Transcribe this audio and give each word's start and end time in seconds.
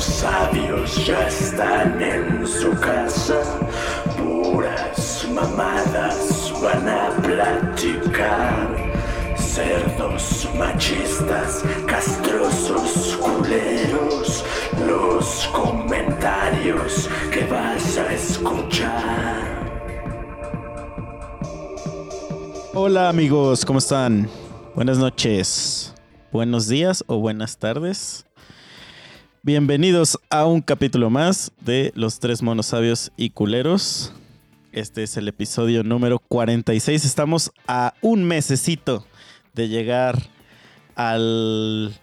monosabios 0.00 1.06
ya 1.06 1.28
están 1.28 2.00
en 2.00 2.46
su 2.46 2.70
casa. 2.80 3.42
Puras 4.16 5.26
mamadas 5.30 6.52
van 6.62 6.88
a 6.88 7.10
platicar. 7.20 8.76
Cerdos 9.36 10.48
machistas, 10.56 11.62
castrosos, 11.86 13.18
culeros, 13.18 14.44
los 14.86 15.46
comentarios 15.52 17.10
que 17.30 17.44
vas 17.44 17.98
a 17.98 18.12
escuchar. 18.12 19.60
Hola 22.72 23.10
amigos, 23.10 23.66
¿cómo 23.66 23.80
están? 23.80 24.30
Buenas 24.74 24.96
noches, 24.96 25.92
buenos 26.32 26.68
días 26.68 27.04
o 27.06 27.18
buenas 27.18 27.58
tardes. 27.58 28.29
Bienvenidos 29.42 30.18
a 30.28 30.44
un 30.44 30.60
capítulo 30.60 31.08
más 31.08 31.50
de 31.62 31.92
Los 31.94 32.20
Tres 32.20 32.42
Monos 32.42 32.66
Sabios 32.66 33.10
y 33.16 33.30
Culeros. 33.30 34.12
Este 34.70 35.02
es 35.02 35.16
el 35.16 35.28
episodio 35.28 35.82
número 35.82 36.18
46. 36.18 37.06
Estamos 37.06 37.50
a 37.66 37.94
un 38.02 38.24
mesecito 38.24 39.06
de 39.54 39.68
llegar 39.68 40.18
al 40.94 41.98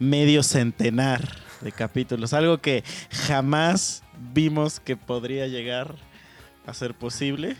medio 0.00 0.42
centenar 0.42 1.22
de 1.60 1.70
capítulos. 1.70 2.32
Algo 2.32 2.58
que 2.58 2.82
jamás 3.28 4.02
vimos 4.34 4.80
que 4.80 4.96
podría 4.96 5.46
llegar 5.46 5.94
a 6.66 6.74
ser 6.74 6.94
posible. 6.94 7.56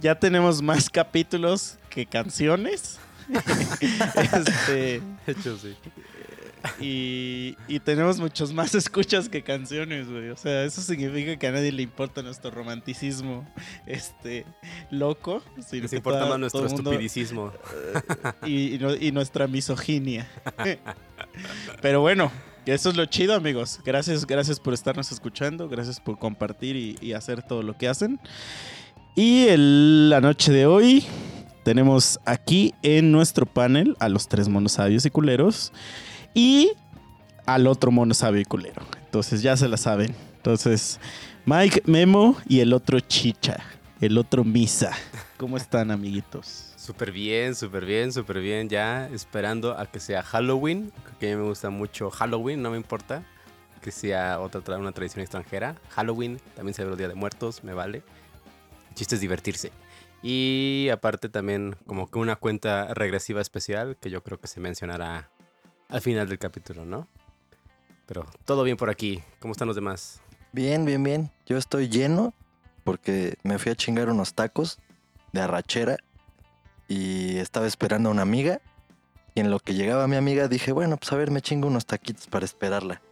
Ya 0.00 0.18
tenemos 0.18 0.62
más 0.62 0.88
capítulos 0.88 1.76
que 1.90 2.06
canciones. 2.06 2.98
este, 4.16 5.02
hecho, 5.26 5.58
sí. 5.58 5.76
Y, 6.80 7.56
y 7.68 7.80
tenemos 7.80 8.18
muchos 8.18 8.52
más 8.52 8.74
escuchas 8.74 9.28
que 9.28 9.42
canciones, 9.42 10.08
güey. 10.10 10.30
O 10.30 10.36
sea, 10.36 10.64
eso 10.64 10.80
significa 10.80 11.36
que 11.36 11.46
a 11.46 11.52
nadie 11.52 11.72
le 11.72 11.82
importa 11.82 12.22
nuestro 12.22 12.50
romanticismo 12.50 13.46
este, 13.86 14.44
loco. 14.90 15.42
Les 15.70 15.92
importa 15.92 16.20
toda- 16.20 16.30
más 16.30 16.38
nuestro 16.40 16.62
mundo- 16.62 16.76
estupidicismo. 16.90 17.52
y, 18.46 18.76
y 19.06 19.12
nuestra 19.12 19.46
misoginia. 19.46 20.28
Pero 21.80 22.00
bueno, 22.00 22.30
eso 22.66 22.90
es 22.90 22.96
lo 22.96 23.06
chido, 23.06 23.34
amigos. 23.34 23.80
Gracias, 23.84 24.26
gracias 24.26 24.60
por 24.60 24.74
estarnos 24.74 25.10
escuchando, 25.12 25.68
gracias 25.68 26.00
por 26.00 26.18
compartir 26.18 26.76
y, 26.76 26.96
y 27.00 27.12
hacer 27.12 27.42
todo 27.42 27.62
lo 27.62 27.76
que 27.76 27.88
hacen. 27.88 28.20
Y 29.14 29.46
el- 29.48 30.10
la 30.10 30.20
noche 30.20 30.52
de 30.52 30.66
hoy 30.66 31.04
tenemos 31.64 32.18
aquí 32.24 32.74
en 32.82 33.12
nuestro 33.12 33.46
panel 33.46 33.96
a 34.00 34.08
los 34.08 34.26
tres 34.28 34.48
monos 34.48 34.72
sabios 34.72 35.04
y 35.06 35.10
culeros 35.10 35.72
y 36.34 36.72
al 37.46 37.66
otro 37.66 37.90
mono 37.90 38.14
sabio 38.14 38.40
y 38.40 38.44
culero. 38.44 38.82
Entonces 39.04 39.42
ya 39.42 39.56
se 39.56 39.68
la 39.68 39.76
saben. 39.76 40.14
Entonces, 40.36 40.98
Mike, 41.44 41.82
Memo 41.86 42.36
y 42.48 42.60
el 42.60 42.72
otro 42.72 43.00
Chicha, 43.00 43.58
el 44.00 44.18
otro 44.18 44.44
Misa. 44.44 44.92
¿Cómo 45.36 45.56
están, 45.56 45.90
amiguitos? 45.90 46.72
Súper 46.76 47.12
bien, 47.12 47.54
súper 47.54 47.84
bien, 47.84 48.12
súper 48.12 48.40
bien. 48.40 48.68
Ya 48.68 49.08
esperando 49.08 49.78
a 49.78 49.86
que 49.86 50.00
sea 50.00 50.22
Halloween. 50.22 50.92
Que 51.20 51.30
a 51.32 51.36
mí 51.36 51.42
me 51.42 51.48
gusta 51.48 51.70
mucho 51.70 52.10
Halloween, 52.10 52.62
no 52.62 52.70
me 52.70 52.76
importa. 52.76 53.24
Que 53.80 53.90
sea 53.90 54.40
otra 54.40 54.60
tra- 54.62 54.78
una 54.78 54.92
tradición 54.92 55.20
extranjera. 55.22 55.76
Halloween, 55.90 56.40
también 56.56 56.74
celebro 56.74 56.94
el 56.94 56.98
Día 56.98 57.08
de 57.08 57.14
Muertos, 57.14 57.62
me 57.64 57.74
vale. 57.74 58.02
El 58.88 58.94
chiste 58.94 59.16
es 59.16 59.20
divertirse. 59.20 59.72
Y 60.22 60.88
aparte 60.92 61.28
también 61.28 61.74
como 61.86 62.08
que 62.08 62.18
una 62.18 62.36
cuenta 62.36 62.94
regresiva 62.94 63.40
especial 63.40 63.96
que 64.00 64.08
yo 64.08 64.22
creo 64.22 64.38
que 64.38 64.46
se 64.46 64.60
mencionará 64.60 65.28
al 65.92 66.00
final 66.00 66.26
del 66.26 66.38
capítulo, 66.38 66.86
¿no? 66.86 67.06
Pero 68.06 68.26
todo 68.46 68.64
bien 68.64 68.78
por 68.78 68.88
aquí. 68.88 69.22
¿Cómo 69.40 69.52
están 69.52 69.68
los 69.68 69.76
demás? 69.76 70.20
Bien, 70.52 70.84
bien, 70.86 71.04
bien. 71.04 71.30
Yo 71.46 71.58
estoy 71.58 71.88
lleno 71.88 72.32
porque 72.82 73.36
me 73.42 73.58
fui 73.58 73.72
a 73.72 73.76
chingar 73.76 74.08
unos 74.08 74.34
tacos 74.34 74.78
de 75.32 75.42
arrachera 75.42 75.98
y 76.88 77.36
estaba 77.36 77.66
esperando 77.66 78.08
a 78.08 78.12
una 78.12 78.22
amiga. 78.22 78.60
Y 79.34 79.40
en 79.40 79.50
lo 79.50 79.60
que 79.60 79.74
llegaba 79.74 80.08
mi 80.08 80.16
amiga 80.16 80.48
dije, 80.48 80.72
bueno, 80.72 80.96
pues 80.96 81.12
a 81.12 81.16
ver, 81.16 81.30
me 81.30 81.42
chingo 81.42 81.68
unos 81.68 81.84
taquitos 81.84 82.26
para 82.26 82.46
esperarla. 82.46 83.02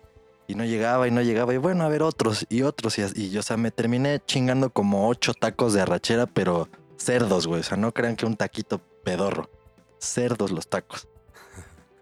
Y 0.48 0.54
no 0.54 0.64
llegaba 0.64 1.06
y 1.06 1.10
no 1.10 1.20
llegaba 1.20 1.54
y 1.54 1.58
bueno, 1.58 1.84
a 1.84 1.88
ver 1.88 2.02
otros 2.02 2.46
y 2.48 2.62
otros. 2.62 2.98
Y, 2.98 3.02
y 3.14 3.30
yo, 3.30 3.40
o 3.40 3.42
sea, 3.42 3.58
me 3.58 3.70
terminé 3.70 4.20
chingando 4.24 4.70
como 4.70 5.08
ocho 5.08 5.34
tacos 5.34 5.74
de 5.74 5.82
arrachera, 5.82 6.26
pero 6.26 6.68
cerdos, 6.96 7.46
güey. 7.46 7.60
O 7.60 7.64
sea, 7.64 7.76
no 7.76 7.92
crean 7.92 8.16
que 8.16 8.24
un 8.24 8.36
taquito 8.36 8.80
pedorro. 9.04 9.50
Cerdos 9.98 10.50
los 10.50 10.66
tacos. 10.66 11.09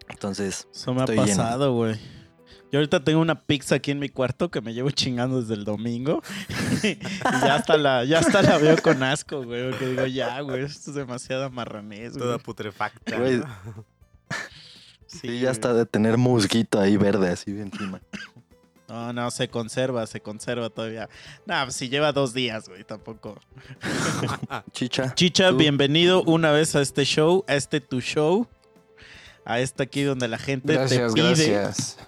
Entonces, 0.09 0.69
Eso 0.75 0.95
me 0.95 1.03
ha 1.03 1.07
pasado, 1.07 1.73
güey. 1.75 1.99
Yo 2.71 2.81
ahorita 2.81 3.03
tengo 3.03 3.21
una 3.21 3.47
pizza 3.47 3.77
aquí 3.77 3.91
en 3.91 3.99
mi 3.99 4.11
cuarto 4.11 4.51
que 4.51 4.61
me 4.61 4.75
llevo 4.75 4.91
chingando 4.91 5.41
desde 5.41 5.55
el 5.55 5.65
domingo. 5.65 6.23
y 6.83 6.99
ya 7.23 7.55
hasta 7.55 7.79
la, 7.79 8.05
ya 8.05 8.19
hasta 8.19 8.43
la 8.43 8.59
veo 8.59 8.77
con 8.83 9.03
asco, 9.03 9.43
güey. 9.43 9.71
Porque 9.71 9.87
digo, 9.87 10.07
ya, 10.07 10.41
güey, 10.43 10.65
esto 10.65 10.91
es 10.91 10.97
demasiada 10.97 11.49
marranés, 11.49 12.13
güey. 12.13 12.25
Toda 12.25 12.39
putrefacta. 12.39 13.19
Güey, 13.19 13.39
¿no? 13.39 13.47
Sí, 15.07 15.21
sí, 15.21 15.41
ya 15.41 15.51
está 15.51 15.73
de 15.73 15.87
tener 15.87 16.19
musguito 16.19 16.79
ahí 16.79 16.99
verde 16.99 17.31
así 17.31 17.53
encima. 17.53 18.03
No, 18.89 19.13
no, 19.15 19.31
se 19.31 19.49
conserva, 19.49 20.07
se 20.07 20.21
conserva 20.21 20.69
todavía. 20.69 21.09
No, 21.47 21.55
pues 21.65 21.77
si 21.77 21.89
lleva 21.89 22.13
dos 22.13 22.35
días, 22.35 22.69
güey, 22.69 22.85
tampoco. 22.85 23.39
Chicha. 24.73 25.15
Chicha, 25.15 25.51
Tú. 25.51 25.57
bienvenido 25.57 26.23
una 26.25 26.51
vez 26.53 26.75
a 26.77 26.83
este 26.83 27.05
show, 27.05 27.45
a 27.49 27.55
este 27.55 27.81
tu 27.81 28.01
show. 28.01 28.47
A 29.49 29.61
este 29.61 29.83
aquí 29.83 30.03
donde 30.03 30.29
la 30.29 30.39
gente 30.39 30.75
Gracias, 30.75 31.15
te 31.15 31.21
pide. 31.23 31.51
gracias. 31.51 31.99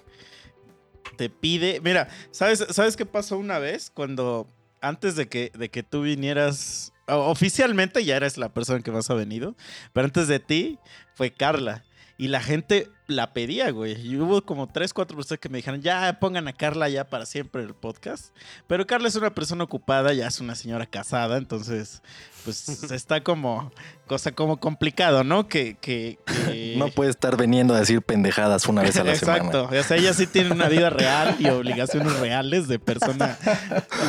te 1.17 1.29
pide. 1.29 1.81
Mira, 1.81 2.07
¿sabes, 2.29 2.65
¿sabes 2.69 2.95
qué 2.95 3.05
pasó 3.05 3.37
una 3.37 3.57
vez? 3.57 3.89
Cuando 3.93 4.47
antes 4.79 5.15
de 5.15 5.27
que, 5.27 5.51
de 5.57 5.69
que 5.69 5.83
tú 5.83 6.03
vinieras. 6.03 6.93
Oficialmente 7.07 8.05
ya 8.05 8.15
eres 8.15 8.37
la 8.37 8.53
persona 8.53 8.81
que 8.81 8.91
más 8.91 9.09
ha 9.09 9.15
venido. 9.15 9.55
Pero 9.91 10.05
antes 10.05 10.27
de 10.27 10.39
ti 10.39 10.77
fue 11.15 11.31
Carla. 11.31 11.83
Y 12.21 12.27
la 12.27 12.39
gente 12.39 12.87
la 13.07 13.33
pedía, 13.33 13.71
güey. 13.71 13.99
Y 13.99 14.15
hubo 14.17 14.43
como 14.43 14.67
tres, 14.67 14.93
cuatro 14.93 15.17
personas 15.17 15.39
que 15.39 15.49
me 15.49 15.57
dijeron, 15.57 15.81
ya 15.81 16.19
pongan 16.19 16.47
a 16.47 16.53
Carla 16.53 16.87
ya 16.87 17.09
para 17.09 17.25
siempre 17.25 17.63
en 17.63 17.69
el 17.69 17.73
podcast. 17.73 18.27
Pero 18.67 18.85
Carla 18.85 19.07
es 19.07 19.15
una 19.15 19.33
persona 19.33 19.63
ocupada, 19.63 20.13
ya 20.13 20.27
es 20.27 20.39
una 20.39 20.53
señora 20.53 20.85
casada, 20.85 21.37
entonces, 21.39 22.03
pues 22.45 22.67
está 22.91 23.23
como, 23.23 23.71
cosa 24.05 24.31
como 24.33 24.59
complicado, 24.59 25.23
¿no? 25.23 25.47
Que, 25.47 25.77
que, 25.81 26.19
que- 26.27 26.75
No 26.77 26.89
puede 26.89 27.09
estar 27.09 27.37
veniendo 27.37 27.73
a 27.73 27.79
decir 27.79 28.03
pendejadas 28.03 28.67
una 28.67 28.83
vez 28.83 28.97
a 28.97 29.03
la 29.03 29.13
Exacto. 29.13 29.63
semana. 29.63 29.79
O 29.79 29.83
sea, 29.83 29.97
ella 29.97 30.13
sí 30.13 30.27
tiene 30.27 30.51
una 30.51 30.69
vida 30.69 30.91
real 30.91 31.37
y 31.39 31.47
obligaciones 31.49 32.19
reales 32.19 32.67
de 32.67 32.77
persona 32.77 33.35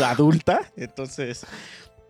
adulta. 0.05 0.71
Entonces, 0.77 1.47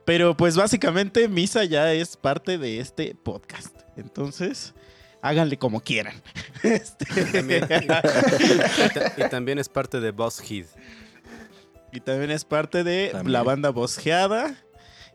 pero 0.05 0.37
pues 0.37 0.57
básicamente 0.57 1.29
Misa 1.29 1.63
ya 1.63 1.93
es 1.93 2.17
parte 2.17 2.59
de 2.59 2.81
este 2.81 3.15
podcast. 3.15 3.73
Entonces, 3.97 4.75
háganle 5.23 5.57
como 5.57 5.81
quieran. 5.81 6.15
Este, 6.63 7.07
También- 7.33 7.65
y, 7.65 7.87
ta- 7.89 8.03
y 9.17 9.29
también 9.31 9.59
es 9.59 9.69
parte 9.69 9.99
de 10.01 10.13
BuzzFeed. 10.13 10.67
y 11.93 11.99
también 12.01 12.31
es 12.31 12.45
parte 12.45 12.85
de 12.85 13.09
También. 13.11 13.33
la 13.33 13.43
banda 13.43 13.71
bosqueada. 13.71 14.55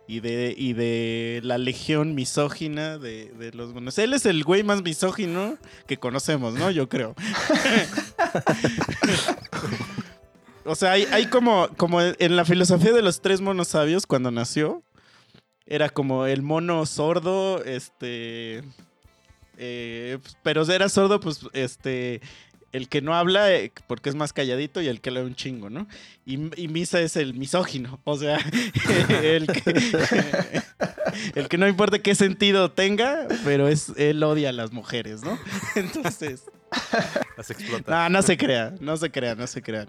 Y 0.09 0.21
de, 0.21 0.55
y 0.57 0.71
de 0.71 1.41
la 1.43 1.57
legión 1.57 2.15
misógina 2.15 2.97
de, 2.97 3.29
de 3.33 3.51
los 3.51 3.73
buenos. 3.73 3.97
Él 3.97 4.13
es 4.13 4.25
el 4.25 4.45
güey 4.45 4.63
más 4.63 4.81
misógino 4.81 5.57
que 5.85 5.97
conocemos, 5.97 6.53
¿no? 6.53 6.71
Yo 6.71 6.87
creo. 6.87 7.13
O 10.65 10.75
sea, 10.75 10.91
hay, 10.91 11.05
hay 11.11 11.27
como, 11.27 11.69
como 11.77 12.01
en 12.01 12.35
la 12.35 12.43
filosofía 12.43 12.91
de 12.91 13.01
los 13.01 13.21
tres 13.21 13.39
monos 13.39 13.69
sabios 13.69 14.05
cuando 14.05 14.31
nació. 14.31 14.83
Era 15.65 15.89
como 15.89 16.25
el 16.25 16.41
mono 16.41 16.85
sordo, 16.85 17.63
este. 17.63 18.63
Eh, 19.57 20.17
pues, 20.21 20.37
pero 20.43 20.63
era 20.71 20.89
sordo, 20.89 21.19
pues, 21.19 21.41
este. 21.53 22.21
El 22.73 22.89
que 22.89 23.01
no 23.01 23.15
habla 23.15 23.49
eh, 23.53 23.71
porque 23.87 24.09
es 24.09 24.15
más 24.15 24.33
calladito 24.33 24.81
y 24.81 24.87
el 24.87 24.99
que 24.99 25.09
lee 25.09 25.21
un 25.21 25.35
chingo, 25.35 25.69
¿no? 25.69 25.87
Y, 26.25 26.33
y 26.61 26.67
Misa 26.67 26.99
es 26.99 27.15
el 27.15 27.33
misógino. 27.33 28.01
O 28.03 28.17
sea, 28.17 28.37
el 29.23 29.47
que. 29.47 30.61
El 31.33 31.47
que 31.47 31.57
no 31.57 31.67
importa 31.67 31.97
qué 31.99 32.13
sentido 32.13 32.69
tenga, 32.71 33.27
pero 33.43 33.67
es 33.67 33.91
él 33.97 34.21
odia 34.21 34.49
a 34.49 34.51
las 34.51 34.71
mujeres, 34.71 35.23
¿no? 35.23 35.39
Entonces. 35.75 36.43
Las 37.37 37.49
explota. 37.49 37.89
No, 38.09 38.09
no 38.09 38.21
se 38.21 38.37
crea, 38.37 38.75
no 38.81 38.97
se 38.97 39.09
crea, 39.09 39.33
no 39.33 39.47
se 39.47 39.61
crean. 39.61 39.87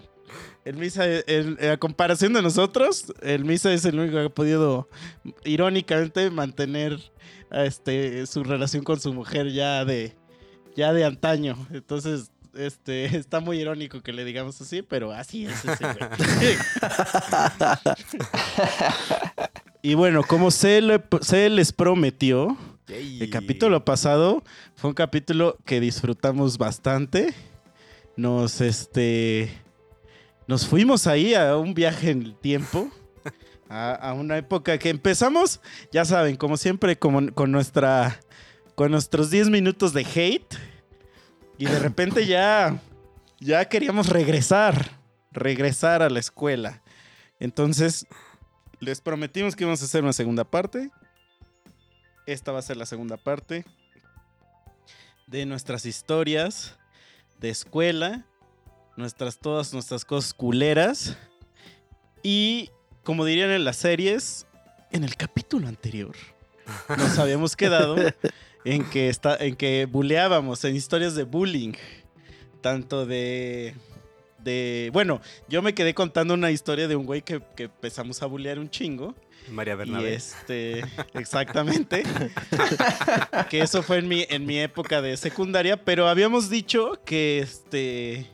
El 0.65 0.77
Misa, 0.77 1.05
el- 1.05 1.57
a 1.69 1.77
comparación 1.77 2.33
de 2.33 2.41
nosotros, 2.41 3.13
el 3.21 3.45
Misa 3.45 3.71
es 3.73 3.85
el 3.85 3.99
único 3.99 4.17
que 4.17 4.25
ha 4.25 4.29
podido 4.29 4.89
irónicamente 5.43 6.29
mantener 6.31 6.97
este, 7.51 8.25
su 8.25 8.43
relación 8.43 8.83
con 8.83 8.99
su 8.99 9.13
mujer 9.13 9.51
ya 9.51 9.85
de, 9.85 10.15
ya 10.75 10.93
de 10.93 11.05
antaño. 11.05 11.55
Entonces, 11.71 12.31
este, 12.55 13.05
está 13.17 13.39
muy 13.39 13.59
irónico 13.59 14.01
que 14.01 14.13
le 14.13 14.25
digamos 14.25 14.59
así, 14.61 14.81
pero 14.81 15.11
así 15.11 15.45
es 15.45 15.63
ese 15.65 15.83
güey. 15.83 15.97
y 19.81 19.93
bueno, 19.93 20.23
como 20.23 20.51
se, 20.51 20.81
le- 20.81 21.01
se 21.21 21.49
les 21.49 21.71
prometió, 21.71 22.57
Yay. 22.87 23.21
el 23.23 23.29
capítulo 23.29 23.85
pasado 23.85 24.43
fue 24.75 24.89
un 24.89 24.93
capítulo 24.95 25.57
que 25.65 25.79
disfrutamos 25.79 26.57
bastante. 26.57 27.33
Nos, 28.17 28.59
este, 28.61 29.49
nos 30.47 30.67
fuimos 30.67 31.07
ahí 31.07 31.33
a 31.35 31.55
un 31.55 31.73
viaje 31.73 32.11
en 32.11 32.23
el 32.23 32.35
tiempo. 32.35 32.89
A, 33.69 34.13
una 34.13 34.37
época 34.37 34.79
que 34.79 34.89
empezamos, 34.89 35.61
ya 35.91 36.03
saben, 36.03 36.37
como 36.37 36.57
siempre, 36.57 36.97
con 36.97 37.33
nuestra. 37.51 38.19
Con 38.75 38.91
nuestros 38.91 39.29
10 39.29 39.49
minutos 39.49 39.93
de 39.93 40.01
hate. 40.01 40.55
Y 41.57 41.65
de 41.65 41.79
repente 41.79 42.25
ya. 42.25 42.81
Ya 43.39 43.65
queríamos 43.65 44.09
regresar. 44.09 44.99
Regresar 45.31 46.01
a 46.01 46.09
la 46.09 46.19
escuela. 46.19 46.81
Entonces, 47.39 48.07
les 48.79 49.01
prometimos 49.01 49.55
que 49.55 49.63
íbamos 49.63 49.81
a 49.81 49.85
hacer 49.85 50.03
una 50.03 50.13
segunda 50.13 50.43
parte. 50.43 50.89
Esta 52.25 52.51
va 52.51 52.59
a 52.59 52.63
ser 52.63 52.77
la 52.77 52.85
segunda 52.85 53.17
parte 53.17 53.65
de 55.27 55.45
nuestras 55.45 55.85
historias 55.85 56.77
de 57.39 57.49
escuela, 57.49 58.25
nuestras 58.97 59.39
todas 59.39 59.73
nuestras 59.73 60.05
cosas 60.05 60.33
culeras 60.33 61.17
y 62.23 62.71
como 63.03 63.25
dirían 63.25 63.51
en 63.51 63.63
las 63.63 63.77
series, 63.77 64.45
en 64.91 65.03
el 65.03 65.15
capítulo 65.15 65.67
anterior 65.67 66.15
nos 66.97 67.17
habíamos 67.17 67.55
quedado 67.55 67.95
en 68.65 68.89
que 68.89 69.09
está 69.09 69.35
en 69.37 69.55
que 69.55 69.85
buleábamos 69.85 70.63
en 70.65 70.75
historias 70.75 71.15
de 71.15 71.23
bullying, 71.23 71.73
tanto 72.61 73.05
de 73.05 73.75
de 74.39 74.89
bueno, 74.93 75.21
yo 75.47 75.61
me 75.61 75.73
quedé 75.73 75.93
contando 75.93 76.33
una 76.33 76.51
historia 76.51 76.87
de 76.87 76.95
un 76.95 77.05
güey 77.05 77.21
que, 77.21 77.41
que 77.55 77.63
empezamos 77.63 78.21
a 78.21 78.25
bulear 78.25 78.59
un 78.59 78.69
chingo. 78.69 79.15
María 79.49 79.73
Y 79.73 79.77
Bernabé. 79.77 80.13
este, 80.13 80.83
exactamente. 81.13 82.03
que 83.49 83.61
eso 83.61 83.83
fue 83.83 83.97
en 83.97 84.07
mi, 84.07 84.25
en 84.29 84.45
mi 84.45 84.59
época 84.59 85.01
de 85.01 85.17
secundaria, 85.17 85.83
pero 85.83 86.07
habíamos 86.07 86.49
dicho 86.49 86.99
que 87.05 87.39
este. 87.39 88.27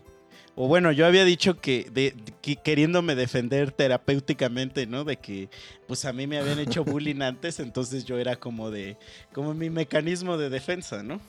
O 0.56 0.68
bueno, 0.68 0.92
yo 0.92 1.06
había 1.06 1.26
dicho 1.26 1.60
que, 1.60 1.90
de, 1.92 2.16
que 2.42 2.56
queriéndome 2.56 3.16
defender 3.16 3.72
terapéuticamente, 3.72 4.88
¿no? 4.88 5.04
De 5.04 5.18
que 5.18 5.50
pues 5.88 6.06
a 6.06 6.14
mí 6.14 6.28
me 6.28 6.38
habían 6.38 6.60
hecho 6.60 6.84
bullying 6.86 7.22
antes, 7.22 7.60
entonces 7.60 8.06
yo 8.06 8.18
era 8.18 8.38
como 8.38 8.72
de. 8.72 8.98
como 9.34 9.54
mi 9.54 9.70
mecanismo 9.70 10.38
de 10.38 10.50
defensa, 10.50 11.04
¿no? 11.04 11.20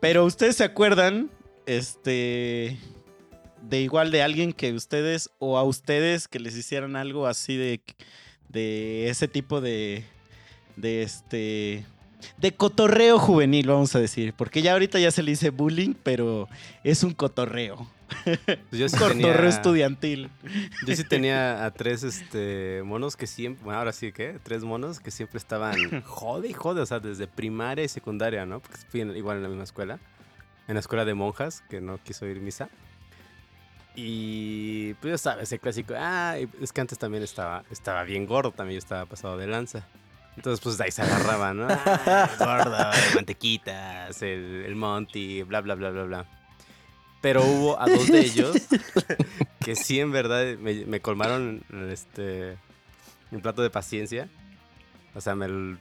Pero 0.00 0.24
ustedes 0.24 0.56
se 0.56 0.64
acuerdan, 0.64 1.30
este, 1.66 2.78
de 3.68 3.80
igual 3.80 4.10
de 4.10 4.22
alguien 4.22 4.52
que 4.52 4.72
ustedes 4.72 5.30
o 5.38 5.58
a 5.58 5.64
ustedes 5.64 6.28
que 6.28 6.38
les 6.38 6.56
hicieran 6.56 6.96
algo 6.96 7.26
así 7.26 7.56
de, 7.56 7.80
de 8.48 9.08
ese 9.08 9.28
tipo 9.28 9.60
de, 9.60 10.04
de 10.76 11.02
este, 11.02 11.84
de 12.38 12.52
cotorreo 12.52 13.18
juvenil, 13.18 13.66
vamos 13.66 13.94
a 13.94 14.00
decir, 14.00 14.34
porque 14.34 14.62
ya 14.62 14.72
ahorita 14.72 14.98
ya 14.98 15.10
se 15.10 15.22
le 15.22 15.32
dice 15.32 15.50
bullying, 15.50 15.94
pero 16.02 16.48
es 16.84 17.02
un 17.02 17.12
cotorreo, 17.12 17.86
yo, 18.72 18.88
sí 18.88 18.96
tenía, 18.98 19.34
estudiantil. 19.48 20.30
yo 20.86 20.96
sí 20.96 21.04
tenía 21.04 21.64
a 21.64 21.70
tres 21.70 22.02
este, 22.02 22.82
monos 22.84 23.16
que 23.16 23.26
siempre, 23.26 23.64
bueno, 23.64 23.78
ahora 23.78 23.92
sí 23.92 24.12
que, 24.12 24.38
tres 24.42 24.62
monos 24.64 25.00
que 25.00 25.10
siempre 25.10 25.38
estaban 25.38 26.02
jode 26.04 26.48
y 26.48 26.52
jode, 26.52 26.80
o 26.80 26.86
sea, 26.86 27.00
desde 27.00 27.26
primaria 27.26 27.84
y 27.84 27.88
secundaria, 27.88 28.46
¿no? 28.46 28.60
Porque 28.60 28.78
fui 28.88 29.00
igual 29.00 29.38
en 29.38 29.42
la 29.42 29.48
misma 29.48 29.64
escuela, 29.64 29.98
en 30.68 30.74
la 30.74 30.80
escuela 30.80 31.04
de 31.04 31.14
monjas, 31.14 31.62
que 31.68 31.80
no 31.80 31.98
quiso 31.98 32.26
ir 32.26 32.40
misa. 32.40 32.68
Y 33.94 34.94
pues 34.94 35.12
ya 35.12 35.18
sabes, 35.18 35.50
el 35.52 35.60
clásico, 35.60 35.94
ah, 35.96 36.36
es 36.60 36.72
que 36.72 36.80
antes 36.80 36.98
también 36.98 37.22
estaba, 37.22 37.64
estaba 37.70 38.04
bien 38.04 38.26
gordo, 38.26 38.52
también 38.52 38.76
yo 38.76 38.84
estaba 38.84 39.04
pasado 39.06 39.36
de 39.36 39.46
lanza. 39.46 39.86
Entonces, 40.36 40.60
pues 40.62 40.78
de 40.78 40.84
ahí 40.84 40.90
se 40.90 41.02
agarraba, 41.02 41.52
¿no? 41.52 41.66
Ah, 41.68 42.30
gordo, 42.38 42.76
mantequitas, 43.14 44.22
el, 44.22 44.64
el 44.64 44.76
Monty, 44.76 45.42
bla, 45.42 45.60
bla, 45.60 45.74
bla, 45.74 45.90
bla, 45.90 46.04
bla. 46.04 46.39
Pero 47.20 47.44
hubo 47.44 47.80
a 47.80 47.86
dos 47.86 48.06
de 48.08 48.20
ellos 48.26 48.56
que 49.64 49.76
sí, 49.76 50.00
en 50.00 50.10
verdad, 50.12 50.56
me, 50.58 50.86
me 50.86 51.00
colmaron 51.00 51.62
este, 51.90 52.56
un 53.30 53.40
plato 53.40 53.62
de 53.62 53.70
paciencia. 53.70 54.28
O 55.14 55.20
sea, 55.20 55.34
me 55.34 55.76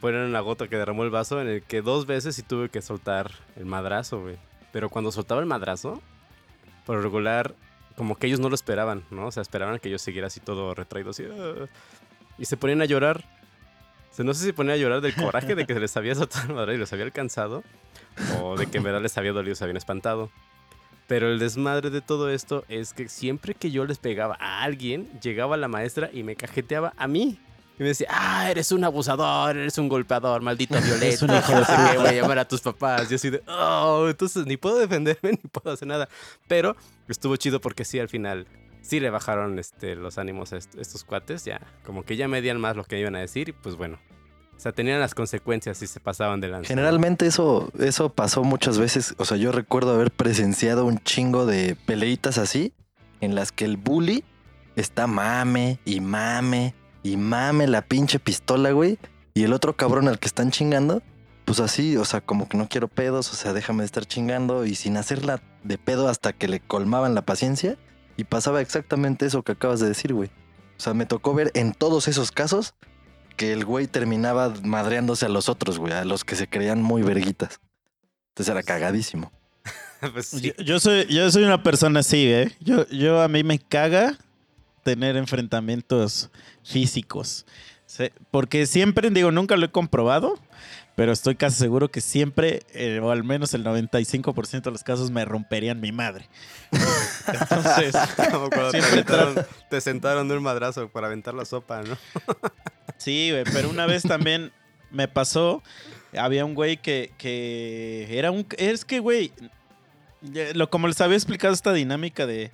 fueron 0.00 0.28
una 0.28 0.40
gota 0.40 0.68
que 0.68 0.76
derramó 0.76 1.04
el 1.04 1.10
vaso 1.10 1.40
en 1.40 1.48
el 1.48 1.62
que 1.62 1.80
dos 1.82 2.06
veces 2.06 2.36
sí 2.36 2.42
tuve 2.42 2.68
que 2.68 2.82
soltar 2.82 3.30
el 3.56 3.64
madrazo, 3.66 4.20
güey. 4.20 4.36
Pero 4.72 4.90
cuando 4.90 5.10
soltaba 5.10 5.40
el 5.40 5.46
madrazo, 5.46 6.02
por 6.86 6.96
lo 6.96 7.02
regular, 7.02 7.54
como 7.96 8.16
que 8.16 8.26
ellos 8.26 8.40
no 8.40 8.48
lo 8.48 8.54
esperaban, 8.54 9.04
¿no? 9.10 9.26
O 9.26 9.32
sea, 9.32 9.40
esperaban 9.42 9.78
que 9.78 9.90
yo 9.90 9.98
siguiera 9.98 10.26
así 10.26 10.40
todo 10.40 10.74
retraído, 10.74 11.10
así. 11.10 11.24
"Ah", 11.24 11.66
y 12.36 12.44
se 12.44 12.56
ponían 12.56 12.82
a 12.82 12.84
llorar. 12.84 13.24
O 14.12 14.14
sea, 14.14 14.24
no 14.24 14.34
sé 14.34 14.44
si 14.44 14.52
ponían 14.52 14.74
a 14.74 14.78
llorar 14.78 15.00
del 15.00 15.14
coraje 15.14 15.54
de 15.54 15.66
que 15.66 15.74
se 15.74 15.80
les 15.80 15.96
había 15.96 16.14
soltado 16.14 16.46
el 16.48 16.54
madrazo 16.54 16.74
y 16.74 16.78
los 16.78 16.92
había 16.92 17.04
alcanzado, 17.04 17.62
o 18.40 18.56
de 18.56 18.66
que 18.66 18.78
en 18.78 18.84
verdad 18.84 19.00
les 19.00 19.16
había 19.16 19.32
dolido, 19.32 19.54
se 19.54 19.64
habían 19.64 19.76
espantado. 19.76 20.30
Pero 21.08 21.32
el 21.32 21.38
desmadre 21.40 21.90
de 21.90 22.00
todo 22.02 22.30
esto 22.30 22.64
es 22.68 22.92
que 22.92 23.08
siempre 23.08 23.54
que 23.54 23.70
yo 23.72 23.84
les 23.86 23.98
pegaba 23.98 24.36
a 24.38 24.62
alguien, 24.62 25.08
llegaba 25.20 25.56
la 25.56 25.66
maestra 25.66 26.10
y 26.12 26.22
me 26.22 26.36
cajeteaba 26.36 26.92
a 26.96 27.08
mí. 27.08 27.40
Y 27.78 27.82
me 27.82 27.88
decía, 27.88 28.08
ah, 28.10 28.50
eres 28.50 28.72
un 28.72 28.84
abusador, 28.84 29.56
eres 29.56 29.78
un 29.78 29.88
golpeador, 29.88 30.42
maldito 30.42 30.78
violento. 30.82 31.26
no 31.26 31.40
sé 31.40 31.72
qué, 31.92 31.98
voy 31.98 32.08
a 32.08 32.12
llamar 32.12 32.38
a 32.40 32.46
tus 32.46 32.60
papás. 32.60 33.08
Yo 33.08 33.16
así 33.16 33.30
de, 33.30 33.42
oh, 33.48 34.06
entonces 34.08 34.44
ni 34.46 34.56
puedo 34.56 34.78
defenderme 34.78 35.30
ni 35.42 35.48
puedo 35.50 35.72
hacer 35.72 35.88
nada. 35.88 36.08
Pero 36.46 36.76
estuvo 37.08 37.36
chido 37.36 37.60
porque 37.60 37.84
sí, 37.84 37.98
al 38.00 38.08
final, 38.08 38.46
sí 38.82 39.00
le 39.00 39.10
bajaron 39.10 39.58
este, 39.58 39.94
los 39.96 40.18
ánimos 40.18 40.52
a 40.52 40.56
est- 40.58 40.74
estos 40.74 41.04
cuates. 41.04 41.44
Ya, 41.44 41.60
como 41.84 42.04
que 42.04 42.16
ya 42.16 42.28
medían 42.28 42.60
más 42.60 42.76
lo 42.76 42.84
que 42.84 42.98
iban 42.98 43.14
a 43.16 43.20
decir 43.20 43.48
y 43.48 43.52
pues 43.52 43.76
bueno. 43.76 43.98
O 44.58 44.60
sea, 44.60 44.72
tenían 44.72 44.98
las 44.98 45.14
consecuencias 45.14 45.78
si 45.78 45.86
se 45.86 46.00
pasaban 46.00 46.40
de 46.40 46.48
lanza. 46.48 46.66
Generalmente 46.66 47.26
eso, 47.26 47.70
eso 47.78 48.08
pasó 48.08 48.42
muchas 48.42 48.76
veces. 48.76 49.14
O 49.18 49.24
sea, 49.24 49.36
yo 49.36 49.52
recuerdo 49.52 49.94
haber 49.94 50.10
presenciado 50.10 50.84
un 50.84 50.98
chingo 50.98 51.46
de 51.46 51.76
peleitas 51.86 52.38
así, 52.38 52.72
en 53.20 53.36
las 53.36 53.52
que 53.52 53.64
el 53.64 53.76
bully 53.76 54.24
está 54.74 55.06
mame 55.06 55.78
y 55.84 56.00
mame 56.00 56.74
y 57.04 57.16
mame 57.16 57.68
la 57.68 57.82
pinche 57.82 58.18
pistola, 58.18 58.72
güey. 58.72 58.98
Y 59.32 59.44
el 59.44 59.52
otro 59.52 59.76
cabrón 59.76 60.08
al 60.08 60.18
que 60.18 60.26
están 60.26 60.50
chingando, 60.50 61.02
pues 61.44 61.60
así, 61.60 61.96
o 61.96 62.04
sea, 62.04 62.20
como 62.20 62.48
que 62.48 62.56
no 62.56 62.68
quiero 62.68 62.88
pedos, 62.88 63.32
o 63.32 63.36
sea, 63.36 63.52
déjame 63.52 63.82
de 63.82 63.86
estar 63.86 64.06
chingando 64.06 64.66
y 64.66 64.74
sin 64.74 64.96
hacerla 64.96 65.40
de 65.62 65.78
pedo 65.78 66.08
hasta 66.08 66.32
que 66.32 66.48
le 66.48 66.58
colmaban 66.58 67.14
la 67.14 67.22
paciencia. 67.22 67.76
Y 68.16 68.24
pasaba 68.24 68.60
exactamente 68.60 69.24
eso 69.24 69.44
que 69.44 69.52
acabas 69.52 69.78
de 69.78 69.86
decir, 69.86 70.14
güey. 70.14 70.30
O 70.78 70.80
sea, 70.80 70.94
me 70.94 71.06
tocó 71.06 71.32
ver 71.32 71.52
en 71.54 71.72
todos 71.74 72.08
esos 72.08 72.32
casos 72.32 72.74
que 73.38 73.54
el 73.54 73.64
güey 73.64 73.86
terminaba 73.86 74.52
madreándose 74.62 75.24
a 75.24 75.30
los 75.30 75.48
otros, 75.48 75.78
güey, 75.78 75.94
a 75.94 76.04
los 76.04 76.24
que 76.24 76.36
se 76.36 76.46
creían 76.48 76.82
muy 76.82 77.00
verguitas. 77.00 77.60
Entonces 78.32 78.52
era 78.52 78.62
cagadísimo. 78.62 79.32
Pues 80.12 80.26
sí. 80.28 80.40
Yo, 80.56 80.62
yo 80.62 80.78
soy, 80.78 81.06
yo 81.06 81.28
soy 81.28 81.42
una 81.42 81.62
persona 81.64 82.00
así, 82.00 82.30
¿eh? 82.30 82.54
Yo, 82.60 82.86
yo 82.88 83.20
a 83.20 83.26
mí 83.26 83.42
me 83.42 83.58
caga 83.58 84.16
tener 84.84 85.16
enfrentamientos 85.16 86.30
físicos. 86.62 87.46
Porque 88.30 88.66
siempre, 88.66 89.10
digo, 89.10 89.32
nunca 89.32 89.56
lo 89.56 89.66
he 89.66 89.72
comprobado, 89.72 90.38
pero 90.94 91.10
estoy 91.10 91.34
casi 91.34 91.56
seguro 91.58 91.90
que 91.90 92.00
siempre, 92.00 92.62
eh, 92.74 93.00
o 93.02 93.10
al 93.10 93.24
menos 93.24 93.54
el 93.54 93.64
95% 93.64 94.62
de 94.62 94.70
los 94.70 94.84
casos, 94.84 95.10
me 95.10 95.24
romperían 95.24 95.80
mi 95.80 95.90
madre. 95.90 96.28
Entonces, 97.26 97.96
Como 98.30 98.50
cuando 98.50 98.70
te, 98.70 98.80
aventaron- 98.80 99.46
te 99.68 99.80
sentaron 99.80 100.28
de 100.28 100.36
un 100.36 100.44
madrazo 100.44 100.88
para 100.90 101.08
aventar 101.08 101.34
la 101.34 101.44
sopa, 101.44 101.82
¿no? 101.82 101.96
Sí, 102.98 103.30
güey, 103.30 103.44
pero 103.52 103.70
una 103.70 103.86
vez 103.86 104.02
también 104.02 104.52
me 104.90 105.08
pasó, 105.08 105.62
había 106.16 106.44
un 106.44 106.54
güey 106.54 106.76
que, 106.76 107.12
que 107.16 108.06
era 108.10 108.30
un... 108.30 108.46
Es 108.58 108.84
que, 108.84 108.98
güey, 109.00 109.32
lo, 110.54 110.68
como 110.68 110.88
les 110.88 111.00
había 111.00 111.16
explicado 111.16 111.54
esta 111.54 111.72
dinámica 111.72 112.26
de 112.26 112.50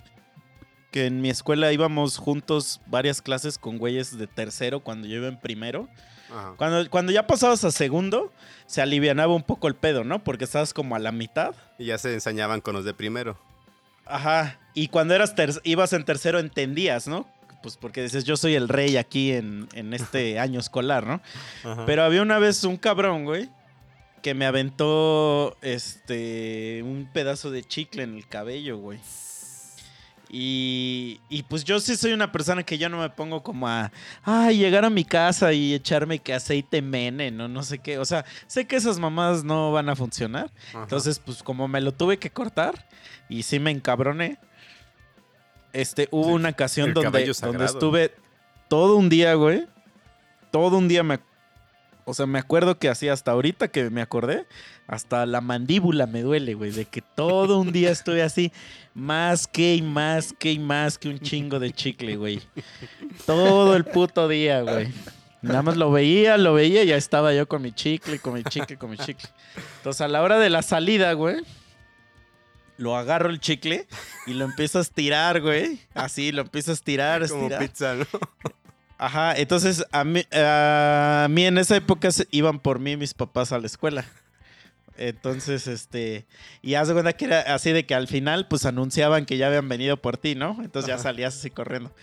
que 0.91 1.07
en 1.07 1.19
mi 1.21 1.29
escuela 1.29 1.73
íbamos 1.73 2.17
juntos 2.17 2.79
varias 2.87 3.21
clases 3.21 3.57
con 3.57 3.77
güeyes 3.77 4.17
de 4.17 4.27
tercero 4.27 4.79
cuando 4.79 5.07
yo 5.07 5.17
iba 5.17 5.27
en 5.27 5.39
primero. 5.39 5.89
Ajá. 6.31 6.53
Cuando, 6.57 6.89
cuando 6.89 7.11
ya 7.11 7.27
pasabas 7.27 7.63
a 7.65 7.71
segundo, 7.71 8.31
se 8.65 8.81
alivianaba 8.81 9.35
un 9.35 9.43
poco 9.43 9.67
el 9.67 9.75
pedo, 9.75 10.03
¿no? 10.03 10.23
Porque 10.23 10.45
estabas 10.45 10.73
como 10.73 10.95
a 10.95 10.99
la 10.99 11.11
mitad. 11.11 11.53
Y 11.77 11.85
ya 11.85 11.97
se 11.97 12.13
ensañaban 12.13 12.61
con 12.61 12.75
los 12.75 12.85
de 12.85 12.93
primero. 12.93 13.37
Ajá. 14.05 14.59
Y 14.73 14.87
cuando 14.87 15.13
eras 15.15 15.35
ter- 15.35 15.59
ibas 15.63 15.91
en 15.93 16.05
tercero 16.05 16.39
entendías, 16.39 17.07
¿no? 17.07 17.27
Pues 17.65 17.77
porque 17.77 18.03
dices, 18.03 18.25
yo 18.25 18.37
soy 18.37 18.53
el 18.53 18.69
rey 18.69 18.95
aquí 18.95 19.31
en, 19.31 19.67
en 19.73 19.95
este 19.95 20.37
año 20.39 20.59
escolar, 20.59 21.07
¿no? 21.07 21.19
Ajá. 21.63 21.83
Pero 21.87 22.03
había 22.03 22.21
una 22.21 22.37
vez 22.37 22.63
un 22.63 22.77
cabrón, 22.77 23.25
güey, 23.25 23.49
que 24.21 24.35
me 24.35 24.45
aventó 24.45 25.57
este 25.63 26.83
un 26.83 27.09
pedazo 27.11 27.49
de 27.49 27.63
chicle 27.63 28.03
en 28.03 28.17
el 28.17 28.27
cabello, 28.27 28.77
güey. 28.77 28.99
Y, 30.29 31.19
y 31.27 31.41
pues 31.41 31.63
yo 31.63 31.79
sí 31.79 31.95
soy 31.95 32.13
una 32.13 32.31
persona 32.31 32.61
que 32.61 32.77
yo 32.77 32.87
no 32.87 32.99
me 32.99 33.09
pongo 33.09 33.41
como 33.41 33.67
a 33.67 33.91
ay, 34.21 34.59
llegar 34.59 34.85
a 34.85 34.91
mi 34.91 35.05
casa 35.05 35.51
y 35.51 35.73
echarme 35.73 36.19
que 36.19 36.35
aceite 36.35 36.83
mene, 36.83 37.31
no, 37.31 37.47
no 37.47 37.63
sé 37.63 37.79
qué. 37.79 37.97
O 37.97 38.05
sea, 38.05 38.25
sé 38.45 38.67
que 38.67 38.75
esas 38.75 38.99
mamadas 38.99 39.43
no 39.43 39.71
van 39.71 39.89
a 39.89 39.95
funcionar. 39.95 40.51
Ajá. 40.69 40.83
Entonces, 40.83 41.17
pues 41.17 41.41
como 41.41 41.67
me 41.67 41.81
lo 41.81 41.93
tuve 41.93 42.19
que 42.19 42.29
cortar 42.29 42.87
y 43.27 43.41
sí 43.41 43.57
me 43.57 43.71
encabroné. 43.71 44.37
Este, 45.75 46.07
hubo 46.11 46.29
una 46.29 46.49
ocasión 46.49 46.93
donde, 46.93 47.33
donde 47.41 47.65
estuve 47.65 48.11
todo 48.69 48.95
un 48.95 49.09
día, 49.09 49.33
güey. 49.33 49.65
Todo 50.49 50.77
un 50.77 50.87
día 50.87 51.03
me 51.03 51.19
O 52.05 52.13
sea, 52.13 52.25
me 52.25 52.39
acuerdo 52.39 52.79
que 52.79 52.87
así 52.87 53.09
hasta 53.09 53.31
ahorita 53.31 53.67
que 53.67 53.89
me 53.89 54.01
acordé, 54.01 54.45
hasta 54.87 55.25
la 55.25 55.41
mandíbula 55.41 56.07
me 56.07 56.21
duele, 56.21 56.53
güey, 56.53 56.71
de 56.71 56.85
que 56.85 57.01
todo 57.01 57.59
un 57.59 57.73
día 57.73 57.91
estuve 57.91 58.23
así, 58.23 58.53
más 58.93 59.47
que 59.47 59.75
y 59.75 59.81
más 59.81 60.33
que 60.39 60.53
y 60.53 60.59
más 60.59 60.97
que 60.97 61.09
un 61.09 61.19
chingo 61.19 61.59
de 61.59 61.73
chicle, 61.73 62.15
güey. 62.15 62.41
Todo 63.25 63.75
el 63.75 63.83
puto 63.83 64.29
día, 64.29 64.61
güey. 64.61 64.87
Nada 65.41 65.61
más 65.61 65.75
lo 65.75 65.91
veía, 65.91 66.37
lo 66.37 66.53
veía 66.53 66.83
y 66.83 66.87
ya 66.87 66.95
estaba 66.95 67.33
yo 67.33 67.49
con 67.49 67.61
mi 67.61 67.73
chicle, 67.73 68.19
con 68.19 68.33
mi 68.33 68.43
chicle, 68.43 68.77
con 68.77 68.91
mi 68.91 68.97
chicle. 68.97 69.29
Entonces 69.77 69.99
a 69.99 70.07
la 70.07 70.21
hora 70.23 70.39
de 70.39 70.49
la 70.49 70.61
salida, 70.61 71.11
güey, 71.13 71.43
lo 72.77 72.95
agarro 72.97 73.29
el 73.29 73.39
chicle 73.39 73.87
y 74.27 74.33
lo 74.33 74.45
empiezo 74.45 74.79
a 74.79 74.81
estirar, 74.81 75.41
güey. 75.41 75.79
Así, 75.93 76.31
lo 76.31 76.41
empiezo 76.41 76.71
a 76.71 76.73
estirar, 76.73 77.27
Como 77.27 77.43
estirar. 77.43 77.61
pizza, 77.61 77.95
¿no? 77.95 78.05
Ajá, 78.97 79.35
entonces 79.35 79.85
a 79.91 80.03
mí, 80.03 80.23
a 80.31 81.27
mí 81.29 81.45
en 81.45 81.57
esa 81.57 81.75
época 81.75 82.09
iban 82.31 82.59
por 82.59 82.79
mí 82.79 82.95
mis 82.95 83.13
papás 83.13 83.51
a 83.51 83.59
la 83.59 83.65
escuela. 83.67 84.05
Entonces, 84.97 85.67
este, 85.67 86.25
y 86.61 86.75
haz 86.75 86.87
de 86.87 86.93
cuenta 86.93 87.13
que 87.13 87.25
era 87.25 87.41
así 87.53 87.71
de 87.71 87.85
que 87.85 87.95
al 87.95 88.07
final, 88.07 88.47
pues 88.47 88.65
anunciaban 88.65 89.25
que 89.25 89.37
ya 89.37 89.47
habían 89.47 89.67
venido 89.67 89.97
por 89.97 90.17
ti, 90.17 90.35
¿no? 90.35 90.57
Entonces 90.63 90.87
ya 90.87 90.97
salías 90.97 91.35
así 91.35 91.49
corriendo. 91.49 91.93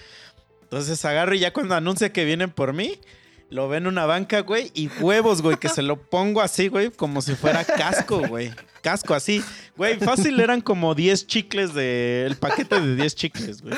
Entonces 0.64 1.02
agarro 1.04 1.34
y 1.34 1.38
ya 1.38 1.52
cuando 1.52 1.74
anuncia 1.74 2.12
que 2.12 2.24
vienen 2.26 2.50
por 2.50 2.74
mí, 2.74 2.98
lo 3.52 3.68
ven 3.68 3.84
en 3.84 3.88
una 3.88 4.06
banca, 4.06 4.40
güey, 4.40 4.70
y 4.74 4.88
huevos, 4.88 5.42
güey, 5.42 5.58
que 5.58 5.68
se 5.68 5.82
lo 5.82 5.96
pongo 6.00 6.40
así, 6.40 6.68
güey, 6.68 6.90
como 6.90 7.20
si 7.20 7.34
fuera 7.34 7.64
casco, 7.64 8.26
güey. 8.26 8.50
Casco 8.80 9.14
así. 9.14 9.44
Güey, 9.76 9.98
fácil 9.98 10.40
eran 10.40 10.60
como 10.60 10.94
10 10.94 11.26
chicles 11.26 11.74
de. 11.74 12.24
El 12.26 12.36
paquete 12.36 12.80
de 12.80 12.96
10 12.96 13.14
chicles, 13.14 13.62
güey. 13.62 13.74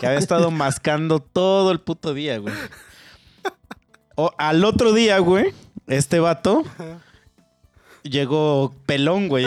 Que 0.00 0.06
había 0.06 0.18
estado 0.18 0.50
mascando 0.50 1.20
todo 1.20 1.70
el 1.70 1.78
puto 1.80 2.14
día, 2.14 2.38
güey. 2.38 2.54
O, 4.16 4.32
al 4.38 4.64
otro 4.64 4.92
día, 4.92 5.18
güey, 5.18 5.52
este 5.86 6.18
vato 6.18 6.64
llegó 8.02 8.74
pelón, 8.86 9.28
güey. 9.28 9.46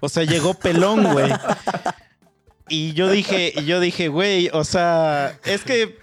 O 0.00 0.08
sea, 0.08 0.24
llegó 0.24 0.54
pelón, 0.54 1.12
güey. 1.12 1.30
Y 2.68 2.94
yo 2.94 3.10
dije, 3.10 3.52
yo 3.64 3.78
dije, 3.78 4.08
güey, 4.08 4.48
o 4.52 4.64
sea, 4.64 5.38
es 5.44 5.62
que 5.62 6.01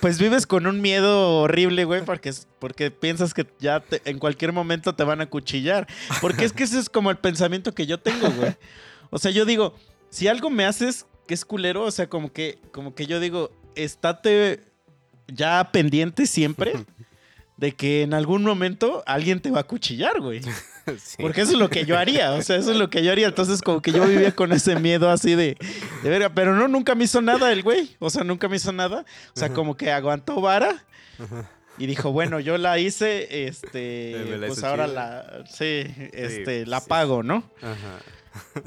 pues 0.00 0.18
vives 0.18 0.46
con 0.46 0.66
un 0.66 0.80
miedo 0.80 1.40
horrible, 1.40 1.84
güey, 1.84 2.04
porque, 2.04 2.32
porque 2.58 2.90
piensas 2.90 3.34
que 3.34 3.46
ya 3.58 3.80
te- 3.80 4.00
en 4.04 4.18
cualquier 4.18 4.52
momento 4.52 4.94
te 4.94 5.04
van 5.04 5.20
a 5.20 5.26
cuchillar. 5.26 5.86
Porque 6.20 6.44
es 6.44 6.52
que 6.52 6.64
ese 6.64 6.78
es 6.78 6.88
como 6.88 7.10
el 7.10 7.16
pensamiento 7.18 7.74
que 7.74 7.86
yo 7.86 7.98
tengo, 7.98 8.30
güey. 8.30 8.54
O 9.10 9.18
sea, 9.18 9.30
yo 9.30 9.44
digo, 9.44 9.74
si 10.10 10.28
algo 10.28 10.50
me 10.50 10.64
haces 10.64 11.06
que 11.26 11.34
es 11.34 11.44
culero, 11.44 11.84
o 11.84 11.90
sea, 11.90 12.08
como 12.08 12.32
que, 12.32 12.58
como 12.72 12.94
que 12.94 13.06
yo 13.06 13.20
digo, 13.20 13.50
estate 13.74 14.64
ya 15.26 15.70
pendiente 15.72 16.26
siempre 16.26 16.72
de 17.56 17.72
que 17.72 18.02
en 18.02 18.14
algún 18.14 18.42
momento 18.44 19.02
alguien 19.06 19.40
te 19.40 19.50
va 19.50 19.60
a 19.60 19.66
cuchillar, 19.66 20.20
güey. 20.20 20.40
Sí. 20.96 21.16
Porque 21.18 21.42
eso 21.42 21.52
es 21.52 21.58
lo 21.58 21.68
que 21.68 21.84
yo 21.84 21.98
haría, 21.98 22.32
o 22.32 22.42
sea, 22.42 22.56
eso 22.56 22.70
es 22.72 22.76
lo 22.76 22.88
que 22.90 23.02
yo 23.02 23.12
haría. 23.12 23.28
Entonces, 23.28 23.60
como 23.62 23.82
que 23.82 23.92
yo 23.92 24.06
vivía 24.06 24.34
con 24.34 24.52
ese 24.52 24.76
miedo 24.76 25.10
así 25.10 25.34
de, 25.34 25.56
de 26.02 26.08
verga, 26.10 26.30
pero 26.30 26.54
no, 26.54 26.68
nunca 26.68 26.94
me 26.94 27.04
hizo 27.04 27.20
nada 27.20 27.52
el 27.52 27.62
güey, 27.62 27.96
o 27.98 28.10
sea, 28.10 28.24
nunca 28.24 28.48
me 28.48 28.56
hizo 28.56 28.72
nada. 28.72 29.04
O 29.34 29.38
sea, 29.38 29.52
como 29.52 29.76
que 29.76 29.90
aguantó 29.92 30.40
vara 30.40 30.84
y 31.78 31.86
dijo, 31.86 32.10
bueno, 32.12 32.40
yo 32.40 32.58
la 32.58 32.78
hice, 32.78 33.28
Eh, 33.30 33.48
este, 33.48 34.36
la 34.38 34.46
pues 34.46 34.64
ahora 34.64 34.86
la, 34.86 35.44
sí, 35.48 35.86
este, 36.12 36.66
la 36.66 36.80
sí. 36.80 36.86
pago, 36.88 37.22
¿no? 37.22 37.44
Ajá. 37.62 37.98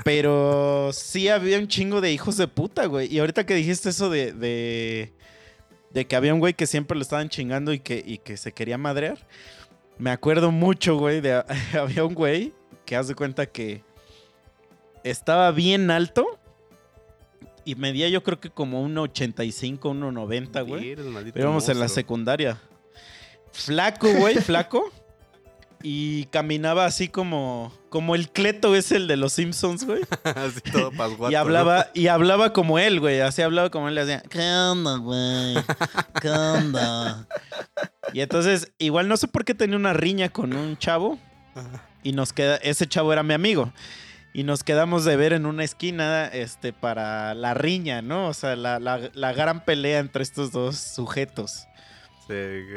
Pero 0.03 0.91
sí 0.93 1.27
había 1.29 1.57
un 1.59 1.67
chingo 1.67 2.01
de 2.01 2.11
hijos 2.11 2.37
de 2.37 2.47
puta, 2.47 2.85
güey. 2.85 3.13
Y 3.13 3.19
ahorita 3.19 3.45
que 3.45 3.55
dijiste 3.55 3.89
eso 3.89 4.09
de, 4.09 4.33
de, 4.33 5.13
de 5.91 6.05
que 6.05 6.15
había 6.15 6.33
un 6.33 6.39
güey 6.39 6.53
que 6.53 6.67
siempre 6.67 6.95
lo 6.95 7.01
estaban 7.01 7.29
chingando 7.29 7.73
y 7.73 7.79
que, 7.79 8.01
y 8.05 8.17
que 8.17 8.37
se 8.37 8.53
quería 8.53 8.77
madrear. 8.77 9.17
Me 10.01 10.09
acuerdo 10.09 10.49
mucho, 10.49 10.97
güey, 10.97 11.21
de 11.21 11.43
había 11.79 12.03
un 12.03 12.15
güey 12.15 12.53
que 12.85 12.95
haz 12.95 13.07
de 13.07 13.13
cuenta 13.13 13.45
que 13.45 13.83
estaba 15.03 15.51
bien 15.51 15.91
alto 15.91 16.39
y 17.65 17.75
medía 17.75 18.09
yo 18.09 18.23
creo 18.23 18.39
que 18.39 18.49
como 18.49 18.83
1.85, 18.87 19.77
1.90, 19.79 20.67
güey. 20.67 20.97
Íbamos 21.35 21.69
en 21.69 21.79
la 21.79 21.87
secundaria. 21.87 22.59
Flaco, 23.51 24.11
güey, 24.11 24.37
flaco. 24.37 24.91
Y 25.83 26.25
caminaba 26.25 26.85
así 26.85 27.07
como, 27.07 27.73
como 27.89 28.15
el 28.15 28.29
Cleto 28.29 28.75
es 28.75 28.91
el 28.91 29.07
de 29.07 29.17
los 29.17 29.33
Simpsons, 29.33 29.85
güey. 29.85 30.01
Así 30.23 30.61
todo 30.71 30.91
pasguato, 30.97 31.31
Y 31.31 31.35
hablaba, 31.35 31.87
y 31.93 32.07
hablaba 32.07 32.53
como 32.53 32.79
él, 32.79 32.99
güey. 32.99 33.19
Así 33.21 33.41
hablaba 33.41 33.69
como 33.69 33.87
él. 33.89 33.95
Le 33.95 34.01
hacía, 34.01 34.21
¿qué 34.29 34.39
onda, 34.51 34.97
güey? 34.97 35.55
¿Qué 36.21 36.29
onda? 36.29 37.27
Y 38.13 38.21
entonces, 38.21 38.71
igual 38.77 39.07
no 39.07 39.17
sé 39.17 39.27
por 39.27 39.45
qué 39.45 39.53
tenía 39.53 39.75
una 39.77 39.93
riña 39.93 40.29
con 40.29 40.53
un 40.53 40.77
chavo. 40.77 41.17
Y 42.03 42.13
nos 42.13 42.33
queda, 42.33 42.55
ese 42.57 42.87
chavo 42.87 43.11
era 43.13 43.23
mi 43.23 43.33
amigo. 43.33 43.71
Y 44.33 44.43
nos 44.43 44.63
quedamos 44.63 45.03
de 45.03 45.17
ver 45.17 45.33
en 45.33 45.45
una 45.45 45.63
esquina, 45.65 46.25
este, 46.27 46.71
para 46.71 47.33
la 47.35 47.53
riña, 47.53 48.01
¿no? 48.01 48.27
O 48.29 48.33
sea, 48.33 48.55
la, 48.55 48.79
la- 48.79 49.09
la 49.13 49.33
gran 49.33 49.65
pelea 49.65 49.99
entre 49.99 50.23
estos 50.23 50.51
dos 50.53 50.77
sujetos. 50.77 51.67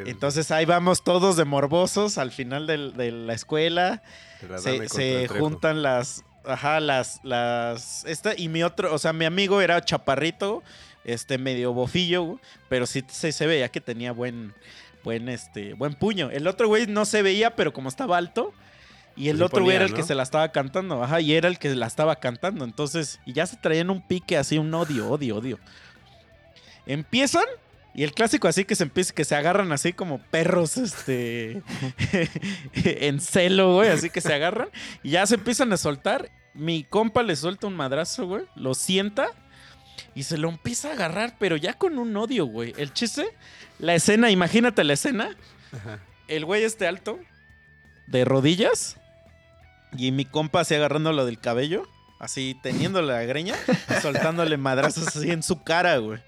Entonces 0.06 0.50
ahí 0.50 0.64
vamos 0.64 1.02
todos 1.04 1.36
de 1.36 1.44
morbosos 1.44 2.18
al 2.18 2.32
final 2.32 2.66
del- 2.66 2.94
de 2.94 3.12
la 3.12 3.34
escuela 3.34 4.02
la 4.48 4.58
se, 4.58 5.28
juntan 5.40 5.82
las. 5.82 6.24
Ajá, 6.46 6.80
las. 6.80 7.20
las 7.22 8.04
esta 8.04 8.34
y 8.36 8.48
mi 8.48 8.62
otro. 8.62 8.92
O 8.94 8.98
sea, 8.98 9.12
mi 9.12 9.24
amigo 9.24 9.60
era 9.60 9.82
chaparrito. 9.84 10.62
Este, 11.04 11.38
medio 11.38 11.72
bofillo. 11.72 12.38
Pero 12.68 12.86
sí 12.86 13.04
se, 13.08 13.32
se 13.32 13.46
veía 13.46 13.68
que 13.70 13.80
tenía 13.80 14.12
buen. 14.12 14.54
Buen, 15.04 15.28
este, 15.28 15.74
buen 15.74 15.94
puño. 15.94 16.30
El 16.30 16.46
otro 16.46 16.66
güey 16.68 16.86
no 16.86 17.04
se 17.04 17.20
veía, 17.22 17.54
pero 17.56 17.72
como 17.74 17.90
estaba 17.90 18.16
alto. 18.16 18.54
Y 19.16 19.28
el 19.28 19.36
Se 19.38 19.44
otro 19.44 19.62
güey 19.62 19.76
era 19.76 19.84
el 19.84 19.92
que 19.92 20.02
se 20.02 20.14
la 20.14 20.22
estaba 20.22 20.50
cantando. 20.50 21.02
Ajá, 21.04 21.20
y 21.20 21.34
era 21.34 21.46
el 21.48 21.58
que 21.58 21.74
la 21.74 21.86
estaba 21.86 22.16
cantando. 22.16 22.64
Entonces, 22.64 23.20
y 23.26 23.32
ya 23.34 23.46
se 23.46 23.56
traían 23.58 23.90
un 23.90 24.00
pique 24.00 24.36
así, 24.38 24.56
un 24.58 24.72
odio, 24.74 25.08
odio, 25.10 25.36
odio. 25.36 25.58
Empiezan. 26.86 27.44
Y 27.94 28.02
el 28.02 28.12
clásico 28.12 28.48
así 28.48 28.64
que 28.64 28.74
se 28.74 28.82
empieza, 28.82 29.14
que 29.14 29.24
se 29.24 29.36
agarran 29.36 29.70
así 29.70 29.92
como 29.92 30.18
perros, 30.18 30.76
este, 30.76 31.62
en 32.74 33.20
celo, 33.20 33.74
güey, 33.74 33.90
así 33.90 34.10
que 34.10 34.20
se 34.20 34.34
agarran. 34.34 34.68
Y 35.02 35.10
ya 35.10 35.26
se 35.26 35.36
empiezan 35.36 35.72
a 35.72 35.76
soltar. 35.76 36.30
Mi 36.54 36.84
compa 36.84 37.22
le 37.22 37.36
suelta 37.36 37.66
un 37.66 37.76
madrazo, 37.76 38.26
güey, 38.26 38.44
lo 38.56 38.74
sienta 38.74 39.28
y 40.14 40.24
se 40.24 40.38
lo 40.38 40.48
empieza 40.48 40.90
a 40.90 40.92
agarrar, 40.92 41.36
pero 41.38 41.56
ya 41.56 41.74
con 41.74 41.98
un 41.98 42.16
odio, 42.16 42.46
güey. 42.46 42.72
El 42.76 42.92
chiste, 42.92 43.26
la 43.78 43.94
escena, 43.94 44.30
imagínate 44.30 44.84
la 44.84 44.92
escena. 44.92 45.36
Ajá. 45.72 46.00
El 46.28 46.44
güey 46.44 46.64
este 46.64 46.86
alto, 46.86 47.18
de 48.06 48.24
rodillas, 48.24 48.96
y 49.96 50.12
mi 50.12 50.24
compa 50.24 50.60
así 50.60 50.74
agarrándolo 50.74 51.26
del 51.26 51.38
cabello, 51.38 51.88
así 52.20 52.56
teniéndole 52.62 53.08
la 53.12 53.22
greña, 53.22 53.54
soltándole 54.02 54.56
madrazos 54.56 55.08
así 55.08 55.30
en 55.30 55.42
su 55.42 55.62
cara, 55.62 55.96
güey. 55.98 56.20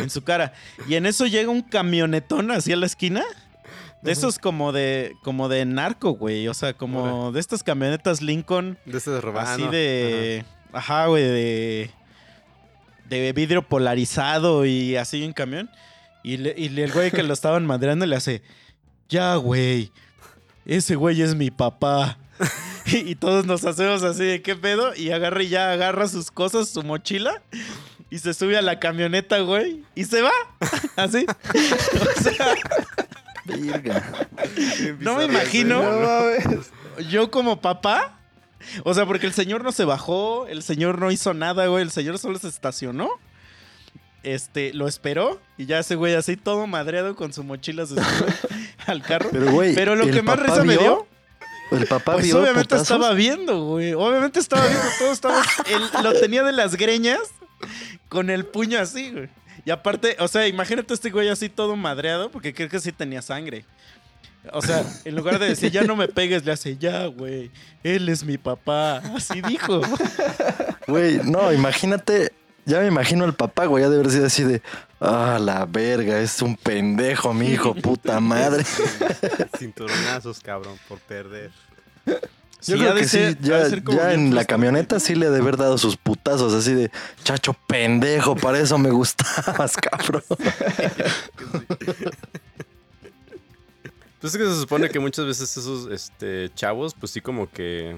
En 0.00 0.10
su 0.10 0.22
cara. 0.22 0.52
Y 0.88 0.94
en 0.94 1.06
eso 1.06 1.26
llega 1.26 1.50
un 1.50 1.62
camionetón 1.62 2.50
así 2.50 2.72
a 2.72 2.76
la 2.76 2.86
esquina. 2.86 3.24
De 4.02 4.12
esos 4.12 4.38
como 4.38 4.72
de, 4.72 5.12
como 5.22 5.48
de 5.50 5.64
narco, 5.66 6.12
güey. 6.12 6.48
O 6.48 6.54
sea, 6.54 6.72
como 6.72 7.32
de 7.32 7.40
estas 7.40 7.62
camionetas 7.62 8.22
Lincoln. 8.22 8.78
De 8.86 8.96
esas 8.96 9.22
robadas. 9.22 9.50
Así 9.50 9.66
de. 9.68 10.44
Ajá, 10.72 11.06
güey, 11.06 11.22
de. 11.24 11.90
De 13.10 13.32
vidrio 13.34 13.60
polarizado 13.66 14.64
y 14.64 14.96
así 14.96 15.22
en 15.24 15.32
camión. 15.34 15.68
Y, 16.22 16.36
le- 16.38 16.54
y 16.56 16.66
el 16.80 16.92
güey 16.92 17.10
que 17.10 17.22
lo 17.22 17.34
estaban 17.34 17.66
madreando 17.66 18.06
le 18.06 18.16
hace. 18.16 18.42
Ya, 19.10 19.34
güey. 19.34 19.92
Ese 20.64 20.94
güey 20.94 21.20
es 21.20 21.34
mi 21.34 21.50
papá. 21.50 22.16
y, 22.86 23.10
y 23.10 23.14
todos 23.14 23.46
nos 23.46 23.64
hacemos 23.64 24.02
así 24.02 24.24
de 24.24 24.42
qué 24.42 24.56
pedo. 24.56 24.94
Y 24.94 25.10
agarra 25.10 25.42
y 25.42 25.48
ya 25.48 25.72
agarra 25.72 26.08
sus 26.08 26.30
cosas, 26.30 26.68
su 26.68 26.82
mochila. 26.82 27.42
Y 28.10 28.18
se 28.18 28.34
sube 28.34 28.58
a 28.58 28.62
la 28.62 28.80
camioneta, 28.80 29.38
güey. 29.38 29.84
Y 29.94 30.04
se 30.04 30.20
va. 30.20 30.32
Así. 30.96 31.26
o 31.54 32.22
sea, 32.22 32.54
Virga. 33.44 34.28
no 34.98 35.16
me 35.16 35.24
imagino. 35.24 35.80
yo 37.08 37.30
como 37.30 37.60
papá. 37.60 38.16
O 38.84 38.92
sea, 38.92 39.06
porque 39.06 39.26
el 39.26 39.32
señor 39.32 39.64
no 39.64 39.72
se 39.72 39.86
bajó, 39.86 40.46
el 40.46 40.62
señor 40.62 40.98
no 40.98 41.10
hizo 41.10 41.32
nada, 41.32 41.66
güey. 41.68 41.82
El 41.82 41.90
señor 41.90 42.18
solo 42.18 42.38
se 42.38 42.48
estacionó. 42.48 43.08
Este, 44.22 44.74
lo 44.74 44.86
esperó 44.86 45.40
y 45.56 45.64
ya 45.64 45.78
ese 45.78 45.94
güey 45.94 46.14
así 46.14 46.36
todo 46.36 46.66
madreado 46.66 47.16
con 47.16 47.32
su 47.32 47.42
mochila 47.42 47.86
se 47.86 47.94
subió 47.94 48.34
al 48.86 49.02
carro. 49.02 49.30
Pero, 49.32 49.50
güey. 49.52 49.74
Pero 49.74 49.94
lo 49.94 50.04
¿el 50.04 50.10
que 50.10 50.20
más 50.20 50.38
risa 50.38 50.62
me 50.62 50.76
dio, 50.76 51.06
El 51.70 51.86
papá 51.86 52.14
pues 52.14 52.26
vio 52.26 52.38
obviamente 52.38 52.76
putazos? 52.76 52.82
estaba 52.82 53.14
viendo, 53.14 53.64
güey. 53.64 53.92
Obviamente 53.92 54.40
estaba 54.40 54.66
viendo, 54.66 54.86
todo 54.98 55.12
estaba. 55.12 55.42
Él 55.66 55.82
lo 56.02 56.12
tenía 56.14 56.42
de 56.42 56.52
las 56.52 56.76
greñas 56.76 57.20
con 58.08 58.30
el 58.30 58.44
puño 58.44 58.78
así, 58.78 59.10
güey. 59.10 59.28
Y 59.64 59.70
aparte, 59.70 60.16
o 60.18 60.28
sea, 60.28 60.48
imagínate 60.48 60.94
este 60.94 61.10
güey 61.10 61.28
así 61.28 61.48
todo 61.48 61.76
madreado, 61.76 62.30
porque 62.30 62.54
creo 62.54 62.68
que 62.68 62.80
sí 62.80 62.92
tenía 62.92 63.22
sangre. 63.22 63.64
O 64.52 64.62
sea, 64.62 64.84
en 65.04 65.14
lugar 65.14 65.38
de 65.38 65.48
decir, 65.48 65.70
ya 65.70 65.82
no 65.82 65.96
me 65.96 66.08
pegues, 66.08 66.44
le 66.46 66.52
hace, 66.52 66.78
ya, 66.78 67.06
güey, 67.06 67.50
él 67.82 68.08
es 68.08 68.24
mi 68.24 68.38
papá. 68.38 68.98
Así 69.14 69.42
dijo. 69.42 69.82
Güey, 70.86 71.20
no, 71.24 71.52
imagínate 71.52 72.32
Ya 72.66 72.80
me 72.80 72.86
imagino 72.86 73.24
al 73.24 73.34
papá, 73.34 73.66
güey, 73.66 73.82
ya 73.84 73.88
de 73.90 73.96
haber 73.96 74.10
sido 74.10 74.26
así 74.26 74.44
de, 74.44 74.62
ah, 75.00 75.38
la 75.40 75.64
verga, 75.66 76.20
es 76.20 76.40
un 76.42 76.56
pendejo, 76.56 77.32
mi 77.34 77.48
hijo, 77.48 77.74
puta 77.74 78.20
madre. 78.20 78.64
Cinturonazos, 79.58 80.40
cabrón, 80.40 80.78
por 80.88 80.98
perder. 80.98 81.50
Yo 82.62 82.76
creo 82.76 82.94
que 82.94 83.08
ser- 83.08 83.32
sí, 83.32 83.38
ya, 83.96 84.12
en 84.12 84.34
la 84.34 84.44
camioneta 84.44 85.00
sí 85.00 85.14
le 85.14 85.26
ha 85.26 85.30
de 85.30 85.38
haber 85.40 85.56
dado 85.56 85.78
sus 85.78 85.96
putazos 85.96 86.52
así 86.52 86.74
de, 86.74 86.90
chacho 87.24 87.54
pendejo, 87.66 88.36
para 88.36 88.58
eso 88.60 88.76
me 88.78 88.90
gustabas, 88.90 89.76
cabrón. 89.78 90.22
Pues 94.20 94.34
es 94.34 94.38
que 94.38 94.46
se 94.46 94.60
supone 94.60 94.90
que 94.90 95.00
muchas 95.00 95.24
veces 95.24 95.56
esos 95.56 95.90
este, 95.90 96.50
chavos, 96.54 96.94
pues 96.94 97.10
sí 97.12 97.22
como 97.22 97.50
que 97.50 97.96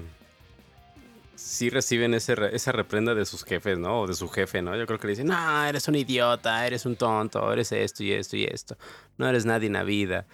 sí 1.43 1.69
reciben 1.69 2.13
ese 2.13 2.35
esa 2.53 2.71
reprenda 2.71 3.13
de 3.13 3.25
sus 3.25 3.43
jefes, 3.43 3.77
¿no? 3.77 4.01
O 4.01 4.07
de 4.07 4.13
su 4.13 4.29
jefe, 4.29 4.61
¿no? 4.61 4.75
Yo 4.77 4.85
creo 4.85 4.97
que 4.97 5.07
le 5.07 5.11
dicen, 5.11 5.27
no, 5.27 5.65
eres 5.65 5.87
un 5.89 5.95
idiota, 5.95 6.65
eres 6.65 6.85
un 6.85 6.95
tonto, 6.95 7.51
eres 7.51 7.71
esto 7.73 8.03
y 8.03 8.13
esto 8.13 8.37
y 8.37 8.45
esto, 8.45 8.77
no 9.17 9.27
eres 9.27 9.45
nadie 9.45 9.67
en 9.67 9.73
la 9.73 9.83
vida. 9.83 10.25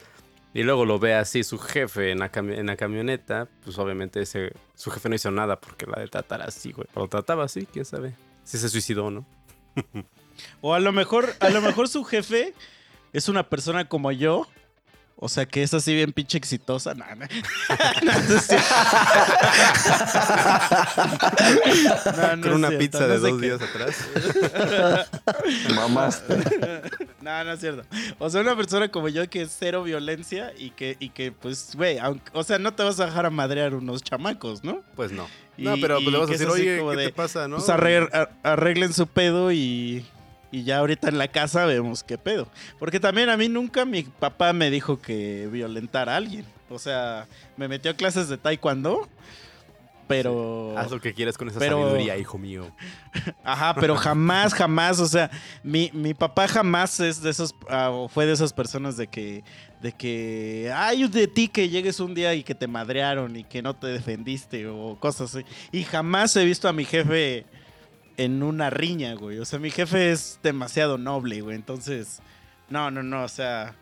Y 0.54 0.64
luego 0.64 0.86
lo 0.86 1.00
ve 1.00 1.16
así 1.16 1.44
su 1.44 1.58
jefe 1.58 2.12
en 2.12 2.20
la, 2.20 2.32
en 2.34 2.66
la 2.68 2.76
camioneta, 2.76 3.48
pues 3.64 3.78
obviamente 3.78 4.22
ese, 4.22 4.54
su 4.76 4.92
jefe 4.92 5.10
no 5.10 5.16
hizo 5.16 5.32
nada 5.32 5.60
porque 5.60 5.86
la 5.86 6.00
de 6.00 6.08
tratar 6.08 6.42
así, 6.42 6.72
güey. 6.72 6.88
O 6.94 7.02
lo 7.02 7.08
trataba 7.08 7.44
así, 7.44 7.66
quién 7.66 7.86
sabe. 7.86 8.16
Si 8.44 8.58
se 8.58 8.70
suicidó, 8.70 9.10
¿no? 9.12 9.26
O 10.62 10.74
a 10.74 10.80
lo 10.80 10.94
mejor, 10.94 11.36
a 11.42 11.50
lo 11.50 11.60
mejor 11.60 11.90
su 11.90 12.06
jefe 12.06 12.54
es 13.12 13.28
una 13.28 13.50
persona 13.50 13.90
como 13.90 14.10
yo. 14.14 14.48
O 15.22 15.28
sea, 15.28 15.46
que 15.46 15.62
es 15.64 15.74
así 15.74 15.94
bien 15.94 16.14
pinche 16.14 16.38
exitosa. 16.38 16.94
No, 17.00 17.06
no. 17.16 17.26
No, 22.18 22.36
no 22.36 22.42
Con 22.44 22.54
una 22.54 22.68
cierto, 22.70 22.78
pizza 22.80 23.00
no 23.02 23.08
de 23.08 23.16
sé 23.20 23.30
dos 23.30 23.40
qué. 23.42 23.46
días 23.48 23.62
atrás. 23.62 25.08
Mamás. 25.76 26.24
No, 27.22 27.44
no 27.44 27.52
es 27.54 27.60
cierto. 27.60 27.84
O 28.18 28.30
sea, 28.30 28.42
una 28.42 28.56
persona 28.56 28.90
como 28.90 29.08
yo 29.10 29.30
que 29.30 29.42
es 29.44 29.56
cero 29.58 29.84
violencia 29.84 30.54
y 30.58 30.72
que, 30.72 30.96
y 31.00 31.10
que 31.10 31.32
pues, 31.32 31.72
güey, 31.76 31.98
aunque- 32.00 32.32
o 32.34 32.44
sea, 32.44 32.58
no 32.60 32.74
te 32.74 32.84
vas 32.84 33.00
a 33.00 33.06
dejar 33.08 33.26
a 33.26 33.30
madrear 33.30 33.74
unos 33.76 34.04
chamacos, 34.04 34.64
¿no? 34.64 34.82
Pues 34.96 35.12
no. 35.12 35.28
Y- 35.58 35.64
no, 35.64 35.76
pero 35.82 35.96
pues 35.96 36.08
y 36.08 36.12
le 36.12 36.18
vas 36.18 36.30
a 36.30 36.32
decir, 36.32 36.48
oye, 36.48 36.78
como 36.80 36.92
¿qué 36.92 36.98
de, 36.98 37.06
te 37.08 37.14
pasa, 37.14 37.48
no? 37.48 37.58
Pues 37.58 37.70
arre- 37.70 38.10
ar- 38.14 38.32
arreglen 38.44 38.94
su 38.94 39.08
pedo 39.08 39.52
y, 39.52 40.06
y 40.52 40.64
ya 40.64 40.78
ahorita 40.80 41.10
en 41.10 41.18
la 41.18 41.28
casa 41.28 41.66
vemos 41.66 42.04
qué 42.04 42.18
pedo. 42.18 42.48
Porque 42.80 43.00
también 43.00 43.30
a 43.30 43.38
mí 43.38 43.50
nunca 43.50 43.86
mi 43.86 44.04
papá 44.04 44.54
me 44.54 44.70
dijo 44.72 45.02
que 45.02 45.48
violentara 45.52 46.14
a 46.14 46.18
alguien. 46.18 46.46
O 46.70 46.80
sea, 46.80 47.28
me 47.58 47.68
metió 47.68 47.92
a 47.92 47.94
clases 47.96 48.30
de 48.30 48.38
taekwondo, 48.38 49.08
pero... 50.08 50.76
Haz 50.78 50.90
lo 50.90 51.00
que 51.00 51.14
quieras 51.14 51.38
con 51.38 51.50
esa 51.50 51.60
Pero- 51.60 51.82
sabiduría, 51.84 52.18
hijo 52.18 52.38
mío. 52.40 52.72
Ajá, 53.44 53.76
pero 53.76 53.96
jamás, 53.96 54.54
jamás, 54.56 55.00
o 55.00 55.08
sea, 55.08 55.30
mi, 55.64 55.92
mi 55.94 56.16
papá 56.16 56.48
jamás 56.48 57.00
es 57.00 57.22
de 57.22 57.30
esos, 57.30 57.54
ah, 57.70 58.08
fue 58.10 58.26
de 58.26 58.34
esas 58.34 58.52
personas 58.54 58.98
de 58.98 59.06
que, 59.08 59.44
de 59.82 59.92
que, 59.92 60.72
ay, 60.76 61.08
de 61.08 61.28
ti 61.28 61.48
que 61.48 61.70
llegues 61.70 62.00
un 62.00 62.16
día 62.16 62.34
y 62.34 62.44
que 62.44 62.56
te 62.56 62.68
madrearon 62.68 63.36
y 63.36 63.44
que 63.44 63.62
no 63.62 63.76
te 63.76 63.86
defendiste 63.88 64.68
o 64.68 64.98
cosas 65.00 65.36
así. 65.36 65.46
Y 65.72 65.84
jamás 65.84 66.36
he 66.36 66.44
visto 66.44 66.68
a 66.68 66.74
mi 66.74 66.86
jefe 66.86 67.46
en 68.24 68.44
una 68.44 68.70
riña, 68.70 69.14
güey. 69.16 69.40
O 69.40 69.46
sea, 69.46 69.60
mi 69.60 69.72
jefe 69.72 70.12
es 70.12 70.40
demasiado 70.44 70.98
noble, 70.98 71.42
güey. 71.42 71.56
Entonces, 71.56 72.20
no, 72.70 72.92
no, 72.92 73.02
no, 73.04 73.24
o 73.24 73.28
sea... 73.30 73.76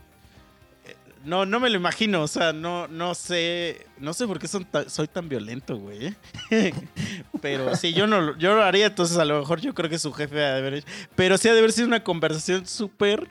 eh, 0.86 0.96
No, 1.26 1.46
no 1.46 1.60
me 1.60 1.70
lo 1.70 1.76
imagino, 1.78 2.22
o 2.22 2.28
sea, 2.28 2.54
no, 2.54 2.88
no 2.88 3.16
sé, 3.16 3.86
no 4.00 4.14
sé 4.14 4.28
por 4.28 4.40
qué 4.40 4.48
soy 4.48 5.08
tan 5.08 5.28
violento, 5.28 5.78
güey. 5.78 6.14
¿eh? 6.52 6.74
Pero 7.42 7.76
si 7.76 7.94
yo 7.94 8.08
no, 8.08 8.38
yo 8.38 8.56
lo 8.56 8.64
haría, 8.64 8.86
entonces 8.88 9.18
a 9.18 9.26
lo 9.26 9.40
mejor 9.40 9.60
yo 9.60 9.74
creo 9.74 9.90
que 9.90 10.00
su 10.00 10.14
jefe 10.14 10.44
ha 10.46 10.54
de 10.54 10.60
haber 10.60 10.74
hecho. 10.76 10.88
Pero 11.16 11.38
sí 11.38 11.50
ha 11.50 11.54
de 11.54 11.60
haber 11.60 11.72
sido 11.72 11.88
una 11.88 12.04
conversación 12.04 12.66
súper 12.68 13.28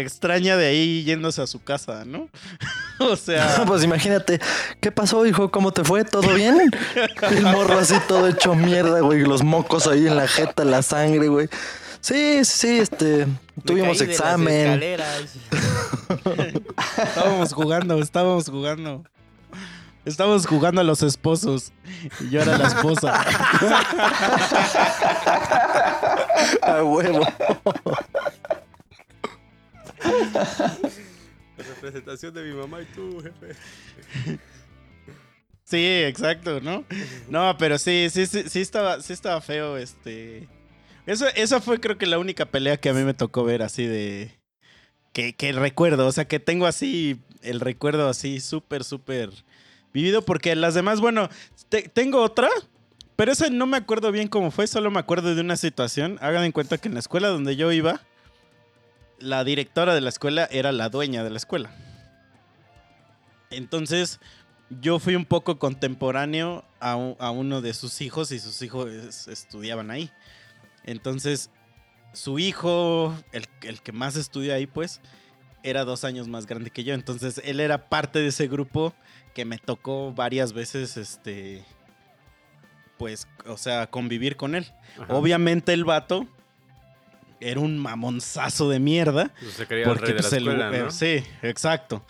extraña 0.00 0.56
de 0.56 0.66
ahí 0.66 1.04
yéndose 1.04 1.42
a 1.42 1.46
su 1.46 1.62
casa, 1.62 2.04
¿no? 2.04 2.28
o 2.98 3.16
sea, 3.16 3.64
pues 3.66 3.84
imagínate, 3.84 4.40
¿qué 4.80 4.92
pasó, 4.92 5.26
hijo? 5.26 5.50
¿Cómo 5.50 5.72
te 5.72 5.84
fue? 5.84 6.04
¿Todo 6.04 6.34
bien? 6.34 6.70
El 7.30 7.42
morro 7.42 7.78
así 7.78 7.94
todo 8.06 8.28
hecho 8.28 8.54
mierda, 8.54 9.00
güey. 9.00 9.20
Los 9.22 9.42
mocos 9.42 9.86
ahí 9.86 10.06
en 10.06 10.16
la 10.16 10.28
jeta, 10.28 10.64
la 10.64 10.82
sangre, 10.82 11.28
güey. 11.28 11.48
Sí, 12.00 12.44
sí, 12.44 12.56
sí, 12.56 12.78
este. 12.78 13.26
Tuvimos 13.64 14.00
examen. 14.00 14.80
estábamos 16.96 17.52
jugando, 17.52 18.00
estábamos 18.00 18.48
jugando. 18.48 19.04
Estábamos 20.04 20.46
jugando 20.46 20.80
a 20.80 20.84
los 20.84 21.02
esposos 21.02 21.72
y 22.20 22.30
yo 22.30 22.40
era 22.40 22.56
la 22.56 22.68
esposa. 22.68 23.20
A 26.62 26.82
huevo. 26.82 27.26
Representación 31.58 32.34
de 32.34 32.42
mi 32.44 32.54
mamá 32.54 32.80
y 32.82 32.84
tú, 32.86 33.20
jefe. 33.22 34.38
Sí, 35.64 35.84
exacto, 35.84 36.60
¿no? 36.62 36.82
No, 37.28 37.54
pero 37.58 37.76
sí, 37.76 38.08
sí, 38.10 38.24
sí, 38.24 38.44
sí 38.48 38.60
estaba, 38.62 39.02
sí 39.02 39.12
estaba 39.12 39.38
feo, 39.42 39.76
este. 39.76 40.48
Eso, 41.04 41.26
esa 41.36 41.60
fue 41.60 41.78
creo 41.78 41.98
que 41.98 42.06
la 42.06 42.18
única 42.18 42.46
pelea 42.46 42.78
que 42.78 42.88
a 42.88 42.94
mí 42.94 43.02
me 43.02 43.12
tocó 43.12 43.44
ver 43.44 43.60
así 43.60 43.84
de. 43.84 44.30
Que, 45.12 45.34
que 45.34 45.52
recuerdo, 45.52 46.06
o 46.06 46.12
sea, 46.12 46.26
que 46.26 46.40
tengo 46.40 46.66
así 46.66 47.20
el 47.42 47.60
recuerdo 47.60 48.08
así 48.08 48.40
súper, 48.40 48.82
súper 48.82 49.28
vivido, 49.92 50.22
porque 50.22 50.56
las 50.56 50.72
demás, 50.72 51.02
bueno, 51.02 51.28
te- 51.68 51.82
tengo 51.90 52.22
otra, 52.22 52.48
pero 53.16 53.32
esa 53.32 53.50
no 53.50 53.66
me 53.66 53.76
acuerdo 53.76 54.10
bien 54.10 54.28
cómo 54.28 54.50
fue, 54.50 54.66
solo 54.66 54.90
me 54.90 55.00
acuerdo 55.00 55.34
de 55.34 55.40
una 55.42 55.58
situación. 55.58 56.16
Hagan 56.22 56.44
en 56.44 56.52
cuenta 56.52 56.78
que 56.78 56.88
en 56.88 56.94
la 56.94 57.00
escuela 57.00 57.28
donde 57.28 57.56
yo 57.56 57.70
iba, 57.72 58.00
la 59.20 59.44
directora 59.44 59.94
de 59.94 60.00
la 60.00 60.08
escuela 60.08 60.48
era 60.50 60.72
la 60.72 60.88
dueña 60.88 61.24
de 61.24 61.30
la 61.30 61.36
escuela. 61.36 61.70
Entonces, 63.50 64.20
yo 64.80 64.98
fui 64.98 65.14
un 65.14 65.24
poco 65.24 65.58
contemporáneo 65.58 66.64
a, 66.80 66.96
uno 66.96 67.60
de 67.60 67.74
sus 67.74 68.00
hijos 68.00 68.30
y 68.32 68.38
sus 68.38 68.60
hijos 68.62 68.90
es- 68.90 69.28
estudiaban 69.28 69.90
ahí. 69.90 70.10
Entonces, 70.84 71.50
su 72.12 72.38
hijo, 72.38 73.14
el, 73.32 73.46
el 73.62 73.80
que 73.80 73.92
más 73.92 74.16
estudió 74.16 74.54
ahí, 74.54 74.66
pues, 74.66 75.00
era 75.62 75.84
dos 75.84 76.04
años 76.04 76.28
más 76.28 76.46
grande 76.46 76.70
que 76.70 76.84
yo. 76.84 76.94
Entonces, 76.94 77.40
él 77.44 77.60
era 77.60 77.88
parte 77.88 78.20
de 78.20 78.28
ese 78.28 78.46
grupo 78.48 78.94
que 79.34 79.44
me 79.44 79.58
tocó 79.58 80.12
varias 80.12 80.52
veces, 80.52 80.96
este, 80.96 81.64
pues, 82.98 83.26
o 83.46 83.56
sea, 83.56 83.88
convivir 83.88 84.36
con 84.36 84.54
él. 84.54 84.66
Ajá. 85.00 85.14
Obviamente 85.14 85.72
el 85.72 85.84
vato 85.84 86.26
era 87.40 87.60
un 87.60 87.78
mamonzazo 87.78 88.68
de 88.68 88.80
mierda. 88.80 89.32
Pues 89.40 89.54
se 89.54 89.66
creía 89.66 89.86
el 89.86 89.96
rey 89.96 90.08
de 90.12 90.14
la 90.14 90.20
pues, 90.22 90.32
el- 90.32 90.48
escuela, 90.48 90.76
eh, 90.76 90.82
¿no? 90.84 90.90
Sí, 90.90 91.22
exacto. 91.42 92.04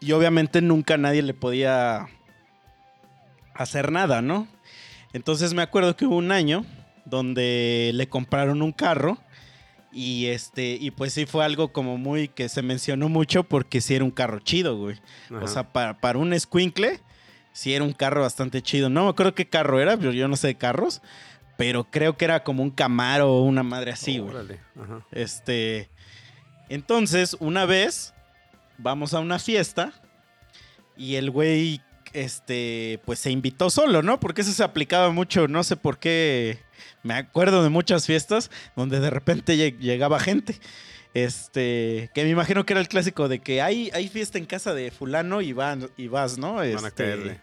Y 0.00 0.12
obviamente 0.12 0.60
nunca 0.62 0.96
nadie 0.96 1.22
le 1.22 1.34
podía 1.34 2.06
hacer 3.54 3.90
nada, 3.90 4.22
¿no? 4.22 4.46
Entonces 5.12 5.54
me 5.54 5.62
acuerdo 5.62 5.96
que 5.96 6.06
hubo 6.06 6.16
un 6.16 6.32
año 6.32 6.64
donde 7.04 7.90
le 7.94 8.08
compraron 8.08 8.62
un 8.62 8.72
carro 8.72 9.18
y 9.90 10.26
este 10.26 10.76
y 10.78 10.90
pues 10.90 11.14
sí 11.14 11.24
fue 11.26 11.44
algo 11.44 11.72
como 11.72 11.96
muy 11.96 12.28
que 12.28 12.48
se 12.48 12.60
mencionó 12.62 13.08
mucho 13.08 13.42
porque 13.44 13.80
sí 13.80 13.94
era 13.94 14.04
un 14.04 14.10
carro 14.10 14.38
chido, 14.40 14.76
güey. 14.76 14.96
Ajá. 15.30 15.44
O 15.44 15.48
sea, 15.48 15.72
para, 15.72 15.98
para 15.98 16.18
un 16.18 16.38
squinkle, 16.38 17.00
sí 17.52 17.74
era 17.74 17.84
un 17.84 17.92
carro 17.94 18.20
bastante 18.20 18.62
chido. 18.62 18.90
No 18.90 19.04
me 19.04 19.10
acuerdo 19.10 19.34
qué 19.34 19.48
carro 19.48 19.80
era, 19.80 19.96
pero 19.96 20.12
yo 20.12 20.28
no 20.28 20.36
sé 20.36 20.48
de 20.48 20.54
carros, 20.56 21.00
pero 21.58 21.84
creo 21.90 22.16
que 22.16 22.24
era 22.24 22.42
como 22.44 22.62
un 22.62 22.70
Camaro 22.70 23.30
o 23.30 23.42
una 23.42 23.62
madre 23.62 23.90
así, 23.90 24.16
güey. 24.18 24.30
Órale, 24.30 24.60
ajá. 24.80 25.04
Este. 25.12 25.90
Entonces, 26.70 27.36
una 27.40 27.66
vez 27.66 28.14
vamos 28.78 29.12
a 29.12 29.20
una 29.20 29.38
fiesta 29.38 29.92
y 30.96 31.16
el 31.16 31.30
güey, 31.30 31.82
este, 32.12 33.00
pues 33.04 33.18
se 33.18 33.30
invitó 33.30 33.68
solo, 33.70 34.02
¿no? 34.02 34.18
Porque 34.20 34.40
eso 34.42 34.52
se 34.52 34.62
aplicaba 34.64 35.10
mucho, 35.10 35.48
no 35.48 35.62
sé 35.64 35.76
por 35.76 35.98
qué. 35.98 36.60
Me 37.02 37.14
acuerdo 37.14 37.62
de 37.62 37.68
muchas 37.70 38.06
fiestas 38.06 38.50
donde 38.76 39.00
de 39.00 39.10
repente 39.10 39.56
lleg- 39.56 39.78
llegaba 39.78 40.18
gente. 40.20 40.58
Este, 41.14 42.10
que 42.14 42.22
me 42.22 42.30
imagino 42.30 42.64
que 42.66 42.74
era 42.74 42.80
el 42.80 42.88
clásico 42.88 43.28
de 43.28 43.40
que 43.40 43.62
hay, 43.62 43.90
hay 43.94 44.08
fiesta 44.08 44.38
en 44.38 44.44
casa 44.46 44.74
de 44.74 44.90
fulano 44.90 45.40
y, 45.40 45.52
van, 45.52 45.90
y 45.96 46.06
vas, 46.06 46.38
¿no? 46.38 46.54
Van 46.54 46.64
a 46.64 46.66
Este, 46.66 46.90
caerle. 46.92 47.40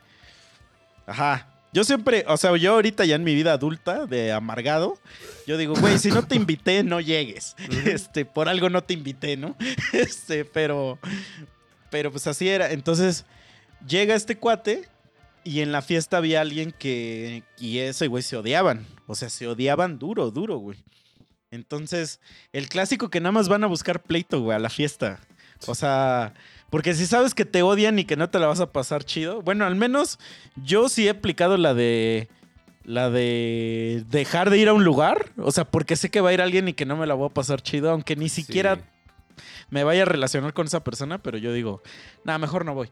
Ajá. 1.07 1.49
Yo 1.75 1.83
siempre, 1.83 2.23
o 2.29 2.37
sea, 2.37 2.55
yo 2.55 2.71
ahorita 2.71 3.03
ya 3.03 3.15
en 3.15 3.25
mi 3.25 3.35
vida 3.35 3.51
adulta, 3.51 4.05
de 4.05 4.31
amargado, 4.31 4.97
yo 5.45 5.57
digo, 5.57 5.75
güey, 5.75 5.99
si 5.99 6.07
no 6.09 6.25
te 6.25 6.37
invité, 6.37 6.85
no 6.85 7.01
llegues. 7.01 7.53
Este, 7.85 8.23
por 8.23 8.47
algo 8.47 8.69
no 8.69 8.81
te 8.81 8.93
invité, 8.93 9.35
¿no? 9.35 9.57
Este, 9.91 10.45
pero, 10.45 10.97
pero 11.89 12.11
pues 12.11 12.27
así 12.27 12.47
era. 12.47 12.71
Entonces, 12.71 13.25
llega 13.85 14.15
este 14.15 14.37
cuate 14.37 14.87
y 15.43 15.59
en 15.59 15.73
la 15.73 15.81
fiesta 15.81 16.15
había 16.15 16.39
alguien 16.39 16.71
que, 16.71 17.43
y 17.59 17.79
ese 17.79 18.07
güey 18.07 18.23
se 18.23 18.37
odiaban. 18.37 18.87
O 19.05 19.13
sea, 19.13 19.27
se 19.27 19.45
odiaban 19.45 19.99
duro, 19.99 20.31
duro, 20.31 20.55
güey. 20.55 20.77
Entonces, 21.51 22.21
el 22.53 22.69
clásico 22.69 23.09
que 23.09 23.19
nada 23.19 23.33
más 23.33 23.49
van 23.49 23.65
a 23.65 23.67
buscar 23.67 24.01
pleito, 24.01 24.39
güey, 24.39 24.55
a 24.55 24.59
la 24.59 24.69
fiesta. 24.69 25.19
O 25.67 25.75
sea, 25.75 26.35
porque 26.69 26.93
si 26.93 27.05
sabes 27.05 27.33
que 27.33 27.45
te 27.45 27.61
odian 27.63 27.97
y 27.99 28.05
que 28.05 28.15
no 28.17 28.29
te 28.29 28.39
la 28.39 28.47
vas 28.47 28.59
a 28.59 28.71
pasar 28.71 29.03
chido, 29.03 29.41
bueno, 29.41 29.65
al 29.65 29.75
menos 29.75 30.19
yo 30.55 30.89
sí 30.89 31.07
he 31.07 31.09
aplicado 31.11 31.57
la 31.57 31.73
de 31.73 32.27
La 32.83 33.09
de 33.09 34.03
dejar 34.09 34.49
de 34.51 34.57
ir 34.59 34.67
a 34.69 34.73
un 34.73 34.83
lugar. 34.83 35.31
O 35.37 35.51
sea, 35.51 35.65
porque 35.65 35.95
sé 35.95 36.09
que 36.11 36.21
va 36.21 36.29
a 36.29 36.33
ir 36.33 36.41
alguien 36.41 36.67
y 36.67 36.73
que 36.73 36.85
no 36.85 36.95
me 36.95 37.07
la 37.07 37.13
voy 37.15 37.27
a 37.29 37.33
pasar 37.33 37.61
chido, 37.61 37.89
aunque 37.91 38.15
ni 38.15 38.29
siquiera 38.29 38.75
Sí. 38.75 38.81
me 39.71 39.83
vaya 39.83 40.03
a 40.03 40.05
relacionar 40.05 40.53
con 40.53 40.67
esa 40.67 40.83
persona, 40.83 41.17
pero 41.23 41.37
yo 41.39 41.51
digo, 41.51 41.81
nada, 42.23 42.37
mejor 42.37 42.63
no 42.63 42.73
voy. 42.75 42.89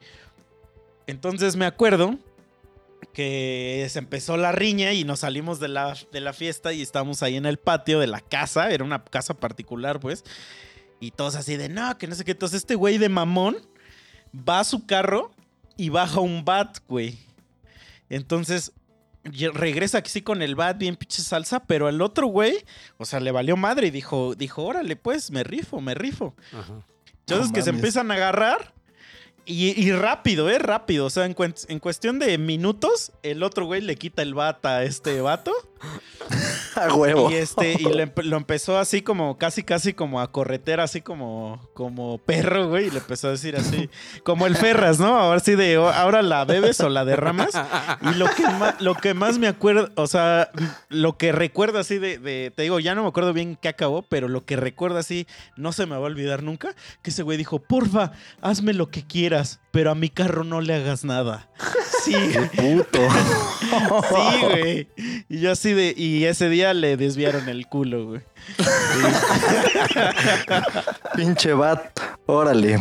Entonces 1.05 1.55
me 1.55 1.65
acuerdo 1.65 2.17
que 3.13 3.85
se 3.89 3.99
empezó 3.99 4.37
la 4.37 4.51
riña 4.51 4.93
y 4.93 5.03
nos 5.03 5.19
salimos 5.19 5.59
de 5.59 5.67
la, 5.67 5.95
de 6.11 6.21
la 6.21 6.33
fiesta 6.33 6.73
y 6.73 6.81
estábamos 6.81 7.21
ahí 7.21 7.35
en 7.35 7.45
el 7.45 7.59
patio 7.59 7.99
de 7.99 8.07
la 8.07 8.21
casa, 8.21 8.71
era 8.71 8.83
una 8.83 9.03
casa 9.03 9.33
particular, 9.35 9.99
pues, 9.99 10.23
y 10.99 11.11
todos 11.11 11.35
así 11.35 11.57
de, 11.57 11.69
no, 11.69 11.97
que 11.97 12.07
no 12.07 12.15
sé 12.15 12.23
qué. 12.23 12.31
Entonces 12.31 12.57
este 12.57 12.75
güey 12.75 12.97
de 12.97 13.09
mamón 13.09 13.57
va 14.33 14.59
a 14.59 14.63
su 14.63 14.85
carro 14.85 15.31
y 15.77 15.89
baja 15.89 16.19
un 16.19 16.45
bat, 16.45 16.77
güey. 16.87 17.17
Entonces 18.09 18.71
regresa 19.53 19.99
aquí 19.99 20.09
sí 20.09 20.21
con 20.21 20.41
el 20.41 20.55
bat 20.55 20.77
bien 20.77 20.95
pinche 20.95 21.21
salsa, 21.21 21.61
pero 21.61 21.87
el 21.87 22.01
otro 22.01 22.27
güey, 22.27 22.65
o 22.97 23.05
sea, 23.05 23.19
le 23.19 23.31
valió 23.31 23.55
madre 23.55 23.87
y 23.87 23.91
dijo, 23.91 24.35
dijo, 24.35 24.63
órale, 24.63 24.95
pues, 24.95 25.31
me 25.31 25.43
rifo, 25.43 25.79
me 25.81 25.93
rifo. 25.93 26.35
Ajá. 26.51 26.85
Entonces 27.19 27.47
No 27.47 27.53
que 27.53 27.61
se 27.61 27.69
empiezan 27.69 28.11
a 28.11 28.15
agarrar 28.15 28.73
y, 29.45 29.81
y 29.81 29.91
rápido, 29.91 30.49
¿eh? 30.49 30.59
Rápido. 30.59 31.05
O 31.05 31.09
sea, 31.09 31.25
en, 31.25 31.35
en 31.67 31.79
cuestión 31.79 32.19
de 32.19 32.37
minutos, 32.37 33.11
el 33.23 33.43
otro 33.43 33.65
güey 33.65 33.81
le 33.81 33.95
quita 33.95 34.21
el 34.21 34.33
bata 34.33 34.77
a 34.77 34.83
este 34.83 35.21
vato. 35.21 35.53
A 36.75 36.93
huevo. 36.95 37.29
Y 37.29 37.35
este, 37.35 37.73
y 37.73 37.83
le 37.85 38.11
lo 38.23 38.37
empezó 38.37 38.79
así 38.79 39.01
como, 39.01 39.37
casi, 39.37 39.61
casi 39.63 39.93
como 39.93 40.19
a 40.21 40.31
correter, 40.31 40.79
así 40.79 41.01
como, 41.01 41.59
como 41.73 42.17
perro, 42.17 42.69
güey. 42.69 42.87
Y 42.87 42.91
le 42.91 42.97
empezó 42.99 43.27
a 43.27 43.31
decir 43.31 43.55
así, 43.55 43.89
como 44.23 44.47
el 44.47 44.55
Ferras, 44.55 44.99
¿no? 44.99 45.15
Ahora 45.19 45.39
sí 45.39 45.55
de, 45.55 45.77
"Oh, 45.77 45.89
ahora 45.89 46.21
la 46.23 46.45
bebes 46.45 46.79
o 46.79 46.89
la 46.89 47.05
derramas. 47.05 47.49
Y 48.01 48.15
lo 48.15 48.25
que 48.33 48.43
más, 48.43 48.81
lo 48.81 48.95
que 48.95 49.13
más 49.13 49.37
me 49.37 49.47
acuerdo, 49.47 49.91
o 49.95 50.07
sea, 50.07 50.49
lo 50.89 51.17
que 51.17 51.31
recuerdo 51.31 51.77
así 51.79 51.99
de, 51.99 52.17
de- 52.17 52.51
te 52.55 52.63
digo, 52.63 52.79
ya 52.79 52.95
no 52.95 53.03
me 53.03 53.09
acuerdo 53.09 53.33
bien 53.33 53.55
qué 53.61 53.67
acabó, 53.69 54.01
pero 54.01 54.27
lo 54.27 54.43
que 54.45 54.55
recuerdo 54.55 54.97
así, 54.97 55.27
no 55.57 55.73
se 55.73 55.85
me 55.85 55.91
va 55.91 55.97
a 55.97 56.09
olvidar 56.09 56.41
nunca, 56.41 56.73
que 57.03 57.11
ese 57.11 57.21
güey 57.23 57.37
dijo, 57.37 57.59
porfa, 57.59 58.13
hazme 58.41 58.73
lo 58.73 58.89
que 58.89 59.05
quieras, 59.05 59.59
pero 59.71 59.91
a 59.91 59.95
mi 59.95 60.09
carro 60.09 60.43
no 60.43 60.61
le 60.61 60.73
hagas 60.73 61.03
nada. 61.03 61.49
Sí, 62.03 62.13
Puto. 62.57 62.99
sí, 64.09 64.41
güey. 64.41 64.87
Y 65.29 65.39
yo 65.39 65.53
así 65.53 65.72
de, 65.73 65.93
y 65.95 66.25
ese 66.25 66.49
día 66.49 66.73
le 66.73 66.97
desviaron 66.97 67.47
el 67.49 67.67
culo, 67.67 68.05
güey. 68.05 68.21
Pinche 71.15 71.53
bat. 71.53 71.97
Órale. 72.25 72.79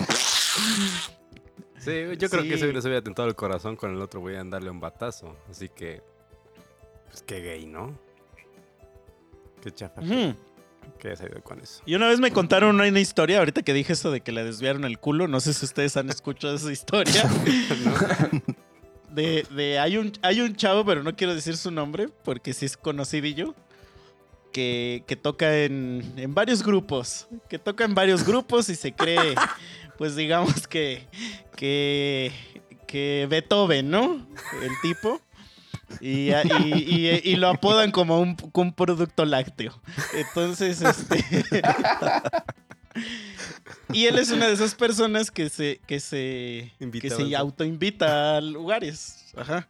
Sí, 1.79 1.93
yo 2.19 2.29
creo 2.31 2.43
Sí. 2.43 2.49
que 2.49 2.55
ese 2.55 2.65
güey 2.67 2.75
les 2.75 2.85
había 2.87 3.03
tentado 3.03 3.29
el 3.29 3.35
corazón 3.35 3.77
con 3.77 3.91
el 3.95 4.01
otro 4.01 4.21
güey 4.21 4.37
a 4.37 4.45
darle 4.45 4.71
un 4.71 4.81
batazo. 4.81 5.37
Así 5.51 5.69
que. 5.69 6.03
Pues 7.11 7.23
qué 7.23 7.41
gay, 7.41 7.67
¿no? 7.67 7.99
Qué 9.63 9.71
chafa 9.73 10.01
que 10.99 11.09
haya 11.09 11.17
salido 11.17 11.43
con 11.43 11.61
eso. 11.61 11.83
Y 11.87 11.95
una 11.95 12.09
vez 12.09 12.19
me 12.21 12.33
contaron 12.33 12.81
una 12.81 13.01
historia, 13.01 13.39
ahorita 13.39 13.63
que 13.63 13.73
dije 13.73 13.93
eso 13.93 14.11
de 14.11 14.21
que 14.21 14.33
le 14.33 14.43
desviaron 14.45 14.85
el 14.85 14.99
culo, 14.99 15.29
no 15.29 15.39
sé 15.41 15.55
si 15.55 15.65
ustedes 15.65 15.97
han 15.97 16.11
escuchado 16.11 16.57
esa 16.57 16.71
historia. 16.73 17.23
De, 19.13 19.47
de 19.51 19.79
hay 19.79 19.97
un 19.99 20.13
hay 20.23 20.41
un 20.41 20.57
chavo, 20.57 20.85
pero 20.85 21.03
no 21.03 21.15
quiero 21.15 21.35
decir 21.35 21.57
su 21.57 21.71
nombre, 21.71 22.09
porque 22.25 22.53
sí 22.53 22.67
es 22.67 22.77
conocidillo, 22.77 23.55
que, 24.53 25.05
que 25.07 25.17
toca 25.17 25.59
en, 25.65 26.13
en 26.17 26.35
varios 26.35 26.63
grupos. 26.63 27.29
Que 27.49 27.59
toca 27.59 27.85
en 27.85 27.95
varios 27.95 28.25
grupos 28.27 28.69
y 28.69 28.75
se 28.75 28.93
cree, 28.93 29.35
pues 29.99 30.17
digamos 30.17 30.67
que, 30.67 31.07
que, 31.57 32.33
que 32.87 33.27
Beethoven, 33.29 33.91
¿no? 33.91 34.27
El 34.63 34.71
tipo. 34.83 35.21
Y, 36.01 36.31
y- 36.31 36.33
y- 36.75 37.21
y 37.23 37.37
lo 37.37 37.49
apodan 37.49 37.91
como 37.91 38.19
un, 38.19 38.35
como 38.35 38.69
un 38.69 38.73
producto 38.75 39.27
lácteo. 39.27 39.79
Entonces, 40.15 40.81
este. 40.81 41.23
y 43.93 44.07
él 44.07 44.19
es 44.19 44.31
una 44.31 44.47
de 44.47 44.55
esas 44.55 44.75
personas 44.75 45.31
que 45.31 45.49
se, 45.49 45.81
que 45.87 46.01
se, 46.01 46.73
Invita 46.81 47.09
que 47.09 47.15
a 47.15 47.17
se 47.17 47.37
autoinvita 47.37 48.37
a 48.37 48.41
lugares. 48.41 49.33
Ajá. 49.37 49.69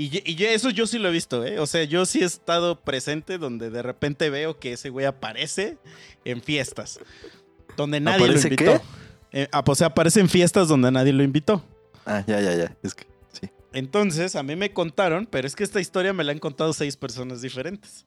Y, 0.00 0.44
eso 0.44 0.70
yo 0.70 0.86
sí 0.86 1.00
lo 1.00 1.08
he 1.08 1.12
visto, 1.12 1.44
¿eh? 1.44 1.58
O 1.58 1.66
sea, 1.66 1.82
yo 1.82 2.06
sí 2.06 2.20
he 2.20 2.24
estado 2.24 2.80
presente 2.80 3.36
donde 3.36 3.68
de 3.68 3.82
repente 3.82 4.30
veo 4.30 4.60
que 4.60 4.74
ese 4.74 4.90
güey 4.90 5.06
aparece 5.06 5.76
en 6.24 6.40
fiestas. 6.40 7.00
Donde 7.76 7.98
nadie 7.98 8.18
lo 8.18 8.24
¿Aparece 8.26 8.46
invitó. 8.46 8.80
qué? 9.32 9.42
Eh, 9.42 9.48
ah, 9.50 9.64
pues, 9.64 9.76
o 9.76 9.78
sea, 9.80 9.88
aparece 9.88 10.20
en 10.20 10.28
fiestas 10.28 10.68
donde 10.68 10.92
nadie 10.92 11.12
lo 11.12 11.24
invitó. 11.24 11.64
Ah, 12.06 12.22
ya, 12.24 12.40
ya, 12.40 12.54
ya. 12.54 12.76
Es 12.80 12.94
que 12.94 13.08
sí. 13.32 13.50
Entonces, 13.72 14.36
a 14.36 14.44
mí 14.44 14.54
me 14.54 14.72
contaron, 14.72 15.26
pero 15.26 15.48
es 15.48 15.56
que 15.56 15.64
esta 15.64 15.80
historia 15.80 16.12
me 16.12 16.22
la 16.22 16.30
han 16.30 16.38
contado 16.38 16.72
seis 16.72 16.96
personas 16.96 17.42
diferentes. 17.42 18.06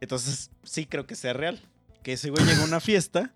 Entonces, 0.00 0.50
sí 0.62 0.86
creo 0.86 1.06
que 1.06 1.14
sea 1.14 1.34
real. 1.34 1.60
Que 2.02 2.14
ese 2.14 2.30
güey 2.30 2.42
llegó 2.46 2.62
a 2.62 2.66
una 2.66 2.80
fiesta, 2.80 3.34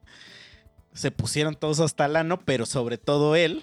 se 0.94 1.10
pusieron 1.10 1.54
todos 1.56 1.80
hasta 1.80 2.06
el 2.06 2.16
ano, 2.16 2.40
pero 2.44 2.66
sobre 2.66 2.98
todo 2.98 3.36
él. 3.36 3.62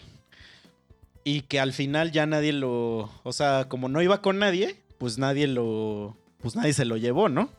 Y 1.23 1.41
que 1.41 1.59
al 1.59 1.73
final 1.73 2.11
ya 2.11 2.25
nadie 2.25 2.53
lo. 2.53 3.09
O 3.23 3.33
sea, 3.33 3.65
como 3.67 3.89
no 3.89 4.01
iba 4.01 4.21
con 4.21 4.39
nadie, 4.39 4.79
pues 4.97 5.17
nadie 5.17 5.47
lo. 5.47 6.17
Pues 6.41 6.55
nadie 6.55 6.73
se 6.73 6.85
lo 6.85 6.97
llevó, 6.97 7.29
¿no? 7.29 7.49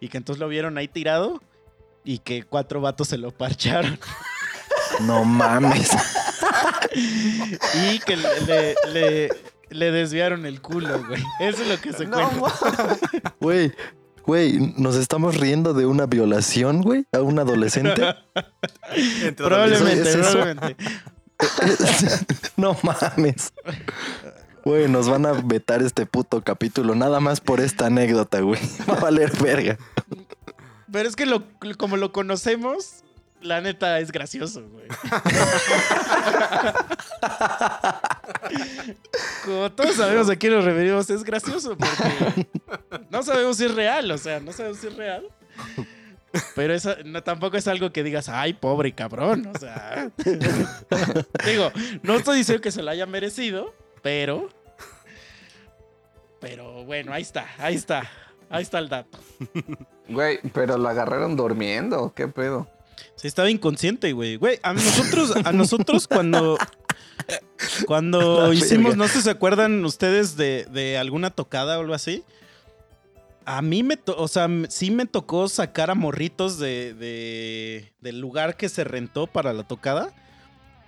Y 0.00 0.08
que 0.08 0.16
entonces 0.18 0.40
lo 0.40 0.48
vieron 0.48 0.78
ahí 0.78 0.88
tirado 0.88 1.42
y 2.04 2.18
que 2.18 2.42
cuatro 2.42 2.80
vatos 2.80 3.08
se 3.08 3.18
lo 3.18 3.30
parcharon. 3.30 3.98
No 5.02 5.24
mames. 5.24 5.90
Y 6.94 7.98
que 8.00 8.16
le, 8.16 8.28
le- 8.46 8.74
le- 8.92 9.28
le 9.68 9.90
desviaron 9.90 10.46
el 10.46 10.62
culo, 10.62 11.04
güey. 11.06 11.22
Eso 11.40 11.62
es 11.62 11.68
lo 11.68 11.78
que 11.80 11.92
se 11.92 12.08
cuenta. 12.08 12.30
Güey, 13.40 13.72
güey, 14.26 14.74
nos 14.76 14.96
estamos 14.96 15.36
riendo 15.36 15.72
de 15.72 15.86
una 15.86 16.06
violación, 16.06 16.82
güey, 16.82 17.06
a 17.12 17.20
un 17.20 17.38
adolescente. 17.38 18.02
Probablemente, 19.36 20.08
¿Es 20.10 20.16
probablemente. 20.16 20.76
no 22.56 22.76
mames. 22.82 23.52
Güey, 24.64 24.88
nos 24.88 25.08
van 25.08 25.26
a 25.26 25.32
vetar 25.32 25.82
este 25.82 26.06
puto 26.06 26.42
capítulo 26.42 26.94
nada 26.94 27.20
más 27.20 27.40
por 27.40 27.60
esta 27.60 27.86
anécdota, 27.86 28.40
güey. 28.40 28.60
Va 28.90 28.94
a 28.94 29.00
valer 29.00 29.30
verga. 29.40 29.78
Pero 30.90 31.08
es 31.08 31.14
que 31.14 31.26
lo, 31.26 31.44
como 31.76 31.96
lo 31.96 32.12
conocemos, 32.12 33.04
la 33.40 33.60
neta 33.60 33.98
es 34.00 34.10
gracioso, 34.12 34.68
güey. 34.68 34.86
Como 39.44 39.72
todos 39.72 39.96
sabemos 39.96 40.30
a 40.30 40.36
quién 40.36 40.54
nos 40.54 40.64
referimos, 40.64 41.10
es 41.10 41.24
gracioso 41.24 41.76
porque 41.76 42.46
no 43.10 43.22
sabemos 43.22 43.56
si 43.56 43.64
es 43.66 43.74
real, 43.74 44.10
o 44.10 44.18
sea, 44.18 44.40
no 44.40 44.52
sabemos 44.52 44.78
si 44.78 44.88
es 44.88 44.96
real. 44.96 45.28
Pero 46.54 46.74
eso 46.74 46.94
no, 47.04 47.22
tampoco 47.22 47.56
es 47.56 47.68
algo 47.68 47.92
que 47.92 48.02
digas, 48.02 48.28
ay, 48.28 48.54
pobre 48.54 48.92
cabrón, 48.92 49.50
o 49.54 49.58
sea. 49.58 50.10
Digo, 51.46 51.70
no 52.02 52.16
estoy 52.16 52.38
diciendo 52.38 52.60
que 52.60 52.72
se 52.72 52.82
lo 52.82 52.90
haya 52.90 53.06
merecido, 53.06 53.74
pero. 54.02 54.48
Pero 56.40 56.84
bueno, 56.84 57.12
ahí 57.12 57.22
está, 57.22 57.46
ahí 57.58 57.74
está. 57.74 58.10
Ahí 58.48 58.62
está 58.62 58.78
el 58.78 58.88
dato. 58.88 59.18
Güey, 60.08 60.38
pero 60.52 60.78
lo 60.78 60.88
agarraron 60.88 61.36
durmiendo. 61.36 62.12
¿Qué 62.14 62.28
pedo? 62.28 62.68
Sí, 63.16 63.28
estaba 63.28 63.50
inconsciente, 63.50 64.12
güey. 64.12 64.36
Güey, 64.36 64.58
a 64.62 64.72
nosotros, 64.72 65.34
a 65.44 65.52
nosotros 65.52 66.06
cuando. 66.08 66.58
Cuando 67.86 68.52
hicimos, 68.52 68.96
no 68.96 69.06
sé 69.08 69.14
si 69.14 69.22
se 69.22 69.30
acuerdan 69.30 69.84
ustedes 69.84 70.36
de, 70.36 70.66
de 70.70 70.98
alguna 70.98 71.30
tocada 71.30 71.78
o 71.78 71.80
algo 71.80 71.94
así. 71.94 72.24
A 73.44 73.62
mí 73.62 73.82
me, 73.82 73.96
to- 73.96 74.16
o 74.18 74.28
sea, 74.28 74.48
sí 74.68 74.90
me 74.90 75.06
tocó 75.06 75.48
sacar 75.48 75.90
a 75.90 75.94
morritos 75.94 76.58
de, 76.58 76.94
de- 76.94 77.92
del 78.00 78.18
lugar 78.20 78.56
que 78.56 78.68
se 78.68 78.82
rentó 78.84 79.26
para 79.26 79.52
la 79.52 79.62
tocada. 79.62 80.12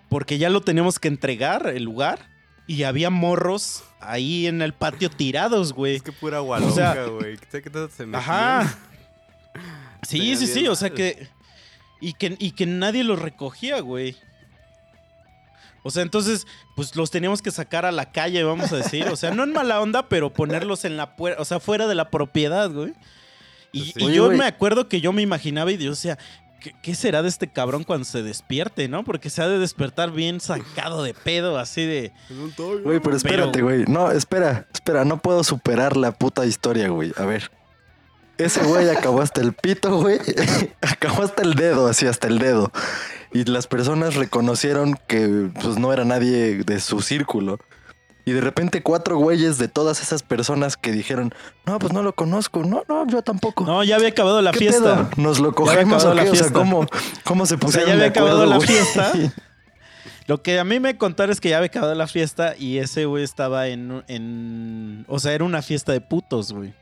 Porque 0.08 0.38
ya 0.38 0.48
lo 0.50 0.62
teníamos 0.62 0.98
que 0.98 1.08
entregar, 1.08 1.66
el 1.68 1.84
lugar. 1.84 2.30
Y 2.66 2.82
había 2.82 3.10
morros 3.10 3.82
ahí 4.00 4.46
en 4.46 4.60
el 4.62 4.72
patio 4.74 5.08
tirados, 5.10 5.72
güey. 5.72 5.96
Es 5.96 6.02
que 6.02 6.12
pura 6.12 6.38
agua 6.38 6.58
O 6.58 6.70
sea, 6.70 6.94
loca, 6.94 7.10
güey. 7.10 7.36
¿Qué 7.38 7.62
qué 7.62 7.70
tanto 7.70 7.94
se? 7.94 8.04
Ajá. 8.12 8.78
Sí, 10.06 10.36
sí, 10.36 10.46
sí, 10.46 10.68
o 10.68 10.76
sea 10.76 10.90
que 10.90 11.28
y, 12.00 12.12
que. 12.14 12.36
y 12.38 12.52
que 12.52 12.66
nadie 12.66 13.04
los 13.04 13.18
recogía, 13.20 13.80
güey. 13.80 14.16
O 15.84 15.90
sea, 15.90 16.02
entonces, 16.02 16.46
pues 16.76 16.94
los 16.96 17.10
teníamos 17.10 17.40
que 17.40 17.50
sacar 17.50 17.86
a 17.86 17.92
la 17.92 18.10
calle, 18.10 18.42
vamos 18.42 18.72
a 18.72 18.76
decir. 18.76 19.06
O 19.08 19.16
sea, 19.16 19.30
no 19.30 19.44
en 19.44 19.52
mala 19.52 19.80
onda, 19.80 20.08
pero 20.08 20.32
ponerlos 20.32 20.84
en 20.84 20.96
la 20.96 21.16
puerta, 21.16 21.40
o 21.40 21.44
sea, 21.44 21.60
fuera 21.60 21.86
de 21.86 21.94
la 21.94 22.10
propiedad, 22.10 22.70
güey. 22.70 22.92
Y, 23.72 23.80
Pues 23.80 23.92
sí. 23.94 24.00
y 24.00 24.04
Oye, 24.04 24.16
yo 24.16 24.26
güey. 24.26 24.38
me 24.38 24.46
acuerdo 24.46 24.88
que 24.88 25.00
yo 25.00 25.12
me 25.12 25.22
imaginaba 25.22 25.70
y 25.70 25.78
yo 25.78 25.90
decía, 25.90 26.18
¿qué, 26.60 26.74
qué 26.82 26.94
será 26.94 27.22
de 27.22 27.28
este 27.28 27.48
cabrón 27.48 27.84
cuando 27.84 28.04
se 28.04 28.22
despierte, 28.22 28.88
no? 28.88 29.04
Porque 29.04 29.30
se 29.30 29.40
ha 29.40 29.48
de 29.48 29.58
despertar 29.58 30.10
bien 30.10 30.40
sacado 30.40 31.02
de 31.02 31.14
pedo, 31.14 31.58
así 31.58 31.86
de... 31.86 32.12
Güey, 32.82 33.00
pero 33.00 33.16
espérate, 33.16 33.62
güey. 33.62 33.84
No, 33.86 34.10
espera, 34.10 34.66
espera, 34.74 35.04
no 35.04 35.18
puedo 35.18 35.44
superar 35.44 35.96
la 35.96 36.12
puta 36.12 36.44
historia, 36.44 36.88
güey. 36.88 37.12
A 37.16 37.24
ver. 37.24 37.50
Ese 38.38 38.62
güey 38.62 38.88
acabó 38.88 39.20
hasta 39.20 39.40
el 39.40 39.52
pito, 39.52 40.00
güey. 40.00 40.18
acabó 40.80 41.22
hasta 41.24 41.42
el 41.42 41.54
dedo, 41.54 41.88
así 41.88 42.06
hasta 42.06 42.28
el 42.28 42.38
dedo. 42.38 42.70
Y 43.32 43.44
las 43.44 43.66
personas 43.66 44.14
reconocieron 44.14 44.98
que 45.06 45.50
pues 45.60 45.78
no 45.78 45.92
era 45.92 46.04
nadie 46.04 46.62
de 46.64 46.80
su 46.80 47.00
círculo. 47.02 47.58
Y 48.24 48.32
de 48.32 48.40
repente 48.40 48.82
cuatro 48.82 49.16
güeyes 49.16 49.58
de 49.58 49.68
todas 49.68 50.02
esas 50.02 50.22
personas 50.22 50.76
que 50.76 50.92
dijeron, 50.92 51.34
no, 51.66 51.78
pues 51.78 51.92
no 51.94 52.02
lo 52.02 52.14
conozco, 52.14 52.62
no, 52.62 52.84
no, 52.86 53.06
yo 53.06 53.22
tampoco. 53.22 53.64
No, 53.64 53.82
ya 53.82 53.96
había 53.96 54.08
acabado 54.08 54.42
la 54.42 54.52
¿Qué 54.52 54.58
fiesta. 54.58 55.08
pedo? 55.08 55.22
¿Nos 55.22 55.40
lo 55.40 55.54
cogemos 55.54 56.04
o 56.04 56.14
la 56.14 56.24
qué? 56.24 56.30
O 56.30 56.34
sea, 56.34 56.44
fiesta. 56.44 56.58
¿cómo, 56.58 56.86
cómo 57.24 57.46
se 57.46 57.54
O 57.54 57.58
sea, 57.58 57.66
pusieron 57.66 57.88
ya 57.88 57.94
había 57.94 58.04
de 58.04 58.10
acuerdo, 58.10 58.42
acabado 58.42 58.46
la 58.46 58.60
fiesta. 58.60 59.12
Lo 60.26 60.42
que 60.42 60.58
a 60.58 60.64
mí 60.64 60.78
me 60.78 60.98
contaron 60.98 61.32
es 61.32 61.40
que 61.40 61.48
ya 61.48 61.56
había 61.56 61.68
acabado 61.68 61.94
la 61.94 62.06
fiesta 62.06 62.54
y 62.54 62.76
ese 62.76 63.06
güey 63.06 63.24
estaba 63.24 63.68
en, 63.68 64.04
en... 64.08 65.06
O 65.08 65.18
sea, 65.18 65.32
era 65.32 65.44
una 65.44 65.62
fiesta 65.62 65.92
de 65.92 66.02
putos, 66.02 66.52
güey. 66.52 66.74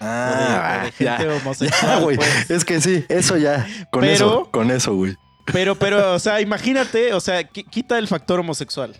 O 0.00 0.04
de- 0.04 0.08
Ah, 0.10 0.78
o 0.82 0.84
de 0.86 0.92
gente 0.92 1.04
ya, 1.24 1.36
homosexual. 1.36 1.82
ya, 1.98 2.00
güey. 2.00 2.16
pues. 2.16 2.50
Es 2.50 2.64
que 2.64 2.80
sí, 2.80 3.04
eso 3.08 3.36
ya. 3.36 3.66
Con 3.90 4.02
Pero- 4.02 4.12
eso, 4.14 4.48
con 4.50 4.70
eso, 4.70 4.94
güey. 4.94 5.14
Pero, 5.52 5.76
pero, 5.76 6.14
o 6.14 6.18
sea, 6.18 6.40
imagínate, 6.40 7.12
o 7.14 7.20
sea, 7.20 7.40
qui- 7.48 7.68
quita 7.70 7.98
el 7.98 8.08
factor 8.08 8.40
homosexual. 8.40 8.94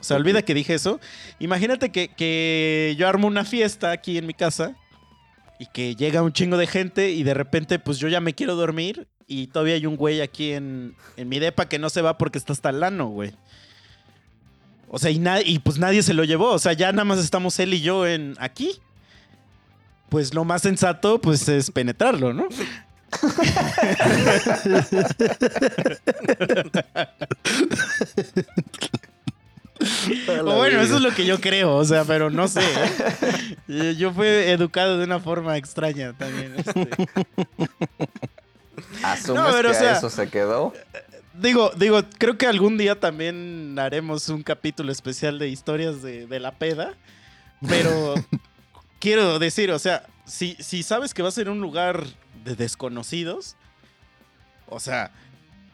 O 0.00 0.02
sea, 0.02 0.16
olvida 0.16 0.40
que 0.42 0.54
dije 0.54 0.72
eso. 0.74 0.98
Imagínate 1.38 1.90
que, 1.92 2.08
que 2.08 2.94
yo 2.98 3.06
armo 3.06 3.26
una 3.26 3.44
fiesta 3.44 3.90
aquí 3.90 4.16
en 4.16 4.26
mi 4.26 4.32
casa 4.32 4.74
y 5.58 5.66
que 5.66 5.94
llega 5.94 6.22
un 6.22 6.32
chingo 6.32 6.56
de 6.56 6.66
gente 6.66 7.10
y 7.10 7.22
de 7.22 7.34
repente, 7.34 7.78
pues 7.78 7.98
yo 7.98 8.08
ya 8.08 8.20
me 8.20 8.32
quiero 8.34 8.56
dormir 8.56 9.08
y 9.26 9.48
todavía 9.48 9.74
hay 9.74 9.84
un 9.84 9.96
güey 9.96 10.22
aquí 10.22 10.52
en, 10.52 10.94
en 11.18 11.28
mi 11.28 11.38
depa 11.38 11.66
que 11.68 11.78
no 11.78 11.90
se 11.90 12.00
va 12.00 12.16
porque 12.16 12.38
está 12.38 12.54
hasta 12.54 12.72
lano, 12.72 13.08
güey. 13.08 13.32
O 14.88 14.98
sea, 14.98 15.10
y, 15.10 15.22
y 15.44 15.58
pues 15.58 15.78
nadie 15.78 16.02
se 16.02 16.14
lo 16.14 16.24
llevó. 16.24 16.48
O 16.50 16.58
sea, 16.58 16.72
ya 16.72 16.90
nada 16.92 17.04
más 17.04 17.18
estamos 17.18 17.58
él 17.60 17.74
y 17.74 17.80
yo 17.82 18.06
en 18.06 18.36
aquí. 18.40 18.80
Pues 20.10 20.34
lo 20.34 20.44
más 20.44 20.62
sensato, 20.62 21.20
pues, 21.20 21.48
es 21.48 21.70
penetrarlo, 21.70 22.34
¿no? 22.34 22.48
O 30.44 30.56
bueno, 30.56 30.80
eso 30.82 30.96
es 30.96 31.00
lo 31.02 31.10
que 31.14 31.24
yo 31.24 31.40
creo, 31.40 31.74
o 31.76 31.84
sea, 31.84 32.04
pero 32.04 32.28
no 32.28 32.48
sé. 32.48 32.60
¿eh? 33.68 33.94
Yo 33.96 34.12
fui 34.12 34.26
educado 34.26 34.98
de 34.98 35.04
una 35.04 35.20
forma 35.20 35.56
extraña 35.56 36.12
también. 36.12 36.54
este. 36.58 36.88
¿Asumes 39.02 39.42
No, 39.42 39.50
pero, 39.52 39.70
que 39.70 39.76
o 39.76 39.80
sea- 39.80 39.94
a 39.94 39.98
eso 39.98 40.10
se 40.10 40.28
quedó? 40.28 40.74
Digo, 41.32 41.70
digo, 41.76 42.02
creo 42.18 42.36
que 42.36 42.46
algún 42.46 42.76
día 42.76 43.00
también 43.00 43.78
haremos 43.78 44.28
un 44.28 44.42
capítulo 44.42 44.92
especial 44.92 45.38
de 45.38 45.48
historias 45.48 46.02
de, 46.02 46.26
de 46.26 46.40
la 46.40 46.52
peda. 46.52 46.92
Pero 47.66 48.14
quiero 49.00 49.38
decir, 49.40 49.70
o 49.72 49.78
sea, 49.80 50.06
si, 50.24 50.56
si 50.60 50.82
sabes 50.84 51.12
que 51.14 51.22
vas 51.22 51.36
a 51.36 51.40
ir 51.40 51.48
a 51.48 51.52
un 51.52 51.60
lugar 51.60 52.04
de 52.44 52.54
desconocidos, 52.54 53.56
o 54.66 54.78
sea, 54.78 55.10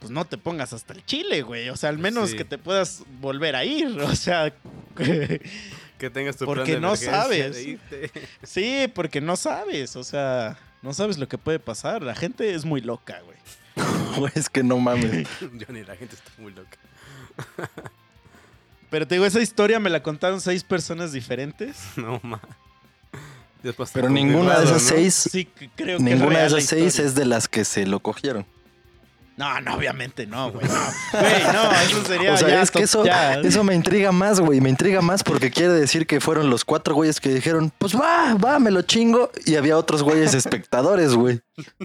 pues 0.01 0.11
no 0.11 0.25
te 0.25 0.39
pongas 0.39 0.73
hasta 0.73 0.93
el 0.95 1.05
chile, 1.05 1.43
güey. 1.43 1.69
O 1.69 1.77
sea, 1.77 1.91
al 1.91 1.99
menos 1.99 2.31
Sí. 2.31 2.37
que 2.37 2.45
te 2.45 2.57
puedas 2.59 3.03
volver 3.21 3.57
a 3.57 3.65
ir. 3.65 3.89
O 4.01 4.15
sea, 4.17 4.53
Que 5.99 6.11
tengas 6.11 6.37
tu 6.37 6.45
Porque 6.45 6.73
plan 6.73 6.83
de 6.83 6.89
no 6.89 6.95
sabes. 6.97 7.57
de 7.57 8.11
sí, 8.43 8.87
porque 8.95 9.23
no 9.23 9.35
sabes, 9.37 9.97
o 9.97 10.05
sea, 10.05 10.59
no 10.83 10.93
sabes 10.93 11.17
lo 11.17 11.27
que 11.27 11.39
puede 11.39 11.59
pasar. 11.59 12.03
La 12.03 12.15
gente 12.15 12.55
es 12.55 12.67
muy 12.67 12.83
loca, 12.83 13.19
güey. 13.23 13.39
Es 14.35 14.51
que 14.51 14.63
no 14.63 14.79
mames. 14.79 15.27
Johnny, 15.41 15.85
la 15.85 15.97
gente 15.97 16.15
está 16.17 16.31
muy 16.39 16.53
loca. 16.53 16.77
Pero 18.91 19.07
te 19.07 19.15
digo, 19.15 19.25
esa 19.27 19.41
historia 19.41 19.81
me 19.81 19.89
la 19.91 20.03
contaron 20.03 20.41
seis 20.41 20.63
personas 20.65 21.13
diferentes. 21.13 21.77
No 21.97 22.21
ma. 22.23 22.41
Después 23.67 23.91
Pero 23.93 24.09
ninguna 24.09 24.59
de 24.59 24.65
esas 24.65 24.83
¿no? 24.83 24.89
seis, 24.89 25.29
Sí, 25.31 25.45
que 25.45 25.69
creo 25.75 25.87
que 25.87 25.95
es 25.97 26.01
ninguna 26.01 26.39
de 26.41 26.47
esas 26.47 26.65
seis 26.65 26.99
es 27.01 27.15
de 27.17 27.25
las 27.25 27.49
que 27.49 27.65
se 27.65 27.85
lo 27.85 28.01
cogieron. 28.01 28.47
No, 29.37 29.61
no, 29.61 29.75
obviamente 29.75 30.27
no, 30.27 30.51
güey. 30.51 30.67
No, 30.67 31.21
Güey, 31.21 31.43
no, 31.53 31.71
eso 31.73 32.05
sería 32.07 32.33
o 32.35 32.37
sea, 32.39 32.49
ya 32.49 32.63
es 32.63 32.71
que 32.71 32.85
eso, 32.85 33.05
ya. 33.05 33.35
eso 33.41 33.65
me 33.65 33.75
intriga 33.75 34.11
más, 34.11 34.41
güey. 34.41 34.61
Me 34.63 34.71
intriga 34.71 35.03
más 35.03 35.23
porque 35.23 35.51
quiere 35.51 35.75
decir 35.75 36.07
que 36.07 36.21
fueron 36.21 36.49
los 36.49 36.65
cuatro 36.65 36.95
güeyes 36.95 37.21
que 37.21 37.29
dijeron, 37.35 37.71
pues 37.77 37.95
va, 37.95 38.35
va, 38.35 38.59
me 38.59 38.71
lo 38.71 38.81
chingo. 38.83 39.31
Y 39.45 39.57
había 39.57 39.77
otros 39.77 40.03
güeyes 40.03 40.33
espectadores, 40.33 41.15
güey. 41.15 41.41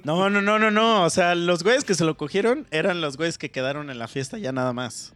No, 0.06 0.30
no, 0.30 0.42
no, 0.42 0.60
no, 0.60 0.72
no. 0.72 1.04
O 1.04 1.10
sea, 1.10 1.36
los 1.36 1.64
güeyes 1.64 1.84
que 1.84 1.96
se 1.96 2.06
lo 2.06 2.16
cogieron 2.16 2.68
eran 2.72 3.02
los 3.02 3.18
güeyes 3.18 3.38
que 3.38 3.52
quedaron 3.52 3.90
en 3.90 4.00
la 4.00 4.08
fiesta 4.08 4.38
ya 4.38 4.54
nada 4.54 4.72
más. 4.72 5.14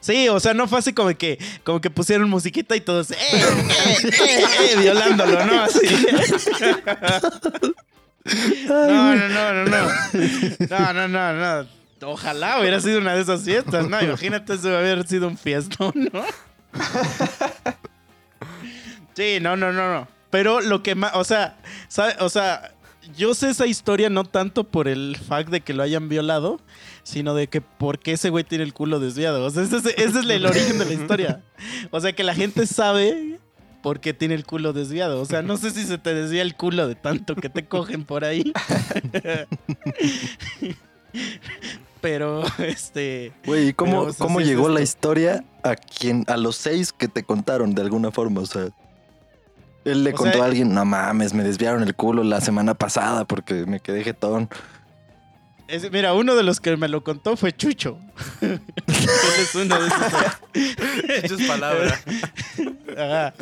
Sí, 0.00 0.28
o 0.28 0.38
sea, 0.38 0.54
no 0.54 0.68
fue 0.68 0.78
así 0.78 0.92
como 0.92 1.16
que, 1.16 1.38
como 1.64 1.80
que 1.80 1.90
pusieron 1.90 2.30
musiquita 2.30 2.76
y 2.76 2.80
todos, 2.80 3.10
¡eh, 3.10 3.16
eh, 3.32 3.44
eh, 4.02 4.44
eh! 4.60 4.76
Violándolo, 4.78 5.44
¿no? 5.44 5.62
Así. 5.62 5.80
No, 8.68 9.14
no, 9.14 9.28
no, 9.28 9.52
no, 9.52 9.64
no. 9.64 9.88
No, 10.68 10.92
no, 10.92 11.08
no, 11.08 11.32
no. 11.32 11.68
Ojalá 12.02 12.60
hubiera 12.60 12.80
sido 12.80 12.98
una 13.00 13.14
de 13.14 13.22
esas 13.22 13.42
fiestas, 13.42 13.88
¿no? 13.88 14.00
Imagínate 14.00 14.54
eso 14.54 14.76
haber 14.76 15.06
sido 15.06 15.28
un 15.28 15.36
fiestón, 15.36 15.92
¿no? 16.12 16.24
Sí, 19.14 19.38
no, 19.40 19.56
no, 19.56 19.72
no, 19.72 19.92
no. 19.92 20.08
Pero 20.30 20.60
lo 20.60 20.82
que 20.82 20.94
más, 20.94 21.12
o 21.14 21.24
sea, 21.24 21.56
¿sabe? 21.88 22.14
o 22.20 22.28
sea, 22.28 22.72
yo 23.16 23.34
sé 23.34 23.50
esa 23.50 23.66
historia 23.66 24.10
no 24.10 24.24
tanto 24.24 24.64
por 24.64 24.88
el 24.88 25.16
fact 25.16 25.50
de 25.50 25.60
que 25.60 25.74
lo 25.74 25.82
hayan 25.82 26.08
violado, 26.08 26.60
sino 27.02 27.34
de 27.34 27.48
que 27.48 27.60
por 27.60 27.98
qué 27.98 28.12
ese 28.12 28.30
güey 28.30 28.44
tiene 28.44 28.64
el 28.64 28.74
culo 28.74 29.00
desviado. 29.00 29.44
O 29.44 29.50
sea, 29.50 29.62
ese 29.62 29.78
es, 29.78 29.86
ese 29.86 30.20
es 30.20 30.26
el 30.28 30.46
origen 30.46 30.78
de 30.78 30.84
la 30.84 30.92
historia. 30.92 31.42
O 31.90 32.00
sea, 32.00 32.12
que 32.12 32.24
la 32.24 32.34
gente 32.34 32.66
sabe 32.66 33.38
por 33.82 34.00
qué 34.00 34.12
tiene 34.14 34.34
el 34.34 34.44
culo 34.44 34.72
desviado. 34.72 35.20
O 35.20 35.24
sea, 35.24 35.42
no 35.42 35.56
sé 35.56 35.70
si 35.70 35.84
se 35.84 35.98
te 35.98 36.14
desvía 36.14 36.42
el 36.42 36.54
culo 36.54 36.88
de 36.88 36.94
tanto 36.94 37.34
que 37.36 37.48
te 37.48 37.66
cogen 37.66 38.04
por 38.04 38.24
ahí. 38.24 38.52
Pero, 42.00 42.44
este... 42.58 43.32
Güey, 43.44 43.68
¿y 43.68 43.72
cómo, 43.72 43.90
Pero, 43.90 44.02
o 44.02 44.12
sea, 44.12 44.26
cómo 44.26 44.40
sí 44.40 44.46
llegó 44.46 44.68
la 44.68 44.82
historia 44.82 45.44
a 45.64 45.74
quien, 45.74 46.24
a 46.28 46.36
los 46.36 46.56
seis 46.56 46.92
que 46.92 47.08
te 47.08 47.24
contaron 47.24 47.74
de 47.74 47.82
alguna 47.82 48.10
forma? 48.12 48.40
O 48.42 48.46
sea, 48.46 48.68
él 49.92 50.04
le 50.04 50.10
O 50.12 50.14
contó 50.14 50.34
sea- 50.34 50.42
a 50.44 50.46
alguien, 50.46 50.72
no 50.74 50.84
mames, 50.84 51.34
me 51.34 51.42
desviaron 51.44 51.82
el 51.82 51.94
culo 51.94 52.22
la 52.24 52.40
semana 52.40 52.74
pasada 52.74 53.24
porque 53.26 53.66
me 53.66 53.80
quedé 53.80 54.04
jetón. 54.04 54.48
Es- 55.68 55.90
mira, 55.92 56.14
uno 56.14 56.34
de 56.34 56.42
los 56.42 56.60
que 56.60 56.76
me 56.76 56.88
lo 56.88 57.04
contó 57.04 57.36
fue 57.36 57.52
Chucho. 57.54 57.98
Él 58.40 58.60
es 59.38 59.54
uno 59.54 59.78
de 59.80 59.86
esos. 59.88 61.22
Chucho 61.28 61.34
es 61.42 61.46
palabra. 61.46 62.00
Ajá. 62.96 63.34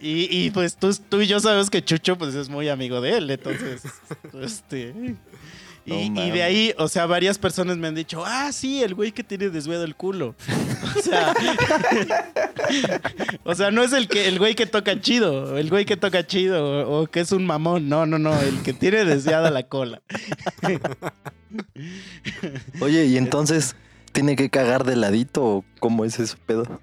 Y, 0.00 0.26
y, 0.36 0.50
pues 0.50 0.74
tú, 0.76 0.92
tú 1.08 1.20
y 1.20 1.28
yo 1.28 1.38
sabes 1.38 1.70
que 1.70 1.84
Chucho 1.84 2.18
pues 2.18 2.34
es 2.34 2.48
muy 2.48 2.68
amigo 2.68 3.00
de 3.00 3.18
él, 3.18 3.30
entonces, 3.30 3.82
este... 4.42 5.14
Y, 5.84 6.30
de 6.30 6.42
ahí, 6.42 6.74
o 6.78 6.88
sea, 6.88 7.06
varias 7.06 7.38
personas 7.38 7.76
me 7.76 7.88
han 7.88 7.94
dicho, 7.94 8.22
ah, 8.24 8.50
sí, 8.52 8.82
el 8.82 8.94
güey 8.94 9.12
que 9.12 9.24
tiene 9.24 9.48
desviado 9.48 9.84
el 9.84 9.96
culo. 9.96 10.34
O 10.96 11.02
sea, 11.02 11.34
o 13.44 13.54
sea, 13.54 13.70
no 13.70 13.82
es 13.82 13.92
el 13.92 14.08
que 14.08 14.28
el 14.28 14.38
güey 14.38 14.54
que 14.54 14.66
toca 14.66 15.00
chido, 15.00 15.58
el 15.58 15.70
güey 15.70 15.84
que 15.84 15.96
toca 15.96 16.26
chido 16.26 16.86
o, 16.86 17.02
o 17.02 17.06
que 17.06 17.20
es 17.20 17.32
un 17.32 17.46
mamón, 17.46 17.88
no, 17.88 18.06
no, 18.06 18.18
no, 18.18 18.38
el 18.40 18.62
que 18.62 18.72
tiene 18.72 19.04
desviada 19.04 19.50
la 19.50 19.64
cola. 19.64 20.02
Oye, 22.80 23.06
¿y 23.06 23.16
entonces 23.16 23.76
tiene 24.12 24.36
que 24.36 24.50
cagar 24.50 24.84
de 24.84 24.96
ladito 24.96 25.44
o 25.44 25.64
cómo 25.80 26.04
es 26.04 26.18
ese 26.18 26.36
pedo? 26.46 26.80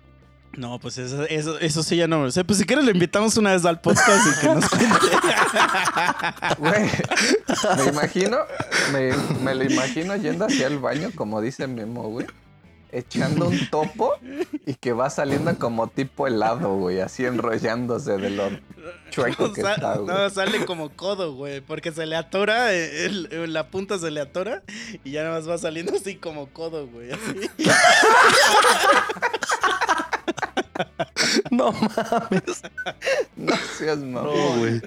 No, 0.57 0.79
pues 0.79 0.97
eso, 0.97 1.23
eso, 1.25 1.59
eso 1.59 1.83
sí 1.83 1.95
ya 1.95 2.07
no 2.07 2.17
me 2.19 2.25
lo 2.25 2.31
sé. 2.31 2.43
Pues 2.43 2.59
si 2.59 2.65
quieres 2.65 2.83
le 2.83 2.91
invitamos 2.91 3.37
una 3.37 3.51
vez 3.53 3.63
al 3.65 3.79
podcast 3.81 4.27
y 4.27 4.41
que 4.41 4.47
nos 4.55 4.69
cuente. 4.69 4.95
Güey, 6.57 6.89
me 7.77 7.85
imagino, 7.91 8.37
me, 8.91 9.13
me 9.43 9.55
lo 9.55 9.63
imagino 9.63 10.15
yendo 10.15 10.45
hacia 10.45 10.67
el 10.67 10.79
baño, 10.79 11.09
como 11.15 11.39
dice 11.41 11.67
Memo, 11.67 12.03
güey. 12.09 12.25
Echando 12.91 13.47
un 13.47 13.69
topo 13.69 14.15
y 14.65 14.73
que 14.73 14.93
va 14.93 15.11
saliendo 15.11 15.55
como 15.59 15.87
tipo 15.89 16.25
helado, 16.25 16.73
güey, 16.75 16.99
así 17.01 17.23
enrollándose 17.23 18.17
de 18.17 18.31
lo 18.31 18.49
chueco 19.11 19.53
que 19.53 19.61
Sa- 19.61 19.75
está, 19.75 19.97
güey. 19.97 20.07
no, 20.07 20.27
sale 20.31 20.65
como 20.65 20.89
codo, 20.89 21.35
güey, 21.35 21.61
porque 21.61 21.91
se 21.91 22.07
le 22.07 22.15
atora, 22.15 22.73
el- 22.73 23.29
el- 23.31 23.53
la 23.53 23.67
punta 23.67 23.99
se 23.99 24.09
le 24.09 24.21
atora 24.21 24.63
y 25.03 25.11
ya 25.11 25.21
nada 25.23 25.35
más 25.35 25.47
va 25.47 25.59
saliendo 25.59 25.93
así 25.95 26.15
como 26.15 26.47
codo, 26.49 26.87
güey. 26.87 27.11
así. 27.11 27.49
No 31.51 31.71
mames. 31.71 32.61
No 33.35 33.55
seas 33.77 33.99
No, 33.99 34.23
mamón. 34.23 34.59
güey. 34.59 34.81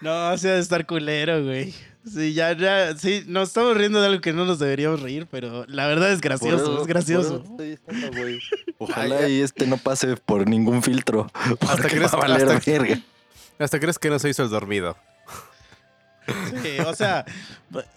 No, 0.00 0.30
o 0.32 0.38
sea, 0.38 0.54
de 0.54 0.60
estar 0.60 0.86
culero, 0.86 1.42
güey. 1.44 1.74
Sí, 2.06 2.34
ya, 2.34 2.56
ya, 2.56 2.96
sí, 2.96 3.24
nos 3.26 3.48
estamos 3.48 3.76
riendo 3.76 4.00
de 4.00 4.06
algo 4.06 4.20
que 4.20 4.32
no 4.32 4.44
nos 4.44 4.58
deberíamos 4.60 5.00
reír, 5.02 5.26
pero 5.30 5.64
la 5.66 5.86
verdad 5.88 6.12
es 6.12 6.20
gracioso, 6.20 6.56
eso- 6.56 6.80
es 6.82 6.86
gracioso. 6.86 7.38
diciendo, 7.58 8.10
güey. 8.20 8.38
Ojalá 8.78 9.28
y 9.28 9.40
este 9.40 9.66
no 9.66 9.76
pase 9.76 10.16
por 10.16 10.48
ningún 10.48 10.82
filtro. 10.82 11.26
Porque 11.58 11.88
crees- 11.88 12.12
va 12.14 12.18
a 12.18 12.20
valer 12.28 12.48
hasta- 12.48 12.70
verga. 12.70 13.00
Hasta 13.58 13.80
crees 13.80 13.98
que 13.98 14.08
no 14.10 14.18
se 14.18 14.28
hizo 14.28 14.44
el 14.44 14.50
dormido. 14.50 14.96
Sí, 16.62 16.78
o 16.84 16.94
sea, 16.94 17.24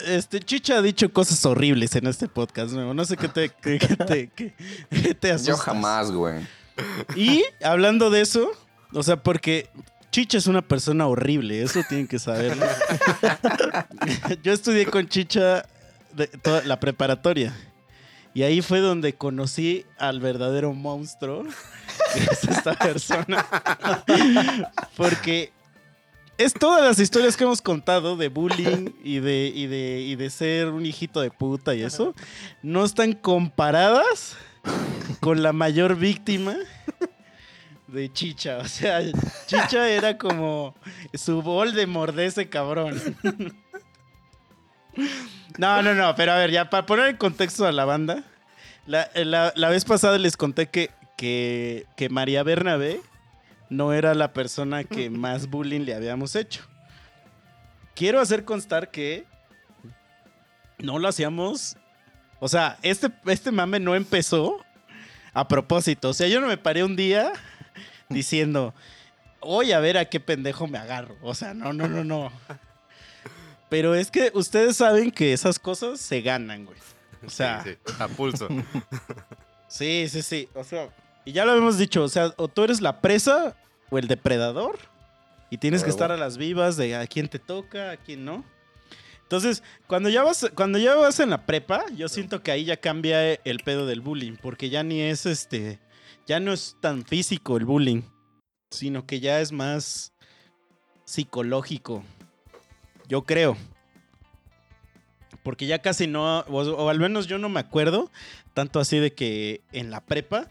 este 0.05 0.39
Chicha 0.39 0.77
ha 0.77 0.81
dicho 0.81 1.11
cosas 1.11 1.43
horribles 1.45 1.95
en 1.95 2.07
este 2.07 2.27
podcast, 2.27 2.71
¿no? 2.73 2.93
No 2.93 3.05
sé 3.05 3.17
qué 3.17 3.27
te, 3.27 3.49
qué, 3.49 3.79
qué 3.79 3.95
te, 3.95 4.29
qué- 4.29 4.53
te 5.15 5.27
Yo 5.29 5.35
asustas. 5.35 5.61
jamás, 5.61 6.11
güey. 6.11 6.45
Y 7.15 7.43
hablando 7.63 8.09
de 8.09 8.21
eso, 8.21 8.49
o 8.93 9.03
sea, 9.03 9.17
porque 9.21 9.69
Chicha 10.11 10.37
es 10.37 10.47
una 10.47 10.61
persona 10.61 11.07
horrible, 11.07 11.61
eso 11.61 11.81
tienen 11.87 12.07
que 12.07 12.19
saberlo. 12.19 12.65
Yo 14.43 14.53
estudié 14.53 14.85
con 14.85 15.07
Chicha 15.07 15.65
de 16.13 16.27
toda 16.27 16.63
la 16.63 16.79
preparatoria. 16.79 17.53
Y 18.33 18.43
ahí 18.43 18.61
fue 18.61 18.79
donde 18.79 19.13
conocí 19.13 19.85
al 19.97 20.19
verdadero 20.19 20.71
monstruo, 20.73 21.43
que 22.13 22.19
es 22.19 22.43
esta 22.43 22.73
persona. 22.73 23.45
Porque 24.95 25.51
es 26.39 26.53
todas 26.53 26.81
las 26.83 26.97
historias 26.99 27.35
que 27.37 27.43
hemos 27.43 27.61
contado 27.61 28.15
de 28.17 28.29
bullying 28.29 28.89
y 29.03 29.19
de, 29.19 29.51
y 29.53 29.67
de, 29.67 29.99
y 30.01 30.15
de 30.15 30.29
ser 30.29 30.69
un 30.69 30.85
hijito 30.85 31.19
de 31.21 31.29
puta 31.29 31.75
y 31.75 31.83
eso, 31.83 32.15
no 32.63 32.85
están 32.85 33.13
comparadas 33.13 34.37
con 35.19 35.43
la 35.43 35.51
mayor 35.53 35.95
víctima 35.97 36.55
de 37.87 38.11
Chicha. 38.11 38.57
O 38.59 38.65
sea, 38.67 39.01
Chicha 39.47 39.89
era 39.89 40.17
como 40.17 40.75
su 41.13 41.41
bol 41.41 41.73
de 41.73 42.25
ese 42.25 42.47
cabrón. 42.49 42.99
No, 45.57 45.81
no, 45.81 45.93
no, 45.93 46.15
pero 46.15 46.31
a 46.31 46.37
ver, 46.37 46.51
ya 46.51 46.69
para 46.69 46.85
poner 46.85 47.07
en 47.09 47.17
contexto 47.17 47.65
a 47.65 47.71
la 47.71 47.83
banda, 47.85 48.23
la, 48.85 49.09
la- 49.13 49.51
la 49.55 49.69
vez 49.69 49.83
pasada 49.85 50.17
les 50.17 50.37
conté 50.37 50.67
que, 50.67 50.89
que, 51.17 51.85
que 51.97 52.09
María 52.09 52.43
Bernabé 52.43 53.01
no 53.69 53.93
era 53.93 54.13
la 54.15 54.33
persona 54.33 54.83
que 54.83 55.09
más 55.09 55.47
bullying 55.47 55.81
le 55.81 55.93
habíamos 55.95 56.35
hecho. 56.35 56.61
Quiero 57.95 58.19
hacer 58.19 58.45
constar 58.45 58.91
que 58.91 59.25
no 60.77 60.99
lo 60.99 61.07
hacíamos. 61.07 61.77
O 62.39 62.47
sea, 62.47 62.77
este, 62.81 63.11
este 63.25 63.51
mame 63.51 63.79
no 63.79 63.95
empezó 63.95 64.63
a 65.33 65.47
propósito. 65.47 66.09
O 66.09 66.13
sea, 66.13 66.27
yo 66.27 66.39
no 66.39 66.47
me 66.47 66.57
paré 66.57 66.83
un 66.83 66.95
día 66.95 67.33
diciendo, 68.09 68.73
voy 69.41 69.71
a 69.71 69.79
ver 69.79 69.97
a 69.97 70.05
qué 70.05 70.19
pendejo 70.19 70.67
me 70.67 70.77
agarro. 70.77 71.17
O 71.21 71.33
sea, 71.35 71.53
no, 71.53 71.73
no, 71.73 71.87
no, 71.87 72.03
no. 72.03 72.31
Pero 73.69 73.93
es 73.93 74.09
que 74.09 74.31
ustedes 74.33 74.77
saben 74.77 75.11
que 75.11 75.33
esas 75.33 75.59
cosas 75.59 75.99
se 75.99 76.21
ganan, 76.21 76.65
güey. 76.65 76.77
O 77.25 77.29
sea, 77.29 77.63
Sí, 77.63 77.71
sí, 77.85 77.93
a 77.99 78.07
pulso. 78.07 78.47
Sí, 79.67 80.07
sí, 80.09 80.23
sí. 80.23 80.49
O 80.55 80.63
sea, 80.63 80.89
y 81.29 81.31
ya 81.31 81.45
lo 81.45 81.55
hemos 81.55 81.77
dicho, 81.77 82.03
o 82.03 82.09
sea, 82.09 82.33
o 82.37 82.47
tú 82.47 82.63
eres 82.63 82.81
la 82.81 83.01
presa 83.01 83.55
o 83.91 83.99
el 83.99 84.07
depredador 84.07 84.79
y 85.51 85.59
tienes 85.59 85.83
que 85.83 85.91
estar 85.91 86.11
a 86.11 86.17
las 86.17 86.39
vivas 86.39 86.75
de 86.75 86.95
a 86.95 87.05
quién 87.05 87.27
te 87.27 87.37
toca, 87.37 87.91
a 87.91 87.97
quién 87.97 88.25
no. 88.25 88.43
Entonces, 89.21 89.61
cuando 89.85 90.09
ya 90.09 90.23
vas 90.23 90.49
cuando 90.55 90.79
ya 90.79 90.95
vas 90.95 91.19
en 91.19 91.29
la 91.29 91.45
prepa, 91.45 91.85
yo 91.95 92.09
siento 92.09 92.41
que 92.41 92.49
ahí 92.49 92.65
ya 92.65 92.77
cambia 92.77 93.33
el 93.33 93.59
pedo 93.59 93.85
del 93.85 94.01
bullying, 94.01 94.37
porque 94.41 94.71
ya 94.71 94.81
ni 94.81 95.01
es 95.01 95.27
este 95.27 95.79
ya 96.25 96.39
no 96.39 96.51
es 96.51 96.75
tan 96.79 97.05
físico 97.05 97.57
el 97.57 97.65
bullying, 97.65 98.01
sino 98.71 99.05
que 99.05 99.19
ya 99.19 99.39
es 99.39 99.51
más 99.51 100.13
psicológico. 101.05 102.03
Yo 103.07 103.21
creo. 103.21 103.55
Porque 105.43 105.67
ya 105.67 105.79
casi 105.79 106.07
no, 106.07 106.39
o, 106.39 106.61
o 106.61 106.89
al 106.89 106.99
menos 106.99 107.27
yo 107.27 107.37
no 107.37 107.49
me 107.49 107.59
acuerdo 107.59 108.09
tanto 108.55 108.79
así 108.79 108.97
de 108.97 109.13
que 109.13 109.61
en 109.71 109.91
la 109.91 110.01
prepa 110.01 110.49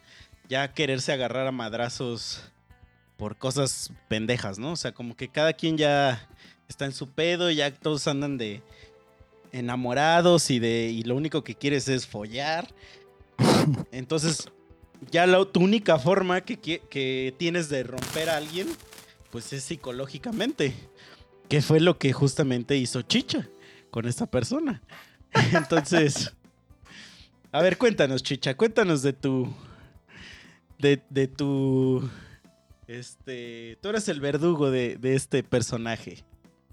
ya 0.48 0.72
quererse 0.72 1.12
agarrar 1.12 1.46
a 1.46 1.52
madrazos 1.52 2.42
por 3.16 3.36
cosas 3.36 3.92
pendejas, 4.08 4.58
¿no? 4.58 4.72
O 4.72 4.76
sea, 4.76 4.92
como 4.92 5.16
que 5.16 5.28
cada 5.28 5.52
quien 5.52 5.76
ya 5.76 6.28
está 6.68 6.84
en 6.84 6.92
su 6.92 7.10
pedo, 7.10 7.50
ya 7.50 7.72
todos 7.74 8.06
andan 8.06 8.38
de 8.38 8.62
enamorados 9.52 10.50
y 10.50 10.58
de 10.58 10.90
y 10.90 11.02
lo 11.02 11.16
único 11.16 11.42
que 11.42 11.54
quieres 11.54 11.88
es 11.88 12.06
follar. 12.06 12.68
Entonces, 13.92 14.48
ya 15.10 15.26
la, 15.26 15.44
tu 15.44 15.60
única 15.60 15.98
forma 15.98 16.40
que, 16.40 16.58
que 16.58 17.34
tienes 17.38 17.68
de 17.68 17.82
romper 17.82 18.30
a 18.30 18.36
alguien, 18.36 18.68
pues 19.30 19.52
es 19.52 19.64
psicológicamente. 19.64 20.74
Que 21.48 21.62
fue 21.62 21.80
lo 21.80 21.98
que 21.98 22.12
justamente 22.12 22.76
hizo 22.76 23.02
Chicha 23.02 23.48
con 23.90 24.06
esta 24.06 24.26
persona. 24.26 24.82
Entonces, 25.52 26.32
a 27.52 27.62
ver, 27.62 27.78
cuéntanos, 27.78 28.22
Chicha, 28.22 28.54
cuéntanos 28.54 29.02
de 29.02 29.12
tu. 29.12 29.52
De, 30.78 31.02
de 31.10 31.28
tu. 31.28 32.08
Este. 32.86 33.78
Tú 33.80 33.88
eres 33.88 34.08
el 34.08 34.20
verdugo 34.20 34.70
de, 34.70 34.96
de 34.96 35.14
este 35.14 35.42
personaje. 35.42 36.24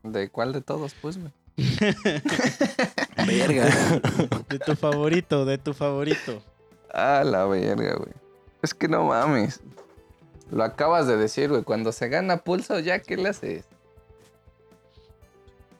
¿De 0.03 0.29
cuál 0.29 0.53
de 0.53 0.61
todos, 0.61 0.93
pues, 1.01 1.17
güey? 1.17 1.31
Verga. 3.27 3.69
De 4.49 4.59
tu 4.59 4.75
favorito, 4.75 5.45
de 5.45 5.57
tu 5.57 5.73
favorito. 5.73 6.41
Ah, 6.93 7.23
la 7.25 7.45
verga, 7.45 7.95
güey. 7.95 8.13
Es 8.61 8.73
que 8.73 8.87
no 8.87 9.03
mames. 9.05 9.61
Lo 10.51 10.63
acabas 10.63 11.07
de 11.07 11.17
decir, 11.17 11.49
güey. 11.49 11.63
Cuando 11.63 11.91
se 11.91 12.07
gana 12.07 12.37
pulso, 12.37 12.79
¿ya 12.79 12.99
qué 12.99 13.17
le 13.17 13.29
haces? 13.29 13.65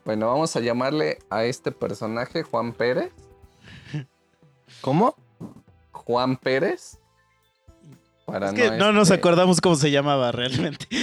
Bueno, 0.04 0.26
vamos 0.26 0.54
a 0.56 0.60
llamarle 0.60 1.18
a 1.30 1.44
este 1.44 1.72
personaje 1.72 2.42
Juan 2.42 2.72
Pérez. 2.72 3.12
¿Cómo? 4.80 5.16
Juan 5.92 6.36
Pérez. 6.36 6.98
Para 8.26 8.48
Es 8.48 8.54
que 8.54 8.70
no 8.72 8.92
nos 8.92 9.08
este, 9.08 9.14
acordamos 9.20 9.60
cómo 9.60 9.76
se 9.76 9.90
llamaba 9.90 10.32
realmente. 10.32 10.86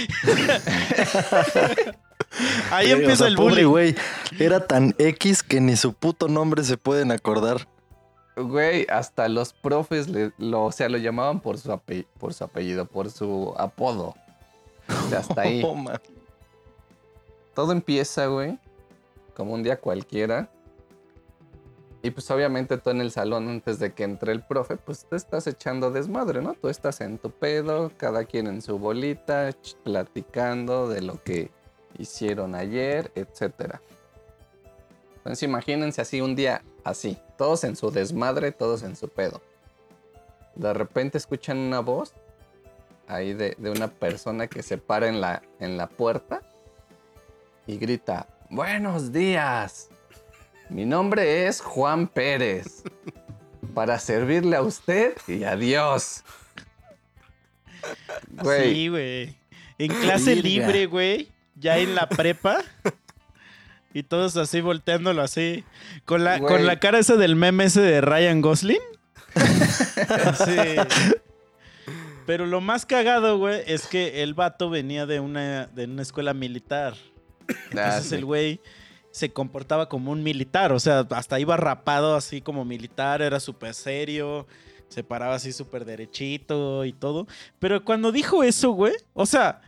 Ahí 2.70 2.90
empieza 2.90 3.12
o 3.12 3.16
sea, 3.16 3.26
el 3.28 3.36
bullying. 3.36 3.66
güey. 3.66 3.94
Era 4.38 4.66
tan 4.66 4.94
X 4.98 5.42
que 5.42 5.60
ni 5.60 5.76
su 5.76 5.92
puto 5.94 6.28
nombre 6.28 6.64
se 6.64 6.76
pueden 6.76 7.12
acordar. 7.12 7.68
Güey, 8.36 8.86
hasta 8.90 9.28
los 9.28 9.52
profes 9.52 10.08
le- 10.08 10.32
lo, 10.38 10.64
o 10.64 10.72
sea, 10.72 10.88
lo 10.88 10.98
llamaban 10.98 11.40
por 11.40 11.56
su, 11.58 11.70
ape- 11.72 12.06
por 12.18 12.34
su 12.34 12.42
apellido, 12.44 12.84
por 12.86 13.10
su 13.10 13.54
apodo. 13.56 14.14
O 14.88 15.08
sea, 15.08 15.20
hasta 15.20 15.42
ahí. 15.42 15.62
Oh, 15.66 15.76
Todo 17.54 17.70
empieza, 17.72 18.26
güey, 18.26 18.58
como 19.36 19.54
un 19.54 19.62
día 19.62 19.78
cualquiera. 19.78 20.48
Y 22.04 22.10
pues 22.10 22.30
obviamente 22.30 22.76
tú 22.76 22.90
en 22.90 23.00
el 23.00 23.10
salón, 23.10 23.48
antes 23.48 23.78
de 23.78 23.94
que 23.94 24.04
entre 24.04 24.32
el 24.32 24.42
profe, 24.42 24.76
pues 24.76 25.06
te 25.06 25.16
estás 25.16 25.46
echando 25.46 25.90
desmadre, 25.90 26.42
¿no? 26.42 26.52
Tú 26.52 26.68
estás 26.68 27.00
en 27.00 27.16
tu 27.16 27.30
pedo, 27.30 27.92
cada 27.96 28.26
quien 28.26 28.46
en 28.46 28.60
su 28.60 28.78
bolita, 28.78 29.52
platicando 29.84 30.86
de 30.86 31.00
lo 31.00 31.22
que 31.22 31.50
hicieron 31.96 32.54
ayer, 32.54 33.10
etcétera. 33.14 33.80
Entonces 35.16 35.44
imagínense 35.44 36.02
así 36.02 36.20
un 36.20 36.36
día 36.36 36.62
así, 36.84 37.16
todos 37.38 37.64
en 37.64 37.74
su 37.74 37.90
desmadre, 37.90 38.52
todos 38.52 38.82
en 38.82 38.96
su 38.96 39.08
pedo. 39.08 39.40
De 40.56 40.74
repente 40.74 41.16
escuchan 41.16 41.56
una 41.56 41.80
voz 41.80 42.12
ahí 43.08 43.32
de, 43.32 43.56
de 43.56 43.70
una 43.70 43.88
persona 43.88 44.46
que 44.46 44.62
se 44.62 44.76
para 44.76 45.08
en 45.08 45.22
la, 45.22 45.40
en 45.58 45.78
la 45.78 45.86
puerta 45.86 46.42
y 47.66 47.78
grita, 47.78 48.28
buenos 48.50 49.10
días. 49.10 49.88
Mi 50.74 50.84
nombre 50.84 51.46
es 51.46 51.60
Juan 51.60 52.08
Pérez. 52.08 52.82
Para 53.74 54.00
servirle 54.00 54.56
a 54.56 54.62
usted 54.62 55.16
y 55.28 55.44
a 55.44 55.54
Dios. 55.56 56.24
Güey, 58.32 58.74
Sí, 58.74 58.88
güey. 58.88 59.36
En 59.78 59.92
clase 60.00 60.34
Virga. 60.34 60.48
libre, 60.48 60.86
güey. 60.86 61.28
Ya 61.54 61.78
en 61.78 61.94
la 61.94 62.08
prepa. 62.08 62.58
Y 63.92 64.02
todos 64.02 64.36
así 64.36 64.60
volteándolo 64.60 65.22
así. 65.22 65.64
Con 66.04 66.24
la, 66.24 66.38
Güey. 66.38 66.52
con 66.52 66.66
la 66.66 66.80
cara 66.80 66.98
ese 66.98 67.16
del 67.16 67.36
meme 67.36 67.66
ese 67.66 67.80
de 67.80 68.00
Ryan 68.00 68.40
Gosling. 68.40 68.80
Sí. 70.44 70.56
Pero 72.26 72.46
lo 72.46 72.60
más 72.60 72.86
cagado, 72.86 73.38
güey, 73.38 73.62
es 73.66 73.86
que 73.86 74.22
el 74.24 74.34
vato 74.34 74.70
venía 74.70 75.06
de 75.06 75.20
una, 75.20 75.66
de 75.66 75.84
una 75.84 76.02
escuela 76.02 76.34
militar. 76.34 76.94
ah, 77.48 77.52
Entonces 77.70 78.06
sí. 78.08 78.14
el 78.16 78.24
güey 78.24 78.60
se 79.14 79.32
comportaba 79.32 79.88
como 79.88 80.10
un 80.10 80.24
militar. 80.24 80.72
O 80.72 80.80
sea, 80.80 81.06
hasta 81.10 81.38
iba 81.38 81.56
rapado 81.56 82.16
así 82.16 82.40
como 82.40 82.64
militar, 82.64 83.22
era 83.22 83.38
súper 83.38 83.72
serio. 83.72 84.44
Se 84.88 85.04
paraba 85.04 85.36
así 85.36 85.52
súper 85.52 85.84
derechito 85.84 86.84
y 86.84 86.92
todo. 86.92 87.28
Pero 87.60 87.84
cuando 87.84 88.10
dijo 88.10 88.42
eso, 88.42 88.72
güey, 88.72 88.92
o 89.12 89.24
sea, 89.24 89.60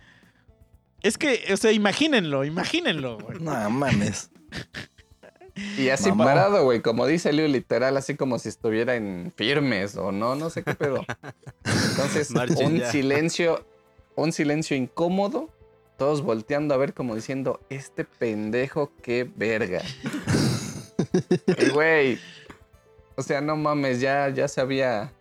es 1.00 1.16
que, 1.16 1.44
o 1.52 1.56
sea, 1.56 1.70
imagínenlo, 1.70 2.44
imagínenlo, 2.44 3.18
güey. 3.18 3.38
No 3.38 3.70
mames. 3.70 4.30
Y 5.78 5.90
así 5.90 6.08
Mamá. 6.08 6.24
parado, 6.24 6.64
güey, 6.64 6.82
como 6.82 7.06
dice 7.06 7.32
Leo, 7.32 7.46
literal, 7.46 7.96
así 7.96 8.16
como 8.16 8.40
si 8.40 8.48
estuviera 8.48 8.96
en 8.96 9.32
firmes 9.36 9.96
o 9.96 10.10
no, 10.10 10.34
no 10.34 10.50
sé 10.50 10.64
qué 10.64 10.74
pedo. 10.74 11.04
Entonces, 11.90 12.32
Marchen 12.32 12.66
un 12.66 12.78
ya. 12.78 12.90
silencio, 12.90 13.64
un 14.16 14.32
silencio 14.32 14.76
incómodo, 14.76 15.50
todos 15.96 16.22
volteando 16.22 16.74
a 16.74 16.76
ver 16.76 16.92
como 16.94 17.14
diciendo, 17.14 17.60
este 17.70 18.04
pendejo, 18.04 18.92
qué 19.02 19.28
verga. 19.36 19.82
Y, 21.58 21.70
Güey, 21.70 22.18
o 23.16 23.22
sea, 23.22 23.40
no 23.40 23.56
mames, 23.56 24.00
ya, 24.00 24.28
ya 24.28 24.48
se 24.48 24.60
había 24.60 25.12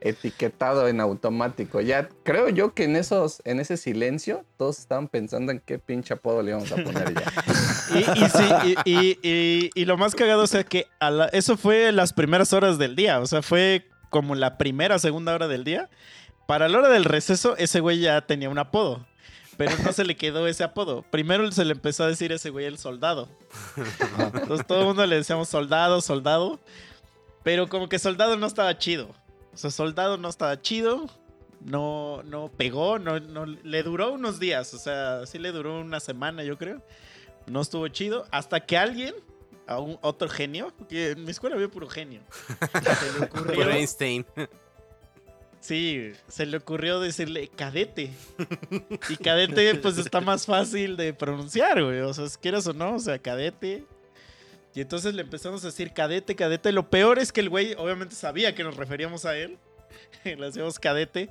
etiquetado 0.00 0.88
en 0.88 1.00
automático. 1.00 1.80
Ya 1.80 2.08
creo 2.22 2.48
yo 2.48 2.74
que 2.74 2.84
en 2.84 2.96
esos, 2.96 3.40
en 3.44 3.60
ese 3.60 3.76
silencio, 3.76 4.44
todos 4.56 4.78
estaban 4.78 5.08
pensando 5.08 5.52
en 5.52 5.60
qué 5.60 5.78
pinche 5.78 6.14
apodo 6.14 6.42
le 6.42 6.50
íbamos 6.50 6.70
a 6.72 6.76
poner 6.76 7.14
ya. 7.14 7.32
Y, 7.94 7.98
y 7.98 8.28
sí, 8.28 8.76
y, 8.84 8.90
y- 8.90 9.18
y- 9.22 9.70
y 9.74 9.84
lo 9.84 9.96
más 9.96 10.14
cagado, 10.14 10.42
o 10.42 10.46
sea, 10.46 10.64
que 10.64 10.86
a 11.00 11.10
la- 11.10 11.26
eso 11.26 11.56
fue 11.56 11.90
las 11.92 12.12
primeras 12.12 12.52
horas 12.52 12.78
del 12.78 12.94
día. 12.96 13.20
O 13.20 13.26
sea, 13.26 13.42
fue 13.42 13.86
como 14.10 14.34
la 14.34 14.58
primera, 14.58 14.98
segunda 14.98 15.34
hora 15.34 15.48
del 15.48 15.64
día. 15.64 15.88
Para 16.46 16.68
la 16.68 16.78
hora 16.78 16.88
del 16.88 17.04
receso, 17.04 17.56
ese 17.56 17.80
güey 17.80 17.98
ya 18.00 18.20
tenía 18.22 18.48
un 18.50 18.58
apodo. 18.58 19.06
Pero 19.56 19.72
no 19.84 19.92
se 19.92 20.04
le 20.04 20.16
quedó 20.16 20.46
ese 20.46 20.64
apodo. 20.64 21.02
Primero 21.10 21.50
se 21.50 21.64
le 21.64 21.72
empezó 21.72 22.04
a 22.04 22.08
decir 22.08 22.32
ese 22.32 22.50
güey 22.50 22.66
el 22.66 22.78
soldado. 22.78 23.28
Entonces 24.34 24.66
todo 24.66 24.80
el 24.80 24.86
mundo 24.86 25.06
le 25.06 25.16
decíamos 25.16 25.48
soldado, 25.48 26.00
soldado. 26.00 26.60
Pero 27.42 27.68
como 27.68 27.88
que 27.88 27.98
soldado 27.98 28.36
no 28.36 28.46
estaba 28.46 28.76
chido. 28.76 29.14
O 29.54 29.56
sea, 29.56 29.70
soldado 29.70 30.18
no 30.18 30.28
estaba 30.28 30.60
chido. 30.60 31.06
No, 31.60 32.22
no 32.24 32.50
pegó, 32.54 32.98
no, 32.98 33.18
no, 33.18 33.46
le 33.46 33.82
duró 33.82 34.12
unos 34.12 34.38
días. 34.38 34.74
O 34.74 34.78
sea, 34.78 35.26
sí 35.26 35.38
le 35.38 35.52
duró 35.52 35.80
una 35.80 36.00
semana, 36.00 36.44
yo 36.44 36.58
creo. 36.58 36.82
No 37.46 37.60
estuvo 37.62 37.88
chido. 37.88 38.26
Hasta 38.30 38.60
que 38.60 38.76
alguien, 38.76 39.14
a 39.66 39.78
un 39.78 39.98
otro 40.02 40.28
genio, 40.28 40.72
que 40.88 41.12
en 41.12 41.24
mi 41.24 41.30
escuela 41.30 41.56
había 41.56 41.68
puro 41.68 41.88
genio. 41.88 42.20
Se 43.00 43.18
le 43.18 43.26
ocurrió. 43.26 43.54
Por 43.54 43.70
Einstein. 43.70 44.26
Sí, 45.66 46.12
se 46.28 46.46
le 46.46 46.58
ocurrió 46.58 47.00
decirle 47.00 47.48
cadete. 47.48 48.12
Y 49.08 49.16
cadete, 49.16 49.74
pues 49.76 49.98
está 49.98 50.20
más 50.20 50.46
fácil 50.46 50.96
de 50.96 51.12
pronunciar, 51.12 51.82
güey. 51.82 52.00
O 52.02 52.14
sea, 52.14 52.28
si 52.28 52.38
quieras 52.38 52.68
o 52.68 52.72
no, 52.72 52.94
o 52.94 52.98
sea, 53.00 53.18
cadete. 53.18 53.84
Y 54.76 54.80
entonces 54.80 55.12
le 55.14 55.22
empezamos 55.22 55.64
a 55.64 55.66
decir 55.66 55.92
cadete, 55.92 56.36
cadete. 56.36 56.70
Lo 56.70 56.88
peor 56.88 57.18
es 57.18 57.32
que 57.32 57.40
el 57.40 57.48
güey 57.48 57.74
obviamente 57.78 58.14
sabía 58.14 58.54
que 58.54 58.62
nos 58.62 58.76
referíamos 58.76 59.24
a 59.24 59.36
él. 59.36 59.58
le 60.24 60.46
hacíamos 60.46 60.78
cadete. 60.78 61.30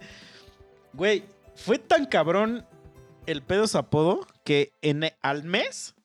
Güey, 0.91 1.23
fue 1.55 1.79
tan 1.79 2.05
cabrón 2.05 2.65
el 3.27 3.41
pedo 3.41 3.67
su 3.67 3.77
apodo 3.77 4.27
que 4.43 4.73
en, 4.81 5.13
al 5.21 5.43
mes 5.43 5.95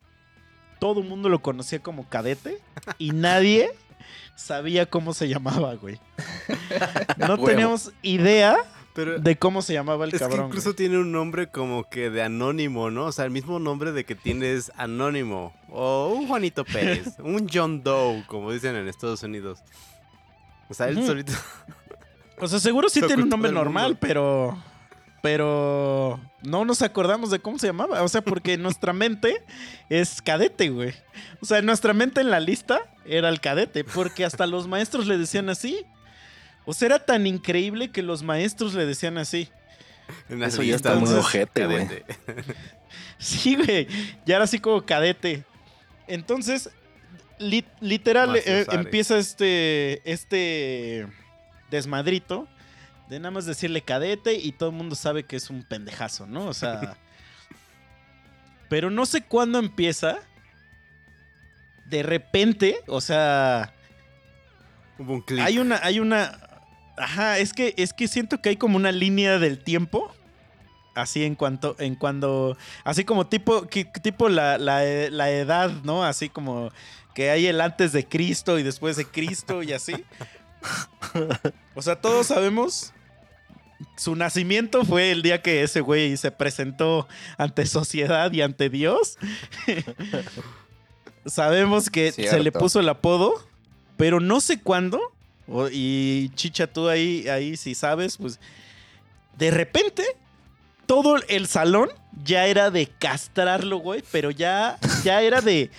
todo 0.79 1.01
el 1.01 1.09
mundo 1.09 1.29
lo 1.29 1.43
conocía 1.43 1.81
como 1.81 2.09
cadete 2.09 2.59
y 2.97 3.11
nadie 3.11 3.73
sabía 4.41 4.87
cómo 4.87 5.13
se 5.15 5.29
llamaba, 5.29 5.75
güey. 5.75 5.99
No 7.19 7.39
teníamos 7.39 7.93
idea 8.03 8.57
Pero 8.95 9.19
de 9.19 9.37
cómo 9.37 9.63
se 9.63 9.73
llamaba 9.75 10.05
el 10.05 10.11
es 10.15 10.15
que 10.15 10.27
cabrón. 10.27 10.47
incluso 10.47 10.75
tiene 10.75 10.99
un 10.99 11.13
nombre 11.13 11.49
como 11.49 11.89
que 11.89 12.11
de 12.11 12.23
anónimo, 12.23 12.91
¿no? 12.91 13.07
O 13.07 13.13
sea, 13.13 13.25
el 13.27 13.31
mismo 13.31 13.59
nombre 13.59 13.93
de 13.93 14.05
que 14.05 14.15
tienes 14.15 14.73
anónimo. 14.77 15.53
O 15.69 16.13
un 16.17 16.27
Juanito 16.27 16.65
Pérez, 16.65 17.15
un 17.19 17.49
John 17.53 17.83
Doe, 17.83 18.25
como 18.27 18.51
dicen 18.53 18.75
en 18.77 18.89
Estados 18.89 19.23
Unidos. 19.23 19.61
O 20.69 20.75
sea, 20.75 20.89
él 20.89 21.05
solito. 21.05 21.33
O 22.39 22.49
sea, 22.49 22.59
seguro 22.59 22.89
sí 22.89 23.01
tiene 23.07 23.23
un 23.23 23.29
nombre 23.29 23.53
normal, 23.53 23.97
pero. 24.01 24.57
Pero. 25.23 26.21
No 26.43 26.65
nos 26.65 26.81
acordamos 26.83 27.31
de 27.31 27.39
cómo 27.41 27.59
se 27.59 27.67
llamaba. 27.67 28.03
O 28.03 28.09
sea, 28.09 28.23
porque 28.23 28.57
nuestra 28.59 28.93
mente 28.93 29.43
es 29.89 30.23
cadete, 30.23 30.71
güey. 30.71 30.95
O 31.41 31.47
sea, 31.47 31.59
en 31.59 31.67
nuestra 31.67 31.93
mente 31.93 32.21
en 32.21 32.31
la 32.31 32.41
lista 32.41 32.81
era 33.05 33.29
el 33.29 33.41
cadete. 33.41 33.85
Porque 33.85 34.25
hasta 34.25 34.47
los 34.47 34.67
maestros 34.67 35.07
le 35.07 35.19
decían 35.19 35.49
así. 35.51 35.85
O 36.65 36.73
sea, 36.73 36.87
era 36.87 36.99
tan 37.05 37.27
increíble 37.27 37.91
que 37.91 38.03
los 38.03 38.23
maestros 38.23 38.75
le 38.75 38.87
decían 38.87 39.19
así. 39.19 39.49
en 40.29 40.43
Eso 40.43 40.63
ya 40.63 40.77
está 40.77 40.95
muy 40.95 41.13
ojete, 41.13 41.67
güey. 41.67 41.87
Cadete. 41.87 42.05
Sí, 43.19 43.55
güey. 43.55 43.87
Ya 44.25 44.37
era 44.37 44.45
así 44.45 44.59
como 44.59 44.85
cadete. 44.87 45.45
Entonces, 46.09 46.71
li- 47.39 47.67
literal, 47.81 48.35
eh, 48.35 48.65
empieza 48.73 49.19
este, 49.19 50.01
este 50.11 51.07
desmadrito 51.71 52.49
de 53.11 53.19
nada 53.19 53.33
más 53.33 53.45
decirle 53.45 53.83
cadete 53.83 54.35
y 54.35 54.53
todo 54.53 54.71
el 54.71 54.77
mundo 54.77 54.95
sabe 54.95 55.25
que 55.25 55.37
es 55.37 55.51
un 55.51 55.63
pendejazo, 55.65 56.27
¿no? 56.27 56.47
O 56.47 56.55
sea. 56.55 56.97
pero 58.69 58.89
no 58.91 59.05
sé 59.05 59.23
cuándo 59.23 59.59
empieza. 59.59 60.19
De 61.87 62.05
repente, 62.05 62.79
o 62.87 63.01
sea, 63.01 63.75
Hubo 64.97 65.15
un 65.15 65.23
clic. 65.23 65.41
hay 65.41 65.59
una, 65.59 65.81
hay 65.83 65.99
una. 65.99 66.39
Ajá, 66.97 67.39
es 67.39 67.53
que, 67.53 67.75
es 67.77 67.93
que 67.93 68.07
siento 68.07 68.41
que 68.41 68.51
hay 68.51 68.57
como 68.57 68.77
una 68.77 68.93
línea 68.93 69.39
del 69.39 69.59
tiempo. 69.59 70.15
Así 70.95 71.25
en 71.25 71.35
cuanto, 71.35 71.75
en 71.81 71.97
cuando. 71.97 72.57
Así 72.85 73.05
como 73.05 73.27
tipo, 73.27 73.67
que- 73.67 73.87
tipo 73.87 74.29
la, 74.29 74.57
la, 74.59 74.83
la 75.11 75.31
edad, 75.31 75.71
¿no? 75.83 76.05
Así 76.05 76.29
como 76.29 76.71
que 77.15 77.31
hay 77.31 77.47
el 77.47 77.61
antes 77.61 77.91
de 77.93 78.07
Cristo 78.07 78.59
y 78.59 78.63
después 78.63 78.97
de 78.97 79.05
Cristo 79.07 79.63
y 79.65 79.73
así. 79.73 79.95
O 81.75 81.81
sea, 81.83 81.97
todos 82.01 82.27
sabemos. 82.27 82.93
Su 83.97 84.15
nacimiento 84.17 84.85
fue 84.85 85.11
el 85.11 85.23
día 85.23 85.43
que 85.43 85.63
ese 85.63 85.81
güey 85.81 86.17
se 86.17 86.31
presentó 86.31 87.09
ante 87.39 87.67
sociedad 87.67 88.33
y 88.33 88.43
ante 88.43 88.69
Dios. 88.69 89.19
Sabemos 91.27 91.91
que 91.91 92.13
se 92.13 92.41
le 92.41 92.53
puso 92.53 92.81
el 92.81 92.89
apodo, 92.89 93.35
pero 93.97 94.21
no 94.21 94.41
sé 94.41 94.61
cuándo. 94.61 95.01
y 95.73 96.31
Chicha, 96.35 96.67
tú 96.67 96.89
ahí, 96.89 97.29
ahí 97.29 97.57
si 97.57 97.75
sabes, 97.75 98.17
pues 98.17 98.41
de 99.37 99.51
repente 99.51 100.05
todo 100.87 101.17
el 101.29 101.47
salón 101.47 101.89
ya 102.25 102.47
era 102.47 102.71
de 102.71 102.87
castrarlo, 102.87 103.79
güey, 103.79 104.03
pero 104.11 104.31
ya, 104.31 104.79
ya 105.05 105.23
era 105.23 105.41
de, 105.41 105.71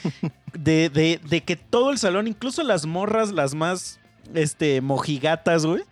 de, 0.54 0.90
de, 0.90 1.20
de 1.28 1.42
que 1.42 1.56
todo 1.56 1.92
el 1.92 1.98
salón, 1.98 2.28
incluso 2.28 2.64
las 2.64 2.86
morras, 2.86 3.32
las 3.32 3.54
más 3.54 4.00
este, 4.34 4.82
mojigatas, 4.82 5.66
güey, 5.66 5.84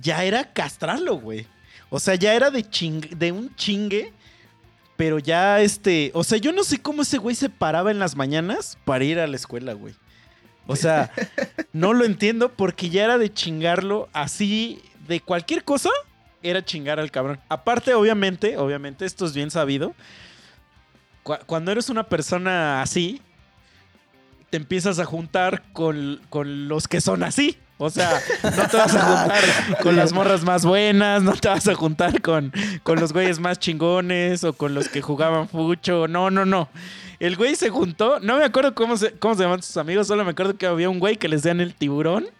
ya 0.00 0.24
era 0.24 0.52
castrarlo, 0.52 1.16
güey. 1.16 1.46
O 1.90 2.00
sea, 2.00 2.14
ya 2.16 2.34
era 2.34 2.50
de, 2.50 2.64
ching- 2.64 3.10
de 3.16 3.32
un 3.32 3.54
chingue, 3.54 4.12
pero 4.96 5.18
ya 5.18 5.60
este, 5.60 6.10
o 6.14 6.24
sea, 6.24 6.38
yo 6.38 6.52
no 6.52 6.64
sé 6.64 6.78
cómo 6.78 7.02
ese 7.02 7.18
güey 7.18 7.34
se 7.36 7.48
paraba 7.50 7.90
en 7.90 7.98
las 7.98 8.16
mañanas 8.16 8.78
para 8.84 9.04
ir 9.04 9.18
a 9.20 9.26
la 9.26 9.36
escuela, 9.36 9.72
güey. 9.74 9.94
O 10.66 10.74
sea, 10.76 11.12
no 11.72 11.92
lo 11.92 12.04
entiendo 12.04 12.50
porque 12.52 12.90
ya 12.90 13.04
era 13.04 13.18
de 13.18 13.32
chingarlo 13.32 14.08
así, 14.12 14.80
de 15.06 15.20
cualquier 15.20 15.62
cosa, 15.64 15.90
era 16.42 16.64
chingar 16.64 16.98
al 16.98 17.10
cabrón. 17.10 17.38
Aparte, 17.48 17.94
obviamente, 17.94 18.56
obviamente, 18.56 19.04
esto 19.04 19.26
es 19.26 19.32
bien 19.34 19.50
sabido. 19.50 19.94
cu- 21.22 21.38
cuando 21.46 21.70
eres 21.72 21.88
una 21.88 22.04
persona 22.04 22.82
así, 22.82 23.20
te 24.50 24.56
empiezas 24.56 24.98
a 24.98 25.04
juntar 25.04 25.62
con, 25.72 26.20
con 26.30 26.68
los 26.68 26.88
que 26.88 27.00
son 27.00 27.22
así. 27.22 27.58
O 27.78 27.90
sea, 27.90 28.22
no 28.42 28.68
te 28.68 28.76
vas 28.76 28.94
a 28.94 29.02
juntar 29.02 29.44
con 29.82 29.96
las 29.96 30.12
morras 30.12 30.44
más 30.44 30.64
buenas, 30.64 31.22
no 31.22 31.32
te 31.32 31.48
vas 31.48 31.68
a 31.68 31.74
juntar 31.74 32.22
con, 32.22 32.52
con 32.82 32.98
los 32.98 33.12
güeyes 33.12 33.38
más 33.38 33.58
chingones 33.58 34.44
o 34.44 34.54
con 34.54 34.74
los 34.74 34.88
que 34.88 35.02
jugaban 35.02 35.48
fucho. 35.48 36.08
No, 36.08 36.30
no, 36.30 36.46
no. 36.46 36.68
El 37.18 37.36
güey 37.36 37.54
se 37.54 37.68
juntó, 37.70 38.18
no 38.20 38.38
me 38.38 38.44
acuerdo 38.44 38.74
cómo 38.74 38.96
se, 38.96 39.12
cómo 39.12 39.34
se 39.34 39.42
llaman 39.42 39.62
sus 39.62 39.76
amigos, 39.76 40.06
solo 40.06 40.24
me 40.24 40.30
acuerdo 40.30 40.56
que 40.56 40.66
había 40.66 40.88
un 40.90 40.98
güey 40.98 41.16
que 41.16 41.28
les 41.28 41.42
decían 41.42 41.60
el 41.60 41.74
tiburón. 41.74 42.26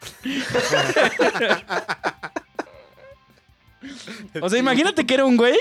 O 4.42 4.50
sea, 4.50 4.58
imagínate 4.58 5.06
que 5.06 5.14
era 5.14 5.24
un 5.24 5.36
güey 5.36 5.56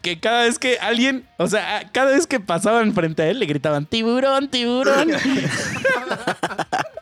que 0.00 0.20
cada 0.20 0.44
vez 0.44 0.58
que 0.58 0.78
alguien, 0.78 1.26
o 1.36 1.48
sea, 1.48 1.90
cada 1.92 2.12
vez 2.12 2.26
que 2.26 2.38
pasaban 2.38 2.94
frente 2.94 3.22
a 3.22 3.26
él 3.28 3.40
le 3.40 3.46
gritaban 3.46 3.86
tiburón, 3.86 4.48
tiburón. 4.48 5.10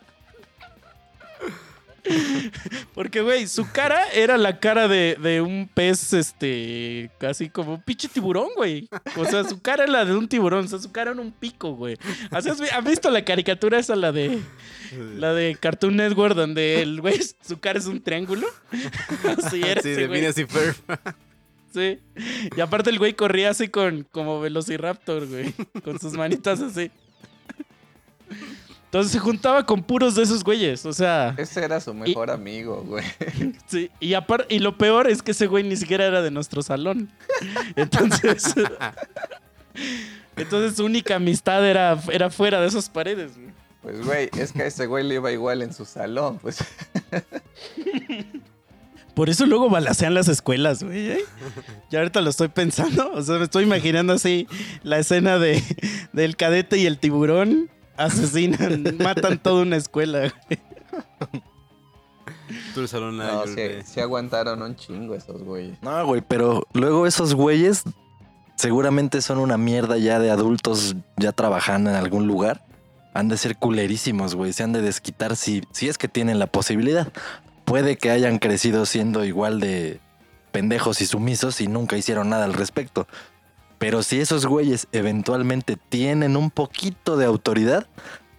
Porque, 2.94 3.22
güey, 3.22 3.46
su 3.46 3.70
cara 3.70 3.98
era 4.12 4.36
la 4.38 4.58
cara 4.60 4.88
de, 4.88 5.16
de 5.20 5.40
un 5.40 5.68
pez, 5.72 6.12
este, 6.12 7.10
casi 7.18 7.48
como 7.48 7.74
un 7.74 7.82
pinche 7.82 8.08
tiburón, 8.08 8.48
güey. 8.56 8.88
O 9.16 9.24
sea, 9.24 9.44
su 9.44 9.60
cara 9.60 9.84
era 9.84 9.92
la 9.92 10.04
de 10.04 10.14
un 10.14 10.28
tiburón, 10.28 10.66
o 10.66 10.68
sea, 10.68 10.78
su 10.78 10.92
cara 10.92 11.12
era 11.12 11.20
un 11.20 11.32
pico, 11.32 11.74
güey. 11.74 11.96
O 12.30 12.40
sea, 12.40 12.52
¿has 12.52 12.60
vi- 12.60 12.68
¿has 12.68 12.84
visto 12.84 13.10
la 13.10 13.24
caricatura 13.24 13.78
esa, 13.78 13.96
la 13.96 14.12
de, 14.12 14.38
la 15.16 15.32
de 15.34 15.56
Cartoon 15.58 15.96
Network, 15.96 16.34
donde 16.34 16.82
el 16.82 17.00
güey, 17.00 17.20
su 17.46 17.58
cara 17.58 17.78
es 17.78 17.86
un 17.86 18.02
triángulo? 18.02 18.46
Así 19.38 19.62
era 19.62 19.80
Sí, 19.82 19.90
ese 19.90 20.08
de 20.08 20.42
y 20.42 20.44
Ferb. 20.46 20.76
Sí. 21.72 21.98
Y 22.56 22.60
aparte 22.60 22.90
el 22.90 22.98
güey 23.00 23.14
corría 23.14 23.50
así 23.50 23.66
con 23.66 24.06
como 24.12 24.40
Velociraptor, 24.40 25.26
güey. 25.26 25.52
Con 25.82 25.98
sus 25.98 26.12
manitas 26.12 26.60
así. 26.60 26.92
Entonces 28.94 29.10
se 29.10 29.18
juntaba 29.18 29.66
con 29.66 29.82
puros 29.82 30.14
de 30.14 30.22
esos 30.22 30.44
güeyes. 30.44 30.86
O 30.86 30.92
sea, 30.92 31.34
Ese 31.36 31.64
era 31.64 31.80
su 31.80 31.92
mejor 31.92 32.30
amigo, 32.30 32.84
güey. 32.86 33.04
sí. 33.66 33.90
Y, 33.98 34.12
apar- 34.12 34.46
y 34.48 34.60
lo 34.60 34.78
peor 34.78 35.10
es 35.10 35.20
que 35.20 35.32
ese 35.32 35.48
güey 35.48 35.64
ni 35.64 35.74
siquiera 35.74 36.06
era 36.06 36.22
de 36.22 36.30
nuestro 36.30 36.62
salón. 36.62 37.10
Entonces. 37.74 38.54
Entonces 40.36 40.76
su 40.76 40.84
única 40.84 41.16
amistad 41.16 41.68
era, 41.68 42.00
era 42.12 42.30
fuera 42.30 42.60
de 42.60 42.68
esas 42.68 42.88
paredes, 42.88 43.36
güey. 43.36 43.48
Pues, 43.82 44.04
güey, 44.04 44.30
es 44.38 44.52
que 44.52 44.62
a 44.62 44.66
ese 44.66 44.86
güey 44.86 45.02
le 45.02 45.16
iba 45.16 45.32
igual 45.32 45.62
en 45.62 45.74
su 45.74 45.84
salón, 45.84 46.38
pues. 46.38 46.58
Por 49.16 49.28
eso 49.28 49.44
luego 49.44 49.68
balacean 49.70 50.14
las 50.14 50.28
escuelas, 50.28 50.84
güey. 50.84 51.10
¿eh? 51.10 51.24
Ya 51.90 51.98
ahorita 51.98 52.20
lo 52.20 52.30
estoy 52.30 52.46
pensando. 52.46 53.10
O 53.12 53.22
sea, 53.22 53.38
me 53.38 53.44
estoy 53.44 53.64
imaginando 53.64 54.12
así 54.12 54.46
la 54.84 55.00
escena 55.00 55.40
de, 55.40 55.60
del 56.12 56.36
cadete 56.36 56.78
y 56.78 56.86
el 56.86 57.00
tiburón. 57.00 57.70
Asesinan, 57.96 58.96
matan 58.98 59.38
toda 59.38 59.62
una 59.62 59.76
escuela. 59.76 60.32
Tú 62.74 62.80
el 62.80 62.88
salón 62.88 63.16
No, 63.16 63.44
sí 63.46 64.00
aguantaron 64.00 64.62
un 64.62 64.76
chingo 64.76 65.14
esos 65.14 65.42
güeyes. 65.42 65.78
No, 65.82 66.06
güey, 66.06 66.22
pero 66.26 66.66
luego 66.72 67.06
esos 67.06 67.34
güeyes 67.34 67.84
seguramente 68.56 69.20
son 69.22 69.38
una 69.38 69.58
mierda 69.58 69.98
ya 69.98 70.18
de 70.18 70.30
adultos 70.30 70.96
ya 71.16 71.32
trabajando 71.32 71.90
en 71.90 71.96
algún 71.96 72.26
lugar. 72.26 72.64
Han 73.14 73.28
de 73.28 73.36
ser 73.36 73.56
culerísimos, 73.56 74.34
güey. 74.34 74.52
Se 74.52 74.64
han 74.64 74.72
de 74.72 74.82
desquitar 74.82 75.36
si, 75.36 75.62
si 75.70 75.88
es 75.88 75.98
que 75.98 76.08
tienen 76.08 76.38
la 76.38 76.46
posibilidad. 76.48 77.12
Puede 77.64 77.96
que 77.96 78.10
hayan 78.10 78.38
crecido 78.38 78.86
siendo 78.86 79.24
igual 79.24 79.60
de 79.60 80.00
pendejos 80.50 81.00
y 81.00 81.06
sumisos 81.06 81.60
y 81.60 81.68
nunca 81.68 81.96
hicieron 81.96 82.28
nada 82.28 82.44
al 82.44 82.54
respecto. 82.54 83.06
Pero 83.78 84.02
si 84.02 84.20
esos 84.20 84.46
güeyes 84.46 84.86
eventualmente 84.92 85.76
tienen 85.88 86.36
un 86.36 86.50
poquito 86.50 87.16
de 87.16 87.26
autoridad, 87.26 87.86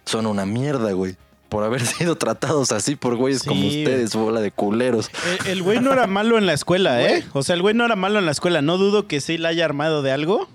son 0.04 0.26
una 0.26 0.46
mierda, 0.46 0.92
güey. 0.92 1.16
por 1.48 1.62
haber 1.64 1.80
sido 1.86 2.16
tratados 2.16 2.72
así 2.72 2.96
por 2.96 3.16
güeyes 3.16 3.42
como 3.44 3.66
ustedes, 3.66 4.14
bola 4.16 4.40
de 4.40 4.50
culeros. 4.50 5.10
El, 5.44 5.50
el 5.52 5.62
güey 5.62 5.80
no 5.80 5.92
era 5.92 6.06
malo 6.06 6.38
en 6.38 6.46
la 6.46 6.52
escuela, 6.54 7.00
¿eh? 7.02 7.24
O 7.32 7.42
sea, 7.42 7.54
el 7.54 7.62
güey 7.62 7.74
no 7.74 7.84
era 7.84 7.94
malo 7.96 8.18
en 8.18 8.26
la 8.26 8.32
escuela. 8.32 8.62
No 8.62 8.78
dudo 8.78 9.06
que 9.06 9.20
sí 9.20 9.38
la 9.38 9.50
haya 9.50 9.64
armado 9.64 10.02
de 10.02 10.10
algo. 10.12 10.48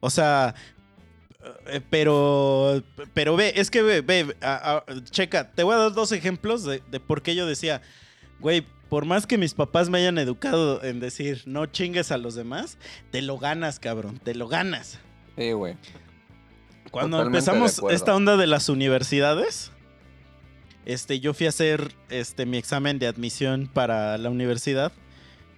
O 0.00 0.10
sea, 0.10 0.54
eh, 1.66 1.80
pero, 1.90 2.82
pero 3.14 3.34
ve, 3.36 3.52
es 3.56 3.70
que 3.70 3.82
ve, 3.82 4.00
ve, 4.00 4.36
a- 4.40 4.82
a- 4.86 5.04
checa, 5.10 5.50
te 5.52 5.62
voy 5.64 5.74
a 5.74 5.78
dar 5.78 5.92
dos 5.92 6.12
ejemplos 6.12 6.64
de, 6.64 6.82
de 6.90 7.00
por 7.00 7.22
qué 7.22 7.34
yo 7.34 7.46
decía, 7.46 7.82
güey, 8.40 8.64
por 8.88 9.04
más 9.04 9.26
que 9.26 9.38
mis 9.38 9.54
papás 9.54 9.90
me 9.90 9.98
hayan 9.98 10.18
educado 10.18 10.82
en 10.82 11.00
decir, 11.00 11.42
no 11.46 11.66
chingues 11.66 12.10
a 12.10 12.18
los 12.18 12.34
demás, 12.34 12.78
te 13.10 13.22
lo 13.22 13.38
ganas, 13.38 13.78
cabrón, 13.80 14.18
te 14.22 14.34
lo 14.34 14.48
ganas. 14.48 14.98
Sí, 15.36 15.52
güey. 15.52 15.76
Cuando 16.90 17.18
Totalmente 17.18 17.50
empezamos 17.50 17.92
esta 17.92 18.14
onda 18.14 18.36
de 18.36 18.46
las 18.46 18.68
universidades, 18.68 19.72
este, 20.86 21.20
yo 21.20 21.34
fui 21.34 21.46
a 21.46 21.50
hacer 21.50 21.94
este, 22.08 22.46
mi 22.46 22.56
examen 22.56 22.98
de 22.98 23.06
admisión 23.06 23.68
para 23.72 24.16
la 24.16 24.30
universidad 24.30 24.92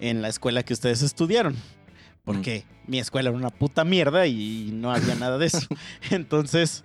en 0.00 0.22
la 0.22 0.28
escuela 0.28 0.64
que 0.64 0.72
ustedes 0.72 1.02
estudiaron. 1.02 1.56
Porque 2.24 2.64
mi 2.86 2.98
escuela 2.98 3.30
era 3.30 3.38
una 3.38 3.50
puta 3.50 3.84
mierda 3.84 4.26
y 4.26 4.70
no 4.72 4.92
había 4.92 5.14
nada 5.14 5.38
de 5.38 5.46
eso. 5.46 5.66
Entonces, 6.10 6.84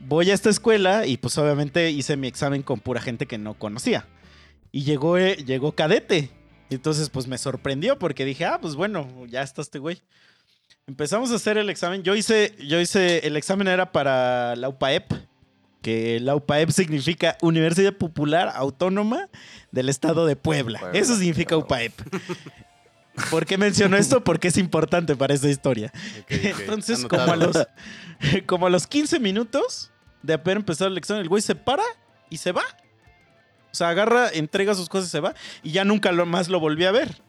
voy 0.00 0.30
a 0.30 0.34
esta 0.34 0.50
escuela 0.50 1.06
y 1.06 1.16
pues 1.16 1.36
obviamente 1.38 1.90
hice 1.90 2.16
mi 2.16 2.28
examen 2.28 2.62
con 2.62 2.78
pura 2.78 3.00
gente 3.00 3.26
que 3.26 3.38
no 3.38 3.54
conocía. 3.54 4.06
Y 4.72 4.84
llegó, 4.84 5.18
eh, 5.18 5.36
llegó 5.36 5.72
cadete. 5.72 6.30
Entonces, 6.70 7.10
pues 7.10 7.26
me 7.26 7.36
sorprendió 7.36 7.98
porque 7.98 8.24
dije, 8.24 8.46
ah, 8.46 8.58
pues 8.60 8.74
bueno, 8.74 9.06
ya 9.28 9.42
está 9.42 9.60
este 9.60 9.78
güey. 9.78 10.02
Empezamos 10.86 11.30
a 11.30 11.36
hacer 11.36 11.58
el 11.58 11.70
examen. 11.70 12.02
Yo 12.02 12.16
hice, 12.16 12.54
yo 12.66 12.80
hice, 12.80 13.26
el 13.26 13.36
examen 13.36 13.68
era 13.68 13.92
para 13.92 14.56
la 14.56 14.68
UPAEP, 14.70 15.12
que 15.82 16.18
la 16.20 16.34
UPAEP 16.34 16.70
significa 16.70 17.36
Universidad 17.42 17.92
Popular 17.92 18.50
Autónoma 18.54 19.28
del 19.70 19.90
Estado 19.90 20.26
de 20.26 20.34
Puebla. 20.34 20.80
Puebla, 20.80 20.98
Eso 20.98 21.14
significa 21.16 21.50
claro. 21.50 21.64
UPAEP. 21.66 21.92
¿Por 23.30 23.44
qué 23.44 23.58
menciono 23.58 23.96
esto? 23.96 24.24
Porque 24.24 24.48
es 24.48 24.56
importante 24.56 25.14
para 25.14 25.34
esta 25.34 25.48
historia. 25.48 25.92
Entonces, 26.28 27.04
como 27.04 27.30
a, 27.30 27.36
los, 27.36 27.56
como 28.46 28.66
a 28.66 28.70
los 28.70 28.86
15 28.86 29.20
minutos 29.20 29.90
de 30.22 30.32
haber 30.34 30.56
empezado 30.56 30.90
el 30.90 30.96
examen, 30.96 31.22
el 31.22 31.28
güey 31.28 31.42
se 31.42 31.54
para 31.54 31.82
y 32.30 32.38
se 32.38 32.52
va. 32.52 32.62
O 33.72 33.74
sea, 33.74 33.88
agarra, 33.88 34.28
entrega 34.32 34.74
sus 34.74 34.88
cosas 34.88 35.08
y 35.08 35.10
se 35.10 35.20
va. 35.20 35.34
Y 35.62 35.72
ya 35.72 35.84
nunca 35.84 36.12
lo, 36.12 36.26
más 36.26 36.48
lo 36.48 36.60
volví 36.60 36.84
a 36.84 36.92
ver. 36.92 37.22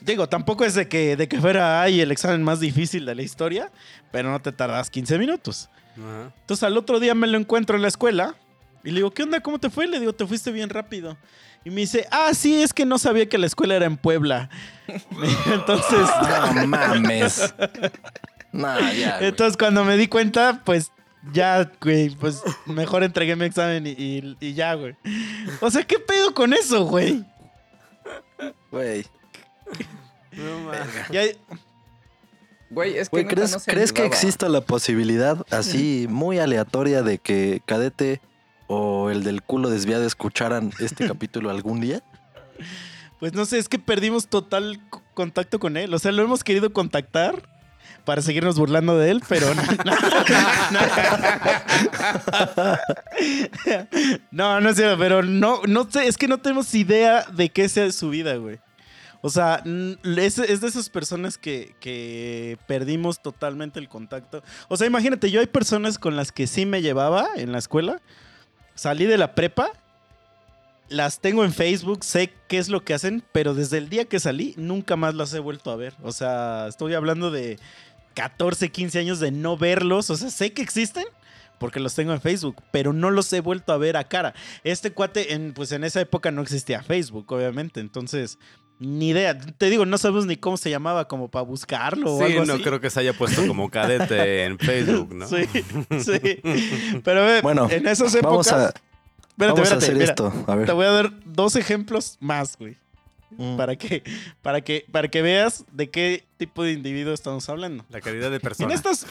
Digo, 0.00 0.28
tampoco 0.28 0.64
es 0.64 0.74
de 0.74 0.88
que, 0.88 1.16
de 1.16 1.28
que 1.28 1.40
fuera 1.40 1.82
ay, 1.82 2.00
el 2.00 2.10
examen 2.10 2.42
más 2.42 2.58
difícil 2.58 3.04
de 3.06 3.14
la 3.14 3.22
historia, 3.22 3.70
pero 4.10 4.30
no 4.30 4.40
te 4.40 4.50
tardas 4.52 4.90
15 4.90 5.18
minutos. 5.18 5.68
Ajá. 5.92 6.32
Entonces 6.40 6.64
al 6.64 6.76
otro 6.76 6.98
día 6.98 7.14
me 7.14 7.26
lo 7.26 7.38
encuentro 7.38 7.76
en 7.76 7.82
la 7.82 7.88
escuela 7.88 8.34
y 8.82 8.90
le 8.90 8.96
digo, 8.96 9.10
¿qué 9.12 9.22
onda? 9.22 9.40
¿Cómo 9.40 9.58
te 9.58 9.70
fue? 9.70 9.86
Le 9.86 10.00
digo, 10.00 10.12
te 10.12 10.26
fuiste 10.26 10.50
bien 10.50 10.70
rápido. 10.70 11.16
Y 11.64 11.70
me 11.70 11.80
dice, 11.82 12.06
ah, 12.10 12.30
sí, 12.32 12.62
es 12.62 12.72
que 12.72 12.86
no 12.86 12.96
sabía 12.98 13.28
que 13.28 13.38
la 13.38 13.46
escuela 13.46 13.74
era 13.74 13.86
en 13.86 13.96
Puebla. 13.96 14.48
Entonces, 15.52 16.08
No 16.54 16.66
mames. 16.66 17.54
No, 18.52 18.78
ya. 18.92 19.18
entonces 19.20 19.58
cuando 19.58 19.84
me 19.84 19.98
di 19.98 20.06
cuenta, 20.06 20.62
pues 20.64 20.90
ya, 21.32 21.70
güey, 21.80 22.10
pues 22.16 22.42
mejor 22.66 23.02
entregué 23.02 23.36
mi 23.36 23.44
examen 23.44 23.86
y, 23.86 23.90
y- 23.90 24.36
y 24.40 24.54
ya, 24.54 24.74
güey. 24.74 24.94
O 25.60 25.70
sea, 25.70 25.82
¿qué 25.84 25.98
pedo 25.98 26.32
con 26.34 26.52
eso, 26.52 26.84
güey? 26.84 27.24
Güey. 28.70 29.06
No 30.32 30.60
mames. 30.60 30.86
Ya- 31.10 31.22
Güey, 32.68 32.98
es 32.98 33.08
que 33.08 33.22
Güey, 33.22 33.26
¿crees, 33.28 33.52
no 33.52 33.58
se 33.60 33.70
¿crees 33.70 33.92
que 33.92 34.04
exista 34.04 34.48
la 34.48 34.60
posibilidad 34.60 35.46
así 35.50 36.06
muy 36.10 36.40
aleatoria 36.40 37.02
de 37.02 37.18
que 37.18 37.62
Cadete 37.64 38.20
o 38.66 39.08
el 39.08 39.22
del 39.22 39.40
culo 39.42 39.70
desviado 39.70 40.04
escucharan 40.04 40.72
este 40.80 41.06
capítulo 41.08 41.50
algún 41.50 41.80
día? 41.80 42.02
Pues 43.20 43.34
no 43.34 43.44
sé, 43.46 43.58
es 43.58 43.68
que 43.68 43.78
perdimos 43.78 44.26
total 44.26 44.80
contacto 45.14 45.60
con 45.60 45.76
él. 45.76 45.94
O 45.94 45.98
sea, 46.00 46.10
lo 46.10 46.22
hemos 46.22 46.42
querido 46.42 46.72
contactar 46.72 47.48
para 48.06 48.22
seguirnos 48.22 48.56
burlando 48.56 48.96
de 48.96 49.10
él, 49.10 49.22
pero 49.28 49.52
no. 49.54 49.62
No, 54.30 54.60
no 54.60 54.70
es 54.70 54.76
cierto, 54.76 54.98
pero 54.98 55.22
no, 55.22 55.60
no 55.66 55.90
sé, 55.90 56.06
es 56.06 56.16
que 56.16 56.28
no 56.28 56.38
tenemos 56.38 56.72
idea 56.74 57.24
de 57.32 57.48
qué 57.48 57.68
sea 57.68 57.90
su 57.90 58.10
vida, 58.10 58.36
güey. 58.36 58.58
O 59.22 59.28
sea, 59.28 59.62
es, 59.64 60.38
es 60.38 60.60
de 60.60 60.68
esas 60.68 60.88
personas 60.88 61.36
que, 61.36 61.74
que 61.80 62.58
perdimos 62.68 63.20
totalmente 63.20 63.80
el 63.80 63.88
contacto. 63.88 64.42
O 64.68 64.76
sea, 64.76 64.86
imagínate, 64.86 65.30
yo 65.30 65.40
hay 65.40 65.46
personas 65.46 65.98
con 65.98 66.14
las 66.14 66.30
que 66.30 66.46
sí 66.46 66.64
me 66.64 66.82
llevaba 66.82 67.26
en 67.34 67.50
la 67.50 67.58
escuela. 67.58 68.00
Salí 68.74 69.06
de 69.06 69.18
la 69.18 69.34
prepa 69.34 69.72
las 70.88 71.20
tengo 71.20 71.44
en 71.44 71.52
Facebook, 71.52 72.04
sé 72.04 72.32
qué 72.48 72.58
es 72.58 72.68
lo 72.68 72.84
que 72.84 72.94
hacen, 72.94 73.22
pero 73.32 73.54
desde 73.54 73.78
el 73.78 73.88
día 73.88 74.04
que 74.04 74.20
salí 74.20 74.54
nunca 74.56 74.96
más 74.96 75.14
las 75.14 75.32
he 75.34 75.40
vuelto 75.40 75.70
a 75.70 75.76
ver. 75.76 75.94
O 76.02 76.12
sea, 76.12 76.66
estoy 76.68 76.94
hablando 76.94 77.30
de 77.30 77.58
14, 78.16 78.70
15 78.72 78.98
años 78.98 79.20
de 79.20 79.30
no 79.30 79.56
verlos. 79.56 80.10
O 80.10 80.16
sea, 80.16 80.30
sé 80.30 80.52
que 80.52 80.62
existen 80.62 81.04
porque 81.58 81.78
los 81.80 81.94
tengo 81.94 82.12
en 82.12 82.20
Facebook, 82.20 82.56
pero 82.72 82.92
no 82.92 83.10
los 83.10 83.32
he 83.32 83.40
vuelto 83.40 83.72
a 83.72 83.76
ver 83.78 83.96
a 83.96 84.04
cara. 84.04 84.34
Este 84.64 84.90
cuate, 84.90 85.32
en, 85.34 85.52
pues 85.54 85.70
en 85.72 85.84
esa 85.84 86.00
época 86.00 86.30
no 86.32 86.42
existía 86.42 86.82
Facebook, 86.82 87.30
obviamente. 87.32 87.80
Entonces, 87.80 88.38
ni 88.78 89.10
idea. 89.10 89.38
Te 89.38 89.70
digo, 89.70 89.86
no 89.86 89.96
sabemos 89.98 90.26
ni 90.26 90.36
cómo 90.36 90.56
se 90.56 90.68
llamaba 90.70 91.08
como 91.08 91.30
para 91.30 91.44
buscarlo 91.44 92.14
o 92.14 92.18
Sí, 92.18 92.24
algo 92.32 92.44
no 92.44 92.54
así. 92.54 92.62
creo 92.62 92.80
que 92.80 92.90
se 92.90 93.00
haya 93.00 93.12
puesto 93.12 93.46
como 93.46 93.70
cadete 93.70 94.44
en 94.44 94.58
Facebook, 94.58 95.14
¿no? 95.14 95.26
Sí, 95.28 95.44
sí. 96.00 96.40
Pero 97.04 97.24
ve, 97.24 97.40
Bueno, 97.42 97.68
en 97.70 97.86
esas 97.86 98.12
Vamos 98.20 98.46
épocas... 98.48 98.52
a, 98.52 98.74
espérate, 99.28 99.60
vamos 99.60 99.72
a 99.72 99.76
hacer 99.76 99.94
mira. 99.94 100.04
esto. 100.06 100.32
A 100.46 100.54
ver. 100.56 100.66
Te 100.66 100.72
voy 100.72 100.84
a 100.86 100.90
dar 100.90 101.12
dos 101.24 101.56
ejemplos 101.56 102.16
más, 102.20 102.56
güey. 102.58 102.76
Mm. 103.30 103.56
Para 103.56 103.76
que, 103.76 104.02
para, 104.42 104.60
que, 104.60 104.86
para 104.90 105.08
que 105.08 105.22
veas 105.22 105.64
de 105.72 105.90
qué 105.90 106.24
tipo 106.36 106.62
de 106.62 106.72
individuo 106.72 107.12
estamos 107.12 107.48
hablando. 107.48 107.84
La 107.90 108.00
calidad 108.00 108.30
de 108.30 108.36
En 108.36 108.42
persona. 108.42 108.74
estas. 108.74 109.06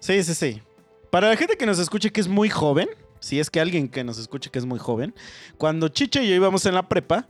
Sí, 0.00 0.22
sí, 0.22 0.34
sí. 0.34 0.62
Para 1.10 1.28
la 1.28 1.36
gente 1.36 1.56
que 1.56 1.66
nos 1.66 1.78
escuche 1.78 2.10
que 2.10 2.20
es 2.20 2.28
muy 2.28 2.48
joven, 2.48 2.88
si 3.20 3.40
es 3.40 3.50
que 3.50 3.60
alguien 3.60 3.88
que 3.88 4.04
nos 4.04 4.18
escuche 4.18 4.50
que 4.50 4.58
es 4.58 4.66
muy 4.66 4.78
joven, 4.78 5.14
cuando 5.56 5.88
Chicha 5.88 6.22
y 6.22 6.28
yo 6.28 6.34
íbamos 6.34 6.66
en 6.66 6.74
la 6.74 6.88
prepa, 6.88 7.26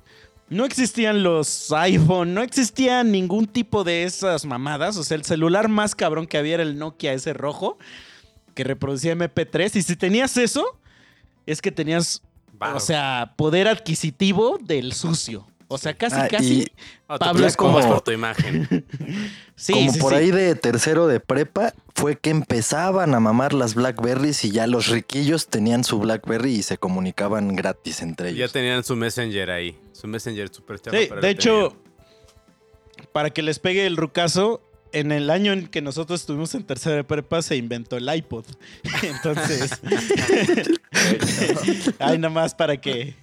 no 0.48 0.64
existían 0.64 1.22
los 1.22 1.72
iPhone, 1.72 2.34
no 2.34 2.42
existía 2.42 3.02
ningún 3.02 3.46
tipo 3.46 3.84
de 3.84 4.04
esas 4.04 4.44
mamadas. 4.44 4.96
O 4.96 5.04
sea, 5.04 5.16
el 5.16 5.24
celular 5.24 5.68
más 5.68 5.94
cabrón 5.94 6.26
que 6.26 6.38
había 6.38 6.54
era 6.54 6.62
el 6.62 6.78
Nokia 6.78 7.12
ese 7.12 7.32
rojo 7.32 7.78
que 8.54 8.64
reproducía 8.64 9.14
MP3. 9.14 9.76
Y 9.76 9.82
si 9.82 9.96
tenías 9.96 10.36
eso, 10.36 10.78
es 11.46 11.61
que 11.61 11.72
tenías 11.72 12.22
o 12.61 12.80
sea, 12.80 13.34
poder 13.36 13.68
adquisitivo 13.68 14.59
del 14.61 14.92
sucio. 14.92 15.46
O 15.69 15.79
sea, 15.79 15.95
casi, 15.95 16.17
Ah, 16.17 16.29
casi. 16.31 16.61
y 16.61 16.67
Ah, 17.09 17.19
Pablo 17.19 17.47
es 17.47 17.57
como- 17.57 17.81
por 17.81 18.01
tu 18.03 18.12
imagen. 18.12 18.69
Sí, 19.59 19.73
como 19.73 19.91
sí, 19.93 19.99
por 20.01 20.12
sí. 20.12 20.19
ahí 20.19 20.31
de 20.31 20.55
tercero 20.55 21.07
de 21.07 21.19
prepa 21.19 21.73
fue 21.95 22.17
que 22.17 22.29
empezaban 22.29 23.14
a 23.14 23.21
mamar 23.21 23.55
las 23.55 23.75
Blackberries 23.75 24.45
y 24.45 24.51
ya 24.51 24.67
los 24.67 24.89
riquillos 24.89 25.49
tenían 25.49 25.83
su 25.83 25.99
Blackberry 25.99 26.57
y 26.57 26.62
se 26.62 26.77
comunicaban 26.77 27.57
gratis 27.57 28.03
entre 28.03 28.33
ya 28.33 28.37
ellos. 28.37 28.53
tenían 28.53 28.85
su 28.85 28.97
Messenger 28.97 29.51
ahí. 29.51 29.79
Su 29.93 30.07
Messenger 30.09 30.53
super 30.53 30.79
chafa. 30.79 30.97
Sí, 30.99 31.09
de 31.23 31.31
hecho, 31.31 31.75
para 33.12 33.31
que 33.31 33.41
les 33.43 33.59
pegue 33.59 33.87
el 33.87 33.97
rucazo, 33.97 34.61
en 34.93 35.11
el 35.11 35.31
año 35.31 35.53
en 35.53 35.67
que 35.69 35.81
nosotros 35.81 36.21
estuvimos 36.21 36.55
en 36.55 36.64
tercera 36.64 36.97
de 36.97 37.05
prepa 37.05 37.41
se 37.43 37.57
inventó 37.57 37.97
el 37.97 38.14
iPod. 38.14 38.45
Entonces, 39.03 39.71
ay, 41.99 42.19
nomás 42.19 42.55
para 42.55 42.77
que 42.81 43.14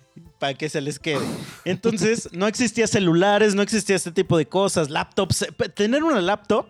para 0.44 0.56
que 0.56 0.68
se 0.68 0.82
les 0.82 1.00
quede. 1.00 1.26
Entonces, 1.64 2.28
no 2.34 2.48
existía 2.48 2.86
celulares, 2.86 3.56
no 3.56 3.62
existía 3.62 3.96
este 3.96 4.12
tipo 4.12 4.38
de 4.38 4.46
cosas, 4.46 4.90
laptops. 4.90 5.48
Tener 5.74 6.04
una 6.04 6.20
laptop 6.20 6.66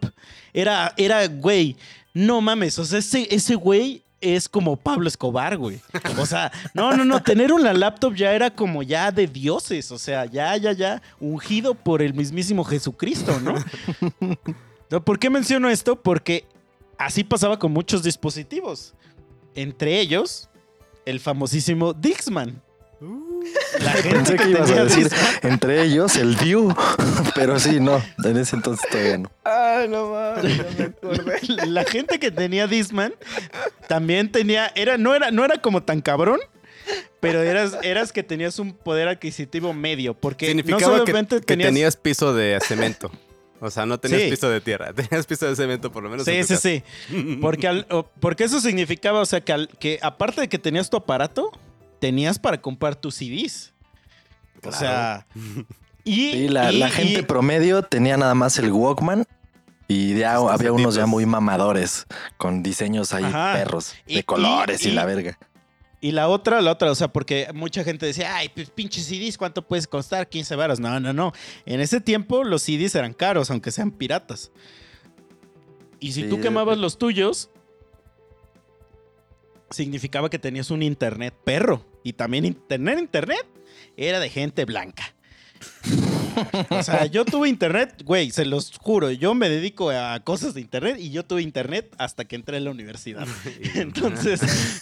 era, 0.53 0.93
era, 0.95 1.25
güey, 1.25 1.75
no 2.13 2.39
mames, 2.39 2.77
o 2.77 2.85
sea, 2.85 2.99
ese, 2.99 3.27
ese 3.33 3.55
güey 3.55 4.03
es 4.21 4.47
como 4.47 4.75
Pablo 4.75 5.07
Escobar, 5.07 5.57
güey. 5.57 5.81
O 6.19 6.27
sea, 6.27 6.51
no, 6.75 6.95
no, 6.95 7.03
no, 7.03 7.23
tener 7.23 7.51
una 7.51 7.73
laptop 7.73 8.13
ya 8.13 8.31
era 8.33 8.53
como 8.53 8.83
ya 8.83 9.11
de 9.11 9.25
dioses, 9.25 9.91
o 9.91 9.97
sea, 9.97 10.27
ya, 10.27 10.55
ya, 10.57 10.73
ya, 10.73 11.01
ungido 11.19 11.73
por 11.73 12.03
el 12.03 12.13
mismísimo 12.13 12.63
Jesucristo. 12.63 13.39
¿No? 13.39 15.03
¿Por 15.03 15.17
qué 15.17 15.31
menciono 15.31 15.67
esto? 15.67 15.99
Porque 15.99 16.45
así 16.99 17.23
pasaba 17.23 17.57
con 17.57 17.71
muchos 17.71 18.03
dispositivos. 18.03 18.93
Entre 19.55 19.99
ellos, 19.99 20.47
el 21.07 21.19
famosísimo 21.19 21.93
Dixman. 21.93 22.61
La 23.79 23.93
Pensé 23.93 24.35
que 24.35 24.49
ibas 24.49 24.69
a 24.71 24.83
decir 24.85 25.09
entre 25.41 25.81
ellos 25.83 26.15
el 26.15 26.35
View, 26.35 26.73
pero 27.35 27.59
sí, 27.59 27.79
no, 27.79 28.01
en 28.23 28.37
ese 28.37 28.55
entonces 28.55 28.87
todavía 28.89 29.17
no. 29.17 29.31
Ay, 29.43 29.87
no 29.89 30.11
mames, 30.11 30.57
ya 30.57 30.65
me 30.77 30.83
acordé. 30.85 31.39
la 31.67 31.83
gente 31.83 32.19
que 32.19 32.31
tenía 32.31 32.67
Disman 32.67 33.13
también 33.87 34.31
tenía, 34.31 34.71
era, 34.75 34.97
no, 34.97 35.15
era, 35.15 35.31
no 35.31 35.43
era 35.43 35.57
como 35.61 35.83
tan 35.83 36.01
cabrón, 36.01 36.39
pero 37.19 37.41
eras, 37.41 37.77
eras 37.83 38.11
que 38.11 38.23
tenías 38.23 38.59
un 38.59 38.73
poder 38.73 39.07
adquisitivo 39.07 39.73
medio, 39.73 40.13
porque 40.13 40.45
no 40.47 40.49
Significaba 40.61 40.93
que, 40.93 40.99
solamente 40.99 41.35
que 41.37 41.41
tenías... 41.41 41.67
tenías 41.69 41.97
piso 41.97 42.33
de 42.33 42.59
cemento. 42.65 43.11
O 43.59 43.71
sea, 43.71 43.85
no 43.85 43.97
tenías 43.97 44.23
Sí. 44.23 44.29
piso 44.29 44.49
de 44.49 44.59
tierra. 44.59 44.91
Tenías 44.93 45.25
piso 45.25 45.45
de 45.47 45.55
cemento, 45.55 45.89
por 45.89 46.03
lo 46.03 46.09
menos. 46.09 46.25
Sí, 46.25 46.43
sí, 46.43 46.57
sí. 46.57 46.83
Porque, 47.39 47.69
al- 47.69 47.87
porque 48.19 48.43
eso 48.43 48.59
significaba, 48.59 49.21
o 49.21 49.25
sea, 49.25 49.39
que, 49.39 49.53
al- 49.53 49.69
que 49.79 49.99
aparte 50.01 50.41
de 50.41 50.49
que 50.49 50.59
tenías 50.59 50.89
tu 50.89 50.97
aparato, 50.97 51.49
tenías 52.03 52.37
para 52.37 52.59
comprar 52.59 52.97
tus 52.97 53.15
CDs. 53.15 53.73
O 54.65 54.73
sea, 54.73 55.25
y, 56.03 56.31
Sí, 56.31 56.47
la, 56.49 56.73
y- 56.73 56.77
la 56.77 56.89
gente 56.89 57.19
y- 57.21 57.23
promedio 57.23 57.81
tenía 57.83 58.17
nada 58.17 58.35
más 58.35 58.59
el 58.59 58.73
Walkman 58.73 59.25
y 59.87 60.13
ya 60.17 60.35
había 60.35 60.73
unos 60.73 60.95
ya 60.95 61.05
muy 61.05 61.25
mamadores 61.25 62.05
con 62.35 62.61
diseños 62.61 63.13
ahí 63.13 63.23
Ajá. 63.23 63.53
perros 63.53 63.93
Y- 64.05 64.15
de 64.15 64.23
colores 64.25 64.85
y, 64.85 64.89
y- 64.89 64.91
la 64.91 65.05
verga. 65.05 65.39
Y 66.01 66.11
la 66.11 66.27
otra, 66.27 66.59
la 66.61 66.71
otra, 66.73 66.91
o 66.91 66.95
sea, 66.95 67.07
porque 67.07 67.47
mucha 67.53 67.85
gente 67.85 68.05
decía, 68.05 68.35
ay, 68.35 68.49
pues 68.53 68.69
pinches 68.69 69.05
CDs, 69.05 69.37
¿cuánto 69.37 69.65
puedes 69.65 69.87
costar? 69.87 70.27
15 70.27 70.57
varos. 70.57 70.81
No, 70.81 70.99
no, 70.99 71.13
no. 71.13 71.31
En 71.65 71.79
ese 71.79 72.01
tiempo 72.01 72.43
los 72.43 72.63
CDs 72.63 72.95
eran 72.95 73.13
caros, 73.13 73.49
aunque 73.49 73.71
sean 73.71 73.91
piratas. 73.91 74.51
Y 76.01 76.11
si 76.11 76.23
Sí, 76.23 76.27
tú 76.29 76.41
quemabas 76.41 76.77
los 76.77 76.97
tuyos, 76.97 77.49
significaba 79.69 80.29
que 80.29 80.37
tenías 80.39 80.69
un 80.71 80.83
internet 80.83 81.33
perro. 81.45 81.85
Y 82.03 82.13
también 82.13 82.53
tener 82.67 82.99
internet 82.99 83.45
era 83.95 84.19
de 84.19 84.29
gente 84.29 84.65
blanca. 84.65 85.13
O 86.69 86.83
sea, 86.83 87.05
yo 87.05 87.25
tuve 87.25 87.47
internet, 87.47 88.01
güey, 88.03 88.31
se 88.31 88.45
los 88.45 88.77
juro, 88.77 89.11
yo 89.11 89.33
me 89.33 89.49
dedico 89.49 89.91
a 89.91 90.19
cosas 90.21 90.53
de 90.53 90.61
internet 90.61 90.97
y 90.99 91.11
yo 91.11 91.23
tuve 91.23 91.41
internet 91.41 91.93
hasta 91.97 92.25
que 92.25 92.35
entré 92.35 92.57
a 92.57 92.59
la 92.59 92.71
universidad. 92.71 93.27
Entonces, 93.75 94.41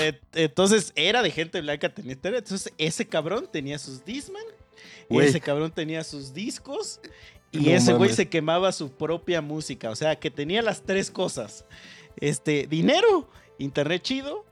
eh, 0.00 0.20
entonces 0.34 0.92
era 0.96 1.22
de 1.22 1.30
gente 1.30 1.60
blanca 1.60 1.88
tenía 1.88 2.12
internet. 2.12 2.44
Entonces, 2.44 2.72
ese 2.78 3.06
cabrón 3.06 3.48
tenía 3.50 3.78
sus 3.78 4.04
Disman, 4.04 4.42
Güey. 5.08 5.28
ese 5.28 5.40
cabrón 5.40 5.70
tenía 5.70 6.02
sus 6.04 6.32
discos 6.32 7.00
y 7.52 7.58
No 7.58 7.70
ese 7.70 7.92
güey 7.92 8.12
se 8.12 8.28
quemaba 8.28 8.72
su 8.72 8.92
propia 8.92 9.40
música. 9.42 9.90
O 9.90 9.96
sea, 9.96 10.18
que 10.18 10.30
tenía 10.30 10.62
las 10.62 10.82
tres 10.82 11.10
cosas: 11.10 11.64
este, 12.16 12.66
dinero, 12.66 13.28
internet 13.58 14.02
chido. 14.02 14.46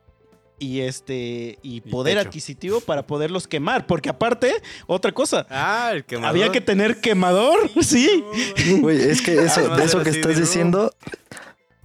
Y 0.60 0.82
este. 0.82 1.58
Y 1.62 1.80
poder 1.80 2.18
adquisitivo 2.18 2.80
para 2.80 3.06
poderlos 3.06 3.48
quemar. 3.48 3.86
Porque 3.86 4.10
aparte, 4.10 4.52
otra 4.86 5.10
cosa. 5.10 5.46
Ah, 5.48 5.90
el 5.94 6.04
quemador. 6.04 6.28
Había 6.28 6.52
que 6.52 6.60
tener 6.60 7.00
quemador. 7.00 7.58
Sí. 7.82 8.22
Güey, 8.80 9.00
es 9.00 9.22
que 9.22 9.32
eso, 9.42 9.60
Además 9.60 9.78
de 9.78 9.84
eso 9.86 10.02
que 10.02 10.10
estás 10.10 10.36
diciendo, 10.36 10.92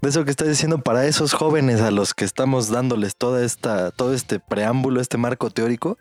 de 0.02 0.10
eso 0.10 0.26
que 0.26 0.30
estás 0.30 0.50
diciendo 0.50 0.80
para 0.80 1.08
esos 1.08 1.34
jóvenes 1.34 1.80
a 1.80 1.90
los 1.90 2.14
que 2.14 2.26
estamos 2.26 2.70
dándoles 2.70 3.16
toda 3.16 3.44
esta, 3.46 3.92
todo 3.92 4.14
este 4.14 4.40
preámbulo, 4.40 5.00
este 5.00 5.18
marco 5.18 5.50
teórico, 5.50 5.98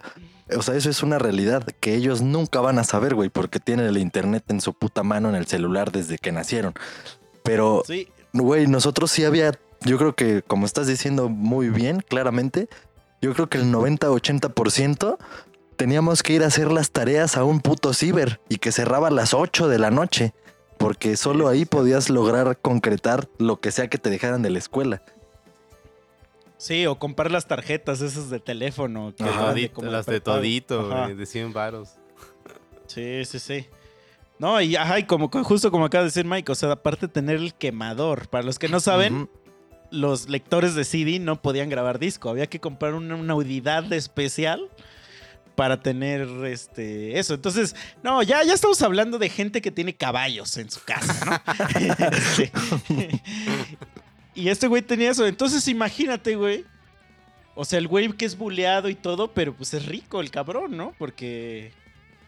o 0.54 0.62
sea, 0.62 0.74
eso 0.74 0.90
es 0.90 1.02
una 1.04 1.18
realidad 1.18 1.64
que 1.80 1.94
ellos 1.94 2.22
nunca 2.22 2.60
van 2.60 2.78
a 2.80 2.84
saber, 2.84 3.14
güey, 3.14 3.30
porque 3.30 3.60
tienen 3.60 3.86
el 3.86 3.98
internet 3.98 4.44
en 4.48 4.60
su 4.60 4.74
puta 4.74 5.04
mano 5.04 5.28
en 5.28 5.36
el 5.36 5.46
celular 5.46 5.92
desde 5.92 6.18
que 6.18 6.32
nacieron. 6.32 6.74
Pero 7.44 7.84
Sí. 7.86 8.08
Güey, 8.36 8.66
nosotros 8.66 9.12
sí 9.12 9.24
había, 9.24 9.52
yo 9.84 9.98
creo 9.98 10.14
que 10.14 10.42
como 10.42 10.66
estás 10.66 10.86
diciendo 10.86 11.28
muy 11.28 11.68
bien, 11.68 12.00
claramente, 12.00 12.68
yo 13.20 13.32
creo 13.34 13.48
que 13.48 13.58
el 13.58 13.72
90-80% 13.72 15.18
teníamos 15.76 16.22
que 16.22 16.34
ir 16.34 16.42
a 16.42 16.46
hacer 16.46 16.70
las 16.70 16.90
tareas 16.90 17.36
a 17.36 17.44
un 17.44 17.60
puto 17.60 17.92
ciber 17.92 18.40
y 18.48 18.56
que 18.56 18.72
cerraba 18.72 19.08
a 19.08 19.10
las 19.10 19.34
8 19.34 19.68
de 19.68 19.78
la 19.78 19.90
noche, 19.90 20.34
porque 20.78 21.16
solo 21.16 21.48
ahí 21.48 21.64
podías 21.64 22.10
lograr 22.10 22.58
concretar 22.58 23.28
lo 23.38 23.60
que 23.60 23.70
sea 23.70 23.88
que 23.88 23.98
te 23.98 24.10
dejaran 24.10 24.42
de 24.42 24.50
la 24.50 24.58
escuela. 24.58 25.02
Sí, 26.56 26.86
o 26.86 26.98
comprar 26.98 27.30
las 27.30 27.46
tarjetas 27.46 28.00
esas 28.00 28.30
de 28.30 28.40
teléfono. 28.40 29.12
que 29.16 29.24
De 29.24 29.70
como 29.70 29.90
las 29.90 30.06
de 30.06 30.20
todito, 30.20 30.88
güey, 30.88 31.14
de 31.14 31.26
100 31.26 31.52
varos. 31.52 31.90
Sí, 32.86 33.24
sí, 33.24 33.38
sí. 33.38 33.66
No, 34.38 34.60
y 34.60 34.76
ajá, 34.76 34.98
y 34.98 35.04
como 35.04 35.28
justo 35.28 35.70
como 35.70 35.84
acaba 35.84 36.02
de 36.02 36.08
decir 36.08 36.24
Mike, 36.24 36.50
o 36.50 36.54
sea, 36.54 36.72
aparte 36.72 37.06
de 37.06 37.12
tener 37.12 37.36
el 37.36 37.54
quemador. 37.54 38.28
Para 38.28 38.44
los 38.44 38.58
que 38.58 38.68
no 38.68 38.80
saben. 38.80 39.28
Los 39.94 40.28
lectores 40.28 40.74
de 40.74 40.84
CD 40.84 41.18
no 41.18 41.40
podían 41.40 41.68
grabar 41.68 41.98
disco. 41.98 42.28
Había 42.30 42.46
que 42.46 42.60
comprar 42.60 42.94
una, 42.94 43.14
una 43.14 43.34
unidad 43.34 43.92
especial 43.92 44.68
para 45.54 45.80
tener 45.80 46.28
este 46.44 47.18
eso. 47.18 47.34
Entonces, 47.34 47.74
no, 48.02 48.22
ya, 48.22 48.42
ya 48.42 48.54
estamos 48.54 48.82
hablando 48.82 49.18
de 49.18 49.28
gente 49.28 49.62
que 49.62 49.70
tiene 49.70 49.94
caballos 49.94 50.56
en 50.56 50.70
su 50.70 50.80
casa, 50.84 51.24
¿no? 51.24 51.40
Y 54.36 54.48
este 54.48 54.66
güey 54.66 54.82
tenía 54.82 55.12
eso. 55.12 55.24
Entonces, 55.26 55.68
imagínate, 55.68 56.34
güey. 56.34 56.64
O 57.54 57.64
sea, 57.64 57.78
el 57.78 57.86
güey 57.86 58.10
que 58.12 58.24
es 58.24 58.36
buleado 58.36 58.88
y 58.88 58.96
todo, 58.96 59.32
pero 59.32 59.54
pues 59.54 59.72
es 59.74 59.86
rico 59.86 60.20
el 60.20 60.32
cabrón, 60.32 60.76
¿no? 60.76 60.92
Porque 60.98 61.72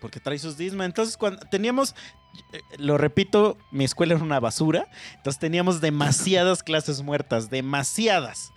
porque 0.00 0.20
trae 0.20 0.38
sus 0.38 0.56
Disman. 0.56 0.86
Entonces, 0.86 1.16
cuando 1.16 1.40
teníamos, 1.50 1.96
lo 2.78 2.99
repito, 2.99 3.57
mi 3.70 3.84
escuela 3.84 4.14
era 4.14 4.24
una 4.24 4.41
basura. 4.41 4.89
Entonces 5.14 5.39
teníamos 5.39 5.80
demasiadas 5.80 6.62
clases 6.62 7.03
muertas, 7.03 7.51
demasiadas. 7.51 8.53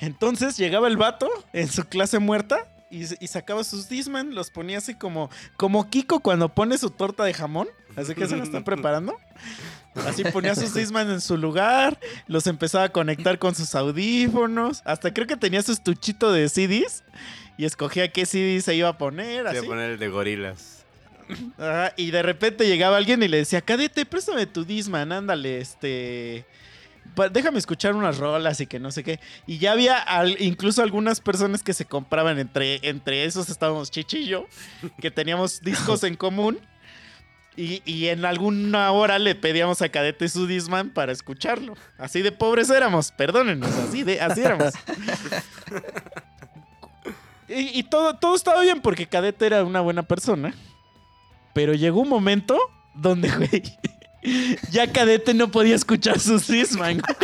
Entonces 0.00 0.56
llegaba 0.56 0.88
el 0.88 0.96
vato 0.96 1.28
en 1.52 1.68
su 1.68 1.84
clase 1.84 2.18
muerta 2.18 2.68
y, 2.90 3.02
y 3.02 3.26
sacaba 3.28 3.64
sus 3.64 3.88
Disman, 3.88 4.34
los 4.34 4.50
ponía 4.50 4.78
así 4.78 4.94
como, 4.94 5.30
como 5.56 5.88
Kiko 5.88 6.20
cuando 6.20 6.48
pone 6.54 6.78
su 6.78 6.90
torta 6.90 7.24
de 7.24 7.34
jamón, 7.34 7.68
así 7.96 8.14
que 8.14 8.26
se 8.26 8.36
la 8.36 8.44
está 8.44 8.62
preparando. 8.62 9.16
Así 10.06 10.24
ponía 10.24 10.54
sus 10.54 10.74
Disman 10.74 11.10
en 11.10 11.20
su 11.20 11.36
lugar, 11.36 11.98
los 12.26 12.46
empezaba 12.46 12.84
a 12.84 12.88
conectar 12.90 13.38
con 13.38 13.54
sus 13.54 13.74
audífonos, 13.74 14.82
hasta 14.84 15.14
creo 15.14 15.26
que 15.26 15.36
tenía 15.36 15.62
su 15.62 15.72
estuchito 15.72 16.32
de 16.32 16.48
CDs 16.48 17.04
y 17.56 17.64
escogía 17.64 18.10
qué 18.12 18.26
CD 18.26 18.60
se 18.60 18.74
iba 18.74 18.88
a 18.88 18.98
poner. 18.98 19.44
Voy 19.44 19.56
Así. 19.56 19.64
a 19.64 19.68
poner 19.68 19.92
el 19.92 19.98
de 19.98 20.08
gorilas. 20.08 20.83
Ajá, 21.58 21.92
y 21.96 22.10
de 22.10 22.22
repente 22.22 22.66
llegaba 22.66 22.96
alguien 22.96 23.22
y 23.22 23.28
le 23.28 23.38
decía, 23.38 23.60
cadete, 23.60 24.04
préstame 24.06 24.46
tu 24.46 24.64
Disman, 24.64 25.12
ándale, 25.12 25.60
este... 25.60 26.44
Déjame 27.32 27.58
escuchar 27.58 27.94
unas 27.94 28.16
rolas 28.18 28.60
y 28.60 28.66
que 28.66 28.80
no 28.80 28.90
sé 28.90 29.04
qué. 29.04 29.20
Y 29.46 29.58
ya 29.58 29.72
había 29.72 29.98
al- 29.98 30.40
incluso 30.40 30.82
algunas 30.82 31.20
personas 31.20 31.62
que 31.62 31.74
se 31.74 31.84
compraban 31.84 32.38
entre, 32.38 32.80
entre 32.88 33.24
esos 33.24 33.50
estábamos 33.50 33.90
Chichi 33.90 34.18
y 34.20 34.26
yo, 34.26 34.46
que 35.00 35.10
teníamos 35.10 35.60
discos 35.60 36.02
en 36.02 36.16
común. 36.16 36.58
Y, 37.56 37.82
y 37.84 38.08
en 38.08 38.24
alguna 38.24 38.90
hora 38.90 39.20
le 39.20 39.36
pedíamos 39.36 39.80
a 39.82 39.88
Cadete 39.90 40.28
su 40.28 40.46
Disman 40.48 40.90
para 40.90 41.12
escucharlo. 41.12 41.76
Así 41.98 42.20
de 42.20 42.32
pobres 42.32 42.68
éramos, 42.70 43.12
perdónenos, 43.12 43.70
así 43.76 44.02
de, 44.02 44.20
así 44.20 44.40
éramos. 44.40 44.72
Y, 47.46 47.78
y 47.78 47.82
todo, 47.82 48.16
todo 48.16 48.34
estaba 48.34 48.62
bien 48.62 48.80
porque 48.80 49.06
Cadete 49.06 49.44
era 49.46 49.64
una 49.64 49.82
buena 49.82 50.02
persona. 50.02 50.54
Pero 51.54 51.72
llegó 51.74 52.00
un 52.00 52.08
momento 52.10 52.58
donde, 52.94 53.30
güey, 53.30 53.62
ya 54.70 54.92
Cadete 54.92 55.32
no 55.34 55.50
podía 55.50 55.74
escuchar 55.76 56.20
sus 56.20 56.46
Disman. 56.46 57.00
güey. 57.00 57.14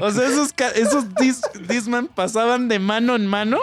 O 0.00 0.10
sea, 0.10 0.26
esos, 0.26 0.52
esos 0.74 1.04
dis- 1.14 1.40
Disman 1.68 2.08
pasaban 2.08 2.66
de 2.68 2.80
mano 2.80 3.14
en 3.14 3.24
mano 3.26 3.58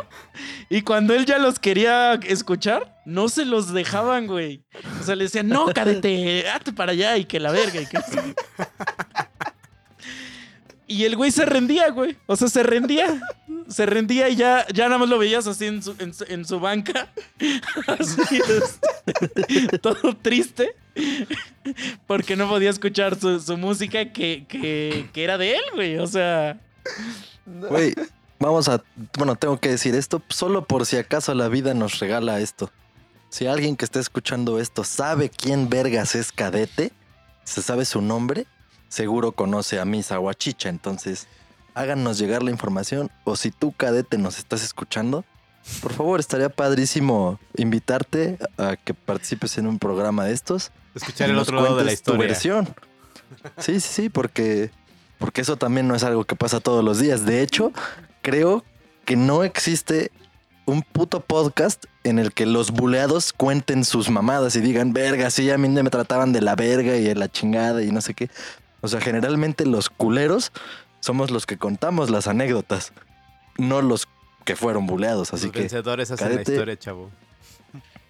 y 0.69 0.83
cuando 0.83 1.13
él 1.13 1.25
ya 1.25 1.37
los 1.37 1.59
quería 1.59 2.13
escuchar, 2.13 3.01
no 3.05 3.27
se 3.27 3.43
los 3.43 3.73
dejaban, 3.73 4.25
güey. 4.25 4.63
O 5.01 5.03
sea, 5.03 5.15
le 5.17 5.25
decían, 5.25 5.49
no, 5.49 5.65
Cadete, 5.73 6.49
hazte 6.49 6.71
para 6.71 6.93
allá 6.93 7.17
y 7.17 7.25
que 7.25 7.39
la 7.41 7.51
verga. 7.51 7.81
Y, 7.81 7.85
que... 7.87 7.99
y 10.91 11.05
el 11.05 11.15
güey 11.15 11.31
se 11.31 11.45
rendía, 11.45 11.89
güey. 11.89 12.17
O 12.27 12.35
sea, 12.35 12.47
se 12.47 12.63
rendía. 12.63 13.21
Se 13.67 13.85
rendía 13.85 14.27
y 14.27 14.35
ya, 14.35 14.67
ya 14.73 14.85
nada 14.87 14.97
más 14.97 15.07
lo 15.07 15.17
veías 15.17 15.47
así 15.47 15.65
en 15.65 15.81
su, 15.81 15.95
en 15.99 16.13
su, 16.13 16.25
en 16.27 16.43
su 16.43 16.59
banca. 16.59 17.13
Así, 17.87 18.41
este, 18.41 19.77
todo 19.81 20.13
triste. 20.21 20.75
Porque 22.05 22.35
no 22.35 22.49
podía 22.49 22.69
escuchar 22.69 23.17
su, 23.17 23.39
su 23.39 23.55
música 23.57 24.11
que, 24.11 24.45
que, 24.49 25.09
que 25.13 25.23
era 25.23 25.37
de 25.37 25.53
él, 25.53 25.61
güey. 25.73 25.97
O 25.99 26.07
sea. 26.07 26.59
Güey, 27.45 27.93
vamos 28.39 28.67
a. 28.67 28.83
Bueno, 29.17 29.37
tengo 29.37 29.57
que 29.57 29.69
decir 29.69 29.95
esto 29.95 30.21
solo 30.27 30.65
por 30.65 30.85
si 30.85 30.97
acaso 30.97 31.33
la 31.33 31.47
vida 31.47 31.73
nos 31.73 31.99
regala 31.99 32.41
esto. 32.41 32.71
Si 33.29 33.47
alguien 33.47 33.77
que 33.77 33.85
está 33.85 34.01
escuchando 34.01 34.59
esto 34.59 34.83
sabe 34.83 35.29
quién 35.29 35.69
vergas 35.69 36.15
es 36.15 36.33
cadete, 36.33 36.91
se 37.45 37.61
sabe 37.61 37.85
su 37.85 38.01
nombre, 38.01 38.47
seguro 38.91 39.31
conoce 39.31 39.79
a 39.79 39.85
Misa 39.85 40.17
Guachicha. 40.17 40.69
Entonces, 40.69 41.27
háganos 41.73 42.19
llegar 42.19 42.43
la 42.43 42.51
información. 42.51 43.09
O 43.23 43.35
si 43.35 43.49
tú, 43.49 43.71
cadete, 43.71 44.17
nos 44.17 44.37
estás 44.37 44.63
escuchando, 44.63 45.23
por 45.81 45.93
favor, 45.93 46.19
estaría 46.19 46.49
padrísimo 46.49 47.39
invitarte 47.55 48.37
a 48.57 48.75
que 48.75 48.93
participes 48.93 49.57
en 49.57 49.67
un 49.67 49.79
programa 49.79 50.25
de 50.25 50.33
estos. 50.33 50.71
Escuchar 50.93 51.29
el 51.29 51.37
otro 51.37 51.55
lado 51.61 51.77
de 51.77 51.83
la 51.83 51.89
cuentes 51.89 52.03
tu 52.03 52.11
historia. 52.11 52.27
versión. 52.27 52.75
Sí, 53.57 53.79
sí, 53.79 53.93
sí, 53.93 54.09
porque, 54.09 54.71
porque 55.19 55.41
eso 55.41 55.55
también 55.55 55.87
no 55.87 55.95
es 55.95 56.03
algo 56.03 56.25
que 56.25 56.35
pasa 56.35 56.59
todos 56.59 56.83
los 56.83 56.99
días. 56.99 57.25
De 57.25 57.41
hecho, 57.41 57.71
creo 58.21 58.65
que 59.05 59.15
no 59.15 59.43
existe 59.43 60.11
un 60.65 60.81
puto 60.81 61.21
podcast 61.21 61.85
en 62.03 62.19
el 62.19 62.33
que 62.33 62.45
los 62.45 62.71
buleados 62.71 63.33
cuenten 63.33 63.85
sus 63.85 64.09
mamadas 64.09 64.55
y 64.55 64.61
digan, 64.61 64.93
verga, 64.93 65.29
sí, 65.29 65.49
a 65.49 65.57
mí 65.57 65.69
me 65.69 65.89
trataban 65.89 66.33
de 66.33 66.41
la 66.41 66.55
verga 66.55 66.95
y 66.95 67.03
de 67.03 67.15
la 67.15 67.29
chingada 67.29 67.83
y 67.83 67.91
no 67.91 68.01
sé 68.01 68.13
qué. 68.13 68.29
O 68.81 68.87
sea, 68.87 68.99
generalmente 69.01 69.65
los 69.65 69.89
culeros 69.89 70.51
somos 70.99 71.31
los 71.31 71.45
que 71.45 71.57
contamos 71.57 72.09
las 72.09 72.27
anécdotas, 72.27 72.93
no 73.57 73.81
los 73.81 74.07
que 74.45 74.55
fueron 74.55 74.87
buleados. 74.87 75.33
Así 75.33 75.45
Los 75.45 75.53
que 75.53 75.59
vencedores 75.59 76.09
hacen 76.11 76.35
la 76.35 76.41
historia, 76.41 76.77
chavo. 76.77 77.11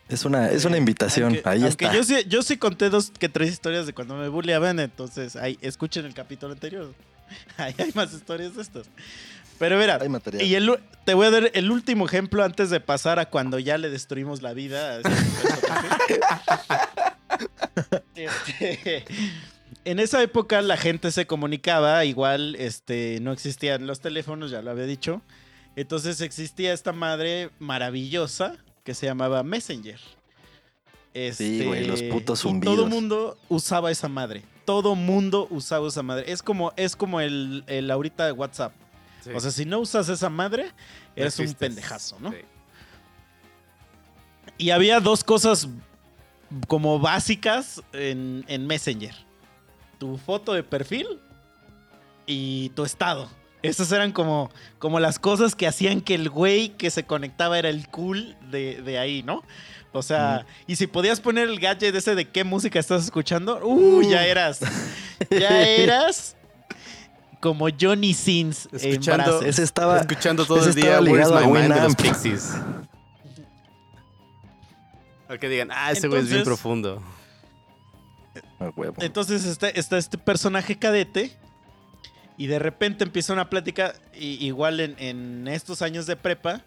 es 0.10 0.24
una, 0.26 0.50
es 0.50 0.66
una 0.66 0.78
invitación. 0.78 1.34
Aunque, 1.34 1.50
Ahí 1.50 1.64
aunque 1.64 1.86
está. 1.86 1.94
Yo 1.96 2.04
sí, 2.04 2.16
yo 2.28 2.42
sí 2.42 2.58
conté 2.58 2.90
dos 2.90 3.12
que 3.12 3.28
tres 3.30 3.50
historias 3.52 3.86
de 3.86 3.94
cuando 3.94 4.16
me 4.16 4.28
bulleaban, 4.30 4.80
entonces 4.80 5.36
ahí 5.36 5.58
escuchen 5.62 6.06
el 6.06 6.14
capítulo 6.14 6.54
anterior. 6.54 6.94
Ahí 7.58 7.74
hay 7.78 7.92
más 7.96 8.12
historias 8.14 8.56
de 8.58 8.62
estas. 8.62 8.88
Pero 9.58 9.78
mira, 9.78 10.00
Hay 10.02 10.10
material. 10.10 10.44
y 10.46 10.54
el 10.56 10.78
te 11.06 11.14
voy 11.14 11.28
a 11.28 11.32
dar 11.32 11.52
el 11.54 11.72
último 11.72 12.06
ejemplo 12.06 12.44
antes 12.44 12.70
de 12.70 12.80
pasar 12.82 13.20
a 13.20 13.26
cuando 13.30 13.58
ya 13.60 13.78
le 13.78 13.90
destruimos 13.90 14.42
la 14.42 14.54
vida. 14.54 15.00
personaje. 15.02 16.20
Este, 18.16 19.06
en 19.86 20.00
esa 20.00 20.22
época 20.22 20.62
la 20.62 20.78
gente 20.78 21.12
se 21.12 21.26
comunicaba, 21.28 22.06
igual 22.06 22.56
este, 22.58 23.20
no 23.22 23.32
existían 23.32 23.88
los 23.88 24.00
teléfonos, 24.00 24.52
ya 24.52 24.62
lo 24.62 24.72
había 24.72 24.86
dicho. 24.86 25.22
Entonces 25.76 26.22
existía 26.22 26.74
esta 26.74 26.92
madre 26.92 27.50
maravillosa 27.60 28.58
que 28.84 28.94
se 28.94 29.06
llamaba 29.06 29.44
Messenger. 29.44 30.00
Sí, 31.34 31.64
güey, 31.66 31.86
los 31.86 32.02
putos 32.04 32.40
y 32.40 32.44
Todo 32.44 32.52
zumbidos. 32.52 32.90
mundo 32.90 33.38
usaba 33.50 33.92
esa 33.92 34.08
madre. 34.08 34.44
Todo 34.66 34.96
mundo 34.96 35.48
usaba 35.50 35.88
esa 35.88 36.04
madre. 36.04 36.32
Es 36.32 36.42
como, 36.42 36.72
es 36.78 36.96
como 36.96 37.20
el, 37.20 37.64
el 37.68 37.92
ahorita 37.92 38.26
de 38.26 38.32
WhatsApp. 38.32 38.74
Sí. 39.24 39.32
O 39.36 39.40
sea, 39.40 39.52
si 39.52 39.66
no 39.66 39.80
usas 39.80 40.08
esa 40.10 40.30
madre, 40.30 40.66
No 40.66 40.72
eres 41.16 41.38
un 41.40 41.54
pendejazo, 41.54 42.18
¿no? 42.20 42.32
Sí. 42.32 42.38
Y 44.58 44.70
había 44.70 45.00
dos 45.00 45.24
cosas 45.24 45.68
como 46.68 47.00
básicas 47.00 47.82
en, 47.94 48.46
en 48.48 48.68
Messenger. 48.68 49.16
Tu 50.02 50.18
foto 50.18 50.54
de 50.54 50.64
perfil 50.64 51.06
y 52.26 52.70
tu 52.70 52.84
estado. 52.84 53.30
Esas 53.62 53.92
eran 53.92 54.12
como, 54.12 54.50
como 54.80 55.00
las 55.00 55.20
cosas 55.20 55.54
que 55.54 55.68
hacían 55.68 56.02
que 56.02 56.16
el 56.16 56.28
güey 56.28 56.70
que 56.70 56.90
se 56.90 57.04
conectaba 57.06 57.60
era 57.60 57.70
el 57.70 57.88
cool 57.88 58.36
de, 58.50 58.82
de 58.82 58.98
ahí, 58.98 59.22
¿no? 59.22 59.44
O 59.92 60.02
sea, 60.02 60.48
y 60.66 60.76
si 60.78 60.88
podías 60.88 61.22
poner 61.22 61.50
el 61.50 61.60
gadget 61.60 61.94
ese 61.94 62.16
de 62.16 62.28
qué 62.28 62.44
música 62.44 62.80
estás 62.80 63.04
escuchando, 63.04 63.60
uh, 63.64 64.02
ya 64.02 64.26
eras. 64.26 64.62
Ya 65.30 65.62
eras 65.62 66.36
como 67.40 67.68
Johnny 67.80 68.16
Sins 68.16 68.68
en 68.72 68.94
Escuchando- 68.94 69.24
Brazzers. 69.24 69.50
Ese 69.50 69.62
estaba. 69.62 70.00
Escuchando 70.00 70.48
todo 70.48 70.62
ese 70.62 70.70
el 70.70 70.76
día 70.78 71.00
ligado 71.00 71.38
a 71.38 71.42
Mind 71.46 71.72
de 71.76 71.80
los. 71.82 71.96
Pixies. 71.96 72.54
O 75.30 75.38
que 75.38 75.48
digan, 75.48 75.70
ah, 75.72 75.92
ese 75.92 76.08
güey 76.08 76.22
es 76.24 76.30
bien 76.30 76.44
profundo. 76.44 77.04
Huevo. 78.70 78.96
Entonces 79.00 79.46
está, 79.46 79.70
está 79.70 79.98
este 79.98 80.18
personaje 80.18 80.78
cadete 80.78 81.36
y 82.38 82.48
de 82.48 82.60
repente 82.60 83.04
empieza 83.04 83.34
una 83.34 83.50
plática, 83.50 83.94
y- 84.14 84.46
igual 84.46 84.80
en, 84.80 84.96
en 85.00 85.48
estos 85.48 85.82
años 85.82 86.06
de 86.06 86.16
prepa, 86.16 86.64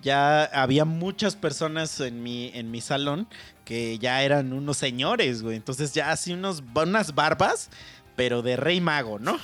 ya 0.00 0.44
había 0.44 0.84
muchas 0.84 1.34
personas 1.36 2.00
en 2.00 2.22
mi, 2.22 2.50
en 2.54 2.70
mi 2.70 2.80
salón 2.80 3.28
que 3.64 3.98
ya 3.98 4.22
eran 4.22 4.52
unos 4.52 4.76
señores, 4.76 5.42
güey. 5.42 5.56
Entonces 5.56 5.92
ya 5.92 6.12
así 6.12 6.32
unos, 6.32 6.62
unas 6.74 7.14
barbas, 7.14 7.68
pero 8.14 8.42
de 8.42 8.56
rey 8.56 8.80
mago, 8.80 9.18
¿no? 9.18 9.38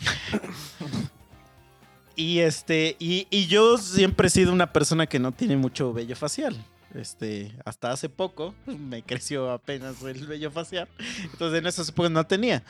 y 2.16 2.40
este, 2.40 2.96
y, 2.98 3.26
y 3.30 3.46
yo 3.46 3.78
siempre 3.78 4.28
he 4.28 4.30
sido 4.30 4.52
una 4.52 4.72
persona 4.72 5.06
que 5.06 5.18
no 5.18 5.32
tiene 5.32 5.56
mucho 5.56 5.92
vello 5.92 6.16
facial. 6.16 6.56
Este, 6.94 7.52
hasta 7.64 7.92
hace 7.92 8.08
poco 8.08 8.54
me 8.66 9.02
creció 9.02 9.50
apenas 9.50 10.02
el 10.02 10.26
vello 10.26 10.50
facial. 10.50 10.88
Entonces 11.32 11.58
en 11.58 11.66
esas 11.66 11.88
épocas 11.88 12.10
no 12.10 12.24
tenía. 12.24 12.62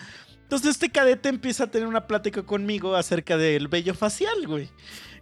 Entonces 0.42 0.70
este 0.70 0.90
cadete 0.90 1.28
empieza 1.28 1.64
a 1.64 1.66
tener 1.70 1.86
una 1.86 2.06
plática 2.06 2.42
conmigo 2.42 2.96
acerca 2.96 3.36
del 3.36 3.68
vello 3.68 3.94
facial, 3.94 4.46
güey. 4.46 4.68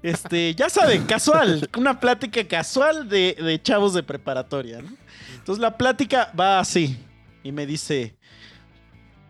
Este, 0.02 0.54
ya 0.54 0.70
saben, 0.70 1.04
casual, 1.06 1.68
una 1.76 2.00
plática 2.00 2.42
casual 2.46 3.08
de, 3.08 3.36
de 3.38 3.62
chavos 3.62 3.94
de 3.94 4.02
preparatoria, 4.02 4.80
¿no? 4.80 4.90
Entonces 5.36 5.60
la 5.60 5.76
plática 5.76 6.32
va 6.38 6.60
así 6.60 6.98
y 7.42 7.52
me 7.52 7.66
dice, 7.66 8.16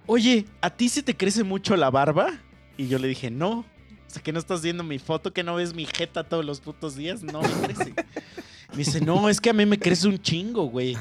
oye, 0.07 0.47
¿a 0.61 0.71
ti 0.71 0.89
se 0.89 1.03
te 1.03 1.16
crece 1.16 1.45
mucho 1.45 1.77
la 1.77 1.91
barba? 1.91 2.33
Y 2.77 2.89
yo 2.89 2.99
le 2.99 3.09
dije, 3.09 3.31
no. 3.31 3.61
O 3.61 4.11
sea, 4.11 4.23
que 4.23 4.33
no 4.33 4.39
estás 4.39 4.62
viendo 4.62 4.83
mi 4.83 4.99
foto, 4.99 5.33
que 5.33 5.43
no 5.43 5.57
ves 5.57 5.75
mi 5.75 5.85
jeta 5.85 6.25
todos 6.25 6.45
los 6.45 6.61
putos 6.61 6.97
días, 6.97 7.23
no 7.23 7.43
me 7.43 7.51
crece. 7.66 7.95
Me 8.79 8.85
dice, 8.85 9.01
no, 9.01 9.29
es 9.29 9.41
que 9.41 9.51
a 9.51 9.53
mí 9.53 9.66
me 9.66 9.76
crece 9.76 10.07
un 10.07 10.22
chingo, 10.22 10.66
güey. 10.66 10.97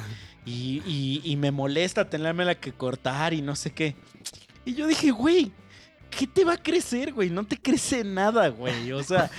Y, 0.47 1.21
y- 1.23 1.35
me 1.35 1.51
molesta 1.51 2.09
tenerme 2.09 2.55
que 2.57 2.71
cortar 2.71 3.35
y 3.35 3.41
no 3.43 3.55
sé 3.55 3.69
qué. 3.71 3.95
Y 4.65 4.73
yo 4.73 4.87
dije, 4.87 5.11
güey, 5.11 5.51
¿qué 6.09 6.25
te 6.25 6.43
va 6.43 6.53
a 6.53 6.57
crecer, 6.63 7.13
güey? 7.13 7.29
No 7.29 7.45
te 7.45 7.55
crece 7.55 8.03
nada, 8.03 8.47
güey. 8.47 8.91
O 8.93 9.03
sea, 9.03 9.29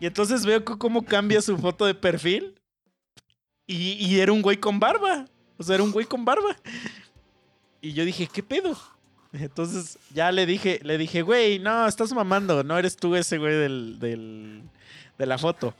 y 0.00 0.06
entonces 0.06 0.46
veo 0.46 0.64
cómo 0.64 1.04
cambia 1.04 1.42
su 1.42 1.58
foto 1.58 1.84
de 1.84 1.94
perfil. 1.94 2.54
Y, 3.66 3.92
y 4.06 4.20
era 4.20 4.32
un 4.32 4.40
güey 4.40 4.56
con 4.56 4.80
barba. 4.80 5.26
O 5.58 5.62
sea, 5.62 5.74
era 5.74 5.84
un 5.84 5.92
güey 5.92 6.06
con 6.06 6.24
barba. 6.24 6.56
Y 7.82 7.92
yo 7.92 8.06
dije, 8.06 8.26
¿qué 8.26 8.42
pedo? 8.42 8.74
Entonces 9.34 9.98
ya 10.14 10.32
le 10.32 10.46
dije, 10.46 10.80
le 10.82 10.96
dije, 10.96 11.20
güey, 11.20 11.58
no, 11.58 11.86
estás 11.86 12.10
mamando, 12.14 12.64
no 12.64 12.78
eres 12.78 12.96
tú 12.96 13.14
ese 13.16 13.36
güey 13.36 13.52
del, 13.54 13.98
del- 13.98 14.62
de 15.18 15.26
la 15.26 15.36
foto. 15.36 15.74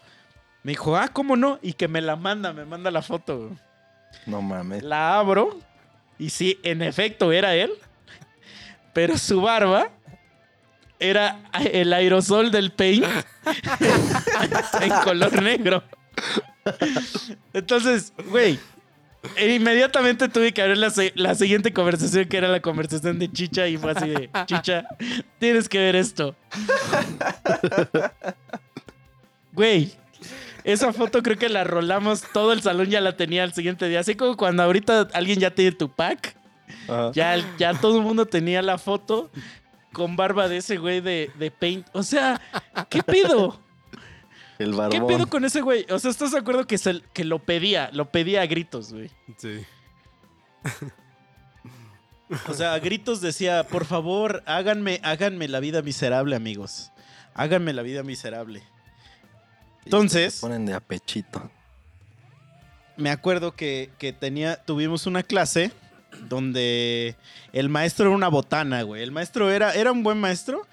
Me 0.62 0.72
dijo, 0.72 0.96
ah, 0.96 1.08
¿cómo 1.08 1.36
no? 1.36 1.58
Y 1.62 1.72
que 1.72 1.88
me 1.88 2.00
la 2.00 2.16
manda, 2.16 2.52
me 2.52 2.64
manda 2.64 2.90
la 2.90 3.02
foto. 3.02 3.38
güey. 3.38 3.58
No 4.26 4.42
mames. 4.42 4.82
La 4.82 5.18
abro 5.18 5.58
y 6.18 6.30
sí, 6.30 6.58
en 6.62 6.82
efecto 6.82 7.32
era 7.32 7.54
él, 7.54 7.70
pero 8.92 9.16
su 9.16 9.40
barba 9.40 9.90
era 10.98 11.40
el 11.72 11.92
aerosol 11.94 12.50
del 12.50 12.72
paint 12.72 13.06
en 14.82 14.90
color 15.02 15.42
negro. 15.42 15.82
Entonces, 17.54 18.12
güey, 18.28 18.58
e 19.36 19.54
inmediatamente 19.54 20.28
tuve 20.28 20.52
que 20.52 20.60
abrir 20.60 20.76
la, 20.76 20.92
la 21.14 21.34
siguiente 21.34 21.72
conversación, 21.72 22.26
que 22.26 22.36
era 22.36 22.48
la 22.48 22.60
conversación 22.60 23.18
de 23.18 23.32
Chicha, 23.32 23.66
y 23.66 23.78
fue 23.78 23.92
así 23.92 24.10
de, 24.10 24.30
Chicha, 24.44 24.84
tienes 25.38 25.68
que 25.70 25.78
ver 25.78 25.96
esto. 25.96 26.36
Güey, 29.52 29.92
esa 30.64 30.92
foto 30.92 31.22
creo 31.22 31.36
que 31.38 31.48
la 31.48 31.64
rolamos, 31.64 32.22
todo 32.32 32.52
el 32.52 32.62
salón 32.62 32.88
ya 32.88 33.00
la 33.00 33.16
tenía 33.16 33.42
al 33.42 33.52
siguiente 33.54 33.88
día. 33.88 34.00
Así 34.00 34.14
como 34.14 34.36
cuando 34.36 34.62
ahorita 34.62 35.08
alguien 35.12 35.38
ya 35.40 35.50
tiene 35.54 35.72
tu 35.72 35.90
pack, 35.90 36.36
Ajá. 36.88 37.10
ya, 37.14 37.36
ya 37.58 37.74
todo 37.74 37.98
el 37.98 38.02
mundo 38.04 38.26
tenía 38.26 38.62
la 38.62 38.78
foto 38.78 39.30
con 39.92 40.16
barba 40.16 40.48
de 40.48 40.58
ese 40.58 40.76
güey 40.78 41.00
de, 41.00 41.30
de 41.38 41.50
Paint. 41.50 41.86
O 41.92 42.02
sea, 42.02 42.40
¿qué 42.88 43.02
pedo? 43.02 43.60
El 44.58 44.72
¿Qué 44.72 44.76
barbón. 44.76 45.06
pedo 45.06 45.26
con 45.28 45.44
ese 45.44 45.62
güey? 45.62 45.86
O 45.90 45.98
sea, 45.98 46.10
¿estás 46.10 46.32
de 46.32 46.38
acuerdo 46.38 46.66
que, 46.66 46.76
se- 46.78 47.02
que 47.14 47.24
lo 47.24 47.38
pedía? 47.38 47.88
Lo 47.92 48.10
pedía 48.10 48.42
a 48.42 48.46
gritos, 48.46 48.92
güey. 48.92 49.10
Sí. 49.38 49.64
O 52.48 52.54
sea, 52.54 52.74
a 52.74 52.78
gritos 52.78 53.20
decía, 53.20 53.66
por 53.66 53.84
favor, 53.84 54.42
háganme, 54.46 55.00
háganme 55.02 55.48
la 55.48 55.58
vida 55.58 55.82
miserable, 55.82 56.36
amigos. 56.36 56.92
Háganme 57.34 57.72
la 57.72 57.82
vida 57.82 58.02
miserable. 58.04 58.62
Entonces- 59.84 60.34
se 60.34 60.40
ponen 60.40 60.66
de 60.66 60.74
apechito. 60.74 61.50
me 62.96 63.10
acuerdo 63.10 63.54
que, 63.56 63.90
que 63.98 64.12
tenía, 64.12 64.56
tuvimos 64.56 65.06
una 65.06 65.22
clase 65.22 65.72
donde 66.28 67.16
el 67.52 67.68
maestro 67.68 68.06
era 68.06 68.14
una 68.14 68.28
botana, 68.28 68.82
güey. 68.82 69.02
El 69.02 69.12
maestro 69.12 69.50
era, 69.50 69.72
era 69.74 69.90
un 69.92 70.02
buen 70.02 70.18
maestro, 70.18 70.66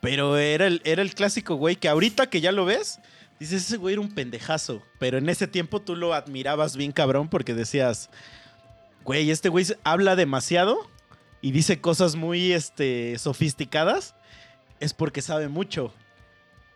pero 0.00 0.38
era 0.38 0.66
el, 0.66 0.80
era 0.84 1.02
el 1.02 1.14
clásico, 1.14 1.56
güey, 1.56 1.76
que 1.76 1.88
ahorita 1.88 2.28
que 2.30 2.40
ya 2.40 2.52
lo 2.52 2.64
ves, 2.64 3.00
dices, 3.38 3.64
ese 3.66 3.76
güey 3.76 3.94
era 3.94 4.00
un 4.00 4.14
pendejazo. 4.14 4.82
Pero 4.98 5.18
en 5.18 5.28
ese 5.28 5.46
tiempo 5.46 5.82
tú 5.82 5.94
lo 5.96 6.14
admirabas 6.14 6.76
bien 6.76 6.92
cabrón 6.92 7.28
porque 7.28 7.52
decías, 7.54 8.08
güey, 9.04 9.30
este 9.30 9.50
güey 9.50 9.66
habla 9.82 10.16
demasiado 10.16 10.78
y 11.42 11.50
dice 11.50 11.80
cosas 11.82 12.16
muy 12.16 12.52
este, 12.52 13.18
sofisticadas, 13.18 14.14
es 14.80 14.94
porque 14.94 15.20
sabe 15.20 15.48
mucho. 15.48 15.92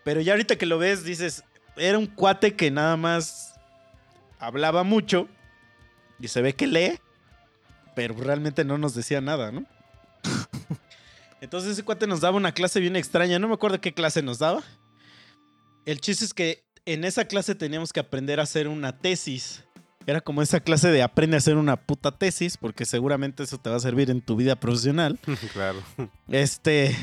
Pero 0.05 0.21
ya 0.21 0.33
ahorita 0.33 0.57
que 0.57 0.67
lo 0.67 0.77
ves, 0.79 1.05
dices, 1.05 1.45
era 1.79 1.99
un 1.99 2.07
cuate 2.07 2.55
que 2.55 2.71
nada 2.71 2.97
más 2.97 3.55
hablaba 4.39 4.83
mucho 4.83 5.29
y 6.21 6.29
se 6.29 6.43
ve 6.43 6.55
que 6.55 6.67
lee, 6.67 7.01
pero 7.95 8.15
realmente 8.15 8.65
no 8.65 8.79
nos 8.79 8.95
decía 8.95 9.21
nada, 9.21 9.53
¿no? 9.53 9.65
Entonces 11.41 11.73
ese 11.73 11.85
cuate 11.85 12.07
nos 12.07 12.21
daba 12.21 12.37
una 12.37 12.53
clase 12.53 12.81
bien 12.81 12.97
extraña, 12.97 13.39
no 13.39 13.49
me 13.49 13.55
acuerdo 13.55 13.81
qué 13.81 13.95
clase 13.95 14.23
nos 14.23 14.39
daba. 14.39 14.63
El 15.85 16.01
chiste 16.01 16.25
es 16.25 16.35
que 16.35 16.65
en 16.85 17.05
esa 17.05 17.27
clase 17.27 17.55
teníamos 17.55 17.93
que 17.93 18.01
aprender 18.01 18.41
a 18.41 18.45
hacer 18.45 18.69
una 18.69 18.99
tesis. 18.99 19.65
Era 20.07 20.21
como 20.21 20.43
esa 20.43 20.61
clase 20.61 20.89
de 20.89 21.03
aprende 21.03 21.37
a 21.37 21.39
hacer 21.39 21.57
una 21.57 21.77
puta 21.77 22.11
tesis, 22.11 22.57
porque 22.57 22.87
seguramente 22.87 23.43
eso 23.43 23.59
te 23.59 23.69
va 23.69 23.77
a 23.77 23.81
servir 23.81 24.11
en 24.11 24.23
tu 24.23 24.37
vida 24.37 24.57
profesional. 24.57 25.19
claro. 25.53 25.83
Este. 26.29 26.97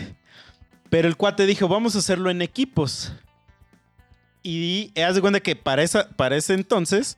Pero 0.90 1.08
el 1.08 1.16
cuate 1.16 1.46
dijo, 1.46 1.68
vamos 1.68 1.96
a 1.96 2.00
hacerlo 2.00 2.30
en 2.30 2.42
equipos. 2.42 3.14
Y 4.48 4.94
haz 5.02 5.16
de 5.16 5.22
cuenta 5.22 5.40
que 5.40 5.56
para, 5.56 5.82
esa, 5.82 6.08
para 6.10 6.38
ese 6.38 6.54
entonces, 6.54 7.18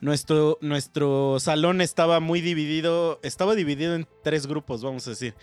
nuestro, 0.00 0.56
nuestro 0.60 1.40
salón 1.40 1.80
estaba 1.80 2.20
muy 2.20 2.40
dividido. 2.40 3.18
Estaba 3.24 3.56
dividido 3.56 3.96
en 3.96 4.06
tres 4.22 4.46
grupos, 4.46 4.80
vamos 4.84 5.04
a 5.08 5.10
decir. 5.10 5.34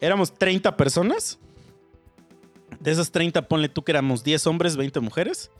Éramos 0.00 0.32
30 0.32 0.78
personas. 0.78 1.38
De 2.80 2.90
esas 2.90 3.12
30, 3.12 3.48
ponle 3.48 3.68
tú 3.68 3.84
que 3.84 3.92
éramos 3.92 4.24
10 4.24 4.46
hombres, 4.46 4.78
20 4.78 5.00
mujeres. 5.00 5.50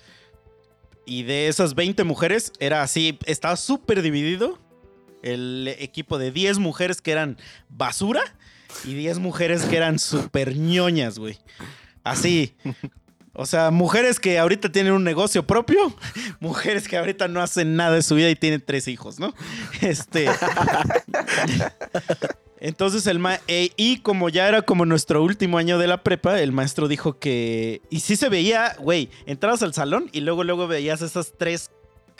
Y 1.05 1.25
de 1.25 1.49
esas 1.49 1.75
20 1.75 2.03
mujeres, 2.05 2.51
era 2.59 2.83
así, 2.83 3.19
estaba 3.27 3.57
súper 3.57 4.01
dividido. 4.01 4.59
El 5.23 5.69
equipo 5.79 6.17
de 6.17 6.33
10 6.33 6.59
mujeres 6.59 7.03
que 7.03 7.13
eran 7.13 7.37
basura 7.69 8.23
y 8.87 8.95
10 8.95 9.19
mujeres 9.19 9.67
que 9.67 9.77
eran 9.77 9.99
súper 9.99 10.57
ñoñas, 10.57 11.19
güey. 11.19 11.39
Así. 12.03 12.55
O 13.41 13.47
sea, 13.47 13.71
mujeres 13.71 14.21
que 14.21 14.39
ahorita 14.39 14.71
tienen 14.71 14.93
un 14.93 15.03
negocio 15.03 15.47
propio, 15.47 15.97
mujeres 16.41 16.87
que 16.87 16.99
ahorita 16.99 17.27
no 17.27 17.41
hacen 17.41 17.75
nada 17.75 17.95
de 17.95 18.03
su 18.03 18.15
vida 18.15 18.29
y 18.29 18.37
tienen 18.37 18.63
tres 18.63 18.87
hijos, 18.87 19.19
¿no? 19.19 19.33
Este. 19.81 20.29
Entonces 22.61 23.07
el 23.07 23.19
ma 23.19 23.41
eh, 23.49 23.71
y 23.79 24.01
como 24.01 24.29
ya 24.29 24.47
era 24.47 24.61
como 24.61 24.85
nuestro 24.85 25.23
último 25.23 25.57
año 25.57 25.79
de 25.79 25.87
la 25.87 26.03
prepa, 26.03 26.39
el 26.39 26.53
maestro 26.53 26.87
dijo 26.87 27.19
que 27.19 27.81
y 27.89 28.01
sí 28.01 28.15
se 28.15 28.29
veía, 28.29 28.77
güey, 28.79 29.09
entrabas 29.25 29.63
al 29.63 29.73
salón 29.73 30.11
y 30.13 30.21
luego 30.21 30.45
luego 30.45 30.69
veías 30.69 31.01
esas 31.01 31.33
tres 31.39 31.71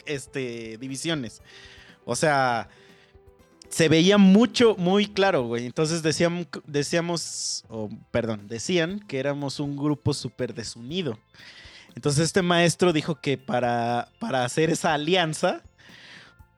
este 0.07 0.79
divisiones. 0.79 1.43
O 2.03 2.15
sea, 2.15 2.67
se 3.71 3.87
veía 3.87 4.17
mucho, 4.17 4.75
muy 4.77 5.07
claro, 5.07 5.43
güey. 5.43 5.65
Entonces 5.65 6.03
decíamos, 6.03 6.47
decíamos, 6.67 7.63
o 7.69 7.89
perdón, 8.11 8.47
decían 8.47 8.99
que 8.99 9.19
éramos 9.19 9.59
un 9.59 9.77
grupo 9.77 10.13
súper 10.13 10.53
desunido. 10.53 11.17
Entonces 11.95 12.25
este 12.25 12.41
maestro 12.41 12.93
dijo 12.93 13.15
que 13.15 13.37
para, 13.37 14.09
para 14.19 14.45
hacer 14.45 14.69
esa 14.69 14.93
alianza, 14.93 15.61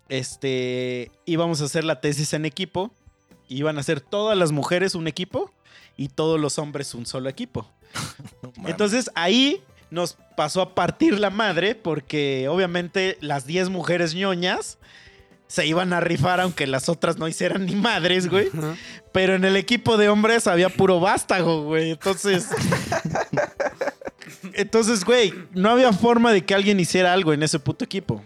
este, 0.09 1.11
íbamos 1.25 1.61
a 1.61 1.65
hacer 1.65 1.83
la 1.83 2.01
tesis 2.01 2.33
en 2.33 2.45
equipo. 2.45 2.91
Iban 3.47 3.77
a 3.77 3.83
ser 3.83 4.01
todas 4.01 4.37
las 4.37 4.51
mujeres 4.51 4.95
un 4.95 5.07
equipo 5.07 5.51
y 5.95 6.09
todos 6.09 6.39
los 6.39 6.57
hombres 6.57 6.95
un 6.95 7.05
solo 7.05 7.29
equipo. 7.29 7.69
Entonces 8.65 9.11
ahí 9.13 9.61
nos 9.91 10.17
pasó 10.35 10.61
a 10.61 10.73
partir 10.73 11.19
la 11.19 11.29
madre 11.29 11.75
porque 11.75 12.47
obviamente 12.47 13.17
las 13.21 13.45
10 13.45 13.69
mujeres 13.69 14.15
ñoñas 14.15 14.79
se 15.53 15.67
iban 15.67 15.93
a 15.93 15.99
rifar 15.99 16.41
aunque 16.41 16.65
las 16.65 16.89
otras 16.89 17.19
no 17.19 17.27
hicieran 17.27 17.67
ni 17.67 17.75
madres, 17.75 18.27
güey. 18.27 18.49
Pero 19.11 19.35
en 19.35 19.45
el 19.45 19.55
equipo 19.55 19.97
de 19.97 20.09
hombres 20.09 20.47
había 20.47 20.67
puro 20.67 20.99
vástago, 20.99 21.61
güey. 21.65 21.91
Entonces... 21.91 22.47
Entonces, 24.53 25.05
güey, 25.05 25.31
no 25.51 25.69
había 25.69 25.93
forma 25.93 26.31
de 26.31 26.43
que 26.43 26.55
alguien 26.55 26.79
hiciera 26.79 27.13
algo 27.13 27.33
en 27.33 27.43
ese 27.43 27.59
puto 27.59 27.85
equipo. 27.85 28.23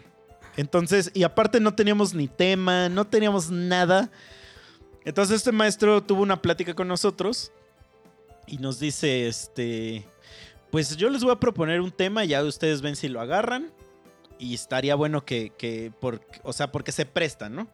Entonces, 0.55 1.11
y 1.13 1.23
aparte 1.23 1.59
no 1.59 1.75
teníamos 1.75 2.13
ni 2.13 2.29
tema, 2.29 2.87
no 2.87 3.03
teníamos 3.05 3.51
nada. 3.51 4.09
Entonces 5.03 5.35
este 5.35 5.51
maestro 5.51 6.01
tuvo 6.01 6.21
una 6.21 6.41
plática 6.41 6.75
con 6.75 6.87
nosotros 6.87 7.51
y 8.45 8.57
nos 8.59 8.79
dice, 8.79 9.27
este, 9.27 10.07
pues 10.71 10.95
yo 10.95 11.09
les 11.09 11.25
voy 11.25 11.33
a 11.33 11.41
proponer 11.41 11.81
un 11.81 11.91
tema, 11.91 12.23
ya 12.23 12.41
ustedes 12.41 12.81
ven 12.81 12.95
si 12.95 13.09
lo 13.09 13.19
agarran 13.19 13.73
y 14.39 14.53
estaría 14.53 14.95
bueno 14.95 15.25
que, 15.25 15.51
que 15.57 15.91
por, 15.99 16.21
o 16.43 16.53
sea, 16.53 16.71
porque 16.71 16.91
se 16.91 17.05
prestan, 17.05 17.55
¿no? 17.55 17.67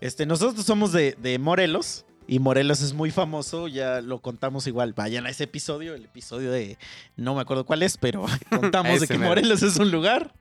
Este, 0.00 0.26
nosotros 0.26 0.64
somos 0.64 0.92
de, 0.92 1.16
de 1.20 1.38
Morelos 1.38 2.04
y 2.28 2.40
Morelos 2.40 2.82
es 2.82 2.92
muy 2.92 3.10
famoso, 3.10 3.68
ya 3.68 4.02
lo 4.02 4.20
contamos 4.20 4.66
igual, 4.66 4.92
vayan 4.92 5.26
a 5.26 5.30
ese 5.30 5.44
episodio, 5.44 5.94
el 5.94 6.04
episodio 6.04 6.52
de, 6.52 6.76
no 7.16 7.34
me 7.34 7.40
acuerdo 7.40 7.64
cuál 7.64 7.82
es, 7.82 7.96
pero 7.96 8.26
contamos 8.50 9.00
de 9.00 9.06
que 9.06 9.14
mero. 9.14 9.30
Morelos 9.30 9.62
es 9.62 9.76
un 9.78 9.90
lugar 9.90 10.34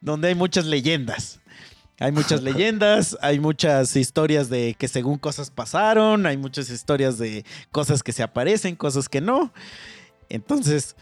donde 0.00 0.28
hay 0.28 0.34
muchas 0.34 0.64
leyendas. 0.64 1.40
Hay 2.00 2.12
muchas 2.12 2.42
leyendas, 2.44 3.18
hay 3.20 3.40
muchas 3.40 3.94
historias 3.94 4.48
de 4.48 4.74
que 4.78 4.88
según 4.88 5.18
cosas 5.18 5.50
pasaron, 5.50 6.24
hay 6.24 6.38
muchas 6.38 6.70
historias 6.70 7.18
de 7.18 7.44
cosas 7.70 8.02
que 8.02 8.12
se 8.12 8.22
aparecen, 8.22 8.74
cosas 8.74 9.08
que 9.08 9.20
no. 9.20 9.52
Entonces, 10.30 10.96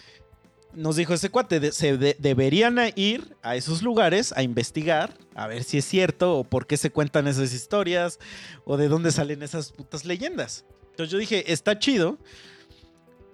nos 0.76 0.96
dijo 0.96 1.14
ese 1.14 1.30
cuate, 1.30 1.58
de- 1.58 1.72
se 1.72 1.96
de- 1.96 2.16
deberían 2.18 2.78
ir 2.94 3.36
a 3.42 3.56
esos 3.56 3.82
lugares 3.82 4.32
a 4.36 4.42
investigar, 4.42 5.16
a 5.34 5.46
ver 5.46 5.64
si 5.64 5.78
es 5.78 5.84
cierto 5.84 6.36
o 6.38 6.44
por 6.44 6.66
qué 6.66 6.76
se 6.76 6.90
cuentan 6.90 7.26
esas 7.26 7.52
historias 7.52 8.18
o 8.64 8.76
de 8.76 8.88
dónde 8.88 9.10
salen 9.10 9.42
esas 9.42 9.72
putas 9.72 10.04
leyendas. 10.04 10.64
Entonces 10.90 11.10
yo 11.10 11.18
dije, 11.18 11.52
está 11.52 11.78
chido, 11.78 12.18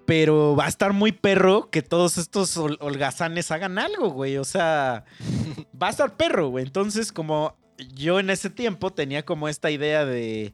pero 0.05 0.55
va 0.55 0.65
a 0.65 0.69
estar 0.69 0.91
muy 0.93 1.11
perro 1.13 1.69
que 1.69 1.81
todos 1.81 2.17
estos 2.17 2.57
hol- 2.57 2.77
holgazanes 2.81 3.51
hagan 3.51 3.77
algo, 3.79 4.09
güey. 4.09 4.37
O 4.37 4.43
sea, 4.43 5.05
va 5.81 5.87
a 5.87 5.91
estar 5.91 6.17
perro, 6.17 6.49
güey. 6.49 6.65
Entonces, 6.65 7.11
como 7.11 7.55
yo 7.95 8.19
en 8.19 8.29
ese 8.29 8.49
tiempo 8.49 8.91
tenía 8.91 9.23
como 9.23 9.47
esta 9.47 9.71
idea 9.71 10.05
de, 10.05 10.53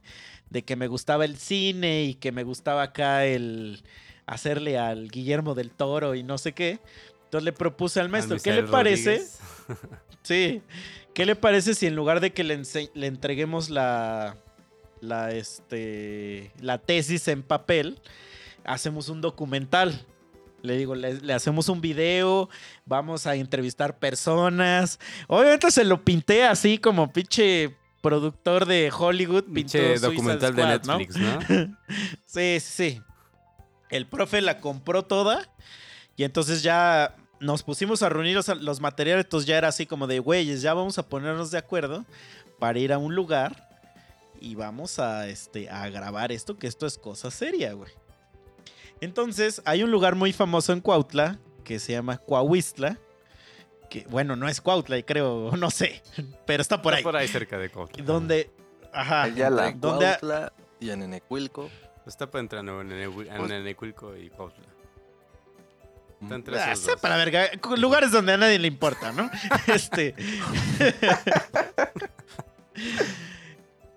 de 0.50 0.64
que 0.64 0.76
me 0.76 0.86
gustaba 0.86 1.24
el 1.24 1.36
cine 1.36 2.04
y 2.04 2.14
que 2.14 2.30
me 2.32 2.44
gustaba 2.44 2.82
acá 2.82 3.26
el 3.26 3.82
hacerle 4.30 4.78
al 4.78 5.10
Guillermo 5.10 5.54
del 5.54 5.72
Toro 5.72 6.14
y 6.14 6.22
no 6.22 6.38
sé 6.38 6.52
qué. 6.52 6.78
Entonces 7.24 7.44
le 7.44 7.52
propuse 7.52 8.00
al 8.00 8.08
maestro, 8.08 8.38
¿qué 8.42 8.52
le 8.52 8.62
parece? 8.64 9.22
Sí. 10.22 10.60
¿Qué 11.14 11.24
le 11.24 11.34
parece 11.34 11.74
si 11.74 11.86
en 11.86 11.96
lugar 11.96 12.20
de 12.20 12.32
que 12.32 12.44
le, 12.44 12.60
entreguemos 13.06 13.70
la, 13.70 14.36
la, 15.00 15.32
este, 15.32 16.52
la 16.60 16.76
tesis 16.76 17.26
en 17.28 17.42
papel, 17.42 17.98
hacemos 18.64 19.08
un 19.08 19.22
documental? 19.22 20.06
Le 20.62 20.76
digo, 20.76 20.94
le, 20.94 21.14
le 21.14 21.32
hacemos 21.32 21.70
un 21.70 21.80
video, 21.80 22.50
vamos 22.84 23.26
a 23.26 23.34
entrevistar 23.34 23.98
personas. 23.98 25.00
Obviamente 25.26 25.70
se 25.70 25.84
lo 25.84 26.04
pinté 26.04 26.44
así 26.44 26.76
como 26.76 27.10
pinche 27.10 27.74
productor 28.02 28.66
de 28.66 28.92
Hollywood. 28.96 29.44
Pinche 29.44 29.98
documental 29.98 30.54
de. 30.54 30.66
Netflix, 30.66 31.16
¿no? 31.16 31.38
Sí, 32.26 32.58
sí, 32.60 32.60
sí. 32.60 33.02
El 33.90 34.06
profe 34.06 34.40
la 34.40 34.60
compró 34.60 35.04
toda 35.04 35.48
y 36.16 36.24
entonces 36.24 36.62
ya 36.62 37.16
nos 37.40 37.62
pusimos 37.62 38.02
a 38.02 38.08
reunir 38.08 38.34
los, 38.36 38.48
los 38.60 38.80
materiales, 38.80 39.24
entonces 39.24 39.46
ya 39.46 39.56
era 39.58 39.68
así 39.68 39.86
como 39.86 40.06
de, 40.06 40.18
güeyes, 40.18 40.62
ya 40.62 40.74
vamos 40.74 40.98
a 40.98 41.08
ponernos 41.08 41.50
de 41.50 41.58
acuerdo 41.58 42.04
para 42.58 42.78
ir 42.78 42.92
a 42.92 42.98
un 42.98 43.14
lugar 43.14 43.68
y 44.40 44.54
vamos 44.54 44.98
a, 44.98 45.26
este, 45.28 45.68
a 45.70 45.88
grabar 45.88 46.32
esto, 46.32 46.58
que 46.58 46.66
esto 46.66 46.86
es 46.86 46.98
cosa 46.98 47.30
seria, 47.30 47.72
güey. 47.72 47.90
Entonces, 49.00 49.62
hay 49.64 49.82
un 49.82 49.90
lugar 49.90 50.14
muy 50.14 50.32
famoso 50.32 50.72
en 50.72 50.80
Cuautla 50.80 51.38
que 51.64 51.78
se 51.78 51.92
llama 51.92 52.18
Coahuistla, 52.18 52.98
que, 53.88 54.04
bueno, 54.10 54.36
no 54.36 54.48
es 54.48 54.60
Cuautla, 54.60 55.00
creo, 55.02 55.50
no 55.56 55.70
sé, 55.70 56.02
pero 56.46 56.60
está 56.62 56.82
por 56.82 56.92
Está 56.92 56.98
ahí. 56.98 57.04
por 57.04 57.16
ahí 57.16 57.28
cerca 57.28 57.58
de 57.58 57.70
Cuautla. 57.70 58.04
Donde, 58.04 58.50
ajá. 58.92 59.26
Entre 59.28 59.44
¿Dónde 59.78 60.06
ha- 60.06 60.18
Cuautla 60.18 60.52
y 60.78 60.90
en 60.90 61.02
Enecuilco. 61.02 61.70
Está 62.10 62.28
en 62.32 62.48
Pues- 63.12 63.48
Nenecuilco 63.48 64.16
y 64.16 64.28
Cuautla. 64.30 64.64
Está 66.22 66.34
entre 66.34 66.58
Ah, 66.58 66.76
sepa 66.76 67.08
la 67.08 67.16
verga. 67.16 67.48
Lugares 67.78 68.10
donde 68.12 68.32
a 68.34 68.36
nadie 68.36 68.58
le 68.58 68.68
importa, 68.68 69.12
¿no? 69.12 69.30
este. 69.68 70.14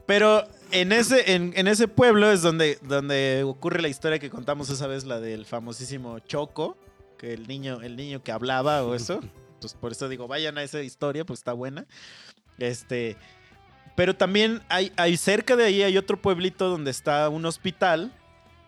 Pero 0.06 0.44
en 0.72 0.92
ese, 0.92 1.34
en, 1.34 1.54
en 1.56 1.68
ese 1.68 1.88
pueblo 1.88 2.32
es 2.32 2.42
donde, 2.42 2.78
donde 2.82 3.44
ocurre 3.46 3.82
la 3.82 3.88
historia 3.88 4.20
que 4.20 4.30
contamos 4.30 4.70
esa 4.70 4.88
vez, 4.88 5.06
la 5.06 5.20
del 5.20 5.46
famosísimo 5.46 6.20
Choco, 6.20 6.78
que 7.18 7.34
el 7.34 7.48
niño, 7.48 7.82
el 7.82 7.96
niño 7.96 8.24
que 8.24 8.32
hablaba 8.32 8.84
o 8.84 8.96
eso. 8.96 9.20
Entonces, 9.56 9.78
por 9.82 9.92
eso 9.92 10.08
digo, 10.10 10.28
vayan 10.28 10.58
a 10.58 10.64
esa 10.64 10.82
historia, 10.82 11.26
pues 11.26 11.40
está 11.40 11.54
buena. 11.54 11.86
Este. 12.58 13.18
Pero 13.96 14.16
también 14.16 14.62
hay, 14.70 14.92
cerca 15.18 15.56
de 15.56 15.66
ahí 15.66 15.84
hay 15.84 15.98
otro 15.98 16.20
pueblito 16.22 16.70
donde 16.70 16.92
está 16.92 17.30
un 17.30 17.46
hospital 17.46 18.12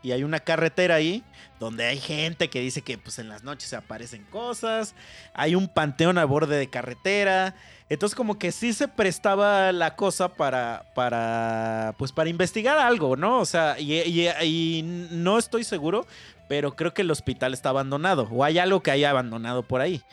y 0.03 0.11
hay 0.11 0.23
una 0.23 0.39
carretera 0.39 0.95
ahí 0.95 1.23
donde 1.59 1.85
hay 1.85 1.97
gente 1.99 2.49
que 2.49 2.59
dice 2.59 2.83
que 2.83 2.97
pues 2.99 3.17
en 3.17 3.27
las 3.29 3.43
noches 3.43 3.69
se 3.69 3.75
aparecen 3.75 4.23
cosas, 4.25 4.93
hay 5.33 5.55
un 5.55 5.67
panteón 5.67 6.19
a 6.19 6.25
borde 6.25 6.57
de 6.57 6.69
carretera, 6.69 7.55
entonces 7.89 8.15
como 8.15 8.37
que 8.37 8.51
sí 8.51 8.73
se 8.73 8.87
prestaba 8.87 9.71
la 9.71 9.95
cosa 9.95 10.29
para 10.29 10.83
para 10.93 11.95
pues 11.97 12.11
para 12.11 12.29
investigar 12.29 12.77
algo, 12.77 13.15
¿no? 13.15 13.39
O 13.39 13.45
sea, 13.45 13.79
y, 13.79 13.93
y- 13.93 14.29
y 14.43 14.83
no 14.83 15.39
estoy 15.39 15.63
seguro, 15.63 16.05
pero 16.47 16.75
creo 16.75 16.93
que 16.93 17.01
el 17.01 17.09
hospital 17.09 17.53
está 17.55 17.69
abandonado 17.69 18.27
o 18.31 18.43
hay 18.43 18.59
algo 18.59 18.83
que 18.83 18.91
haya 18.91 19.09
abandonado 19.09 19.63
por 19.63 19.81
ahí. 19.81 20.03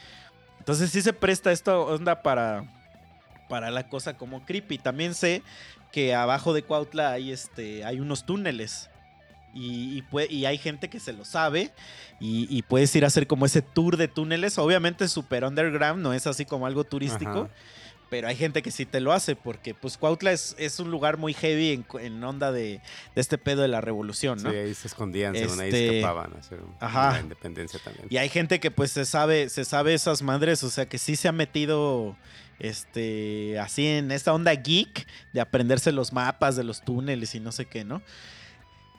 Entonces 0.60 0.90
sí 0.90 1.02
se 1.02 1.12
presta 1.12 1.52
esta 1.52 1.76
onda 1.76 2.22
para 2.22 2.64
para 3.52 3.70
la 3.70 3.86
cosa 3.90 4.16
como 4.16 4.46
creepy. 4.46 4.78
También 4.78 5.12
sé 5.14 5.42
que 5.92 6.14
abajo 6.14 6.54
de 6.54 6.62
Cuautla 6.62 7.12
hay 7.12 7.32
este 7.32 7.84
hay 7.84 8.00
unos 8.00 8.24
túneles 8.24 8.88
y, 9.54 10.02
y 10.30 10.44
hay 10.46 10.56
gente 10.56 10.88
que 10.88 10.98
se 10.98 11.12
lo 11.12 11.26
sabe 11.26 11.70
y, 12.18 12.46
y 12.48 12.62
puedes 12.62 12.96
ir 12.96 13.04
a 13.04 13.08
hacer 13.08 13.26
como 13.26 13.44
ese 13.44 13.60
tour 13.60 13.98
de 13.98 14.08
túneles. 14.08 14.56
Obviamente 14.56 15.06
super 15.06 15.44
underground, 15.44 16.02
no 16.02 16.14
es 16.14 16.26
así 16.26 16.46
como 16.46 16.64
algo 16.66 16.84
turístico, 16.84 17.30
Ajá. 17.42 17.48
pero 18.08 18.28
hay 18.28 18.36
gente 18.36 18.62
que 18.62 18.70
sí 18.70 18.86
te 18.86 19.00
lo 19.00 19.12
hace 19.12 19.36
porque 19.36 19.74
pues 19.74 19.98
Cuautla 19.98 20.32
es, 20.32 20.56
es 20.58 20.80
un 20.80 20.90
lugar 20.90 21.18
muy 21.18 21.34
heavy 21.34 21.84
en, 22.00 22.24
onda 22.24 22.52
de, 22.52 22.80
de 23.14 23.20
este 23.20 23.36
pedo 23.36 23.60
de 23.60 23.68
la 23.68 23.82
revolución, 23.82 24.42
¿no? 24.42 24.50
Sí, 24.50 24.56
ahí 24.56 24.72
se 24.72 24.88
escondían, 24.88 25.34
según 25.36 25.60
ahí 25.60 25.68
Este- 25.68 25.98
escapaban 25.98 26.32
a 26.34 26.38
hacer 26.38 26.60
un- 26.62 26.74
Ajá. 26.80 27.12
la 27.12 27.20
independencia 27.20 27.78
también. 27.84 28.06
Y 28.08 28.16
hay 28.16 28.30
gente 28.30 28.60
que 28.60 28.70
pues 28.70 28.92
se 28.92 29.04
sabe, 29.04 29.50
se 29.50 29.66
sabe 29.66 29.92
esas 29.92 30.22
madres, 30.22 30.64
o 30.64 30.70
sea 30.70 30.88
que 30.88 30.96
sí 30.96 31.16
se 31.16 31.28
ha 31.28 31.32
metido 31.32 32.16
este 32.62 33.58
así 33.58 33.86
en 33.86 34.12
esta 34.12 34.32
onda 34.32 34.52
geek 34.54 35.06
de 35.32 35.40
aprenderse 35.40 35.90
los 35.90 36.12
mapas 36.12 36.54
de 36.54 36.62
los 36.62 36.82
túneles 36.82 37.34
y 37.34 37.40
no 37.40 37.50
sé 37.50 37.66
qué, 37.66 37.84
¿no? 37.84 38.00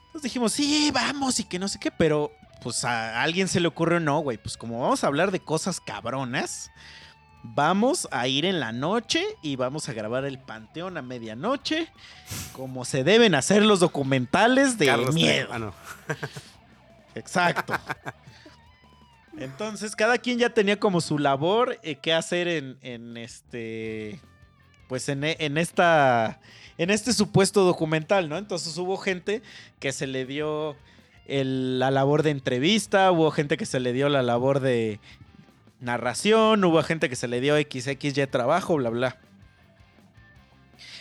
Entonces 0.07 0.23
dijimos, 0.23 0.51
sí, 0.51 0.91
vamos 0.93 1.39
y 1.39 1.45
que 1.45 1.57
no 1.57 1.67
sé 1.67 1.79
qué, 1.79 1.89
pero 1.89 2.31
pues 2.61 2.83
a 2.83 3.23
alguien 3.23 3.47
se 3.47 3.59
le 3.59 3.67
ocurrió, 3.67 3.99
no, 3.99 4.19
güey, 4.19 4.37
pues 4.37 4.57
como 4.57 4.81
vamos 4.81 5.03
a 5.03 5.07
hablar 5.07 5.31
de 5.31 5.39
cosas 5.39 5.79
cabronas, 5.79 6.71
vamos 7.43 8.07
a 8.11 8.27
ir 8.27 8.45
en 8.45 8.59
la 8.59 8.71
noche 8.73 9.23
y 9.41 9.55
vamos 9.55 9.87
a 9.87 9.93
grabar 9.93 10.25
el 10.25 10.39
panteón 10.39 10.97
a 10.97 11.01
medianoche, 11.01 11.87
como 12.51 12.85
se 12.85 13.03
deben 13.03 13.33
hacer 13.33 13.65
los 13.65 13.79
documentales 13.79 14.77
de 14.77 14.85
Carlos 14.85 15.15
miedo. 15.15 15.49
Ah. 15.51 15.71
Exacto. 17.15 17.73
Entonces, 19.37 19.95
cada 19.95 20.17
quien 20.17 20.37
ya 20.37 20.51
tenía 20.51 20.79
como 20.79 21.01
su 21.01 21.17
labor, 21.17 21.79
eh, 21.83 21.95
qué 21.95 22.13
hacer 22.13 22.47
en, 22.47 23.17
este. 23.17 24.19
Pues 24.87 25.09
en, 25.09 25.23
esta. 25.23 26.39
En 26.77 26.89
este 26.89 27.13
supuesto 27.13 27.63
documental, 27.63 28.29
¿no? 28.29 28.37
Entonces 28.37 28.77
hubo 28.77 28.97
gente 28.97 29.41
que 29.79 29.91
se 29.91 30.07
le 30.07 30.25
dio 30.25 30.75
la 31.25 31.91
labor 31.91 32.23
de 32.23 32.31
entrevista, 32.31 33.11
hubo 33.11 33.31
gente 33.31 33.57
que 33.57 33.65
se 33.65 33.79
le 33.79 33.93
dio 33.93 34.09
la 34.09 34.21
labor 34.21 34.59
de 34.59 34.99
narración, 35.79 36.63
hubo 36.63 36.81
gente 36.83 37.09
que 37.09 37.15
se 37.15 37.27
le 37.27 37.41
dio 37.41 37.55
XXY 37.57 38.27
trabajo, 38.27 38.75
bla, 38.75 38.89
bla. 38.89 39.17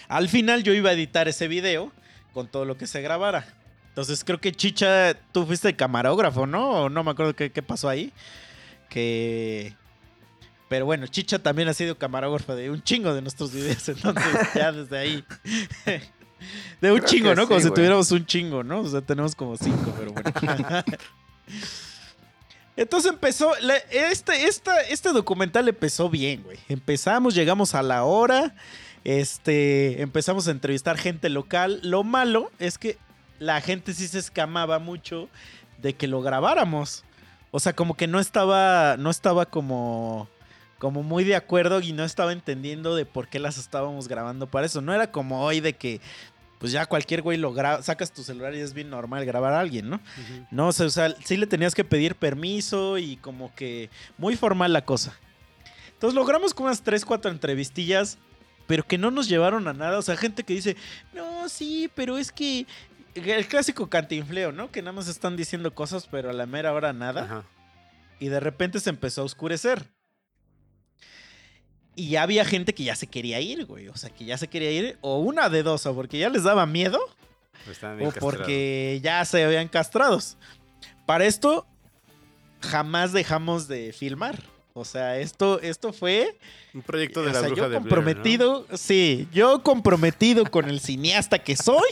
Al 0.09 0.29
final 0.29 0.63
yo 0.63 0.75
iba 0.75 0.91
a 0.91 0.93
editar 0.93 1.29
ese 1.29 1.49
video 1.49 1.91
con 2.33 2.49
todo 2.49 2.65
lo 2.65 2.77
que 2.77 2.87
se 2.87 3.01
grabara. 3.01 3.47
Entonces 3.93 4.25
creo 4.25 4.41
que 4.41 4.53
Chicha, 4.53 5.13
tú 5.33 5.45
fuiste 5.45 5.69
el 5.69 5.77
camarógrafo, 5.77 6.47
¿no? 6.47 6.85
O 6.85 6.89
no 6.89 7.05
me 7.05 7.11
acuerdo 7.11 7.37
qué, 7.37 7.53
qué 7.53 7.63
pasó 7.63 7.91
ahí. 7.91 8.11
Que... 8.89 9.77
Pero 10.71 10.87
bueno, 10.87 11.07
Chicha 11.07 11.39
también 11.39 11.69
ha 11.69 11.75
sido 11.75 11.99
camarógrafo 11.99 12.57
de 12.57 12.71
un 12.71 12.83
chingo 12.83 13.13
de 13.13 13.21
nuestros 13.21 13.53
videos. 13.53 13.87
Entonces 13.91 14.25
ya 14.55 14.73
desde 14.73 14.99
ahí... 14.99 15.25
De 16.81 16.91
un 16.91 16.99
Creo 16.99 17.09
chingo, 17.09 17.35
¿no? 17.35 17.47
Como 17.47 17.61
si 17.61 17.71
tuviéramos 17.71 18.11
un 18.11 18.27
chingo, 18.27 18.65
¿no? 18.65 18.81
O 18.81 18.89
sea, 18.89 19.01
tenemos 19.01 19.37
como 19.37 19.57
cinco, 19.57 19.95
pero 19.97 20.13
bueno. 20.13 20.83
Entonces 22.77 23.13
empezó, 23.13 23.53
la- 23.61 23.77
este, 23.77 24.47
esta, 24.47 24.81
este 24.81 25.11
documental 25.13 25.69
empezó 25.69 26.09
bien, 26.09 26.43
güey. 26.43 26.59
Empezamos, 26.69 27.35
llegamos 27.35 27.75
a 27.77 27.83
la 27.83 28.03
hora, 28.05 28.55
este, 29.05 30.03
empezamos 30.03 30.49
a 30.49 30.51
entrevistar 30.51 30.97
gente 30.99 31.29
local. 31.29 31.79
Lo 31.85 32.03
malo 32.03 32.51
es 32.59 32.79
que 32.79 32.99
la 33.43 33.61
gente 33.61 33.93
sí 33.93 34.07
se 34.09 34.19
escamaba 34.19 34.79
mucho 34.79 35.29
de 35.79 35.95
que 35.95 36.07
lo 36.07 36.23
grabáramos. 36.23 37.05
O 37.51 37.61
sea, 37.61 37.75
como 37.75 37.97
que 37.97 38.07
no 38.07 38.21
estaba, 38.21 38.97
no 38.97 39.11
estaba 39.11 39.47
como, 39.47 40.29
como 40.79 41.03
muy 41.03 41.25
de 41.25 41.37
acuerdo 41.37 41.81
y 41.81 41.93
no 41.93 42.05
estaba 42.05 42.33
entendiendo 42.33 42.95
de 42.95 43.05
por 43.05 43.29
qué 43.29 43.39
las 43.39 43.59
estábamos 43.59 44.09
grabando 44.09 44.47
para 44.47 44.67
eso. 44.67 44.81
No 44.81 44.95
era 44.95 45.11
como 45.11 45.45
hoy 45.45 45.61
de 45.61 45.75
que, 45.75 46.01
pues 46.59 46.73
ya 46.73 46.87
cualquier 46.87 47.23
güey 47.23 47.37
lo 47.37 47.53
graba, 47.53 47.83
sacas 47.83 48.13
tu 48.13 48.23
celular 48.23 48.55
y 48.55 48.61
es 48.61 48.73
bien 48.73 48.89
normal 48.89 49.27
grabar 49.27 49.53
a 49.53 49.61
alguien, 49.61 49.91
¿no? 49.91 50.01
No, 50.51 50.69
o 50.69 50.73
sea, 50.73 50.87
o 50.87 50.91
sea, 50.91 51.15
sí 51.25 51.37
le 51.37 51.47
tenías 51.47 51.75
que 51.75 51.85
pedir 51.85 52.15
permiso 52.15 52.97
y 52.97 53.17
como 53.17 53.55
que 53.55 53.91
muy 54.17 54.37
formal 54.37 54.73
la 54.73 54.85
cosa. 54.85 55.19
Entonces 55.93 56.15
logramos 56.15 56.55
como 56.55 56.69
unas 56.69 56.83
3, 56.83 57.05
4 57.05 57.31
entrevistillas, 57.31 58.19
pero 58.67 58.85
que 58.87 58.97
no 58.97 59.11
nos 59.11 59.29
llevaron 59.29 59.69
a 59.69 59.73
nada. 59.73 59.99
O 59.99 60.03
sea, 60.03 60.17
gente 60.17 60.45
que 60.45 60.55
dice, 60.55 60.77
no, 61.13 61.49
sí, 61.49 61.91
pero 61.95 62.17
es 62.17 62.33
que 62.33 62.67
el 63.15 63.47
clásico 63.47 63.89
cantinfleo, 63.89 64.53
¿no? 64.53 64.71
Que 64.71 64.83
nada 64.83 64.93
más 64.93 65.09
están 65.09 65.37
diciendo 65.37 65.75
cosas, 65.75 66.07
pero 66.11 66.31
a 66.31 66.33
la 66.33 66.47
mera 66.47 66.73
hora 66.73 66.93
nada. 66.93 67.25
Ajá. 67.25 67.45
Y 68.19 68.29
de 68.29 68.41
repente 68.41 68.81
se 68.81 68.91
empezó 68.91 69.23
a 69.23 69.25
oscurecer. 69.25 69.89
Y 71.95 72.11
ya 72.11 72.23
había 72.23 72.45
gente 72.45 72.75
que 72.75 72.85
ya 72.85 72.97
se 72.97 73.07
quería 73.07 73.41
ir, 73.41 73.67
güey. 73.67 73.89
O 73.89 73.97
sea, 73.97 74.11
que 74.11 74.25
ya 74.25 74.39
se 74.39 74.49
quería 74.49 74.71
ir. 74.71 74.99
O 75.01 75.19
una 75.19 75.49
de 75.49 75.63
dos, 75.63 75.85
o 75.87 75.95
porque 75.95 76.19
ya 76.19 76.31
les 76.31 76.45
daba 76.45 76.65
miedo 76.65 76.99
estaban 77.71 77.99
bien 77.99 78.09
o 78.09 78.13
castrados. 78.13 78.37
porque 78.39 79.01
ya 79.03 79.25
se 79.25 79.45
habían 79.45 79.69
castrados. 79.69 80.37
Para 81.07 81.27
esto, 81.27 81.67
jamás 82.61 83.13
dejamos 83.13 83.69
de 83.69 83.93
filmar. 83.93 84.43
O 84.75 84.85
sea, 84.85 85.19
esto, 85.19 85.61
esto 85.61 85.93
fue. 85.93 86.39
Un 86.73 86.83
proyecto 86.83 87.23
de 87.23 87.31
o 87.31 87.33
la 87.33 87.41
sea, 87.41 87.49
bruja 87.49 87.63
yo 87.63 87.63
de 87.65 87.69
Blair, 87.69 87.83
¿no? 87.83 87.89
comprometido, 87.89 88.67
sí, 88.75 89.29
yo 89.33 89.63
comprometido 89.63 90.45
con 90.47 90.69
el 90.69 90.81
cineasta 90.81 91.39
que 91.41 91.57
soy, 91.57 91.91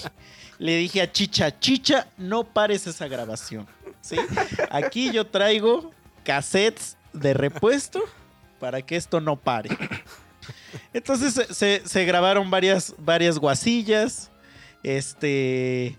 le 0.61 0.76
dije 0.76 1.00
a 1.00 1.11
Chicha, 1.11 1.58
Chicha, 1.58 2.06
no 2.18 2.44
pares 2.44 2.86
esa 2.86 3.08
grabación. 3.08 3.66
¿sí? 4.02 4.16
Aquí 4.70 5.11
yo 5.11 5.26
traigo 5.26 5.90
cassettes 6.22 6.98
de 7.14 7.32
repuesto 7.32 8.02
para 8.58 8.82
que 8.82 8.96
esto 8.96 9.22
no 9.22 9.36
pare. 9.36 9.70
Entonces 10.92 11.46
se, 11.56 12.04
grabaron 12.04 12.50
varias, 12.50 12.94
varias 12.98 13.38
guasillas. 13.38 14.30
Este. 14.82 15.96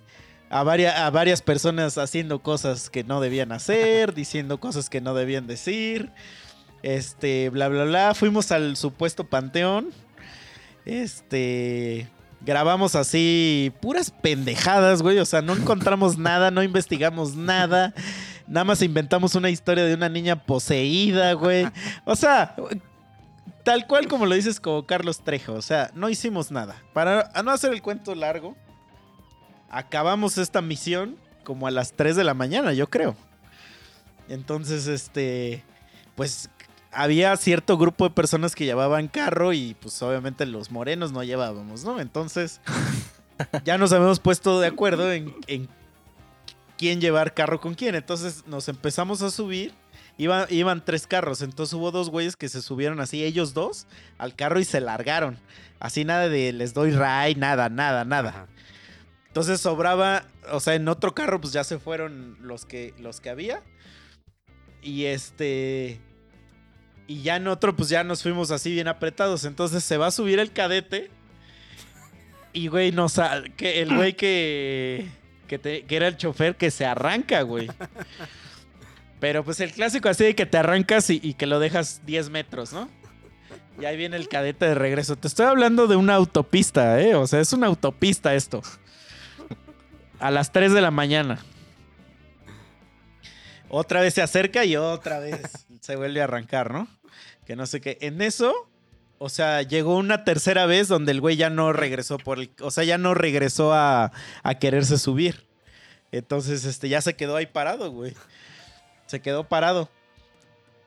A, 0.51 0.62
varias, 0.62 0.95
a 0.95 1.09
varias 1.09 1.41
personas 1.41 1.97
haciendo 1.97 2.43
cosas 2.43 2.91
que 2.91 3.03
no 3.03 3.20
debían 3.20 3.51
hacer, 3.51 4.14
diciendo 4.14 4.59
cosas 4.59 4.91
que 4.91 5.01
no 5.01 5.16
debían 5.16 5.47
decir. 5.47 6.12
Este, 6.84 7.49
bla, 7.49 7.68
bla, 7.68 7.86
bla. 7.86 8.14
Fuimos 8.14 8.51
al 8.51 8.78
supuesto 8.78 9.24
panteón. 9.24 9.89
Este. 10.86 12.07
Grabamos 12.44 12.96
así 12.96 13.72
puras 13.82 14.12
pendejadas, 14.12 15.02
güey. 15.02 15.20
O 15.20 15.26
sea, 15.26 15.42
no 15.42 15.56
encontramos 15.56 16.18
nada, 16.18 16.52
no 16.52 16.64
investigamos 16.64 17.36
nada. 17.36 17.94
Nada 18.48 18.64
más 18.64 18.82
inventamos 18.82 19.36
una 19.36 19.50
historia 19.50 19.86
de 19.86 19.94
una 19.94 20.10
niña 20.10 20.36
poseída, 20.36 21.34
güey. 21.34 21.68
O 22.04 22.16
sea, 22.16 22.56
tal 23.64 23.86
cual 23.88 24.08
como 24.08 24.26
lo 24.26 24.36
dices 24.36 24.60
como 24.60 24.86
Carlos 24.86 25.24
Trejo. 25.24 25.54
O 25.54 25.62
sea, 25.62 25.92
no 25.94 26.10
hicimos 26.10 26.52
nada. 26.52 26.76
Para 26.94 27.32
no 27.44 27.52
hacer 27.52 27.74
el 27.74 27.82
cuento 27.82 28.16
largo, 28.16 28.58
acabamos 29.70 30.38
esta 30.38 30.62
misión 30.62 31.18
como 31.44 31.68
a 31.68 31.72
las 31.72 31.94
3 31.94 32.16
de 32.16 32.24
la 32.24 32.34
mañana, 32.34 32.74
yo 32.74 32.89
creo. 32.89 33.16
Entonces, 34.30 34.88
este, 34.88 35.64
pues 36.16 36.50
había 36.92 37.36
cierto 37.38 37.78
grupo 37.78 38.06
de 38.06 38.14
personas 38.16 38.56
que 38.56 38.66
llevaban 38.66 39.08
carro 39.08 39.54
y 39.54 39.76
pues 39.80 40.02
obviamente 40.02 40.46
los 40.46 40.72
morenos 40.72 41.12
no 41.12 41.24
llevábamos, 41.24 41.84
¿no? 41.84 42.00
Entonces, 42.00 42.62
ya 43.64 43.78
nos 43.78 43.92
habíamos 43.94 44.20
puesto 44.20 44.60
de 44.60 44.68
acuerdo 44.68 45.12
en, 45.12 45.34
en 45.48 45.70
quién 46.78 47.02
llevar 47.02 47.34
carro 47.34 47.60
con 47.62 47.76
quién. 47.76 47.96
Entonces 47.96 48.46
nos 48.48 48.68
empezamos 48.68 49.22
a 49.22 49.32
subir. 49.32 49.74
Iba- 50.18 50.46
iban 50.50 50.84
tres 50.86 51.08
carros, 51.08 51.42
entonces 51.42 51.74
hubo 51.74 51.89
dos 51.89 52.10
güeyes 52.10 52.36
que 52.36 52.50
se 52.50 52.62
subieron 52.62 53.00
así, 53.00 53.24
ellos 53.24 53.54
dos, 53.54 53.88
al 54.20 54.36
carro 54.36 54.60
y 54.60 54.66
se 54.66 54.80
largaron. 54.82 55.39
Así 55.80 56.04
nada 56.06 56.30
de 56.30 56.52
les 56.54 56.74
doy 56.74 56.92
ray, 56.92 57.34
nada, 57.36 57.70
nada, 57.70 58.04
nada. 58.06 58.30
Ajá. 58.30 58.48
Entonces 59.28 59.62
sobraba, 59.62 60.26
o 60.52 60.60
sea, 60.60 60.76
en 60.76 60.88
otro 60.89 61.16
carro 61.16 61.39
pues 61.39 61.54
ya 61.54 61.64
se 61.64 61.80
fueron 61.80 62.38
los 62.42 62.66
que, 62.66 62.94
los 63.00 63.22
que 63.22 63.30
había. 63.30 63.64
Y 64.84 65.06
este... 65.06 66.02
Y 67.12 67.24
ya 67.24 67.36
en 67.36 67.47
otro 67.47 67.76
pues 67.76 67.89
ya 67.89 68.05
nos 68.05 68.24
fuimos 68.24 68.51
así 68.51 68.72
bien 68.72 68.88
apretados. 68.88 69.43
Entonces 69.43 69.84
se 69.84 69.97
va 69.97 70.07
a 70.07 70.12
subir 70.12 70.39
el 70.39 70.51
cadete. 70.53 71.12
Y 72.53 72.68
güey, 72.68 72.91
nos... 72.93 73.20
a- 73.20 73.43
Que 73.57 73.82
el 73.82 73.93
güey 73.93 74.14
que... 74.16 75.09
Que 75.47 75.84
era 75.89 76.07
el 76.07 76.16
chofer 76.16 76.55
que 76.55 76.72
se 76.72 76.86
arranca, 76.86 77.41
güey. 77.41 77.68
Pero 79.20 79.43
pues 79.43 79.59
el 79.59 79.74
clásico 79.74 80.07
así 80.07 80.24
de 80.24 80.36
que 80.36 80.45
te 80.45 80.57
arrancas 80.57 81.09
y, 81.09 81.20
y 81.22 81.34
que 81.34 81.45
lo 81.47 81.59
dejas 81.59 82.01
10 82.05 82.30
metros, 82.30 82.72
¿no? 82.72 82.88
Y 83.80 83.84
ahí 83.84 83.97
viene 83.97 84.16
el 84.16 84.30
cadete 84.30 84.66
de 84.68 84.76
regreso. 84.76 85.18
Te 85.18 85.28
estoy 85.28 85.47
hablando 85.47 85.88
de 85.88 85.97
una 85.97 86.16
autopista, 86.16 87.01
¿eh? 87.01 87.16
O 87.16 87.28
sea, 87.28 87.41
es 87.41 87.51
una 87.51 87.68
autopista 87.68 88.34
esto. 88.36 88.62
A 90.20 90.32
las 90.32 90.53
3 90.53 90.72
de 90.72 90.80
la 90.82 90.91
mañana. 90.91 91.39
Otra 93.68 93.99
vez 94.01 94.14
se 94.14 94.22
acerca 94.22 94.64
y 94.64 94.78
otra 94.78 95.20
vez 95.20 95.41
se 95.82 95.95
vuelve 95.97 96.22
a 96.22 96.26
arrancar, 96.26 96.72
¿no? 96.72 96.88
Que 97.52 97.58
no 97.58 97.66
sé 97.68 97.82
qué. 97.82 97.97
En 97.99 98.22
eso, 98.22 98.54
o 99.18 99.28
sea, 99.28 99.62
llegó 99.62 99.97
una 99.97 100.24
tercera 100.24 100.66
vez 100.68 100.88
donde 100.88 101.12
el 101.12 101.20
güey 101.20 101.36
ya 101.36 101.49
no 101.49 101.74
regresó 101.74 102.18
por 102.18 102.39
el. 102.39 102.49
O 102.62 102.72
sea, 102.72 102.86
ya 102.86 102.97
no 102.97 103.14
regresó 103.14 103.74
a, 103.74 104.14
a 104.41 104.56
quererse 104.56 104.97
subir. 104.97 105.45
Entonces, 106.14 106.64
este, 106.64 106.88
ya 106.88 107.02
se 107.02 107.18
quedó 107.18 107.36
ahí 107.36 107.47
parado, 107.47 107.91
güey. 107.91 108.16
Se 109.06 109.22
quedó 109.22 109.43
parado. 109.43 109.89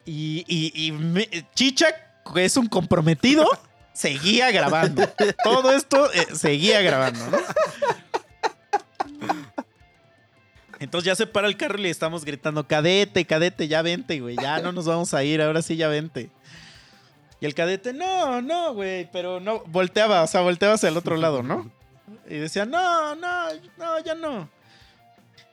Y, 0.06 0.46
y, 0.48 0.72
y 0.86 0.92
me- 0.92 1.28
Chicha, 1.54 1.88
que 2.34 2.46
es 2.46 2.56
un 2.56 2.66
comprometido, 2.66 3.46
seguía 3.92 4.50
grabando. 4.50 5.06
Todo 5.44 5.70
esto 5.70 6.10
eh, 6.14 6.28
seguía 6.34 6.80
grabando, 6.80 7.26
¿no? 7.30 7.36
Entonces 10.80 11.06
ya 11.06 11.14
se 11.14 11.26
para 11.26 11.46
el 11.46 11.58
carro 11.58 11.78
y 11.78 11.82
le 11.82 11.90
estamos 11.90 12.24
gritando, 12.24 12.66
cadete, 12.66 13.24
cadete, 13.26 13.68
ya 13.68 13.82
vente, 13.82 14.18
güey, 14.20 14.36
ya 14.40 14.60
no 14.60 14.72
nos 14.72 14.86
vamos 14.86 15.12
a 15.14 15.22
ir, 15.24 15.40
ahora 15.42 15.60
sí 15.62 15.76
ya 15.76 15.88
vente. 15.88 16.30
Y 17.44 17.46
el 17.46 17.54
cadete, 17.54 17.92
no, 17.92 18.40
no, 18.40 18.72
güey, 18.72 19.06
pero 19.12 19.38
no, 19.38 19.62
volteaba, 19.66 20.22
o 20.22 20.26
sea, 20.26 20.40
volteaba 20.40 20.76
hacia 20.76 20.88
el 20.88 20.96
otro 20.96 21.18
lado, 21.18 21.42
¿no? 21.42 21.70
Y 22.26 22.36
decía, 22.36 22.64
no, 22.64 23.14
no, 23.16 23.48
no, 23.76 24.00
ya 24.02 24.14
no. 24.14 24.48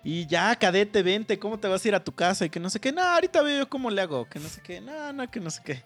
Y 0.02 0.26
ya, 0.26 0.56
cadete, 0.56 1.04
vente, 1.04 1.38
¿cómo 1.38 1.60
te 1.60 1.68
vas 1.68 1.84
a 1.84 1.88
ir 1.90 1.96
a 1.96 2.02
tu 2.02 2.14
casa? 2.14 2.46
Y 2.46 2.50
que 2.50 2.62
no 2.62 2.70
sé 2.70 2.80
qué, 2.80 2.94
no, 2.94 3.02
ahorita 3.02 3.42
veo 3.42 3.58
yo 3.58 3.70
cómo 3.70 3.90
le 3.90 4.02
hago, 4.02 4.24
que 4.24 4.40
no 4.40 4.48
sé 4.48 4.62
qué, 4.62 4.80
no, 4.80 5.12
no, 5.12 5.30
que 5.30 5.42
no 5.42 5.50
sé 5.50 5.62
qué. 5.66 5.84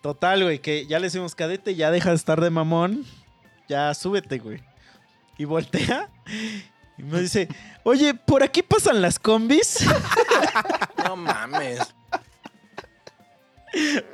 Total, 0.00 0.44
güey, 0.44 0.60
que 0.60 0.86
ya 0.86 1.00
le 1.00 1.06
decimos, 1.06 1.34
cadete, 1.34 1.74
ya 1.74 1.90
deja 1.90 2.10
de 2.10 2.16
estar 2.16 2.40
de 2.40 2.50
mamón, 2.50 3.04
ya 3.68 3.92
súbete, 3.94 4.38
güey. 4.38 4.62
Y 5.38 5.44
voltea 5.44 6.08
y 6.96 7.02
me 7.02 7.20
dice, 7.20 7.48
oye, 7.82 8.14
¿por 8.14 8.44
aquí 8.44 8.62
pasan 8.62 9.02
las 9.02 9.18
combis? 9.18 9.84
No 11.04 11.16
mames. 11.16 11.80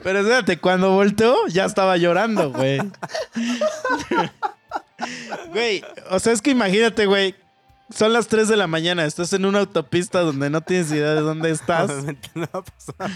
Pero 0.02 0.18
espérate, 0.20 0.58
cuando 0.58 0.90
volteó 0.92 1.46
ya 1.48 1.64
estaba 1.64 1.96
llorando, 1.96 2.50
güey. 2.52 2.78
Güey, 5.52 5.82
o 6.10 6.18
sea, 6.18 6.32
es 6.32 6.40
que 6.42 6.50
imagínate, 6.50 7.06
güey. 7.06 7.34
son 7.94 8.12
las 8.12 8.28
3 8.28 8.48
de 8.48 8.56
la 8.56 8.66
mañana, 8.66 9.04
estás 9.04 9.32
en 9.34 9.44
una 9.44 9.58
autopista 9.60 10.20
donde 10.20 10.48
no 10.48 10.60
tienes 10.62 10.90
idea 10.90 11.14
de 11.14 11.20
dónde 11.20 11.50
estás. 11.50 11.90
Obviamente 11.90 12.30
no 12.34 12.48
va 12.54 12.60
a 12.60 12.62
pasar. 12.62 13.10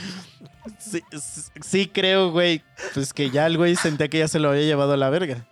Sí, 0.79 1.03
sí- 1.13 1.51
sí 1.63 1.87
creo, 1.89 2.31
güey, 2.31 2.63
pues 2.93 3.13
que 3.15 3.31
ya 3.31 3.47
el 3.47 3.57
güey 3.57 3.77
sentía 3.77 4.09
que 4.09 4.19
ya 4.19 4.29
se 4.29 4.39
lo 4.41 4.51
había 4.51 4.63
llevado 4.65 4.93
a 4.93 4.97
la 4.97 5.09
verga. 5.11 5.47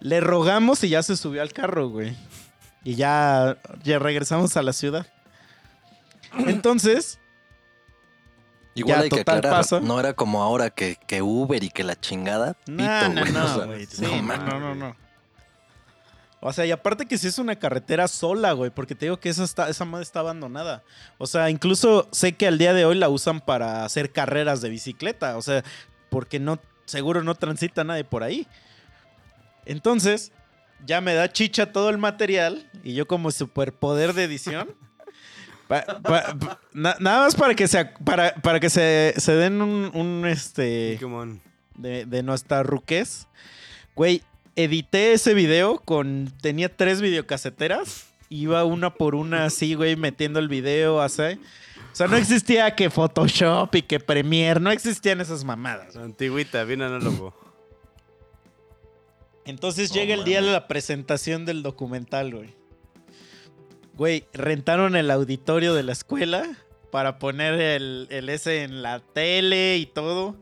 Le 0.00 0.20
rogamos 0.20 0.84
y 0.84 0.90
ya 0.90 1.02
se 1.02 1.16
subió 1.16 1.42
al 1.42 1.52
carro, 1.52 1.88
güey. 1.88 2.14
Y 2.84 2.94
ya, 2.96 3.56
ya 3.82 3.98
regresamos 3.98 4.56
a 4.56 4.62
la 4.62 4.72
ciudad. 4.72 5.06
Entonces, 6.46 7.18
Igual 8.74 8.98
Ya, 8.98 9.02
hay 9.02 9.08
que 9.10 9.20
aclarar, 9.20 9.52
pasa. 9.52 9.80
no 9.80 10.00
era 10.00 10.14
como 10.14 10.42
ahora 10.42 10.70
que, 10.70 10.96
que 11.06 11.22
Uber 11.22 11.62
y 11.62 11.68
que 11.68 11.84
la 11.84 11.98
chingada. 11.98 12.56
no, 12.66 12.76
pito, 12.76 13.08
no, 13.08 13.20
güey, 13.20 13.30
o 13.30 13.32
no, 13.32 13.54
sea, 13.56 13.64
güey. 13.66 13.86
Sí, 13.86 14.02
no 14.02 14.36
no, 14.36 14.60
no, 14.60 14.74
no. 14.74 14.96
O 16.44 16.52
sea, 16.52 16.66
y 16.66 16.72
aparte 16.72 17.06
que 17.06 17.18
si 17.18 17.28
es 17.28 17.38
una 17.38 17.54
carretera 17.54 18.08
sola, 18.08 18.50
güey, 18.52 18.70
porque 18.70 18.96
te 18.96 19.06
digo 19.06 19.20
que 19.20 19.28
esa, 19.28 19.44
está, 19.44 19.68
esa 19.68 19.84
madre 19.84 20.02
está 20.02 20.20
abandonada. 20.20 20.82
O 21.18 21.28
sea, 21.28 21.50
incluso 21.50 22.08
sé 22.10 22.32
que 22.32 22.48
al 22.48 22.58
día 22.58 22.74
de 22.74 22.84
hoy 22.84 22.96
la 22.96 23.08
usan 23.08 23.40
para 23.40 23.84
hacer 23.84 24.10
carreras 24.10 24.60
de 24.60 24.68
bicicleta. 24.68 25.36
O 25.36 25.42
sea, 25.42 25.62
porque 26.10 26.40
no, 26.40 26.58
seguro 26.84 27.22
no 27.22 27.36
transita 27.36 27.84
nadie 27.84 28.02
por 28.02 28.24
ahí. 28.24 28.48
Entonces, 29.66 30.32
ya 30.84 31.00
me 31.00 31.14
da 31.14 31.30
chicha 31.30 31.70
todo 31.70 31.90
el 31.90 31.98
material 31.98 32.68
y 32.82 32.94
yo 32.94 33.06
como 33.06 33.30
superpoder 33.30 34.12
de 34.12 34.24
edición. 34.24 34.74
Pa- 35.84 36.02
pa- 36.02 36.34
pa- 36.38 36.60
na- 36.72 36.96
nada 37.00 37.20
más 37.24 37.34
para 37.34 37.54
que 37.54 37.66
se, 37.68 37.84
para, 38.04 38.34
para 38.36 38.60
que 38.60 38.68
se, 38.70 39.14
se 39.16 39.34
den 39.34 39.60
un, 39.62 39.90
un, 39.94 40.26
este 40.26 40.98
de, 41.76 42.04
de 42.06 42.22
nuestra 42.22 42.62
ruquez. 42.62 43.26
Güey, 43.94 44.22
edité 44.56 45.12
ese 45.12 45.34
video 45.34 45.78
con. 45.78 46.32
Tenía 46.40 46.74
tres 46.74 47.00
videocaseteras. 47.00 48.06
Iba 48.28 48.64
una 48.64 48.94
por 48.94 49.14
una 49.14 49.44
así, 49.44 49.74
güey, 49.74 49.96
metiendo 49.96 50.38
el 50.38 50.48
video 50.48 51.00
así. 51.02 51.22
O 51.92 51.94
sea, 51.94 52.06
no 52.06 52.16
existía 52.16 52.74
que 52.74 52.88
Photoshop 52.88 53.74
y 53.74 53.82
que 53.82 54.00
Premiere, 54.00 54.58
no 54.60 54.70
existían 54.70 55.20
esas 55.20 55.44
mamadas. 55.44 55.94
Antigüita, 55.96 56.64
bien 56.64 56.80
análogo. 56.80 57.34
Entonces 59.44 59.92
llega 59.92 60.14
el 60.14 60.24
día 60.24 60.40
de 60.40 60.50
la 60.52 60.68
presentación 60.68 61.44
del 61.44 61.62
documental, 61.62 62.34
güey. 62.34 62.54
Güey, 63.94 64.26
rentaron 64.32 64.96
el 64.96 65.10
auditorio 65.10 65.74
de 65.74 65.82
la 65.82 65.92
escuela 65.92 66.48
para 66.90 67.18
poner 67.18 67.60
el, 67.60 68.06
el 68.10 68.28
ese 68.28 68.62
en 68.62 68.82
la 68.82 69.00
tele 69.00 69.76
y 69.76 69.86
todo. 69.86 70.36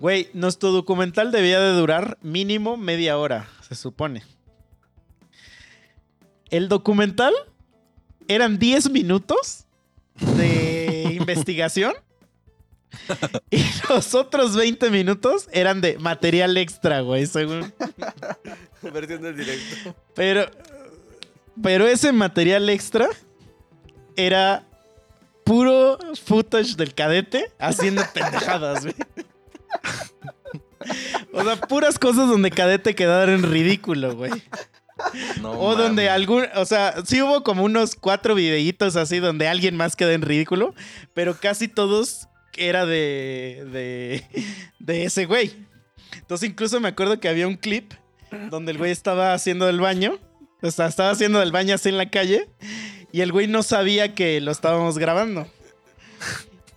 Güey, 0.00 0.28
nuestro 0.32 0.70
documental 0.70 1.32
debía 1.32 1.60
de 1.60 1.72
durar 1.72 2.18
mínimo 2.22 2.76
media 2.76 3.18
hora, 3.18 3.48
se 3.68 3.74
supone. 3.74 4.22
El 6.50 6.68
documental 6.68 7.34
eran 8.28 8.58
10 8.58 8.90
minutos 8.90 9.66
de 10.36 11.14
investigación. 11.18 11.94
Y 13.50 13.62
los 13.90 14.14
otros 14.14 14.56
20 14.56 14.90
minutos 14.90 15.48
eran 15.52 15.80
de 15.80 15.98
material 15.98 16.56
extra, 16.56 17.00
güey, 17.00 17.26
según. 17.26 17.72
Versión 18.82 19.22
del 19.22 19.36
directo. 19.36 19.94
Pero, 20.14 20.50
pero 21.62 21.86
ese 21.86 22.12
material 22.12 22.68
extra 22.68 23.08
era 24.16 24.64
puro 25.44 25.98
footage 26.24 26.76
del 26.76 26.94
cadete 26.94 27.50
haciendo 27.58 28.02
pendejadas, 28.14 28.84
güey. 28.84 28.94
O 31.32 31.42
sea, 31.42 31.56
puras 31.56 31.98
cosas 31.98 32.28
donde 32.28 32.50
cadete 32.50 32.94
quedara 32.94 33.32
en 33.32 33.42
ridículo, 33.42 34.14
güey. 34.14 34.30
No 35.40 35.52
O 35.52 35.76
donde 35.76 36.10
algún, 36.10 36.46
o 36.56 36.64
sea, 36.64 36.94
sí 37.04 37.22
hubo 37.22 37.44
como 37.44 37.62
unos 37.62 37.94
cuatro 37.94 38.34
videitos 38.34 38.96
así 38.96 39.18
donde 39.18 39.46
alguien 39.46 39.76
más 39.76 39.94
quedó 39.94 40.10
en 40.10 40.22
ridículo, 40.22 40.74
pero 41.14 41.38
casi 41.38 41.68
todos 41.68 42.28
era 42.56 42.84
de, 42.84 43.64
de, 43.72 44.44
de 44.80 45.04
ese 45.04 45.26
güey. 45.26 45.54
Entonces 46.16 46.50
incluso 46.50 46.80
me 46.80 46.88
acuerdo 46.88 47.20
que 47.20 47.28
había 47.28 47.46
un 47.46 47.56
clip 47.56 47.92
donde 48.50 48.72
el 48.72 48.78
güey 48.78 48.90
estaba 48.90 49.32
haciendo 49.32 49.68
el 49.68 49.80
baño, 49.80 50.18
estaba 50.62 51.10
haciendo 51.10 51.42
el 51.42 51.52
baño 51.52 51.74
así 51.74 51.88
en 51.88 51.96
la 51.96 52.10
calle 52.10 52.48
y 53.12 53.20
el 53.20 53.32
güey 53.32 53.46
no 53.46 53.62
sabía 53.62 54.14
que 54.14 54.40
lo 54.40 54.50
estábamos 54.50 54.98
grabando. 54.98 55.46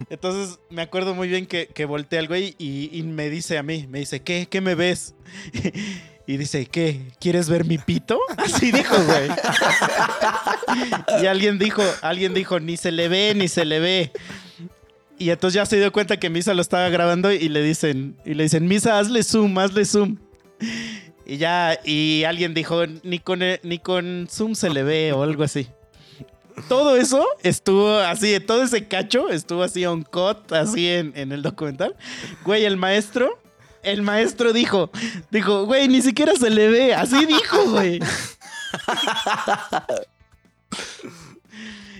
Entonces 0.10 0.60
me 0.70 0.82
acuerdo 0.82 1.14
muy 1.14 1.28
bien 1.28 1.46
que, 1.46 1.68
que 1.68 1.86
volteé 1.86 2.20
al 2.20 2.28
güey 2.28 2.56
y, 2.58 2.90
y 2.92 3.04
me 3.04 3.30
dice 3.30 3.58
a 3.58 3.64
mí, 3.64 3.88
me 3.90 4.00
dice, 4.00 4.22
¿qué? 4.22 4.48
¿Qué 4.50 4.62
me 4.62 4.76
ves? 4.76 5.14
Y 6.28 6.38
dice, 6.38 6.66
¿qué? 6.66 7.02
¿Quieres 7.20 7.50
ver 7.50 7.66
mi 7.66 7.78
pito? 7.78 8.18
Así 8.38 8.72
dijo, 8.72 8.96
güey. 9.04 9.30
Y 11.22 11.26
alguien 11.26 11.60
dijo, 11.60 11.84
alguien 12.02 12.34
dijo, 12.34 12.60
ni 12.60 12.78
se 12.78 12.92
le 12.92 13.10
ve, 13.10 13.34
ni 13.36 13.50
se 13.50 13.66
le 13.66 13.80
ve. 13.80 14.12
Y 15.18 15.30
entonces 15.30 15.56
ya 15.56 15.66
se 15.66 15.78
dio 15.78 15.92
cuenta 15.92 16.18
que 16.18 16.30
Misa 16.30 16.54
lo 16.54 16.62
estaba 16.62 16.88
grabando 16.90 17.32
y 17.32 17.50
le 17.50 17.62
dicen, 17.62 18.16
y 18.24 18.34
le 18.34 18.44
dicen, 18.44 18.66
Misa, 18.68 18.98
hazle 18.98 19.24
zoom, 19.24 19.58
hazle 19.58 19.84
zoom. 19.84 20.18
Y 21.26 21.38
ya, 21.38 21.80
y 21.84 22.24
alguien 22.26 22.54
dijo, 22.54 22.86
ni 23.04 23.20
con, 23.20 23.42
e- 23.42 23.60
ni 23.64 23.80
con 23.80 24.28
zoom 24.30 24.56
se 24.56 24.70
le 24.70 24.84
ve 24.84 25.14
o 25.14 25.24
algo 25.24 25.44
así. 25.44 25.68
Todo 26.68 26.96
eso 26.98 27.26
estuvo 27.44 27.98
así, 27.98 28.40
todo 28.40 28.64
ese 28.64 28.88
cacho 28.88 29.30
estuvo 29.30 29.64
así 29.64 29.86
on 29.86 30.04
cut, 30.04 30.52
así 30.52 30.88
en, 30.90 31.14
en 31.16 31.32
el 31.32 31.42
documental. 31.42 31.96
Güey, 32.44 32.66
el 32.66 32.78
maestro, 32.78 33.40
el 33.84 34.02
maestro 34.02 34.52
dijo, 34.54 34.92
dijo, 35.32 35.66
güey, 35.66 35.88
ni 35.88 36.02
siquiera 36.02 36.36
se 36.36 36.50
le 36.50 36.68
ve. 36.70 36.94
Así 36.94 37.26
dijo, 37.26 37.70
güey. 37.72 38.00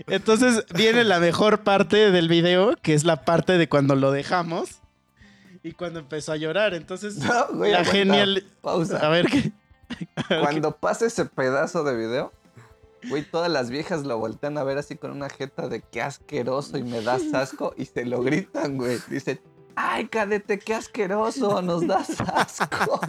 Entonces 0.08 0.66
viene 0.74 1.04
la 1.04 1.20
mejor 1.20 1.64
parte 1.64 2.12
del 2.12 2.28
video, 2.28 2.76
que 2.82 2.94
es 2.94 3.04
la 3.04 3.24
parte 3.24 3.58
de 3.58 3.70
cuando 3.70 3.96
lo 3.96 4.12
dejamos 4.12 4.81
y 5.64 5.72
cuando 5.74 6.00
empezó 6.00 6.32
a 6.32 6.38
llorar. 6.38 6.74
Entonces, 6.74 7.18
No, 7.20 7.48
güey, 7.54 7.72
la 7.72 7.80
aguanta. 7.80 7.98
genial. 7.98 8.44
Pausa. 8.62 8.98
A 9.00 9.10
ver 9.10 9.28
qué. 9.28 9.52
Cuando 10.28 10.76
pasa 10.78 11.06
ese 11.06 11.26
pedazo 11.26 11.84
de 11.84 11.96
video, 11.96 12.32
güey, 13.10 13.24
todas 13.24 13.52
las 13.52 13.70
viejas 13.70 14.04
lo 14.06 14.18
voltean 14.18 14.58
a 14.58 14.64
ver 14.64 14.78
así 14.78 14.96
con 14.96 15.12
una 15.12 15.30
jeta 15.30 15.68
de 15.68 15.82
qué 15.82 16.02
asqueroso 16.02 16.78
y 16.78 16.84
me 16.84 17.02
das 17.02 17.24
asco 17.34 17.74
y 17.78 17.86
se 17.86 18.06
lo 18.06 18.22
gritan, 18.24 18.78
güey. 18.78 19.00
Dicen, 19.10 19.42
ay, 19.76 20.08
cadete, 20.08 20.60
qué 20.60 20.76
asqueroso, 20.76 21.62
nos 21.62 21.86
das 21.86 22.22
asco. 22.22 23.02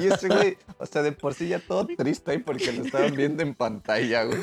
Y 0.00 0.06
ese 0.06 0.28
güey, 0.28 0.56
o 0.78 0.86
sea, 0.86 1.02
de 1.02 1.12
por 1.12 1.34
sí 1.34 1.48
ya 1.48 1.60
todo 1.60 1.86
triste 1.86 2.32
ahí 2.32 2.38
porque 2.38 2.72
lo 2.72 2.84
estaban 2.84 3.14
viendo 3.14 3.42
en 3.42 3.54
pantalla, 3.54 4.24
güey. 4.24 4.38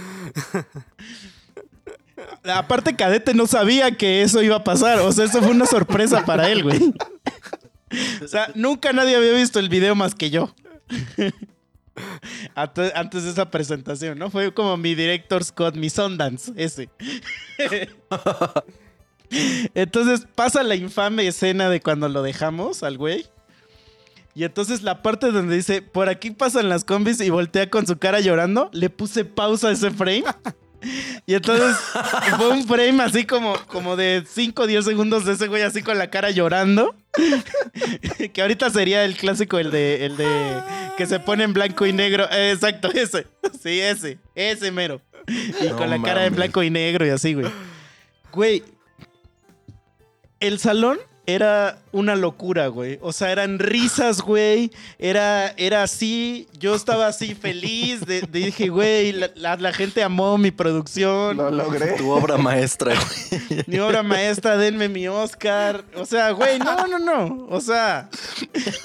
Aparte, 2.43 2.95
Cadete 2.95 3.33
no 3.33 3.45
sabía 3.47 3.91
que 3.97 4.21
eso 4.21 4.41
iba 4.41 4.55
a 4.57 4.63
pasar. 4.63 4.99
O 4.99 5.11
sea, 5.11 5.25
eso 5.25 5.41
fue 5.41 5.51
una 5.51 5.65
sorpresa 5.65 6.25
para 6.25 6.49
él, 6.49 6.63
güey. 6.63 6.93
O 8.23 8.27
sea, 8.27 8.51
nunca 8.55 8.93
nadie 8.93 9.15
había 9.15 9.33
visto 9.33 9.59
el 9.59 9.69
video 9.69 9.95
más 9.95 10.15
que 10.15 10.29
yo. 10.29 10.53
Ante- 12.55 12.91
Antes 12.95 13.23
de 13.23 13.31
esa 13.31 13.49
presentación, 13.51 14.17
¿no? 14.19 14.29
Fue 14.29 14.53
como 14.53 14.75
mi 14.77 14.95
director 14.95 15.43
Scott, 15.43 15.75
mi 15.75 15.89
Sundance, 15.89 16.51
ese. 16.57 16.89
Entonces 19.73 20.27
pasa 20.35 20.63
la 20.63 20.75
infame 20.75 21.27
escena 21.27 21.69
de 21.69 21.81
cuando 21.81 22.07
lo 22.09 22.21
dejamos 22.21 22.83
al 22.83 22.97
güey. 22.97 23.25
Y 24.33 24.43
entonces 24.43 24.81
la 24.83 25.01
parte 25.01 25.31
donde 25.31 25.55
dice, 25.55 25.81
por 25.81 26.09
aquí 26.09 26.31
pasan 26.31 26.67
las 26.67 26.83
combis 26.83 27.21
y 27.21 27.29
voltea 27.29 27.69
con 27.69 27.87
su 27.87 27.97
cara 27.97 28.19
llorando, 28.19 28.69
le 28.73 28.89
puse 28.89 29.23
pausa 29.23 29.69
a 29.69 29.71
ese 29.71 29.91
frame. 29.91 30.25
Y 31.25 31.33
entonces 31.33 31.75
fue 32.37 32.49
un 32.49 32.67
frame 32.67 33.03
así 33.03 33.25
como, 33.25 33.55
como 33.67 33.95
de 33.95 34.23
5 34.27 34.63
o 34.63 34.67
10 34.67 34.85
segundos 34.85 35.25
de 35.25 35.33
ese 35.33 35.47
güey 35.47 35.63
así 35.63 35.81
con 35.81 35.97
la 35.97 36.09
cara 36.09 36.31
llorando. 36.31 36.95
que 38.33 38.41
ahorita 38.41 38.69
sería 38.69 39.05
el 39.05 39.15
clásico, 39.15 39.57
el 39.57 39.71
de, 39.71 40.05
el 40.05 40.17
de 40.17 40.61
que 40.97 41.05
se 41.05 41.19
pone 41.19 41.43
en 41.43 41.53
blanco 41.53 41.85
y 41.85 41.93
negro. 41.93 42.27
Eh, 42.31 42.51
exacto, 42.51 42.91
ese. 42.93 43.27
Sí, 43.61 43.79
ese. 43.79 44.19
Ese 44.35 44.71
mero. 44.71 45.01
Y 45.27 45.67
No 45.67 45.77
con 45.77 45.89
la 45.89 46.01
cara 46.01 46.25
en 46.25 46.35
blanco 46.35 46.61
y 46.61 46.69
negro 46.69 47.05
y 47.05 47.09
así, 47.09 47.33
güey. 47.33 47.51
Güey. 48.31 48.63
El 50.39 50.59
salón 50.59 50.99
era 51.27 51.79
una 51.91 52.15
locura, 52.15 52.67
güey. 52.67 52.99
O 53.01 53.11
sea, 53.13 53.31
eran 53.31 53.57
risas, 53.59 54.21
güey. 54.21 54.71
Era, 54.99 55.49
era 55.57 55.83
así. 55.83 56.47
Yo 56.59 56.75
estaba 56.75 57.07
así 57.07 57.33
feliz. 57.35 58.05
De, 58.05 58.21
de- 58.21 58.39
dije, 58.45 58.69
güey, 58.69 59.11
la, 59.11 59.31
la- 59.35 59.55
la 59.57 59.73
gente 59.73 60.03
amó 60.03 60.37
mi 60.37 60.51
producción. 60.51 61.37
Lo 61.37 61.49
logré. 61.51 61.93
Tu 61.93 62.09
obra 62.09 62.37
maestra, 62.37 62.93
güey. 62.93 63.63
Mi 63.67 63.79
obra 63.79 64.03
maestra, 64.03 64.57
denme 64.57 64.87
mi 64.89 65.07
Oscar. 65.07 65.83
O 65.95 66.05
sea, 66.05 66.31
güey, 66.31 66.59
no, 66.59 66.85
no, 66.87 66.99
no. 66.99 67.47
O 67.49 67.59
sea, 67.61 68.09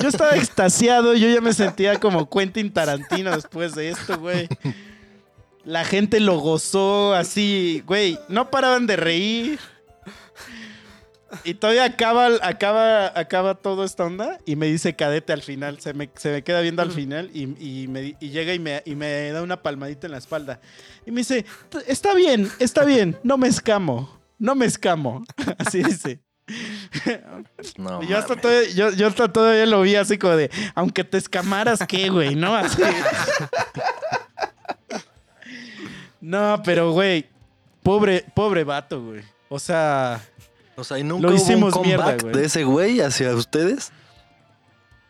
yo 0.00 0.08
estaba 0.08 0.36
extasiado. 0.36 1.14
Yo 1.14 1.28
ya 1.28 1.40
me 1.40 1.52
sentía 1.52 1.98
como 2.00 2.28
Quentin 2.30 2.72
Tarantino 2.72 3.34
después 3.34 3.74
de 3.74 3.90
esto, 3.90 4.18
güey. 4.18 4.48
La 5.64 5.84
gente 5.84 6.20
lo 6.20 6.38
gozó 6.38 7.12
así, 7.14 7.82
güey. 7.86 8.18
No 8.28 8.50
paraban 8.50 8.86
de 8.86 8.96
reír. 8.96 9.58
Y 11.44 11.54
todavía 11.54 11.84
acaba, 11.84 12.28
acaba, 12.42 13.06
acaba 13.18 13.54
toda 13.54 13.86
esta 13.86 14.04
onda 14.04 14.38
y 14.44 14.56
me 14.56 14.66
dice 14.66 14.96
cadete 14.96 15.32
al 15.32 15.42
final. 15.42 15.80
Se 15.80 15.94
me, 15.94 16.10
se 16.14 16.32
me 16.32 16.42
queda 16.42 16.60
viendo 16.60 16.82
al 16.82 16.90
final 16.90 17.30
y, 17.32 17.42
y 17.58 17.88
me, 17.88 18.16
y 18.20 18.30
llega 18.30 18.52
y 18.54 18.58
me, 18.58 18.82
y 18.84 18.94
me 18.94 19.30
da 19.30 19.42
una 19.42 19.62
palmadita 19.62 20.06
en 20.06 20.12
la 20.12 20.18
espalda. 20.18 20.60
Y 21.06 21.10
me 21.10 21.20
dice, 21.20 21.44
está 21.86 22.14
bien, 22.14 22.50
está 22.58 22.84
bien, 22.84 23.18
no 23.22 23.38
me 23.38 23.48
escamo, 23.48 24.20
no 24.38 24.54
me 24.54 24.66
escamo. 24.66 25.24
Así 25.58 25.82
dice. 25.82 26.20
No, 27.78 28.02
Y 28.02 28.08
yo, 28.08 28.18
hasta 28.18 28.34
todavía, 28.34 28.68
yo, 28.70 28.90
yo 28.90 29.06
hasta 29.06 29.32
todavía 29.32 29.66
lo 29.66 29.82
vi 29.82 29.94
así 29.94 30.18
como 30.18 30.34
de, 30.34 30.50
aunque 30.74 31.04
te 31.04 31.16
escamaras, 31.16 31.78
¿qué, 31.86 32.08
güey? 32.08 32.34
¿No? 32.34 32.54
Así. 32.56 32.82
No, 36.20 36.60
pero, 36.62 36.92
güey, 36.92 37.26
pobre, 37.82 38.26
pobre 38.34 38.62
vato, 38.62 39.02
güey. 39.02 39.22
O 39.48 39.58
sea, 39.58 40.20
O 40.80 40.84
sea, 40.84 40.98
¿y 40.98 41.04
nunca 41.04 41.22
Lo 41.28 41.34
hubo 41.34 41.36
hicimos 41.36 41.74
un 41.74 41.82
mierda, 41.82 42.04
comeback 42.04 42.22
güey. 42.22 42.34
de 42.34 42.44
ese 42.44 42.64
güey 42.64 43.00
hacia 43.00 43.34
ustedes? 43.34 43.92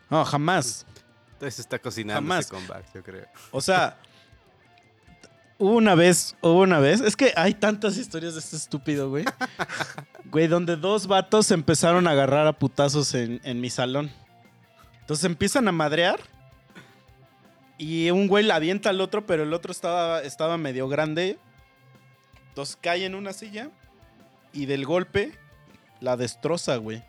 no, 0.09 0.25
jamás. 0.25 0.85
Entonces 1.33 1.59
está 1.59 1.79
cocinando 1.79 2.21
Jamás. 2.21 2.45
ese 2.45 2.53
comeback, 2.53 2.93
yo 2.93 3.01
creo. 3.03 3.25
O 3.49 3.61
sea, 3.61 3.97
hubo 5.57 5.73
una 5.75 5.95
vez, 5.95 6.35
hubo 6.41 6.59
una 6.61 6.79
vez, 6.79 7.01
es 7.01 7.15
que 7.15 7.33
hay 7.35 7.53
tantas 7.55 7.97
historias 7.97 8.33
de 8.33 8.41
este 8.41 8.57
estúpido, 8.57 9.09
güey. 9.09 9.25
Güey, 10.25 10.47
donde 10.47 10.77
dos 10.77 11.07
vatos 11.07 11.47
se 11.47 11.53
empezaron 11.55 12.07
a 12.07 12.11
agarrar 12.11 12.47
a 12.47 12.53
putazos 12.53 13.13
en, 13.15 13.41
en 13.43 13.59
mi 13.59 13.69
salón. 13.69 14.09
Entonces 15.01 15.25
empiezan 15.25 15.67
a 15.67 15.73
madrear. 15.73 16.21
Y 17.77 18.11
un 18.11 18.27
güey 18.27 18.45
la 18.45 18.55
avienta 18.55 18.91
al 18.91 19.01
otro, 19.01 19.25
pero 19.25 19.43
el 19.43 19.53
otro 19.53 19.73
estaba, 19.73 20.21
estaba 20.21 20.57
medio 20.57 20.87
grande. 20.87 21.37
Entonces 22.47 22.77
cae 22.79 23.03
en 23.05 23.15
una 23.15 23.33
silla. 23.33 23.71
Y 24.53 24.67
del 24.67 24.85
golpe 24.85 25.37
la 26.01 26.17
destroza, 26.17 26.75
güey. 26.75 27.01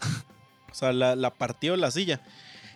O 0.70 0.78
sea, 0.78 0.92
la, 0.92 1.30
partió 1.30 1.74
la 1.74 1.90
silla. 1.90 2.20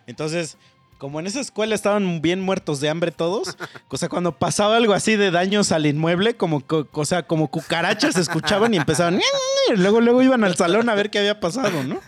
Entonces, 0.07 0.57
como 0.97 1.21
en 1.21 1.27
esa 1.27 1.39
escuela 1.41 1.75
estaban 1.75 2.23
bien 2.23 2.41
muertos 2.41 2.81
de 2.81 2.89
hambre 2.89 3.11
todos, 3.11 3.59
o 3.89 3.97
sea, 3.99 4.09
cuando 4.09 4.39
pasaba 4.39 4.79
algo 4.79 4.95
así 4.95 5.17
de 5.17 5.31
daños 5.31 5.71
al 5.71 5.85
inmueble, 5.85 6.35
como, 6.35 6.63
co- 6.67 6.89
o 6.93 7.05
sea, 7.05 7.25
como 7.27 7.49
cucarachas 7.49 8.15
se 8.15 8.23
escuchaban 8.23 8.73
y 8.73 8.79
empezaban, 8.79 9.21
luego, 9.77 10.01
luego 10.01 10.23
iban 10.23 10.45
al 10.45 10.57
salón 10.57 10.89
a 10.89 10.95
ver 10.95 11.11
qué 11.11 11.19
había 11.19 11.41
pasado, 11.41 11.85
¿no? 11.85 12.01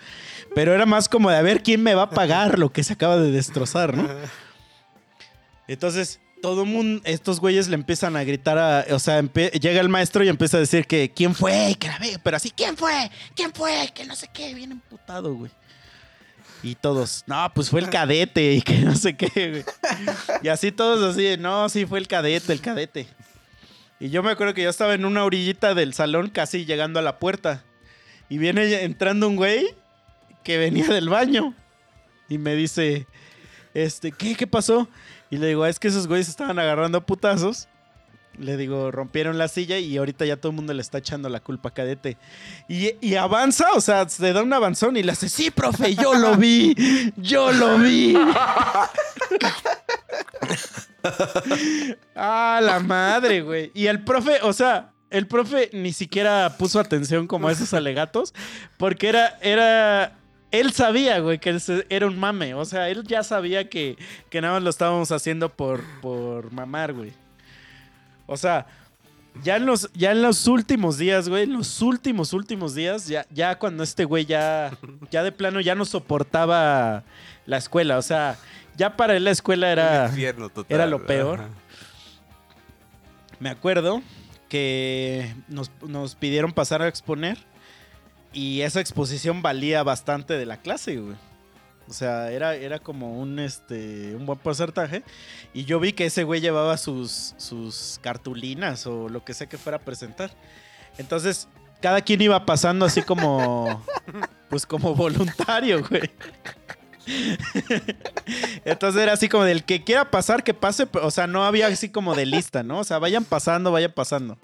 Pero 0.55 0.73
era 0.75 0.87
más 0.87 1.11
como 1.11 1.29
de 1.31 1.37
a 1.37 1.43
ver 1.43 1.63
quién 1.63 1.83
me 1.83 1.95
va 1.95 2.05
a 2.05 2.11
pagar 2.11 2.59
lo 2.59 2.73
que 2.73 2.83
se 2.85 2.95
acaba 2.95 3.19
de 3.19 3.31
destrozar, 3.31 3.95
¿no? 3.95 4.09
Entonces, 5.69 6.21
todo 6.43 6.67
mundo, 6.67 7.01
estos 7.05 7.41
güeyes 7.41 7.69
le 7.69 7.77
empiezan 7.77 8.17
a 8.17 8.25
gritar 8.25 8.59
a, 8.59 8.85
o 8.91 8.99
sea, 8.99 9.23
llega 9.23 9.81
el 9.81 9.89
maestro 9.89 10.25
y 10.25 10.29
empieza 10.29 10.59
a 10.59 10.61
decir 10.61 10.87
que 10.87 11.11
quién 11.11 11.35
fue, 11.35 11.77
que 11.79 11.87
la 11.87 11.99
ve, 11.99 12.19
pero 12.23 12.37
así, 12.37 12.51
¿quién 12.51 12.77
fue? 12.77 13.11
¿Quién 13.35 13.53
fue? 13.55 13.91
Que 13.95 14.05
no 14.05 14.15
sé 14.17 14.29
qué, 14.31 14.53
bien 14.53 14.73
emputado, 14.73 15.35
güey. 15.35 15.53
Y 16.65 16.75
todos, 16.75 17.25
no, 17.27 17.51
pues 17.55 17.71
fue 17.71 17.81
el 17.81 17.89
cadete 17.89 18.55
y 18.55 18.63
que 18.63 18.79
no 18.79 18.95
sé 18.95 19.17
qué, 19.17 19.51
güey. 19.51 19.65
Y 20.43 20.49
así 20.49 20.73
todos 20.73 21.15
así, 21.15 21.37
no, 21.39 21.69
sí 21.69 21.87
fue 21.87 22.01
el 22.01 22.09
cadete, 22.09 22.53
el 22.53 22.61
cadete. 22.61 23.07
Y 24.01 24.11
yo 24.11 24.23
me 24.25 24.33
acuerdo 24.33 24.53
que 24.53 24.63
yo 24.63 24.71
estaba 24.71 24.95
en 24.95 25.05
una 25.05 25.25
orillita 25.25 25.75
del 25.75 25.95
salón, 25.95 26.29
casi 26.29 26.67
llegando 26.67 26.99
a 26.99 27.03
la 27.03 27.21
puerta. 27.21 27.63
Y 28.29 28.39
viene 28.39 28.83
entrando 28.83 29.29
un 29.29 29.37
güey 29.37 29.77
que 30.43 30.59
venía 30.59 30.89
del 30.89 31.09
baño. 31.09 31.55
Y 32.29 32.39
me 32.39 32.57
dice, 32.57 33.07
este, 33.75 34.11
¿qué? 34.11 34.35
¿Qué 34.35 34.47
pasó? 34.49 34.89
Y 35.33 35.39
le 35.39 35.47
digo, 35.47 35.65
"Ah, 35.65 35.71
es 35.71 35.79
que 35.81 35.89
esos 35.89 36.07
güeyes 36.07 36.29
estaban 36.29 36.59
agarrando 36.59 37.07
putazos. 37.07 37.67
Le 38.39 38.59
digo, 38.59 38.91
rompieron 38.91 39.39
la 39.39 39.49
silla 39.49 39.79
y 39.79 39.97
ahorita 39.97 40.27
ya 40.27 40.37
todo 40.37 40.51
el 40.51 40.57
mundo 40.57 40.75
le 40.75 40.83
está 40.83 40.99
echando 40.99 41.31
la 41.31 41.41
culpa 41.41 41.71
a 41.71 41.73
Cadete. 41.73 42.19
Y, 42.69 42.91
y 43.01 43.15
avanza, 43.15 43.73
o 43.75 43.81
sea, 43.81 44.07
se 44.11 44.31
da 44.35 44.43
un 44.43 44.53
avanzón 44.53 44.99
y 44.99 45.03
le 45.03 45.13
hace, 45.13 45.31
sí, 45.31 45.51
profe, 45.51 45.95
yo 45.95 46.13
lo 46.15 46.37
vi, 46.37 46.75
yo 47.17 47.51
lo 47.51 47.79
vi. 47.79 48.15
ah, 52.15 52.61
la 52.63 52.81
madre, 52.81 53.41
güey. 53.41 53.71
Y 53.75 53.87
el 53.87 54.05
profe, 54.05 54.39
o 54.43 54.53
sea, 54.53 54.93
el 55.09 55.27
profe 55.27 55.71
ni 55.73 55.95
siquiera 55.95 56.57
puso 56.59 56.79
atención 56.79 57.27
como 57.27 57.49
a 57.49 57.53
esos 57.53 57.73
alegatos, 57.73 58.35
porque 58.77 59.09
era, 59.09 59.39
era, 59.41 60.19
él 60.53 60.73
sabía, 60.73 61.19
güey, 61.19 61.39
que 61.39 61.59
era 61.89 62.07
un 62.07 62.19
mame. 62.19 62.55
O 62.55 62.65
sea, 62.65 62.89
él 62.91 63.03
ya 63.05 63.25
sabía 63.25 63.69
que, 63.69 63.97
que 64.31 64.41
nada 64.41 64.55
más 64.55 64.63
lo 64.63 64.71
estábamos 64.71 65.11
haciendo 65.11 65.49
por, 65.49 65.83
por 66.01 66.53
mamar, 66.53 66.93
güey. 66.93 67.13
O 68.27 68.37
sea, 68.37 68.67
ya 69.43 69.57
en 69.57 69.67
los, 69.67 69.91
ya 69.95 70.13
en 70.13 70.21
los 70.23 70.47
últimos 70.47 70.99
días, 70.99 71.29
güey, 71.29 71.45
en 71.45 71.55
los 71.55 71.81
últimos, 71.81 72.35
últimos 72.35 72.75
días, 72.75 73.09
ya, 73.09 73.27
ya 73.31 73.59
cuando 73.59 73.83
este 73.83 74.05
güey 74.05 74.27
ya, 74.27 74.77
ya 75.11 75.23
de 75.23 75.33
plano 75.33 75.61
ya 75.61 75.75
no 75.75 75.87
soportaba 75.87 77.03
la 77.47 77.57
escuela. 77.57 77.97
O 77.97 78.03
sea, 78.03 78.37
ya 78.77 78.97
para 78.97 79.17
él 79.17 79.25
la 79.25 79.31
escuela 79.31 79.73
era... 79.73 80.11
Total. 80.53 80.67
era 80.69 80.87
lo 80.87 81.07
peor. 81.07 81.41
Ajá. 81.41 81.49
Me 83.41 83.49
acuerdo 83.49 84.03
que 84.51 85.35
nos, 85.49 85.71
nos 85.81 86.15
pidieron 86.15 86.53
pasar 86.53 86.83
a 86.83 86.89
exponer 86.89 87.39
y 88.33 88.63
esa 88.63 88.81
exposición 88.81 89.43
valía 89.43 89.83
bastante 89.83 90.35
de 90.35 90.47
la 90.47 90.59
clase, 90.59 90.97
güey. 90.97 91.17
O 91.89 91.93
sea, 91.93 92.31
era, 92.31 92.55
era 92.55 92.79
como 92.79 93.21
un, 93.21 93.39
este, 93.39 94.15
un 94.15 94.25
buen 94.25 94.39
porcentaje. 94.39 95.03
Y 95.53 95.65
yo 95.65 95.81
vi 95.81 95.93
que 95.93 96.07
ese 96.07 96.25
güey 96.25 96.41
llevaba 96.41 96.77
sus, 96.79 97.35
sus 97.37 97.99
cartulinas 98.03 98.87
o 98.87 99.09
lo 99.09 99.25
que 99.25 99.35
sea 99.35 99.49
que 99.49 99.59
fuera 99.59 99.79
a 99.79 99.81
presentar. 99.81 100.31
Entonces, 100.97 101.49
cada 101.81 102.01
quien 102.01 102.23
iba 102.23 102.47
pasando 102.47 102.87
así 102.87 103.03
como, 103.03 103.85
pues 104.49 104.65
como 104.65 104.95
voluntario, 104.95 105.85
güey. 105.87 106.11
Entonces 108.65 109.03
era 109.03 109.13
así 109.13 109.29
como 109.29 109.45
del 109.45 109.65
que 109.65 109.83
quiera 109.83 110.11
pasar, 110.11 110.45
que 110.45 110.55
pase. 110.55 110.89
O 111.03 111.11
sea, 111.11 111.27
no 111.27 111.45
había 111.45 111.67
así 111.67 111.89
como 111.91 112.15
de 112.15 112.27
lista, 112.27 112.63
¿no? 112.63 112.79
O 112.79 112.85
sea, 112.85 112.99
vayan 112.99 113.25
pasando, 113.25 113.73
vayan 113.73 113.93
pasando. 113.93 114.39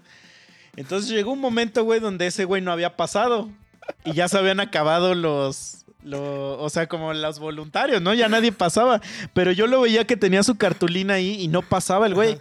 Entonces 0.76 1.10
llegó 1.10 1.32
un 1.32 1.40
momento, 1.40 1.84
güey, 1.84 2.00
donde 2.00 2.26
ese 2.26 2.44
güey 2.44 2.60
no 2.60 2.72
había 2.72 2.96
pasado. 2.96 3.48
Y 4.04 4.12
ya 4.12 4.28
se 4.28 4.38
habían 4.38 4.60
acabado 4.60 5.14
los, 5.14 5.84
lo- 6.02 6.58
o 6.60 6.70
sea, 6.70 6.86
como 6.88 7.12
los 7.14 7.38
voluntarios, 7.38 8.00
¿no? 8.02 8.14
Ya 8.14 8.28
nadie 8.28 8.52
pasaba. 8.52 9.00
Pero 9.34 9.52
yo 9.52 9.66
lo 9.66 9.80
veía 9.82 10.06
que 10.06 10.16
tenía 10.16 10.42
su 10.42 10.56
cartulina 10.56 11.14
ahí 11.14 11.40
y 11.40 11.48
no 11.48 11.62
pasaba 11.62 12.06
el 12.06 12.14
güey. 12.14 12.38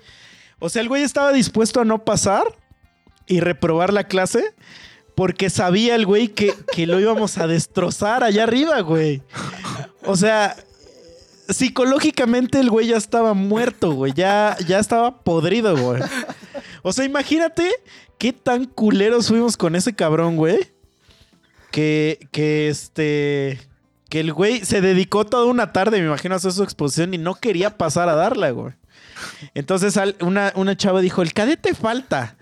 O 0.60 0.69
sea, 0.69 0.82
el 0.82 0.88
güey 0.90 1.03
estaba 1.03 1.32
dispuesto 1.34 1.82
a 1.82 1.86
no 1.86 2.03
pasar 2.03 2.44
y 3.28 3.40
reprobar 3.41 3.94
la 3.94 4.06
clase 4.06 4.53
porque 5.15 5.49
sabía 5.49 5.95
el 5.95 6.06
güey 6.06 6.28
que, 6.30 6.53
que 6.74 6.86
lo 6.88 6.99
íbamos 6.99 7.38
a 7.38 7.48
destrozar 7.48 8.24
allá 8.24 8.44
arriba, 8.44 8.80
güey. 8.82 9.22
O 10.06 10.15
sea, 10.15 10.56
psicológicamente 11.49 12.60
el 12.60 12.69
güey 12.69 12.88
ya 12.88 12.98
estaba 12.98 13.34
muerto, 13.34 13.91
güey. 13.94 14.14
Ya, 14.15 14.57
ya 14.68 14.80
estaba 14.80 15.22
podrido, 15.24 15.76
güey. 15.78 16.02
O 16.84 16.94
sea, 16.94 17.06
imagínate 17.06 17.69
qué 18.18 18.34
tan 18.34 18.65
culeros 18.65 19.28
fuimos 19.28 19.57
con 19.57 19.76
ese 19.76 19.94
cabrón, 19.94 20.36
güey. 20.38 20.60
Que, 21.72 22.27
que 22.31 22.69
este. 22.69 23.60
Que 24.10 24.22
el 24.22 24.31
güey 24.31 24.64
se 24.64 24.80
dedicó 24.80 25.26
toda 25.26 25.45
una 25.45 25.73
tarde, 25.73 25.99
me 25.99 26.07
imagino, 26.07 26.34
a 26.34 26.38
hacer 26.38 26.53
su 26.53 26.64
exposición 26.64 27.14
y 27.14 27.18
no 27.18 27.35
quería 27.35 27.77
pasar 27.77 28.07
a 28.07 28.15
darla, 28.15 28.52
güey. 28.52 28.73
Entonces 29.53 29.99
una, 30.22 30.53
una 30.56 30.77
chava 30.77 31.02
dijo: 31.02 31.22
El 31.22 31.34
cadete 31.34 31.73
falta. 31.73 32.38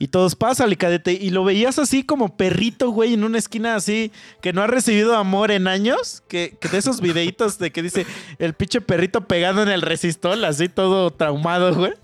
Y 0.00 0.08
todos 0.08 0.36
pásale, 0.36 0.76
cadete. 0.76 1.12
Y 1.12 1.30
lo 1.30 1.42
veías 1.42 1.78
así 1.78 2.04
como 2.04 2.36
perrito, 2.36 2.90
güey, 2.90 3.14
en 3.14 3.24
una 3.24 3.38
esquina 3.38 3.74
así, 3.74 4.12
que 4.40 4.52
no 4.52 4.62
ha 4.62 4.68
recibido 4.68 5.16
amor 5.16 5.50
en 5.50 5.66
años. 5.66 6.22
Que, 6.28 6.56
que 6.60 6.68
de 6.68 6.78
esos 6.78 7.00
videitos 7.00 7.58
de 7.58 7.72
que 7.72 7.82
dice 7.82 8.06
el 8.38 8.54
pinche 8.54 8.80
perrito 8.80 9.26
pegado 9.26 9.62
en 9.62 9.68
el 9.68 9.82
resistol, 9.82 10.44
así 10.44 10.68
todo 10.68 11.10
traumado, 11.10 11.74
güey. 11.74 11.94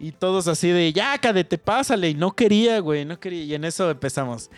Y 0.00 0.12
todos 0.12 0.46
así 0.46 0.70
de, 0.70 0.92
ya, 0.92 1.18
cadete, 1.18 1.58
pásale. 1.58 2.10
Y 2.10 2.14
no 2.14 2.32
quería, 2.32 2.78
güey, 2.80 3.04
no 3.04 3.18
quería. 3.18 3.42
Y 3.44 3.54
en 3.54 3.64
eso 3.64 3.90
empezamos. 3.90 4.50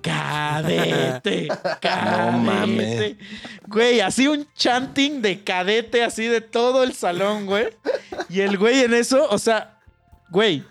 Cadete, 0.00 1.48
cadete. 1.80 2.30
mames. 2.32 3.16
Güey, 3.66 4.00
así 4.00 4.28
un 4.28 4.46
chanting 4.54 5.20
de 5.20 5.42
cadete, 5.42 6.04
así 6.04 6.26
de 6.26 6.40
todo 6.40 6.82
el 6.84 6.94
salón, 6.94 7.46
güey. 7.46 7.68
Y 8.28 8.40
el 8.40 8.56
güey 8.56 8.80
en 8.80 8.94
eso, 8.94 9.28
o 9.28 9.38
sea, 9.38 9.78
güey, 10.30 10.64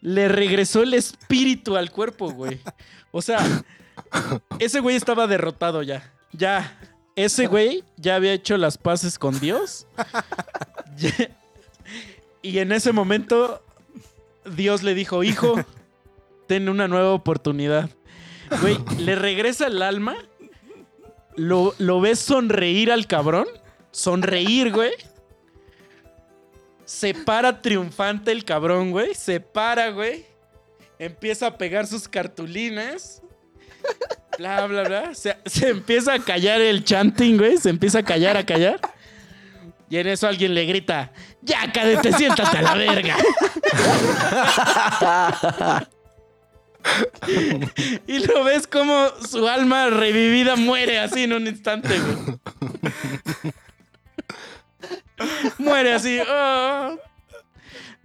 le 0.00 0.28
regresó 0.28 0.82
el 0.82 0.94
espíritu 0.94 1.76
al 1.76 1.90
cuerpo, 1.90 2.30
güey. 2.32 2.60
O 3.12 3.22
sea, 3.22 3.38
ese 4.58 4.80
güey 4.80 4.96
estaba 4.96 5.26
derrotado 5.26 5.82
ya. 5.82 6.12
Ya. 6.32 6.76
Ese 7.16 7.46
güey 7.46 7.84
ya 7.96 8.16
había 8.16 8.32
hecho 8.32 8.56
las 8.56 8.76
paces 8.76 9.18
con 9.18 9.38
Dios. 9.38 9.86
Y 12.44 12.58
en 12.58 12.72
ese 12.72 12.92
momento, 12.92 13.64
Dios 14.44 14.82
le 14.82 14.92
dijo, 14.92 15.24
hijo, 15.24 15.54
ten 16.46 16.68
una 16.68 16.88
nueva 16.88 17.14
oportunidad. 17.14 17.88
Güey, 18.60 18.76
le 18.98 19.14
regresa 19.14 19.68
el 19.68 19.80
alma. 19.80 20.14
Lo, 21.36 21.74
lo 21.78 22.02
ves 22.02 22.18
sonreír 22.18 22.92
al 22.92 23.06
cabrón. 23.06 23.46
Sonreír, 23.92 24.72
güey. 24.72 24.92
Se 26.84 27.14
para 27.14 27.62
triunfante 27.62 28.30
el 28.30 28.44
cabrón, 28.44 28.90
güey. 28.90 29.14
Se 29.14 29.40
para, 29.40 29.88
güey. 29.88 30.26
Empieza 30.98 31.46
a 31.46 31.56
pegar 31.56 31.86
sus 31.86 32.06
cartulinas. 32.06 33.22
Bla, 34.36 34.66
bla, 34.66 34.82
bla. 34.82 35.14
Se, 35.14 35.34
se 35.46 35.70
empieza 35.70 36.12
a 36.12 36.18
callar 36.18 36.60
el 36.60 36.84
chanting, 36.84 37.38
güey. 37.38 37.56
Se 37.56 37.70
empieza 37.70 38.00
a 38.00 38.02
callar, 38.02 38.36
a 38.36 38.44
callar. 38.44 38.78
Y 39.94 39.98
en 39.98 40.08
eso 40.08 40.26
alguien 40.26 40.54
le 40.54 40.66
grita, 40.66 41.12
ya, 41.40 41.72
cadete, 41.72 42.12
siéntate 42.12 42.58
a 42.58 42.62
la 42.62 42.74
verga. 42.74 43.16
y 48.08 48.18
lo 48.26 48.42
ves 48.42 48.66
como 48.66 49.10
su 49.24 49.46
alma 49.46 49.90
revivida 49.90 50.56
muere 50.56 50.98
así 50.98 51.22
en 51.22 51.34
un 51.34 51.46
instante, 51.46 52.00
güey. 52.00 52.16
muere 55.58 55.92
así. 55.92 56.18
oh. 56.28 56.98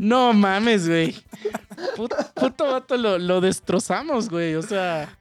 No 0.01 0.31
mames, 0.31 0.87
güey. 0.87 1.13
Puto, 1.97 2.15
puto 2.33 2.65
vato 2.71 2.95
lo, 2.95 3.19
lo 3.19 3.41
destrozamos, 3.41 4.29
güey. 4.29 4.55
O 4.55 4.61
sea. 4.61 5.17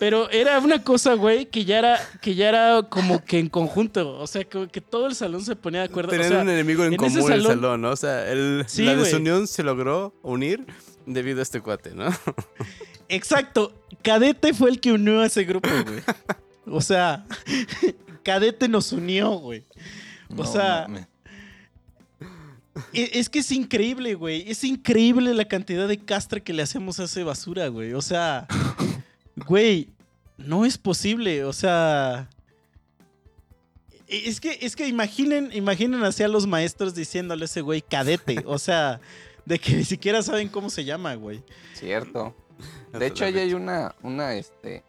Pero 0.00 0.30
era 0.30 0.58
una 0.60 0.82
cosa, 0.82 1.12
güey, 1.12 1.44
que 1.44 1.66
ya 1.66 1.78
era, 1.78 1.98
que 2.22 2.34
ya 2.34 2.48
era 2.48 2.82
como 2.88 3.22
que 3.22 3.38
en 3.38 3.50
conjunto. 3.50 4.18
O 4.18 4.26
sea, 4.26 4.42
que, 4.44 4.66
que 4.68 4.80
todo 4.80 5.08
el 5.08 5.14
salón 5.14 5.44
se 5.44 5.54
ponía 5.56 5.80
de 5.80 5.86
acuerdo. 5.88 6.08
O 6.08 6.12
Tenían 6.12 6.30
sea, 6.30 6.40
un 6.40 6.48
enemigo 6.48 6.84
en, 6.86 6.96
común 6.96 7.18
el 7.18 7.22
salón- 7.22 7.42
salón, 7.60 7.82
¿no? 7.82 7.90
O 7.90 7.96
sea, 7.96 8.26
el- 8.32 8.64
Sí, 8.66 8.84
la 8.86 8.94
güey. 8.94 9.04
desunión 9.04 9.46
se 9.46 9.62
logró 9.62 10.14
unir 10.22 10.64
debido 11.04 11.40
a 11.40 11.42
este 11.42 11.60
cuate, 11.60 11.94
¿no? 11.94 12.06
Exacto. 13.10 13.74
Cadete 14.02 14.54
fue 14.54 14.70
el 14.70 14.80
que 14.80 14.92
unió 14.92 15.20
a 15.20 15.26
ese 15.26 15.44
grupo, 15.44 15.68
güey. 15.86 16.00
O 16.66 16.80
sea, 16.80 17.26
Cadete 18.22 18.68
nos 18.68 18.90
unió, 18.92 19.32
güey. 19.32 19.64
O 20.30 20.36
No 20.36 20.44
sea, 20.46 20.86
mames. 20.88 21.06
E- 22.92 23.10
Es 23.14 23.28
que 23.28 23.38
es 23.40 23.50
increíble, 23.52 24.14
güey. 24.14 24.50
Es 24.50 24.64
increíble 24.64 25.32
la 25.34 25.44
cantidad 25.46 25.86
de 25.88 25.98
castre 25.98 26.42
que 26.42 26.52
le 26.52 26.62
hacemos 26.62 26.98
a 27.00 27.04
ese 27.04 27.22
basura, 27.22 27.68
güey. 27.68 27.92
O 27.94 28.02
sea, 28.02 28.46
güey, 29.46 29.90
no 30.38 30.64
es 30.64 30.76
posible. 30.78 31.44
O 31.44 31.52
sea, 31.52 32.28
e- 34.08 34.28
es 34.28 34.40
que, 34.40 34.58
es 34.60 34.74
que 34.76 34.88
imaginen, 34.88 35.50
imaginen 35.52 36.02
así 36.04 36.22
a 36.22 36.28
los 36.28 36.46
maestros 36.46 36.94
diciéndole 36.94 37.44
a 37.44 37.46
ese 37.46 37.60
güey 37.60 37.80
cadete. 37.82 38.42
O 38.46 38.58
sea, 38.58 39.00
de 39.44 39.58
que 39.58 39.74
ni 39.76 39.84
siquiera 39.84 40.22
saben 40.22 40.48
cómo 40.48 40.68
se 40.70 40.84
llama, 40.84 41.14
güey. 41.14 41.42
Cierto. 41.74 42.34
De 42.92 43.06
hecho, 43.06 43.24
ahí 43.24 43.36
hay 43.38 43.54
una, 43.54 43.94
una, 44.02 44.34
este, 44.34 44.84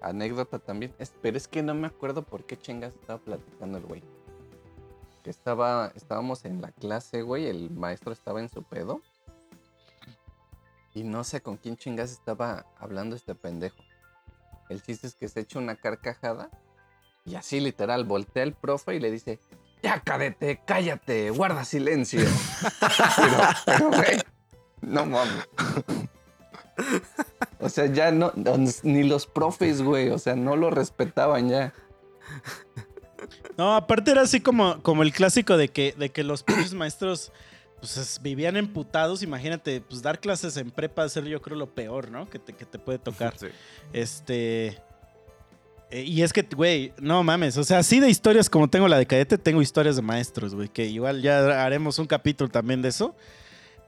anécdota 0.00 0.58
también. 0.58 0.92
Es- 0.98 1.12
pero 1.22 1.36
es 1.36 1.48
que 1.48 1.62
no 1.62 1.74
me 1.74 1.86
acuerdo 1.86 2.22
por 2.22 2.44
qué 2.44 2.56
chingas 2.58 2.94
estaba 2.94 3.18
platicando 3.20 3.78
el 3.78 3.84
güey. 3.84 4.02
Que 5.26 5.30
estaba, 5.30 5.90
estábamos 5.96 6.44
en 6.44 6.62
la 6.62 6.70
clase, 6.70 7.22
güey, 7.22 7.48
el 7.48 7.72
maestro 7.72 8.12
estaba 8.12 8.40
en 8.40 8.48
su 8.48 8.62
pedo. 8.62 9.02
Y 10.94 11.02
no 11.02 11.24
sé 11.24 11.40
con 11.40 11.56
quién 11.56 11.76
chingas 11.76 12.12
estaba 12.12 12.64
hablando 12.78 13.16
este 13.16 13.34
pendejo. 13.34 13.82
El 14.68 14.84
chiste 14.84 15.08
es 15.08 15.16
que 15.16 15.26
se 15.26 15.40
echa 15.40 15.58
una 15.58 15.74
carcajada 15.74 16.48
y 17.24 17.34
así 17.34 17.58
literal 17.58 18.04
voltea 18.04 18.44
el 18.44 18.52
profe 18.52 18.94
y 18.94 19.00
le 19.00 19.10
dice, 19.10 19.40
ya 19.82 19.98
cadete, 19.98 20.60
cállate, 20.64 21.30
guarda 21.30 21.64
silencio. 21.64 22.20
pero, 23.16 23.38
pero, 23.66 23.90
güey, 23.90 24.22
no 24.82 25.06
mames. 25.06 25.48
O 27.58 27.68
sea, 27.68 27.86
ya 27.86 28.12
no, 28.12 28.30
no, 28.36 28.54
ni 28.84 29.02
los 29.02 29.26
profes, 29.26 29.82
güey, 29.82 30.10
o 30.10 30.20
sea, 30.20 30.36
no 30.36 30.54
lo 30.54 30.70
respetaban 30.70 31.48
ya. 31.48 31.74
No, 33.58 33.74
aparte 33.74 34.10
era 34.10 34.22
así 34.22 34.40
como, 34.40 34.82
como 34.82 35.02
el 35.02 35.12
clásico 35.12 35.56
de 35.56 35.68
que, 35.68 35.94
de 35.98 36.10
que 36.10 36.22
los 36.24 36.42
pinches 36.42 36.74
maestros 36.74 37.32
pues, 37.80 37.96
es- 37.96 38.20
vivían 38.22 38.56
emputados. 38.56 39.22
Imagínate, 39.22 39.80
pues 39.80 40.02
dar 40.02 40.20
clases 40.20 40.56
en 40.56 40.70
prepa 40.70 41.04
es 41.06 41.12
ser 41.12 41.24
yo 41.24 41.40
creo 41.40 41.56
lo 41.56 41.66
peor, 41.74 42.10
¿no? 42.10 42.28
Que 42.28 42.38
te, 42.38 42.52
que 42.52 42.64
te 42.66 42.78
puede 42.78 42.98
tocar. 42.98 43.34
Sí. 43.38 43.46
Este. 43.92 44.78
eh, 45.90 46.02
y 46.02 46.22
es 46.22 46.32
que, 46.32 46.42
güey, 46.42 46.92
no 46.98 47.22
mames. 47.22 47.56
O 47.56 47.64
sea, 47.64 47.78
así 47.78 47.98
de 48.00 48.10
historias 48.10 48.50
como 48.50 48.68
tengo 48.68 48.88
la 48.88 48.98
de 48.98 49.06
cadete, 49.06 49.38
tengo 49.38 49.62
historias 49.62 49.96
de 49.96 50.02
maestros, 50.02 50.54
güey. 50.54 50.68
Que 50.68 50.84
igual 50.86 51.22
ya 51.22 51.64
haremos 51.64 51.98
un 51.98 52.06
capítulo 52.06 52.50
también 52.50 52.82
de 52.82 52.88
eso. 52.90 53.14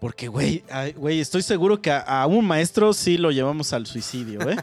Porque, 0.00 0.28
güey, 0.28 0.62
güey, 0.96 1.18
estoy 1.20 1.42
seguro 1.42 1.82
que 1.82 1.90
a, 1.90 1.98
a 1.98 2.26
un 2.26 2.46
maestro 2.46 2.92
sí 2.94 3.18
lo 3.18 3.32
llevamos 3.32 3.72
al 3.72 3.84
suicidio, 3.86 4.48
¿eh? 4.48 4.56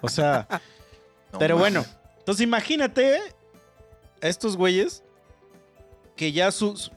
O 0.00 0.08
sea, 0.08 0.48
No 1.32 1.38
pero 1.38 1.58
mames. 1.58 1.74
bueno, 1.84 1.86
entonces 2.20 2.42
imagínate 2.42 3.20
a 4.22 4.28
estos 4.28 4.56
güeyes 4.56 5.02
que 6.16 6.32
ya 6.32 6.50
su, 6.50 6.76
su, 6.76 6.90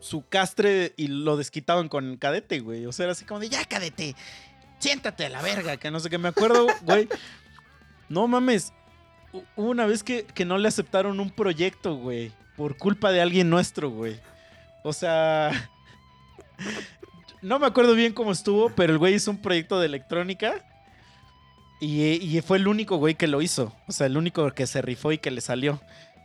su 0.00 0.26
castre 0.28 0.92
y 0.96 1.08
lo 1.08 1.36
desquitaban 1.36 1.88
con 1.88 2.16
cadete, 2.16 2.60
güey. 2.60 2.86
O 2.86 2.92
sea, 2.92 3.04
era 3.04 3.12
así 3.12 3.24
como 3.24 3.40
de, 3.40 3.48
ya, 3.48 3.64
cadete, 3.64 4.14
siéntate 4.78 5.26
a 5.26 5.28
la 5.28 5.42
verga, 5.42 5.76
que 5.76 5.90
no 5.90 6.00
sé 6.00 6.10
qué. 6.10 6.18
Me 6.18 6.28
acuerdo, 6.28 6.66
güey. 6.82 7.08
No 8.08 8.26
mames. 8.28 8.72
hu- 9.32 9.44
Hubo 9.56 9.70
una 9.70 9.86
vez 9.86 10.02
que, 10.02 10.24
que 10.24 10.44
no 10.44 10.58
le 10.58 10.68
aceptaron 10.68 11.20
un 11.20 11.30
proyecto, 11.30 11.96
güey. 11.96 12.32
Por 12.56 12.76
culpa 12.78 13.12
de 13.12 13.20
alguien 13.20 13.50
nuestro, 13.50 13.90
güey. 13.90 14.20
O 14.82 14.92
sea... 14.92 15.70
No 17.42 17.58
me 17.58 17.66
acuerdo 17.66 17.94
bien 17.94 18.12
cómo 18.12 18.32
estuvo, 18.32 18.70
pero 18.70 18.92
el 18.94 18.98
güey 18.98 19.14
hizo 19.14 19.30
un 19.30 19.36
proyecto 19.40 19.78
de 19.78 19.86
electrónica. 19.86 20.64
Y, 21.80 22.02
y 22.14 22.40
fue 22.40 22.56
el 22.56 22.66
único 22.66 22.96
güey 22.96 23.14
que 23.14 23.26
lo 23.28 23.42
hizo. 23.42 23.72
O 23.86 23.92
sea, 23.92 24.06
el 24.06 24.16
único 24.16 24.50
que 24.52 24.66
se 24.66 24.82
rifó 24.82 25.12
y 25.12 25.18
que 25.18 25.30
le 25.30 25.40
salió. 25.42 25.80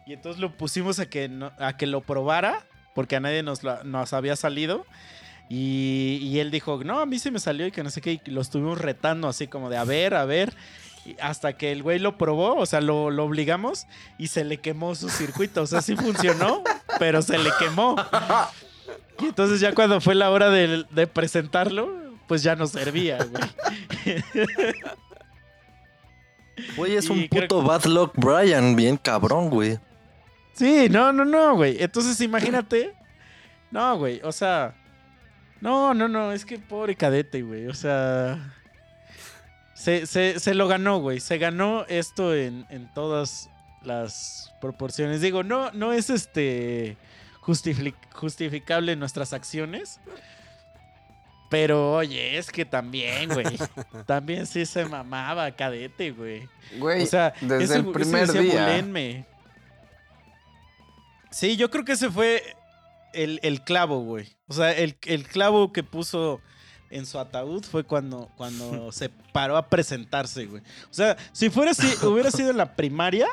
Y 0.06 0.14
entonces 0.14 0.42
lo 0.42 0.56
pusimos 0.58 1.00
a 1.00 1.06
que, 1.08 1.30
no- 1.30 1.52
a 1.60 1.78
que 1.78 1.88
lo 1.88 2.02
probara, 2.02 2.66
porque 2.96 3.16
a 3.16 3.20
nadie 3.20 3.44
nos, 3.44 3.64
lo- 3.64 3.84
nos 3.84 4.14
había 4.14 4.36
salido. 4.36 4.86
Y, 5.50 6.20
y 6.22 6.40
él 6.40 6.50
dijo, 6.50 6.82
no, 6.84 7.00
a 7.00 7.06
mí 7.06 7.20
sí 7.20 7.30
me 7.30 7.40
salió 7.40 7.68
y 7.68 7.72
que 7.72 7.84
no 7.84 7.90
sé 7.90 8.02
qué. 8.02 8.20
Y 8.26 8.32
lo 8.32 8.42
estuvimos 8.42 8.80
retando 8.80 9.28
así 9.28 9.48
como 9.48 9.70
de, 9.70 9.78
a 9.78 9.84
ver, 9.84 10.14
a 10.14 10.26
ver. 10.26 10.54
Y 11.06 11.16
hasta 11.20 11.54
que 11.54 11.72
el 11.72 11.82
güey 11.84 12.00
lo 12.00 12.18
probó, 12.18 12.56
o 12.56 12.66
sea, 12.66 12.80
lo, 12.80 13.10
lo 13.10 13.26
obligamos 13.26 13.88
y 14.18 14.28
se 14.28 14.44
le 14.46 14.58
quemó 14.58 14.96
su 14.96 15.10
circuito. 15.10 15.64
O 15.64 15.68
sea, 15.68 15.82
sí 15.82 15.96
funcionó, 15.96 16.64
pero 17.00 17.22
se 17.22 17.38
le 17.38 17.50
quemó. 17.60 17.96
Y 19.20 19.26
entonces 19.26 19.60
ya 19.60 19.74
cuando 19.74 20.00
fue 20.00 20.16
la 20.16 20.30
hora 20.32 20.50
de, 20.50 20.86
de 20.90 21.08
presentarlo, 21.08 21.92
pues 22.28 22.44
ya 22.44 22.56
no 22.56 22.66
servía, 22.68 23.18
güey. 23.24 23.44
Güey, 26.76 26.96
es 26.96 27.06
y 27.08 27.12
un 27.12 27.28
puto 27.28 27.62
Bad 27.64 27.86
Luck 27.86 28.14
Brian, 28.16 28.76
bien 28.76 28.98
cabrón, 28.98 29.50
güey. 29.50 29.80
Sí, 30.54 30.88
no, 30.90 31.12
no, 31.14 31.26
no, 31.26 31.56
güey. 31.56 31.82
Entonces 31.82 32.20
imagínate. 32.22 32.94
No, 33.72 33.98
güey, 33.98 34.20
o 34.24 34.32
sea. 34.32 34.76
No, 35.62 35.94
no, 35.94 36.08
no, 36.08 36.32
es 36.32 36.44
que 36.46 36.58
pobre 36.60 36.96
cadete, 36.96 37.42
güey. 37.42 37.68
O 37.68 37.74
sea. 37.74 38.54
Se, 39.74 40.06
se- 40.06 40.40
se 40.40 40.54
lo 40.54 40.68
ganó, 40.68 41.00
güey. 41.00 41.20
Se 41.20 41.38
ganó 41.38 41.86
esto 41.88 42.36
en, 42.36 42.66
en 42.70 42.92
todas 42.94 43.50
las 43.84 44.54
proporciones. 44.62 45.22
Digo, 45.22 45.42
no, 45.44 45.72
no 45.72 45.92
es 45.94 46.10
este 46.12 46.98
justifi- 47.42 47.96
justificable 48.14 48.96
nuestras 48.96 49.34
acciones. 49.34 50.00
Pero 51.50 51.94
oye, 51.94 52.38
es 52.38 52.50
que 52.52 52.64
también, 52.64 53.30
güey. 53.30 53.46
también 54.06 54.46
sí 54.46 54.66
se 54.66 54.86
mamaba 54.86 55.52
cadete, 55.52 56.12
güey. 56.12 56.48
Güey, 56.78 57.04
O 57.04 57.06
sea, 57.08 57.34
desde 57.42 57.64
ese- 57.64 57.74
el 57.76 57.82
ese 57.82 57.92
primer 57.92 58.28
decía, 58.28 58.42
día. 58.42 58.66
"Bulenme". 58.68 59.26
Sí, 61.32 61.58
yo 61.58 61.72
creo 61.72 61.86
que 61.86 61.94
ese 61.94 62.10
fue 62.10 62.44
el, 63.14 63.40
el 63.44 63.62
clavo, 63.62 64.02
güey. 64.02 64.28
O 64.48 64.54
sea, 64.54 64.72
el, 64.72 64.98
el 65.06 65.28
clavo 65.28 65.72
que 65.72 65.84
puso 65.84 66.42
en 66.90 67.06
su 67.06 67.18
ataúd 67.18 67.64
fue 67.64 67.84
cuando, 67.84 68.30
cuando 68.38 68.92
se 68.92 69.10
paró 69.10 69.58
a 69.58 69.68
presentarse, 69.68 70.46
güey. 70.46 70.62
O 70.90 70.94
sea, 70.94 71.18
si 71.32 71.50
fuera 71.50 71.72
así, 71.72 71.88
hubiera 72.06 72.32
sido 72.32 72.52
en 72.52 72.58
la 72.58 72.76
primaria, 72.76 73.28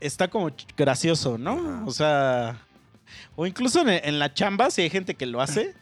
está 0.00 0.28
como 0.28 0.50
gracioso, 0.76 1.36
¿no? 1.36 1.84
O 1.86 1.90
sea, 1.92 2.64
o 3.36 3.46
incluso 3.46 3.80
en, 3.82 3.88
en 3.88 4.18
la 4.18 4.32
chamba, 4.32 4.70
si 4.70 4.82
hay 4.82 4.90
gente 4.90 5.14
que 5.14 5.26
lo 5.26 5.40
hace, 5.40 5.74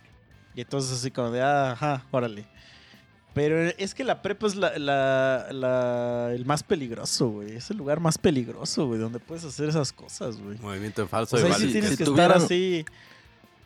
y 0.54 0.62
entonces 0.62 0.98
así 0.98 1.10
como 1.10 1.30
de, 1.30 1.42
ah, 1.42 1.72
ajá, 1.72 2.06
órale. 2.10 2.46
Pero 3.32 3.60
es 3.78 3.94
que 3.94 4.02
la 4.02 4.22
prepa 4.22 4.46
es 4.48 4.56
la, 4.56 4.76
la- 4.78 5.46
la- 5.52 6.32
el 6.34 6.44
más 6.46 6.62
peligroso, 6.64 7.28
güey. 7.28 7.52
Es 7.56 7.70
el 7.70 7.76
lugar 7.76 8.00
más 8.00 8.18
peligroso, 8.18 8.86
güey, 8.88 8.98
donde 9.00 9.20
puedes 9.20 9.44
hacer 9.44 9.68
esas 9.68 9.92
cosas, 9.92 10.36
güey. 10.40 10.58
Movimiento 10.58 11.06
falso 11.06 11.36
O 11.36 11.38
sea, 11.38 11.48
de 11.48 11.54
ahí 11.54 11.58
sí 11.60 11.66
Vali. 11.66 11.72
tienes 11.72 11.90
si 11.90 11.96
que 11.96 12.04
tuvieran- 12.04 12.30
estar 12.32 12.44
así. 12.44 12.84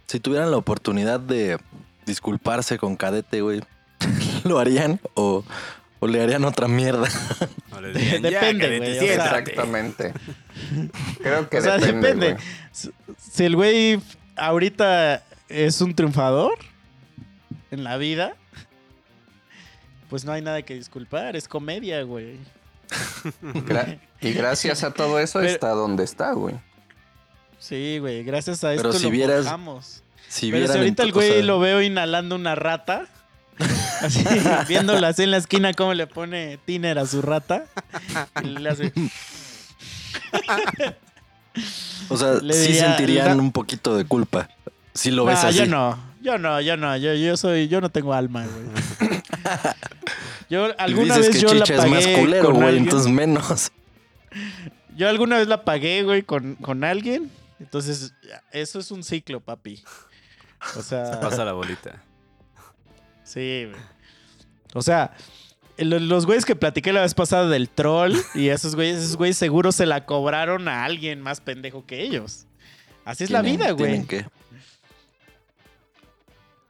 Si 0.07 0.21
tuvieran 0.21 0.51
la 0.51 0.59
oportunidad 0.59 1.19
de 1.19 1.59
disculparse 2.05 2.77
con 2.77 2.95
cadete, 2.97 3.41
güey, 3.41 3.63
¿lo 4.45 4.59
harían 4.59 5.01
o, 5.15 5.43
o 5.99 6.07
le 6.07 6.23
harían 6.23 6.45
otra 6.45 6.69
mierda? 6.69 7.09
No 7.71 7.81
le 7.81 7.89
digan, 7.93 8.23
Depende, 8.23 8.31
"Ya, 8.31 8.41
cadete, 8.41 8.79
güey, 8.79 8.91
o 8.91 8.95
sea, 8.95 9.01
siéntate". 9.01 9.51
Exactamente. 9.51 10.13
Creo 11.23 11.49
que 11.49 11.59
O 11.59 11.63
sea, 11.63 11.79
depende, 11.79 12.09
depende. 12.09 12.33
güey. 12.35 12.45
Si- 12.71 12.91
Si 13.19 13.45
el 13.45 13.57
güey 13.57 14.01
ahorita 14.37 15.25
es 15.49 15.81
un 15.81 15.95
triunfador 15.95 16.57
en 17.71 17.83
la 17.83 17.97
vida, 17.97 18.37
pues 20.15 20.25
no 20.25 20.31
hay 20.31 20.43
nada 20.43 20.63
que 20.63 20.75
disculpar. 20.75 21.35
Es 21.35 21.49
comedia, 21.49 22.01
güey. 22.05 22.39
Gra- 23.43 23.99
y 24.21 24.31
gracias 24.33 24.85
a 24.85 24.93
todo 24.93 25.19
eso 25.19 25.41
Pero- 25.41 25.51
está 25.51 25.71
donde 25.71 26.05
está, 26.05 26.31
güey. 26.35 26.55
Sí, 27.59 27.99
güey. 27.99 28.23
Gracias 28.23 28.63
a 28.63 28.69
Pero 28.69 28.91
esto 28.91 28.93
si 29.01 29.05
lo 29.07 29.11
vieras-. 29.11 29.45
Si 30.29 30.53
Pero 30.53 30.69
si 30.73 30.79
ahorita 30.79 31.03
el 31.03 31.11
güey 31.13 31.43
lo 31.43 31.59
veo 31.59 31.83
inhalando 31.83 32.37
una 32.37 32.55
rata, 32.55 33.09
Así, 34.03 34.23
viéndola 34.69 35.09
así 35.09 35.25
en 35.25 35.33
la 35.33 35.39
esquina 35.39 35.73
cómo 35.75 35.95
le 35.95 36.07
pone 36.07 36.61
Tiner 36.65 37.01
a 37.01 37.07
su 37.07 37.21
rata. 37.21 37.65
Y 38.41 38.47
le 38.47 38.71
hace... 38.71 38.93
O 42.09 42.17
sea, 42.17 42.35
Le 42.35 42.55
sí 42.55 42.69
diría- 42.73 42.87
sentirían 42.87 43.37
la- 43.37 43.43
un 43.43 43.51
poquito 43.51 43.97
de 43.97 44.05
culpa. 44.05 44.49
Si 44.93 45.11
lo 45.11 45.25
ves 45.25 45.41
Ah, 45.43 45.49
así. 45.49 45.59
yo 45.59 45.67
no, 45.67 45.99
yo 46.23 46.39
no, 46.39 46.61
yo 46.61 46.77
no, 46.77 46.97
yo, 46.97 47.15
yo 47.15 47.37
soy, 47.37 47.67
yo 47.67 47.81
no 47.81 47.89
tengo 47.89 48.15
alma, 48.15 48.47
güey. 48.47 49.23
Yo 50.51 50.69
alguna 50.79 51.17
dices 51.17 51.33
vez 51.33 51.37
que 51.37 51.43
yo 51.43 51.55
la 51.55 51.65
es 51.65 51.71
más 51.91 52.05
pagué 52.05 52.21
culero, 52.21 52.45
con 52.45 52.55
güey, 52.55 52.67
alguien. 52.69 52.85
entonces 52.85 53.11
menos. 53.13 53.73
Yo 54.97 55.09
alguna 55.09 55.39
vez 55.39 55.49
la 55.49 55.65
pagué, 55.65 56.03
güey, 56.05 56.23
con, 56.23 56.55
con 56.57 56.85
alguien. 56.85 57.29
Entonces, 57.59 58.13
eso 58.53 58.79
es 58.79 58.91
un 58.93 59.03
ciclo, 59.03 59.41
papi. 59.41 59.83
O 60.77 60.83
sea, 60.83 61.21
Pasa 61.21 61.45
la 61.45 61.53
bolita. 61.53 62.01
sí, 63.25 63.67
güey. 63.71 63.81
O 64.73 64.83
sea, 64.83 65.13
lo- 65.79 65.99
los 65.99 66.27
güeyes 66.27 66.45
que 66.45 66.55
platiqué 66.57 66.93
la 66.93 67.01
vez 67.03 67.15
pasada 67.15 67.49
del 67.49 67.69
troll 67.69 68.15
y 68.35 68.49
esos 68.49 68.75
güeyes, 68.77 68.99
esos 68.99 69.17
güeyes 69.17 69.37
seguro 69.37 69.73
se 69.73 69.87
la 69.87 70.05
cobraron 70.07 70.69
a 70.69 70.85
alguien 70.85 71.21
más 71.21 71.41
pendejo 71.41 71.85
que 71.87 72.01
ellos. 72.03 72.47
Así 73.05 73.25
es 73.25 73.31
la 73.31 73.43
vida, 73.43 73.73
güey. 73.73 73.91
tienen 73.91 74.07
que- 74.07 74.27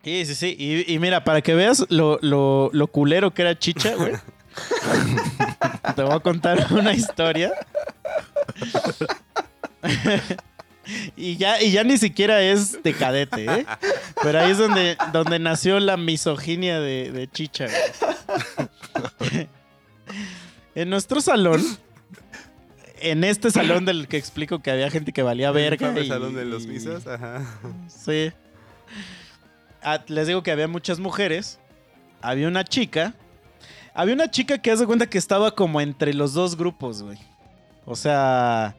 Sí, 0.05 0.24
sí, 0.26 0.35
sí. 0.35 0.56
Y, 0.59 0.93
y 0.93 0.98
mira, 0.98 1.24
para 1.24 1.40
que 1.40 1.55
veas 1.55 1.86
lo, 1.89 2.18
lo, 2.22 2.70
lo 2.72 2.86
culero 2.89 3.32
que 3.32 3.43
era 3.43 3.59
Chicha, 3.59 3.94
güey. 3.97 4.12
Te 5.97 6.02
voy 6.02 6.12
a 6.14 6.20
contar 6.20 6.66
una 6.70 6.93
historia. 6.93 7.52
y, 11.16 11.36
ya, 11.36 11.60
y 11.62 11.72
ya 11.72 11.85
ni 11.85 11.97
siquiera 11.98 12.43
es 12.43 12.82
de 12.82 12.93
cadete, 12.94 13.44
¿eh? 13.47 13.66
Pero 14.22 14.40
ahí 14.40 14.51
es 14.52 14.59
donde, 14.59 14.97
donde 15.12 15.39
nació 15.39 15.81
la 15.81 15.97
misoginia 15.97 16.78
de, 16.81 17.10
de 17.10 17.28
Chicha, 17.31 17.66
güey. 19.18 19.48
en 20.74 20.90
nuestro 20.90 21.20
salón, 21.20 21.62
en 23.01 23.24
este 23.24 23.51
salón 23.51 23.85
del 23.85 24.09
que 24.09 24.16
explico 24.18 24.60
que 24.60 24.70
había 24.70 24.90
gente 24.90 25.12
que 25.12 25.22
valía 25.22 25.51
verga. 25.51 25.90
¿El 25.90 26.05
y- 26.05 26.09
salón 26.09 26.35
de 26.35 26.44
los 26.44 26.66
pisos? 26.66 27.06
Ajá. 27.06 27.43
Sí. 27.89 28.32
Les 30.09 30.27
digo 30.27 30.43
que 30.43 30.51
había 30.51 30.69
muchas 30.69 30.98
mujeres. 30.98 31.59
Había 32.20 32.48
una 32.48 32.65
chica. 32.65 33.15
Había 33.94 34.15
una 34.15 34.31
chica 34.31 34.59
que 34.59 34.70
hace 34.70 34.86
cuenta 34.86 35.09
que 35.09 35.19
estaba 35.19 35.55
como 35.55 35.81
entre 35.81 36.15
los 36.15 36.35
dos 36.35 36.56
grupos, 36.56 37.02
güey. 37.02 37.19
O 37.85 37.97
sea, 37.97 38.74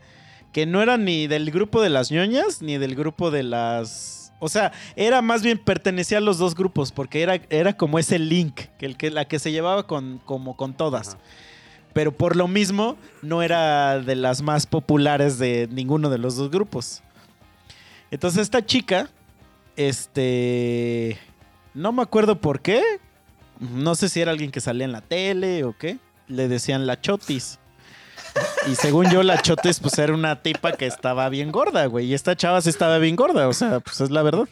que 0.51 0.65
no 0.65 0.81
era 0.81 0.97
ni 0.97 1.27
del 1.27 1.51
grupo 1.51 1.81
de 1.81 1.89
las 1.89 2.11
ñoñas 2.11 2.61
ni 2.61 2.77
del 2.77 2.95
grupo 2.95 3.31
de 3.31 3.43
las. 3.43 4.33
O 4.39 4.49
sea, 4.49 4.73
era 4.95 5.21
más 5.21 5.43
bien 5.43 5.57
pertenecía 5.57 6.17
a 6.17 6.21
los 6.21 6.37
dos 6.37 6.55
grupos 6.55 6.91
porque 6.91 7.21
era, 7.21 7.39
era 7.49 7.77
como 7.77 7.99
ese 7.99 8.19
link, 8.19 8.61
que, 8.77 8.85
el 8.85 8.97
que 8.97 9.09
la 9.09 9.25
que 9.25 9.39
se 9.39 9.51
llevaba 9.51 9.87
con, 9.87 10.19
como 10.25 10.57
con 10.57 10.73
todas. 10.73 11.09
Ajá. 11.09 11.17
Pero 11.95 12.11
por 12.11 12.35
lo 12.35 12.49
mismo, 12.49 12.97
no 13.21 13.41
era 13.41 14.01
de 14.01 14.15
las 14.15 14.41
más 14.41 14.65
populares 14.67 15.39
de 15.39 15.69
ninguno 15.71 16.09
de 16.09 16.17
los 16.17 16.35
dos 16.35 16.51
grupos. 16.51 17.01
Entonces, 18.11 18.41
esta 18.41 18.65
chica, 18.65 19.09
este. 19.75 21.19
No 21.73 21.91
me 21.91 22.01
acuerdo 22.01 22.39
por 22.39 22.61
qué. 22.61 22.81
No 23.59 23.95
sé 23.95 24.09
si 24.09 24.21
era 24.21 24.31
alguien 24.31 24.51
que 24.51 24.61
salía 24.61 24.85
en 24.85 24.91
la 24.91 25.01
tele 25.01 25.63
o 25.63 25.75
qué. 25.77 25.97
Le 26.27 26.47
decían 26.47 26.87
la 26.87 26.99
chotis. 26.99 27.59
Y 28.67 28.75
según 28.75 29.09
yo, 29.09 29.23
la 29.23 29.41
chotis, 29.41 29.79
pues 29.79 29.97
era 29.97 30.13
una 30.13 30.41
tipa 30.41 30.73
que 30.73 30.85
estaba 30.85 31.29
bien 31.29 31.51
gorda, 31.51 31.85
güey. 31.85 32.07
Y 32.07 32.13
esta 32.13 32.35
chava 32.35 32.61
sí 32.61 32.69
estaba 32.69 32.97
bien 32.97 33.15
gorda, 33.15 33.47
o 33.47 33.53
sea, 33.53 33.79
pues 33.79 34.01
es 34.01 34.09
la 34.09 34.23
verdad. 34.23 34.47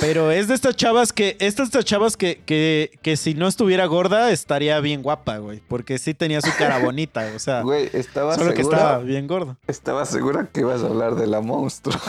Pero 0.00 0.30
es 0.30 0.48
de 0.48 0.54
estas 0.54 0.76
chavas 0.76 1.12
que, 1.12 1.36
es 1.40 1.56
de 1.56 1.64
estas 1.64 1.84
chavas 1.84 2.16
que, 2.16 2.40
que, 2.44 2.98
que 3.02 3.16
si 3.16 3.34
no 3.34 3.48
estuviera 3.48 3.86
gorda, 3.86 4.30
estaría 4.30 4.78
bien 4.80 5.02
guapa, 5.02 5.38
güey. 5.38 5.62
Porque 5.68 5.98
sí 5.98 6.14
tenía 6.14 6.40
su 6.40 6.50
cara 6.56 6.78
bonita, 6.78 7.24
o 7.34 7.38
sea. 7.38 7.62
Güey, 7.62 7.90
estaba 7.92 8.34
Solo 8.36 8.54
que 8.54 8.62
estaba 8.62 8.98
bien 8.98 9.26
gordo. 9.26 9.56
estaba 9.66 10.04
segura 10.04 10.48
que 10.52 10.60
ibas 10.60 10.82
a 10.82 10.86
hablar 10.86 11.14
de 11.14 11.26
la 11.26 11.40
monstruo. 11.40 11.98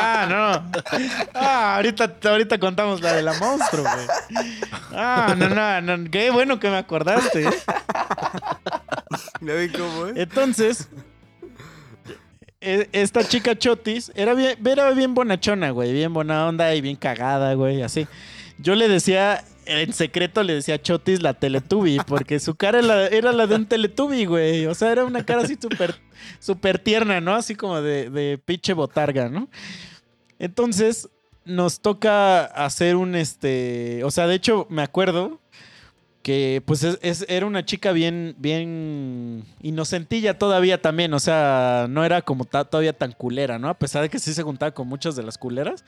Ah, 0.00 0.26
no. 0.28 0.80
Ah, 1.34 1.76
ahorita, 1.76 2.14
ahorita 2.24 2.58
contamos 2.58 3.00
la 3.00 3.14
de 3.14 3.22
la 3.22 3.32
monstruo, 3.34 3.82
güey. 3.82 4.46
Ah, 4.92 5.34
no, 5.36 5.48
no, 5.48 5.80
no. 5.96 6.10
Qué 6.10 6.30
bueno 6.30 6.60
que 6.60 6.70
me 6.70 6.76
acordaste. 6.76 7.44
¿eh? 7.44 7.50
¿Ya 9.40 9.54
ven 9.54 9.72
cómo 9.76 10.06
es? 10.06 10.16
Entonces, 10.16 10.88
esta 12.60 13.22
chica 13.26 13.56
Chotis 13.56 14.10
era 14.14 14.34
bien, 14.34 14.58
era 14.66 14.90
bien 14.90 15.14
bonachona, 15.14 15.70
güey. 15.70 15.92
Bien 15.92 16.12
buena 16.12 16.48
onda 16.48 16.74
y 16.74 16.80
bien 16.80 16.96
cagada, 16.96 17.54
güey. 17.54 17.82
Así. 17.82 18.06
Yo 18.58 18.74
le 18.74 18.88
decía, 18.88 19.44
en 19.66 19.92
secreto 19.92 20.42
le 20.42 20.54
decía 20.54 20.82
Chotis 20.82 21.22
la 21.22 21.34
Teletubby, 21.34 21.98
porque 22.06 22.40
su 22.40 22.56
cara 22.56 22.80
era, 23.10 23.32
la 23.32 23.46
de 23.46 23.54
un 23.54 23.66
Teletubby, 23.66 24.24
güey. 24.24 24.66
O 24.66 24.74
sea, 24.74 24.90
era 24.90 25.04
una 25.04 25.24
cara 25.24 25.42
así 25.42 25.56
súper 25.60 25.94
súper 26.40 26.78
tierna, 26.78 27.20
¿no? 27.20 27.34
Así 27.34 27.54
como 27.54 27.80
de, 27.80 28.10
de 28.10 28.38
pinche 28.38 28.72
botarga, 28.72 29.28
¿no? 29.28 29.48
Entonces, 30.38 31.08
nos 31.44 31.80
toca 31.80 32.44
hacer 32.44 32.96
un 32.96 33.14
este. 33.14 34.02
O 34.04 34.10
sea, 34.10 34.26
de 34.26 34.34
hecho, 34.34 34.66
me 34.68 34.82
acuerdo 34.82 35.40
que 36.22 36.62
pues 36.66 36.82
es- 36.82 36.98
es- 37.02 37.24
era 37.28 37.46
una 37.46 37.64
chica 37.64 37.92
bien, 37.92 38.34
bien 38.38 39.44
inocentilla 39.62 40.38
todavía 40.38 40.80
también, 40.82 41.14
o 41.14 41.20
sea, 41.20 41.86
no 41.88 42.04
era 42.04 42.22
como 42.22 42.44
ta- 42.44 42.64
todavía 42.64 42.92
tan 42.92 43.12
culera, 43.12 43.58
¿no? 43.58 43.68
A 43.68 43.74
pesar 43.78 44.02
de 44.02 44.08
que 44.08 44.18
sí 44.18 44.34
se 44.34 44.42
juntaba 44.42 44.72
con 44.72 44.88
muchas 44.88 45.16
de 45.16 45.22
las 45.22 45.38
culeras, 45.38 45.84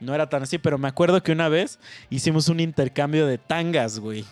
no 0.00 0.14
era 0.14 0.28
tan 0.28 0.42
así, 0.42 0.58
pero 0.58 0.76
me 0.78 0.88
acuerdo 0.88 1.22
que 1.22 1.32
una 1.32 1.48
vez 1.48 1.78
hicimos 2.10 2.48
un 2.48 2.60
intercambio 2.60 3.26
de 3.26 3.38
tangas, 3.38 3.98
güey. 3.98 4.24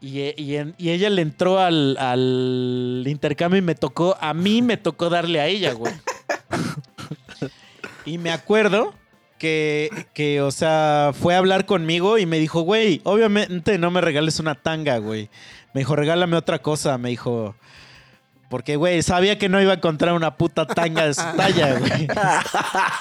Y, 0.00 0.20
e- 0.20 0.34
y 0.36 0.54
y 0.76 0.90
ella 0.90 1.08
le 1.08 1.22
entró 1.22 1.58
al, 1.58 1.96
al 1.98 3.04
intercambio 3.06 3.58
y 3.58 3.62
me 3.62 3.74
tocó, 3.74 4.16
a 4.20 4.34
mí 4.34 4.60
me 4.60 4.76
tocó 4.76 5.08
darle 5.08 5.40
a 5.40 5.46
ella, 5.46 5.72
güey. 5.72 5.92
Y 8.04 8.18
me 8.18 8.30
acuerdo 8.30 8.94
que, 9.38 9.90
que, 10.14 10.40
o 10.40 10.50
sea, 10.50 11.12
fue 11.18 11.34
a 11.34 11.38
hablar 11.38 11.66
conmigo 11.66 12.18
y 12.18 12.26
me 12.26 12.38
dijo, 12.38 12.62
güey, 12.62 13.00
obviamente 13.04 13.78
no 13.78 13.90
me 13.90 14.00
regales 14.00 14.40
una 14.40 14.54
tanga, 14.54 14.98
güey. 14.98 15.28
Me 15.74 15.80
dijo, 15.80 15.96
regálame 15.96 16.36
otra 16.36 16.60
cosa, 16.60 16.96
me 16.98 17.10
dijo. 17.10 17.54
Porque, 18.48 18.76
güey, 18.76 19.02
sabía 19.02 19.38
que 19.38 19.48
no 19.48 19.60
iba 19.60 19.72
a 19.72 19.76
encontrar 19.76 20.14
una 20.14 20.36
puta 20.36 20.66
tanga 20.66 21.04
de 21.06 21.14
su 21.14 21.22
talla, 21.36 21.78
güey. 21.80 22.06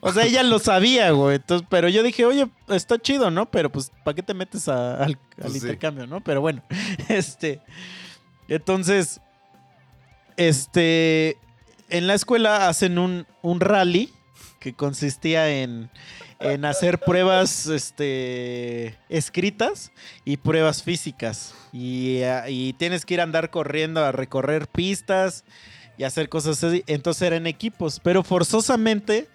o 0.00 0.12
sea, 0.12 0.24
ella 0.24 0.42
lo 0.42 0.58
sabía, 0.58 1.10
güey. 1.12 1.36
Entonces, 1.36 1.66
pero 1.70 1.88
yo 1.88 2.02
dije, 2.02 2.24
oye, 2.26 2.46
está 2.68 2.98
chido, 2.98 3.30
¿no? 3.30 3.50
Pero 3.50 3.70
pues, 3.72 3.90
¿para 4.04 4.14
qué 4.14 4.22
te 4.22 4.34
metes 4.34 4.68
a- 4.68 4.96
al, 5.02 5.12
al 5.12 5.18
Pues 5.40 5.52
sí. 5.54 5.58
intercambio, 5.60 6.06
no? 6.06 6.20
Pero 6.20 6.40
bueno, 6.40 6.62
este. 7.08 7.60
Entonces, 8.48 9.20
este. 10.36 11.38
En 11.88 12.06
la 12.06 12.14
escuela 12.14 12.68
hacen 12.68 12.98
un, 12.98 13.26
un 13.42 13.60
rally 13.60 14.12
que 14.62 14.74
consistía 14.74 15.50
en, 15.50 15.90
en 16.38 16.64
hacer 16.64 17.00
pruebas 17.00 17.66
este, 17.66 18.96
escritas 19.08 19.90
y 20.24 20.36
pruebas 20.36 20.84
físicas. 20.84 21.52
Y, 21.72 22.22
ah, 22.22 22.48
y 22.48 22.72
tienes 22.74 23.04
que 23.04 23.14
ir 23.14 23.20
a 23.20 23.24
andar 23.24 23.50
corriendo 23.50 24.04
a 24.04 24.12
recorrer 24.12 24.68
pistas 24.68 25.44
y 25.98 26.04
hacer 26.04 26.28
cosas 26.28 26.62
así. 26.62 26.84
Entonces 26.86 27.22
eran 27.22 27.48
equipos, 27.48 27.98
pero 27.98 28.22
forzosamente 28.22 29.28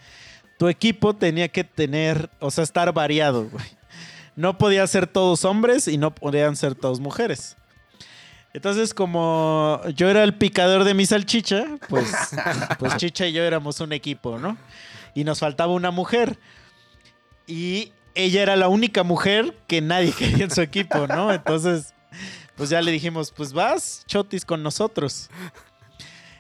tu 0.58 0.70
equipo 0.70 1.14
tenía 1.14 1.49
que 1.49 1.66
tener, 1.66 2.30
o 2.40 2.49
sea, 2.49 2.64
estar 2.64 2.94
variado, 2.94 3.49
güey. 3.49 3.66
No 4.38 4.58
podía 4.58 4.88
ser 4.88 5.08
todos 5.08 5.44
hombres 5.44 5.90
y 5.90 5.98
no 5.98 6.16
podían 6.16 6.56
ser 6.56 6.74
todos 6.76 7.02
mujeres. 7.02 7.58
Entonces, 8.54 8.94
como 8.94 9.82
yo 9.95 10.10
era 10.10 10.24
el 10.24 10.36
picador 10.36 10.84
de 10.84 10.94
mi 10.94 11.06
salchicha, 11.06 11.66
pues, 11.90 12.10
pues 12.80 12.95
Chicha 12.98 13.28
y 13.28 13.34
yo 13.34 13.44
éramos 13.44 13.82
un 13.82 13.94
equipo, 13.94 14.40
¿no? 14.40 14.58
Y 15.18 15.23
nos 15.23 15.39
faltaba 15.39 15.73
una 15.73 15.89
mujer. 15.89 16.38
Y 17.48 17.91
ella 18.14 18.44
era 18.44 18.56
la 18.56 18.68
única 18.68 19.02
mujer 19.02 19.57
que 19.65 19.81
nadie 19.81 20.11
quería 20.18 20.44
en 20.44 20.52
su 20.52 20.61
equipo, 20.61 21.07
¿no? 21.07 21.34
Entonces, 21.34 21.95
pues 22.56 22.69
ya 22.69 22.84
le 22.84 22.91
dijimos, 22.91 23.31
pues 23.31 23.52
vas, 23.52 24.03
Chotis, 24.06 24.45
con 24.45 24.61
nosotros. 24.61 25.31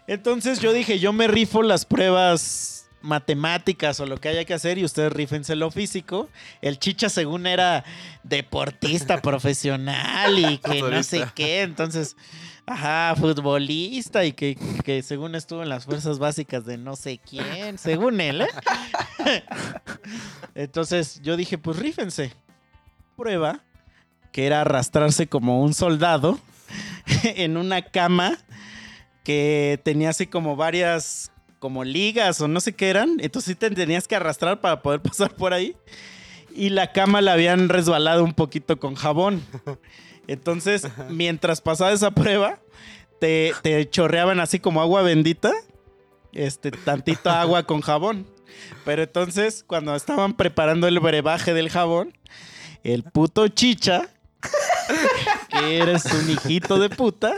Entonces 0.05 0.59
yo 0.59 0.73
dije, 0.73 0.99
yo 0.99 1.11
me 1.11 1.27
rifo 1.27 1.63
las 1.63 1.85
pruebas 1.85 2.87
matemáticas 3.01 3.99
o 3.99 4.05
lo 4.05 4.17
que 4.17 4.29
haya 4.29 4.45
que 4.45 4.53
hacer 4.53 4.77
y 4.77 4.83
ustedes 4.83 5.11
rífense 5.11 5.55
lo 5.55 5.71
físico. 5.71 6.29
El 6.61 6.77
chicha 6.77 7.09
según 7.09 7.47
era 7.47 7.83
deportista 8.21 9.21
profesional 9.23 10.37
y 10.37 10.59
que 10.59 10.83
no 10.83 11.01
sé 11.01 11.25
qué, 11.33 11.63
entonces, 11.63 12.15
ajá, 12.67 13.15
futbolista 13.15 14.25
y 14.25 14.33
que, 14.33 14.57
que 14.83 15.01
según 15.01 15.33
estuvo 15.35 15.63
en 15.63 15.69
las 15.69 15.85
fuerzas 15.85 16.19
básicas 16.19 16.65
de 16.65 16.77
no 16.77 16.95
sé 16.95 17.17
quién, 17.17 17.77
según 17.77 18.21
él, 18.21 18.41
¿eh? 18.41 19.43
Entonces 20.53 21.21
yo 21.23 21.37
dije, 21.37 21.57
pues 21.57 21.77
rífense. 21.77 22.33
Prueba 23.15 23.61
que 24.31 24.45
era 24.45 24.61
arrastrarse 24.61 25.27
como 25.27 25.63
un 25.63 25.73
soldado 25.73 26.37
en 27.23 27.57
una 27.57 27.81
cama 27.81 28.37
que 29.23 29.79
tenía 29.83 30.09
así 30.09 30.27
como 30.27 30.55
varias 30.55 31.31
como 31.59 31.83
ligas 31.83 32.39
o 32.41 32.47
no 32.47 32.59
sé 32.59 32.73
qué 32.73 32.89
eran. 32.89 33.17
Entonces 33.19 33.53
sí 33.53 33.55
te 33.55 33.71
tenías 33.71 34.07
que 34.07 34.15
arrastrar 34.15 34.61
para 34.61 34.81
poder 34.81 35.01
pasar 35.03 35.33
por 35.35 35.53
ahí. 35.53 35.75
y 36.53 36.69
la 36.69 36.91
cama 36.91 37.21
la 37.21 37.33
habían 37.33 37.69
resbalado 37.69 38.23
un 38.23 38.33
poquito 38.33 38.77
con 38.77 38.95
jabón. 38.95 39.41
Entonces, 40.27 40.87
mientras 41.09 41.61
pasaba 41.61 41.91
esa 41.91 42.11
prueba, 42.11 42.59
te, 43.19 43.53
te 43.61 43.89
chorreaban 43.89 44.39
así 44.39 44.59
como 44.59 44.81
agua 44.81 45.01
bendita, 45.01 45.51
este, 46.33 46.71
tantito 46.71 47.29
agua 47.29 47.63
con 47.63 47.81
jabón. 47.81 48.27
Pero 48.85 49.03
entonces, 49.03 49.63
cuando 49.65 49.95
estaban 49.95 50.35
preparando 50.35 50.87
el 50.87 50.99
brebaje 50.99 51.53
del 51.53 51.69
jabón, 51.69 52.13
el 52.83 53.03
puto 53.03 53.47
chicha, 53.47 54.09
eres 55.63 56.05
un 56.05 56.29
hijito 56.29 56.79
de 56.79 56.89
puta, 56.89 57.33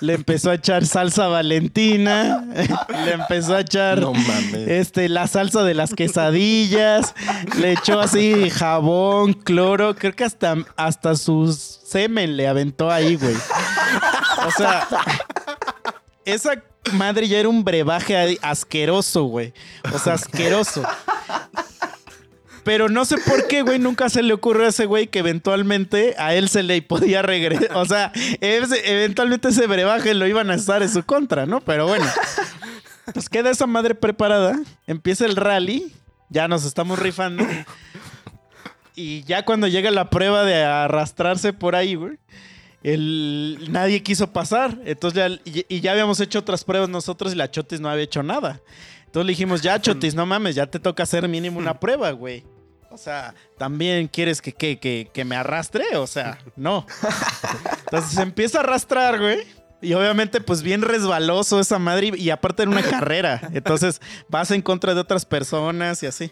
le 0.00 0.14
empezó 0.14 0.50
a 0.50 0.54
echar 0.54 0.86
salsa 0.86 1.28
valentina, 1.28 2.44
le 3.04 3.12
empezó 3.12 3.54
a 3.56 3.60
echar 3.60 4.00
No 4.00 4.12
mames. 4.12 4.68
este, 4.68 5.08
la 5.08 5.26
salsa 5.26 5.62
de 5.62 5.74
las 5.74 5.94
quesadillas, 5.94 7.14
le 7.58 7.72
echó 7.72 8.00
así 8.00 8.50
jabón, 8.50 9.32
cloro, 9.34 9.94
creo 9.96 10.14
que 10.14 10.24
hasta, 10.24 10.56
hasta 10.76 11.16
su 11.16 11.52
semen 11.52 12.36
le 12.36 12.48
aventó 12.48 12.90
ahí, 12.90 13.16
güey. 13.16 13.36
O 14.46 14.50
sea, 14.56 14.86
esa 16.24 16.62
madre 16.92 17.28
ya 17.28 17.38
era 17.38 17.48
un 17.48 17.64
brebaje 17.64 18.38
asqueroso, 18.42 19.24
güey. 19.24 19.52
O 19.92 19.98
sea, 19.98 20.14
asqueroso. 20.14 20.82
Pero 22.64 22.88
no 22.88 23.04
sé 23.04 23.16
por 23.18 23.46
qué, 23.48 23.62
güey, 23.62 23.78
nunca 23.78 24.08
se 24.08 24.22
le 24.22 24.32
ocurrió 24.34 24.66
a 24.66 24.68
ese 24.68 24.86
güey 24.86 25.06
que 25.06 25.20
eventualmente 25.20 26.14
a 26.18 26.34
él 26.34 26.48
se 26.48 26.62
le 26.62 26.80
podía 26.82 27.22
regresar. 27.22 27.76
O 27.76 27.84
sea, 27.84 28.12
eventualmente 28.40 29.48
ese 29.48 29.66
brebaje 29.66 30.14
lo 30.14 30.26
iban 30.26 30.50
a 30.50 30.54
estar 30.54 30.82
en 30.82 30.90
su 30.90 31.04
contra, 31.04 31.46
¿no? 31.46 31.60
Pero 31.60 31.86
bueno. 31.86 32.06
Pues 33.12 33.28
queda 33.28 33.50
esa 33.50 33.66
madre 33.66 33.94
preparada. 33.94 34.60
Empieza 34.86 35.26
el 35.26 35.36
rally. 35.36 35.92
Ya 36.28 36.46
nos 36.48 36.64
estamos 36.64 36.98
rifando. 36.98 37.44
Y 38.94 39.24
ya 39.24 39.44
cuando 39.44 39.66
llega 39.66 39.90
la 39.90 40.10
prueba 40.10 40.44
de 40.44 40.62
arrastrarse 40.62 41.52
por 41.52 41.74
ahí, 41.74 41.94
güey. 41.94 42.18
El, 42.82 43.68
nadie 43.70 44.02
quiso 44.02 44.32
pasar. 44.32 44.78
Entonces 44.84 45.18
ya, 45.18 45.28
y, 45.50 45.64
y 45.68 45.80
ya 45.80 45.92
habíamos 45.92 46.20
hecho 46.20 46.38
otras 46.38 46.64
pruebas 46.64 46.88
nosotros 46.88 47.32
y 47.32 47.36
la 47.36 47.50
Chotis 47.50 47.80
no 47.80 47.88
había 47.88 48.04
hecho 48.04 48.22
nada. 48.22 48.60
Entonces 49.10 49.26
le 49.26 49.32
dijimos, 49.32 49.60
ya 49.60 49.80
Chotis, 49.80 50.14
no 50.14 50.24
mames, 50.24 50.54
ya 50.54 50.66
te 50.66 50.78
toca 50.78 51.02
hacer 51.02 51.26
mínimo 51.26 51.58
una 51.58 51.74
prueba, 51.80 52.12
güey. 52.12 52.44
O 52.92 52.96
sea, 52.96 53.34
¿también 53.58 54.06
quieres 54.06 54.40
que, 54.40 54.52
que, 54.52 54.78
que, 54.78 55.10
que 55.12 55.24
me 55.24 55.34
arrastre? 55.34 55.96
O 55.96 56.06
sea, 56.06 56.38
no. 56.54 56.86
Entonces 57.86 58.12
se 58.12 58.22
empieza 58.22 58.58
a 58.58 58.60
arrastrar, 58.62 59.18
güey. 59.18 59.40
Y 59.82 59.94
obviamente, 59.94 60.40
pues 60.40 60.62
bien 60.62 60.82
resbaloso 60.82 61.58
esa 61.58 61.80
madre. 61.80 62.12
Y 62.16 62.30
aparte 62.30 62.62
era 62.62 62.70
una 62.70 62.82
carrera. 62.82 63.50
Entonces 63.52 64.00
vas 64.28 64.52
en 64.52 64.62
contra 64.62 64.94
de 64.94 65.00
otras 65.00 65.24
personas 65.24 66.04
y 66.04 66.06
así. 66.06 66.30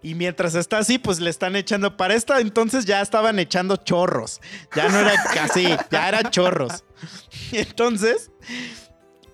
Y 0.00 0.14
mientras 0.14 0.54
está 0.54 0.78
así, 0.78 0.98
pues 0.98 1.18
le 1.18 1.30
están 1.30 1.56
echando. 1.56 1.96
Para 1.96 2.14
esta 2.14 2.40
entonces 2.40 2.84
ya 2.84 3.00
estaban 3.00 3.40
echando 3.40 3.76
chorros. 3.76 4.40
Ya 4.76 4.88
no 4.88 5.00
era 5.00 5.14
así, 5.42 5.66
ya 5.90 6.08
era 6.08 6.30
chorros. 6.30 6.84
Entonces, 7.52 8.30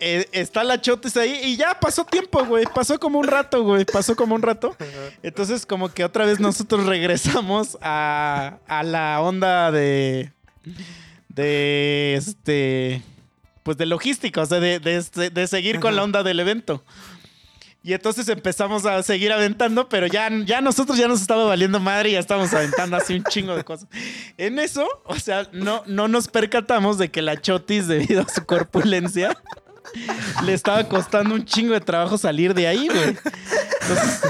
eh, 0.01 0.29
está 0.33 0.65
la 0.65 0.81
chotes 0.81 1.17
ahí 1.17 1.41
y 1.45 1.57
ya 1.57 1.79
pasó 1.81 2.05
tiempo, 2.05 2.45
güey. 2.45 2.65
Pasó 2.75 2.99
como 2.99 3.19
un 3.19 3.27
rato, 3.27 3.63
güey. 3.65 3.85
Pasó 3.85 4.15
como 4.17 4.35
un 4.35 4.43
rato. 4.43 4.77
Entonces, 5.23 5.67
como 5.67 5.89
que 5.93 6.05
otra 6.05 6.25
vez 6.27 6.41
nosotros 6.41 6.87
regresamos 6.87 7.77
a, 7.81 8.59
a 8.67 8.83
la 8.83 9.21
onda 9.21 9.71
de. 9.73 10.33
De 11.29 12.15
este. 12.17 13.03
Pues 13.63 13.77
de 13.77 13.87
logística, 13.87 14.43
o 14.43 14.47
sea, 14.47 14.61
de, 14.61 14.79
de 14.79 14.97
este- 14.97 15.31
de 15.31 15.47
seguir 15.49 15.81
con 15.81 15.97
la 15.97 16.05
onda 16.05 16.23
del 16.23 16.39
evento. 16.39 16.85
Y 17.83 17.93
entonces 17.93 18.29
empezamos 18.29 18.85
a 18.85 19.01
seguir 19.05 19.33
aventando, 19.33 19.89
pero 19.89 20.09
ya, 20.09 20.29
ya 20.45 20.61
nosotros 20.61 20.99
ya 20.99 21.07
nos 21.07 21.21
estaba 21.21 21.45
valiendo 21.45 21.79
madre 21.79 22.09
y 22.09 22.13
ya 22.13 22.19
estábamos 22.19 22.53
aventando 22.53 22.97
así 22.97 23.15
un 23.15 23.23
chingo 23.25 23.57
de 23.57 23.63
cosas. 23.63 23.89
En 24.37 24.59
eso, 24.59 24.89
o 25.05 25.15
sea, 25.17 25.49
no, 25.53 25.83
no 25.87 26.09
nos 26.09 26.27
percatamos 26.27 26.99
de 26.99 27.11
que 27.13 27.23
la 27.23 27.41
Chotis, 27.41 27.87
debido 27.87 28.23
a 28.23 28.29
su 28.29 28.45
corpulencia, 28.45 29.37
le 30.45 30.53
estaba 30.53 30.85
costando 30.85 31.35
un 31.35 31.45
chingo 31.45 31.75
de 31.75 31.81
trabajo 31.81 32.19
salir 32.19 32.55
de 32.55 32.67
ahí, 32.67 32.89
güey. 32.89 33.17
Entonces, 33.81 34.21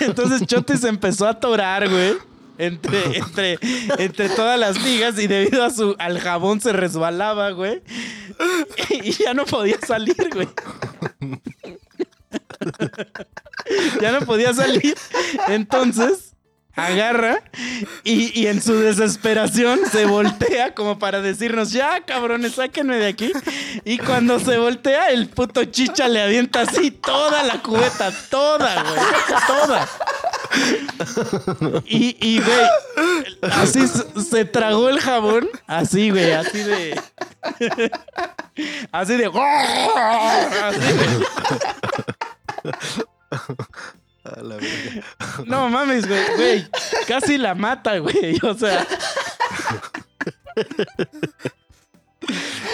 entonces 0.00 0.46
Chotis 0.46 0.80
se 0.80 0.88
empezó 0.88 1.26
a 1.26 1.30
atorar, 1.30 1.88
güey. 1.88 2.14
Entre, 2.58 3.18
entre, 3.18 3.58
entre 3.98 4.28
todas 4.28 4.58
las 4.58 4.80
ligas 4.82 5.18
y 5.18 5.26
debido 5.26 5.64
a 5.64 5.70
su, 5.70 5.96
al 5.98 6.20
jabón 6.20 6.60
se 6.60 6.72
resbalaba, 6.72 7.50
güey. 7.50 7.82
Y 8.90 9.12
ya 9.12 9.34
no 9.34 9.46
podía 9.46 9.78
salir, 9.84 10.30
güey. 10.32 10.48
Ya 14.00 14.12
no 14.12 14.20
podía 14.20 14.52
salir. 14.54 14.94
Entonces, 15.48 16.31
agarra 16.74 17.42
y, 18.04 18.40
y 18.40 18.46
en 18.46 18.62
su 18.62 18.74
desesperación 18.74 19.80
se 19.90 20.06
voltea 20.06 20.74
como 20.74 20.98
para 20.98 21.20
decirnos, 21.20 21.72
ya, 21.72 22.00
cabrones, 22.04 22.54
sáquenme 22.54 22.96
de 22.96 23.08
aquí. 23.08 23.32
Y 23.84 23.98
cuando 23.98 24.38
se 24.40 24.58
voltea, 24.58 25.10
el 25.10 25.28
puto 25.28 25.64
chicha 25.64 26.08
le 26.08 26.22
avienta 26.22 26.62
así 26.62 26.90
toda 26.90 27.42
la 27.42 27.60
cubeta, 27.62 28.10
toda, 28.30 28.82
güey. 28.82 29.00
Toda. 29.46 29.88
Y, 31.86 32.16
y, 32.20 32.40
güey, 32.40 32.66
así 33.52 33.86
se, 33.86 34.44
tragó 34.44 34.88
el 34.88 35.00
jabón, 35.00 35.48
así, 35.66 36.10
güey, 36.10 36.32
así 36.32 36.62
de... 36.62 37.00
Así 37.40 37.66
de... 37.68 37.90
Así 38.92 39.16
de... 39.16 39.30
A 44.24 44.40
la 44.42 44.56
verga. 44.56 45.04
No 45.46 45.68
mames, 45.68 46.06
güey, 46.06 46.20
güey. 46.36 46.66
Casi 47.08 47.38
la 47.38 47.54
mata, 47.54 47.98
güey. 47.98 48.38
O 48.42 48.54
sea, 48.54 48.86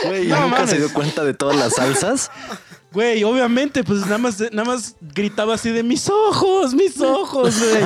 Güey, 0.05 0.27
¿y 0.27 0.29
No 0.29 0.41
nunca 0.43 0.57
mames. 0.57 0.71
se 0.71 0.77
dio 0.79 0.93
cuenta 0.93 1.25
de 1.25 1.35
todas 1.35 1.57
las 1.57 1.75
salsas? 1.75 2.31
güey, 2.93 3.23
obviamente, 3.25 3.83
pues 3.85 4.01
nada 4.01 4.19
más, 4.19 4.41
nada 4.53 4.65
más 4.65 4.97
gritaba 5.01 5.55
así 5.55 5.71
de 5.71 5.83
mis 5.83 6.09
ojos, 6.09 6.75
mis 6.75 7.01
ojos, 7.01 7.55
güey. 7.59 7.85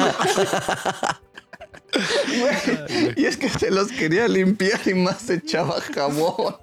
Güey, 2.40 3.14
y 3.16 3.26
es 3.26 3.36
que 3.36 3.48
se 3.48 3.70
los 3.70 3.88
quería 3.92 4.26
limpiar 4.28 4.80
y 4.86 4.94
más 4.94 5.28
echaba 5.30 5.80
jabón. 5.80 6.56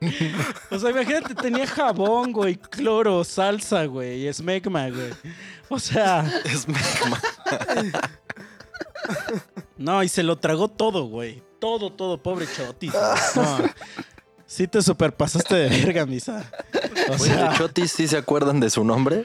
O 0.70 0.78
sea, 0.78 0.90
imagínate, 0.90 1.34
tenía 1.34 1.66
jabón, 1.66 2.32
güey, 2.32 2.56
cloro, 2.56 3.24
salsa, 3.24 3.84
güey, 3.86 4.22
y 4.22 4.28
esmegma, 4.28 4.88
güey. 4.90 5.12
O 5.68 5.78
sea, 5.78 6.24
Es 6.44 6.66
megma. 6.68 7.20
no, 9.76 10.02
y 10.02 10.08
se 10.08 10.22
lo 10.22 10.36
tragó 10.36 10.68
todo, 10.68 11.06
güey. 11.06 11.42
Todo, 11.58 11.90
todo, 11.90 12.22
pobre 12.22 12.46
chotis. 12.46 12.92
No. 13.34 13.58
Sí 14.46 14.68
te 14.68 14.80
superpasaste 14.80 15.54
de 15.54 15.68
verga, 15.68 16.06
misa. 16.06 16.48
O 17.08 17.14
Oye, 17.14 17.24
sea, 17.24 17.50
¿de 17.50 17.56
Chotis 17.56 17.90
sí 17.90 18.06
se 18.06 18.16
acuerdan 18.16 18.60
de 18.60 18.70
su 18.70 18.84
nombre? 18.84 19.24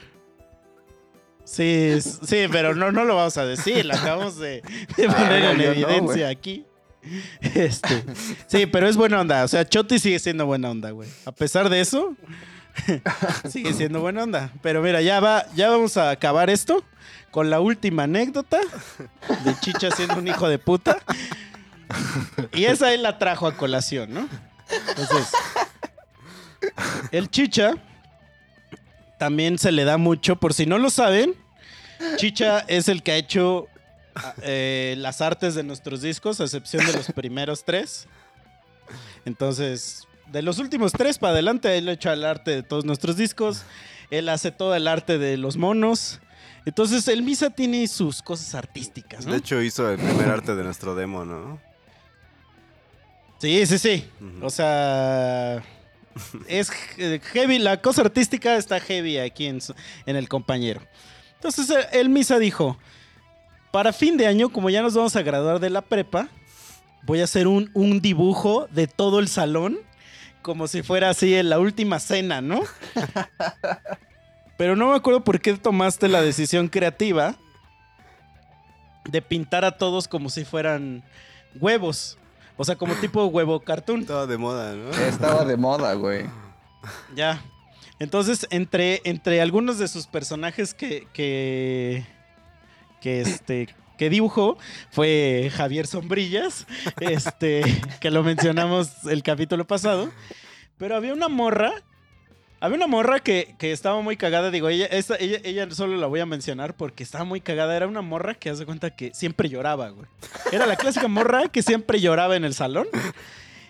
Sí, 1.44 1.98
sí, 2.00 2.46
pero 2.50 2.74
no, 2.74 2.90
no 2.90 3.04
lo 3.04 3.16
vamos 3.16 3.36
a 3.36 3.44
decir, 3.44 3.84
lo 3.84 3.94
acabamos 3.94 4.38
de, 4.38 4.62
de 4.96 5.06
poner 5.06 5.44
en 5.44 5.58
no, 5.58 5.64
evidencia 5.64 6.28
aquí. 6.28 6.66
Este, 7.40 8.04
sí, 8.46 8.66
pero 8.66 8.88
es 8.88 8.96
buena 8.96 9.20
onda. 9.20 9.44
O 9.44 9.48
sea, 9.48 9.68
Choti 9.68 9.98
sigue 9.98 10.18
siendo 10.18 10.46
buena 10.46 10.70
onda, 10.70 10.90
güey. 10.90 11.08
A 11.26 11.32
pesar 11.32 11.68
de 11.68 11.80
eso, 11.80 12.16
sigue 13.48 13.72
siendo 13.72 14.00
buena 14.00 14.22
onda. 14.22 14.50
Pero 14.62 14.82
mira, 14.82 15.00
ya 15.00 15.20
va, 15.20 15.46
ya 15.54 15.70
vamos 15.70 15.96
a 15.96 16.10
acabar 16.10 16.50
esto 16.50 16.84
con 17.30 17.50
la 17.50 17.60
última 17.60 18.04
anécdota 18.04 18.58
de 19.44 19.58
Chicha 19.60 19.90
siendo 19.90 20.16
un 20.16 20.28
hijo 20.28 20.48
de 20.48 20.58
puta. 20.58 20.98
Y 22.52 22.64
esa 22.64 22.92
él 22.94 23.02
la 23.02 23.18
trajo 23.18 23.46
a 23.46 23.56
colación, 23.56 24.14
¿no? 24.14 24.28
Entonces, 24.88 25.28
el 27.10 27.30
Chicha 27.30 27.74
también 29.18 29.58
se 29.58 29.72
le 29.72 29.84
da 29.84 29.98
mucho, 29.98 30.36
por 30.36 30.54
si 30.54 30.66
no 30.66 30.78
lo 30.78 30.90
saben, 30.90 31.34
Chicha 32.16 32.60
es 32.68 32.88
el 32.88 33.02
que 33.02 33.12
ha 33.12 33.16
hecho 33.16 33.68
eh, 34.42 34.94
las 34.98 35.20
artes 35.20 35.54
de 35.54 35.62
nuestros 35.62 36.02
discos, 36.02 36.40
a 36.40 36.44
excepción 36.44 36.84
de 36.86 36.92
los 36.92 37.12
primeros 37.14 37.64
tres. 37.64 38.06
Entonces, 39.24 40.06
de 40.30 40.42
los 40.42 40.58
últimos 40.58 40.92
tres 40.92 41.18
para 41.18 41.32
adelante, 41.32 41.76
él 41.76 41.88
ha 41.88 41.92
hecho 41.92 42.12
el 42.12 42.24
arte 42.24 42.50
de 42.50 42.62
todos 42.62 42.84
nuestros 42.84 43.16
discos. 43.16 43.62
Él 44.10 44.28
hace 44.28 44.50
todo 44.50 44.74
el 44.74 44.88
arte 44.88 45.18
de 45.18 45.36
los 45.36 45.56
monos. 45.56 46.20
Entonces, 46.64 47.08
el 47.08 47.22
Misa 47.22 47.50
tiene 47.50 47.86
sus 47.88 48.22
cosas 48.22 48.54
artísticas, 48.54 49.26
¿no? 49.26 49.32
De 49.32 49.38
hecho, 49.38 49.60
hizo 49.60 49.90
el 49.90 49.98
primer 49.98 50.28
arte 50.28 50.54
de 50.54 50.62
nuestro 50.62 50.94
demo, 50.94 51.24
¿no? 51.24 51.60
Sí, 53.38 53.66
sí, 53.66 53.78
sí. 53.78 54.08
O 54.40 54.50
sea, 54.50 55.62
es 56.46 56.70
eh, 56.98 57.20
heavy, 57.32 57.58
la 57.58 57.80
cosa 57.80 58.02
artística 58.02 58.56
está 58.56 58.78
heavy 58.78 59.18
aquí 59.18 59.46
en, 59.46 59.58
en 60.06 60.16
el 60.16 60.28
compañero. 60.28 60.80
Entonces 61.34 61.74
el 61.92 62.08
Misa 62.08 62.38
dijo, 62.38 62.78
para 63.72 63.92
fin 63.92 64.16
de 64.16 64.28
año, 64.28 64.50
como 64.50 64.70
ya 64.70 64.82
nos 64.82 64.94
vamos 64.94 65.16
a 65.16 65.22
graduar 65.22 65.58
de 65.58 65.70
la 65.70 65.80
prepa, 65.80 66.28
voy 67.02 67.20
a 67.20 67.24
hacer 67.24 67.48
un, 67.48 67.70
un 67.74 68.00
dibujo 68.00 68.68
de 68.70 68.86
todo 68.86 69.18
el 69.18 69.26
salón, 69.26 69.78
como 70.42 70.68
si 70.68 70.82
fuera 70.82 71.10
así 71.10 71.34
en 71.34 71.48
la 71.48 71.58
última 71.58 71.98
cena, 71.98 72.40
¿no? 72.40 72.62
Pero 74.56 74.76
no 74.76 74.90
me 74.90 74.94
acuerdo 74.96 75.24
por 75.24 75.40
qué 75.40 75.54
tomaste 75.54 76.06
la 76.06 76.22
decisión 76.22 76.68
creativa 76.68 77.34
de 79.04 79.22
pintar 79.22 79.64
a 79.64 79.76
todos 79.76 80.06
como 80.06 80.30
si 80.30 80.44
fueran 80.44 81.02
huevos. 81.60 82.18
O 82.56 82.64
sea, 82.64 82.76
como 82.76 82.94
tipo 82.94 83.24
huevo 83.26 83.60
cartoon. 83.60 84.04
Todo 84.04 84.26
de 84.26 84.38
moda, 84.38 84.74
¿no? 84.74 84.90
Estaba 84.90 85.44
de 85.44 85.56
moda, 85.56 85.94
güey. 85.94 86.26
Ya. 87.16 87.42
Entonces, 87.98 88.46
entre, 88.50 89.00
entre 89.04 89.40
algunos 89.40 89.78
de 89.78 89.88
sus 89.88 90.06
personajes 90.06 90.74
que, 90.74 91.08
que, 91.12 92.04
que, 93.02 93.20
este, 93.20 93.68
que 93.98 94.08
dibujó 94.08 94.56
fue 94.90 95.50
Javier 95.54 95.86
Sombrillas, 95.86 96.66
este, 97.00 97.62
que 98.00 98.10
lo 98.10 98.22
mencionamos 98.22 99.04
el 99.06 99.22
capítulo 99.22 99.66
pasado. 99.66 100.10
Pero 100.78 100.96
había 100.96 101.12
una 101.12 101.28
morra, 101.28 101.72
había 102.60 102.76
una 102.76 102.86
morra 102.86 103.20
que, 103.20 103.54
que 103.58 103.72
estaba 103.72 104.00
muy 104.00 104.16
cagada. 104.16 104.50
Digo, 104.50 104.68
ella, 104.68 104.86
esa- 104.86 105.16
ella, 105.16 105.38
ella 105.44 105.70
solo 105.70 105.96
la 105.96 106.06
voy 106.06 106.20
a 106.20 106.26
mencionar 106.26 106.74
porque 106.74 107.02
estaba 107.02 107.24
muy 107.24 107.40
cagada. 107.40 107.76
Era 107.76 107.86
una 107.86 108.02
morra 108.02 108.34
que 108.34 108.50
hace 108.50 108.64
cuenta 108.66 108.90
que 108.96 109.12
siempre 109.14 109.48
lloraba, 109.48 109.90
güey. 109.90 110.06
Era 110.50 110.66
la 110.66 110.76
clásica 110.76 111.08
morra 111.08 111.48
que 111.48 111.62
siempre 111.62 112.00
lloraba 112.00 112.34
en 112.36 112.44
el 112.44 112.54
salón. 112.54 112.86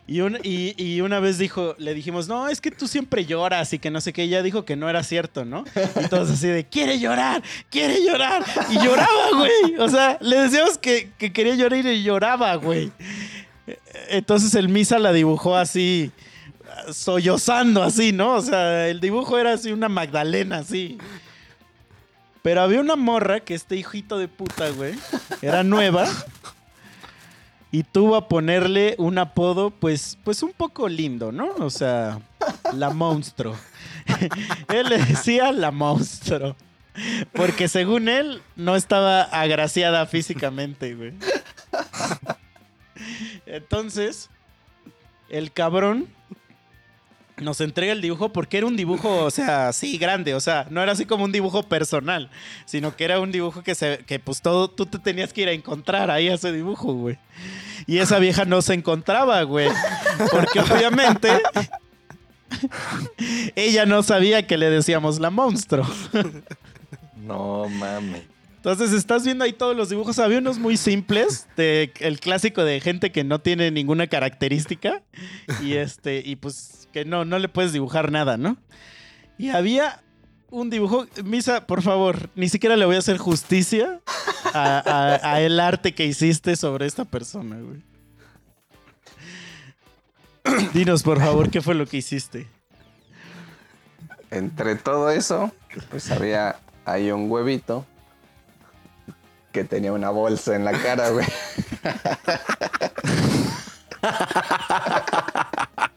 Y, 0.07 0.75
y 0.77 1.01
una 1.01 1.21
vez 1.21 1.39
dijo, 1.39 1.75
le 1.79 1.95
dijimos, 1.95 2.29
no, 2.29 2.49
es 2.49 2.61
que 2.61 2.71
tú 2.71 2.89
siempre 2.89 3.25
lloras 3.25 3.73
y 3.73 3.79
que 3.79 3.91
no 3.91 4.01
sé 4.01 4.13
qué. 4.13 4.25
Ella 4.25 4.43
dijo 4.43 4.65
que 4.65 4.77
no 4.77 4.91
era 4.91 5.03
cierto, 5.05 5.45
¿no? 5.45 5.65
Y 6.03 6.09
todos 6.09 6.31
así 6.31 6.49
de, 6.49 6.65
quiere 6.65 6.99
llorar, 6.99 7.43
quiere 7.71 8.05
llorar. 8.05 8.45
Y 8.71 8.75
lloraba, 8.75 9.31
güey. 9.37 9.77
O 9.79 9.89
sea, 9.89 10.19
le 10.21 10.41
decíamos 10.41 10.77
que, 10.79 11.11
que 11.19 11.33
quería 11.33 11.55
llorar 11.55 11.87
y 11.87 12.03
lloraba, 12.03 12.55
güey. 12.57 12.91
Entonces 14.09 14.55
el 14.55 14.69
Misa 14.69 14.99
la 14.99 15.13
dibujó 15.13 15.57
así, 15.57 16.11
sollozando 16.93 17.83
así, 17.83 18.13
¿no? 18.13 18.35
O 18.35 18.43
sea, 18.43 18.89
el 18.89 19.01
dibujo 19.01 19.39
era 19.39 19.53
así 19.53 19.73
una 19.73 19.89
Magdalena, 19.89 20.59
así. 20.59 20.99
Pero 22.43 22.61
había 22.63 22.81
una 22.81 22.97
morra 22.97 23.41
que 23.41 23.55
este 23.55 23.77
hijito 23.77 24.19
de 24.19 24.27
puta, 24.27 24.69
güey, 24.71 24.95
era 25.43 25.63
nueva. 25.63 26.09
Y 27.73 27.85
tuvo 27.85 28.17
a 28.17 28.29
ponerle 28.29 28.95
un 28.99 29.19
apodo, 29.19 29.71
pues, 29.71 30.19
pues 30.23 30.43
un 30.43 30.53
poco 30.53 30.89
lindo, 30.89 31.33
¿no? 31.33 31.55
O 31.59 31.71
sea, 31.71 32.21
la 32.75 32.91
monstruo. 32.91 33.57
él 34.69 34.89
le 34.91 34.99
decía 34.99 35.51
la 35.53 35.71
monstruo. 35.71 36.55
Porque 37.33 37.69
según 37.69 38.09
él, 38.09 38.43
no 38.57 38.77
estaba 38.77 39.23
agraciada 39.23 40.05
físicamente, 40.07 40.95
güey. 40.95 41.15
Entonces, 43.47 44.29
el 45.31 45.51
cabrón 45.51 46.09
nos 47.43 47.61
entrega 47.61 47.93
el 47.93 48.01
dibujo 48.01 48.33
porque 48.33 48.59
era 48.59 48.67
un 48.67 48.77
dibujo, 48.77 49.25
o 49.25 49.31
sea, 49.31 49.73
sí, 49.73 49.99
grande, 49.99 50.35
o 50.35 50.41
sea, 50.41 50.67
no 50.71 50.83
era 50.83 50.93
así 50.93 51.05
como 51.05 51.25
un 51.25 51.33
dibujo 51.33 51.63
personal, 51.63 52.31
sino 52.65 52.97
que 52.97 53.05
era 53.05 53.21
un 53.21 53.33
dibujo 53.33 53.63
que 53.63 53.75
se, 53.75 53.99
que 54.07 54.19
pues 54.19 54.41
todo, 54.41 54.69
tú 54.69 54.87
te 54.87 54.99
tenías 54.99 55.33
que 55.33 55.43
ir 55.43 55.49
a 55.49 55.53
encontrar 55.53 56.11
ahí 56.11 56.29
a 56.29 56.35
ese 56.35 56.53
dibujo, 56.53 56.93
güey. 56.95 57.19
Y 57.87 57.99
esa 57.99 58.19
vieja 58.19 58.45
no 58.45 58.63
se 58.63 58.75
encontraba, 58.75 59.43
güey. 59.43 59.69
Porque 60.31 60.61
obviamente 60.61 61.29
ella 63.57 63.87
no 63.87 64.03
sabía 64.03 64.47
que 64.47 64.57
le 64.57 64.71
decíamos 64.71 65.19
la 65.19 65.31
monstruo. 65.31 65.87
No 67.17 67.69
mames. 67.69 68.23
Entonces 68.63 68.93
estás 68.93 69.25
viendo 69.25 69.43
ahí 69.43 69.53
todos 69.53 69.77
los 69.77 69.89
dibujos. 69.89 70.21
Había 70.21 70.39
unos 70.39 70.61
muy 70.61 70.77
simples, 70.77 71.49
de, 71.57 71.93
el 71.99 72.21
clásico 72.21 72.65
de 72.65 72.81
gente 72.81 73.11
que 73.11 73.25
no 73.25 73.41
tiene 73.41 73.73
ninguna 73.73 74.07
característica 74.07 75.03
y 75.61 75.73
este 75.75 76.23
y 76.25 76.37
pues 76.37 76.82
que 76.93 77.05
no 77.05 77.25
no 77.25 77.39
le 77.39 77.49
puedes 77.49 77.73
dibujar 77.73 78.13
nada, 78.13 78.37
¿no? 78.37 78.57
Y 79.39 79.51
había 79.51 80.03
un 80.51 80.69
dibujo, 80.71 81.07
Misa, 81.25 81.67
por 81.67 81.83
favor, 81.83 82.29
ni 82.35 82.49
siquiera 82.49 82.77
le 82.77 82.85
voy 82.85 82.97
a 82.97 83.01
hacer 83.01 83.17
justicia 83.19 84.01
a, 84.53 85.19
a- 85.25 85.33
a 85.35 85.41
el 85.41 85.59
arte 85.59 85.95
que 85.95 86.05
hiciste 86.07 86.57
sobre 86.57 86.87
esta 86.87 87.05
persona, 87.07 87.57
güey. 87.59 87.83
Dinos, 90.75 91.03
por 91.03 91.19
favor, 91.21 91.51
¿qué 91.51 91.63
fue 91.63 91.75
lo 91.75 91.87
que 91.87 91.97
hiciste? 91.99 92.47
Entre 94.31 94.77
todo 94.77 95.11
eso, 95.11 95.53
pues 95.91 96.11
había 96.11 96.57
ahí 96.85 97.11
un 97.11 97.31
huevito 97.31 97.87
que 99.53 99.65
tenía 99.65 99.93
una 99.93 100.11
bolsa 100.11 100.57
en 100.57 100.65
la 100.65 100.73
cara, 100.73 101.11
güey. 101.11 101.27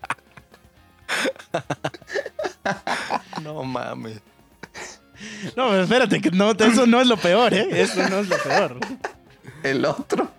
No 3.43 3.63
mames. 3.63 4.21
No, 5.55 5.69
pero 5.69 5.83
espérate, 5.83 6.21
que 6.21 6.31
no, 6.31 6.51
eso 6.51 6.85
no 6.85 6.99
es 7.01 7.07
lo 7.07 7.17
peor, 7.17 7.53
¿eh? 7.53 7.67
Eso 7.71 8.07
no 8.09 8.19
es 8.19 8.27
lo 8.27 8.37
peor. 8.37 8.79
El 9.63 9.85
otro. 9.85 10.29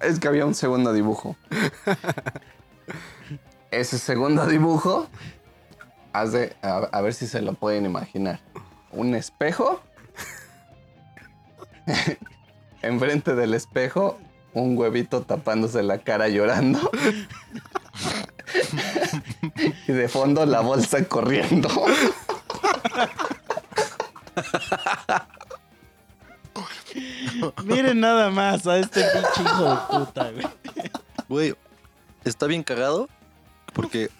Es 0.00 0.18
que 0.18 0.28
había 0.28 0.46
un 0.46 0.54
segundo 0.54 0.92
dibujo. 0.92 1.36
Ese 3.70 3.98
segundo 3.98 4.46
dibujo, 4.46 5.08
hace, 6.12 6.56
a, 6.62 6.88
a 6.92 7.00
ver 7.00 7.14
si 7.14 7.26
se 7.26 7.40
lo 7.40 7.54
pueden 7.54 7.86
imaginar. 7.86 8.40
Un 8.90 9.14
espejo. 9.14 9.82
Enfrente 12.82 13.34
del 13.34 13.54
espejo, 13.54 14.18
un 14.54 14.76
huevito 14.76 15.22
tapándose 15.22 15.82
la 15.82 15.98
cara 15.98 16.28
llorando. 16.28 16.90
y 19.88 19.92
de 19.92 20.08
fondo 20.08 20.44
la 20.46 20.60
bolsa 20.60 21.04
corriendo. 21.04 21.68
Miren 27.64 28.00
nada 28.00 28.30
más 28.30 28.66
a 28.66 28.78
este 28.78 29.02
pinche 29.02 29.42
hijo 29.42 29.64
de 29.64 29.76
puta, 29.88 30.30
güey. 30.30 30.46
Güey, 31.28 31.54
está 32.24 32.46
bien 32.46 32.62
cagado 32.62 33.08
porque 33.72 34.10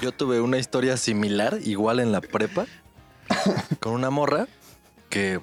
yo 0.00 0.12
tuve 0.12 0.40
una 0.40 0.58
historia 0.58 0.96
similar, 0.96 1.58
igual 1.64 2.00
en 2.00 2.12
la 2.12 2.20
prepa, 2.20 2.66
con 3.80 3.92
una 3.92 4.10
morra 4.10 4.46
que, 5.10 5.40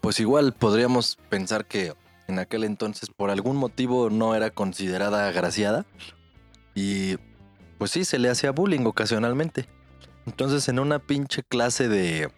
pues 0.00 0.20
igual 0.20 0.52
podríamos 0.52 1.16
pensar 1.28 1.66
que 1.66 1.94
en 2.26 2.38
aquel 2.38 2.64
entonces 2.64 3.10
por 3.10 3.30
algún 3.30 3.56
motivo 3.56 4.10
no 4.10 4.34
era 4.34 4.50
considerada 4.50 5.28
agraciada 5.28 5.84
y 6.74 7.16
pues 7.78 7.90
sí, 7.90 8.04
se 8.04 8.18
le 8.18 8.30
hacía 8.30 8.50
bullying 8.50 8.84
ocasionalmente. 8.86 9.68
Entonces 10.26 10.68
en 10.68 10.78
una 10.78 10.98
pinche 10.98 11.42
clase 11.42 11.88
de... 11.88 12.30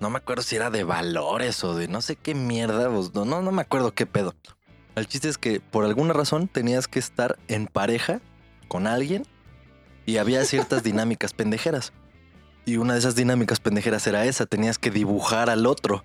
No 0.00 0.10
me 0.10 0.18
acuerdo 0.18 0.42
si 0.42 0.54
era 0.54 0.70
de 0.70 0.84
valores 0.84 1.64
o 1.64 1.74
de 1.74 1.88
no 1.88 2.00
sé 2.00 2.14
qué 2.14 2.34
mierda, 2.34 2.88
pues, 2.88 3.12
no, 3.14 3.24
no, 3.24 3.42
no 3.42 3.50
me 3.50 3.62
acuerdo 3.62 3.92
qué 3.94 4.06
pedo. 4.06 4.34
El 4.94 5.08
chiste 5.08 5.28
es 5.28 5.38
que 5.38 5.60
por 5.60 5.84
alguna 5.84 6.12
razón 6.12 6.46
tenías 6.46 6.86
que 6.86 7.00
estar 7.00 7.36
en 7.48 7.66
pareja 7.66 8.20
con 8.68 8.86
alguien 8.86 9.24
y 10.06 10.18
había 10.18 10.44
ciertas 10.44 10.82
dinámicas 10.84 11.32
pendejeras. 11.32 11.92
Y 12.64 12.76
una 12.76 12.92
de 12.92 13.00
esas 13.00 13.16
dinámicas 13.16 13.60
pendejeras 13.60 14.06
era 14.06 14.24
esa, 14.26 14.46
tenías 14.46 14.78
que 14.78 14.90
dibujar 14.90 15.50
al 15.50 15.66
otro. 15.66 16.04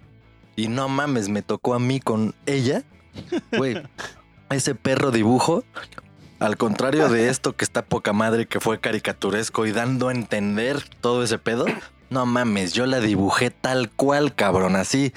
Y 0.55 0.69
no 0.69 0.87
mames, 0.87 1.29
me 1.29 1.41
tocó 1.41 1.73
a 1.73 1.79
mí 1.79 1.99
con 1.99 2.35
ella. 2.45 2.83
Güey, 3.57 3.83
ese 4.49 4.73
perro 4.73 5.11
dibujo, 5.11 5.63
al 6.43 6.57
contrario 6.57 7.07
de 7.09 7.29
esto 7.29 7.53
que 7.55 7.63
está 7.63 7.83
poca 7.83 8.11
madre, 8.13 8.45
que 8.47 8.59
fue 8.59 8.79
caricaturesco 8.79 9.65
y 9.65 9.71
dando 9.71 10.09
a 10.09 10.11
entender 10.11 10.83
todo 11.01 11.23
ese 11.23 11.37
pedo. 11.37 11.65
No 12.09 12.25
mames, 12.27 12.73
yo 12.73 12.85
la 12.85 12.99
dibujé 12.99 13.49
tal 13.49 13.89
cual, 13.89 14.35
cabrón, 14.35 14.75
así. 14.75 15.13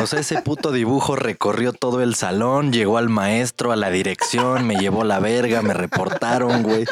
O 0.00 0.06
sea, 0.06 0.20
ese 0.20 0.40
puto 0.42 0.70
dibujo 0.70 1.16
recorrió 1.16 1.72
todo 1.72 2.00
el 2.02 2.14
salón, 2.14 2.72
llegó 2.72 2.98
al 2.98 3.08
maestro, 3.08 3.72
a 3.72 3.76
la 3.76 3.90
dirección, 3.90 4.64
me 4.66 4.76
llevó 4.76 5.02
la 5.04 5.18
verga, 5.18 5.62
me 5.62 5.74
reportaron, 5.74 6.62
güey. 6.62 6.84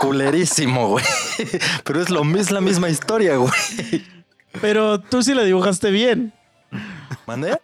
Culerísimo, 0.00 0.88
güey. 0.88 1.04
Pero 1.84 2.02
es 2.02 2.10
lo 2.10 2.22
es 2.36 2.50
la 2.50 2.60
misma 2.60 2.90
historia, 2.90 3.36
güey. 3.36 3.52
Pero 4.60 5.00
tú 5.00 5.22
sí 5.22 5.32
la 5.34 5.44
dibujaste 5.44 5.90
bien. 5.90 6.34
¿Mandé? 7.26 7.58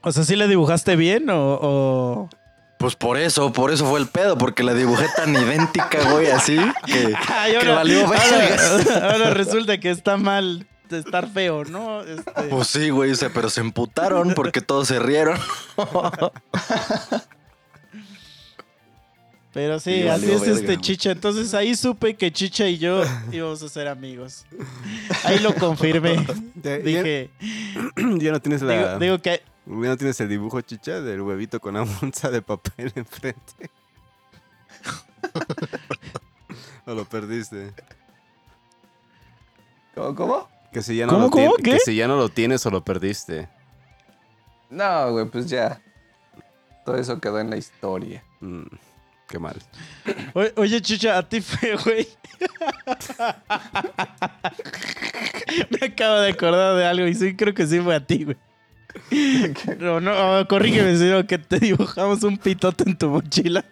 O 0.00 0.12
sea, 0.12 0.24
¿sí 0.24 0.36
la 0.36 0.46
dibujaste 0.46 0.96
bien 0.96 1.28
o...? 1.28 1.58
o- 1.60 2.30
Pues 2.78 2.94
por 2.94 3.16
eso, 3.16 3.52
por 3.52 3.72
eso 3.72 3.86
fue 3.86 3.98
el 4.00 4.06
pedo, 4.06 4.36
porque 4.36 4.62
la 4.62 4.74
dibujé 4.74 5.06
tan 5.16 5.34
idéntica, 5.42 6.10
güey, 6.12 6.30
así, 6.30 6.58
que, 6.86 7.14
Ay, 7.28 7.56
que 7.58 7.68
valió 7.68 8.06
ahora, 8.06 9.10
ahora 9.10 9.30
resulta 9.30 9.78
que 9.80 9.90
está 9.90 10.16
mal 10.18 10.66
de 10.88 10.98
estar 10.98 11.28
feo, 11.28 11.64
¿no? 11.64 12.02
Este, 12.02 12.42
Pues 12.50 12.68
sí, 12.68 12.90
güey, 12.90 13.10
o 13.12 13.16
sea, 13.16 13.30
pero 13.30 13.48
se 13.50 13.60
emputaron 13.60 14.34
porque 14.34 14.60
todos 14.60 14.88
se 14.88 14.98
rieron. 14.98 15.38
pero 19.52 19.80
sí, 19.80 20.06
así 20.06 20.30
es 20.30 20.40
verga, 20.42 20.56
este. 20.56 20.76
Chicha. 20.78 21.10
Entonces 21.12 21.54
ahí 21.54 21.74
supe 21.74 22.14
que 22.14 22.30
Chicha 22.30 22.68
y 22.68 22.78
yo 22.78 23.02
íbamos 23.32 23.62
a 23.62 23.68
ser 23.68 23.88
amigos. 23.88 24.44
Ahí 25.24 25.38
lo 25.40 25.54
confirmé. 25.54 26.24
Dije, 26.84 27.30
ya, 27.96 28.32
no 28.32 28.40
tienes 28.40 28.62
la. 28.62 28.76
digo, 28.76 28.98
digo 28.98 29.18
que 29.18 29.42
no 29.66 29.96
tienes 29.96 30.20
el 30.20 30.28
dibujo 30.28 30.60
chicha 30.60 31.00
del 31.00 31.20
huevito 31.22 31.60
con 31.60 31.76
una 31.76 31.84
bolsa 32.00 32.30
de 32.30 32.42
papel 32.42 32.92
enfrente. 32.94 33.70
O 36.86 36.94
lo 36.94 37.04
perdiste. 37.04 37.72
¿Cómo, 39.94 40.14
cómo? 40.14 40.48
Que 40.72 40.82
si 40.82 40.96
ya 40.96 41.06
no, 41.06 41.12
¿Cómo, 41.12 41.24
lo, 41.24 41.30
cómo? 41.30 41.54
tien- 41.56 41.62
¿Qué? 41.64 41.70
que 41.72 41.78
si 41.80 41.96
ya 41.96 42.06
no 42.06 42.16
lo 42.16 42.28
tienes 42.28 42.64
o 42.66 42.70
lo 42.70 42.84
perdiste. 42.84 43.48
No, 44.70 45.12
güey, 45.12 45.26
pues 45.26 45.48
ya. 45.48 45.80
Todo 46.84 46.96
eso 46.96 47.20
quedó 47.20 47.40
en 47.40 47.50
la 47.50 47.56
historia. 47.56 48.22
Mm, 48.40 48.64
qué 49.28 49.38
mal. 49.38 49.56
O- 50.34 50.60
oye, 50.60 50.80
Chucha, 50.80 51.18
a 51.18 51.28
ti 51.28 51.40
fue, 51.40 51.76
güey. 51.76 52.06
Me 55.70 55.86
acabo 55.86 56.16
de 56.20 56.30
acordar 56.30 56.76
de 56.76 56.86
algo 56.86 57.06
y 57.06 57.14
sí, 57.14 57.34
creo 57.34 57.54
que 57.54 57.66
sí 57.66 57.80
fue 57.80 57.94
a 57.94 58.04
ti, 58.06 58.24
güey. 58.24 58.36
No, 59.78 60.00
no, 60.00 60.40
oh, 60.40 60.48
corrígeme, 60.48 60.96
sino 60.96 61.26
que 61.26 61.38
te 61.38 61.58
dibujamos 61.58 62.22
un 62.22 62.36
pitote 62.38 62.84
en 62.84 62.96
tu 62.96 63.08
mochila. 63.08 63.64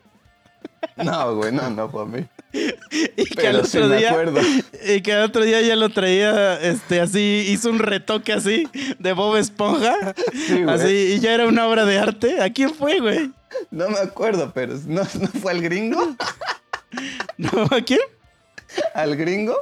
No, 0.97 1.37
güey, 1.37 1.53
no, 1.53 1.69
no 1.71 1.89
fue 1.89 2.03
a 2.03 2.07
mí. 2.07 2.27
Y 3.17 3.25
que 3.25 3.49
al 3.49 3.57
Pero 3.57 3.65
sí 3.65 3.79
otro 3.79 3.89
me 3.91 3.97
día. 3.97 4.11
acuerdo. 4.11 4.41
Y 4.87 5.01
que 5.01 5.13
al 5.13 5.23
otro 5.25 5.43
día 5.45 5.61
ya 5.61 5.75
lo 5.75 5.89
traía, 5.89 6.61
este, 6.61 7.01
así, 7.01 7.47
hizo 7.49 7.69
un 7.69 7.81
retoque 7.81 8.33
así, 8.33 8.69
de 9.01 9.13
Bob 9.13 9.37
Esponja. 9.37 10.15
Sí, 10.47 10.63
güey. 10.63 10.75
así, 10.75 11.15
y 11.17 11.19
ya 11.21 11.35
era 11.35 11.49
una 11.49 11.67
obra 11.67 11.85
de 11.85 11.99
arte. 11.99 12.41
¿A 12.41 12.53
quién 12.53 12.73
fue, 12.73 13.01
güey? 13.01 13.33
No 13.73 13.89
me 13.91 13.99
acuerdo, 13.99 14.53
pero 14.55 14.75
¿no, 14.87 15.03
no 15.03 15.29
fue 15.41 15.51
al 15.53 15.63
gringo? 15.63 16.15
¿No? 17.39 17.49
¿A 17.71 17.81
quién? 17.81 18.01
¿Al 18.95 19.17
gringo? 19.17 19.57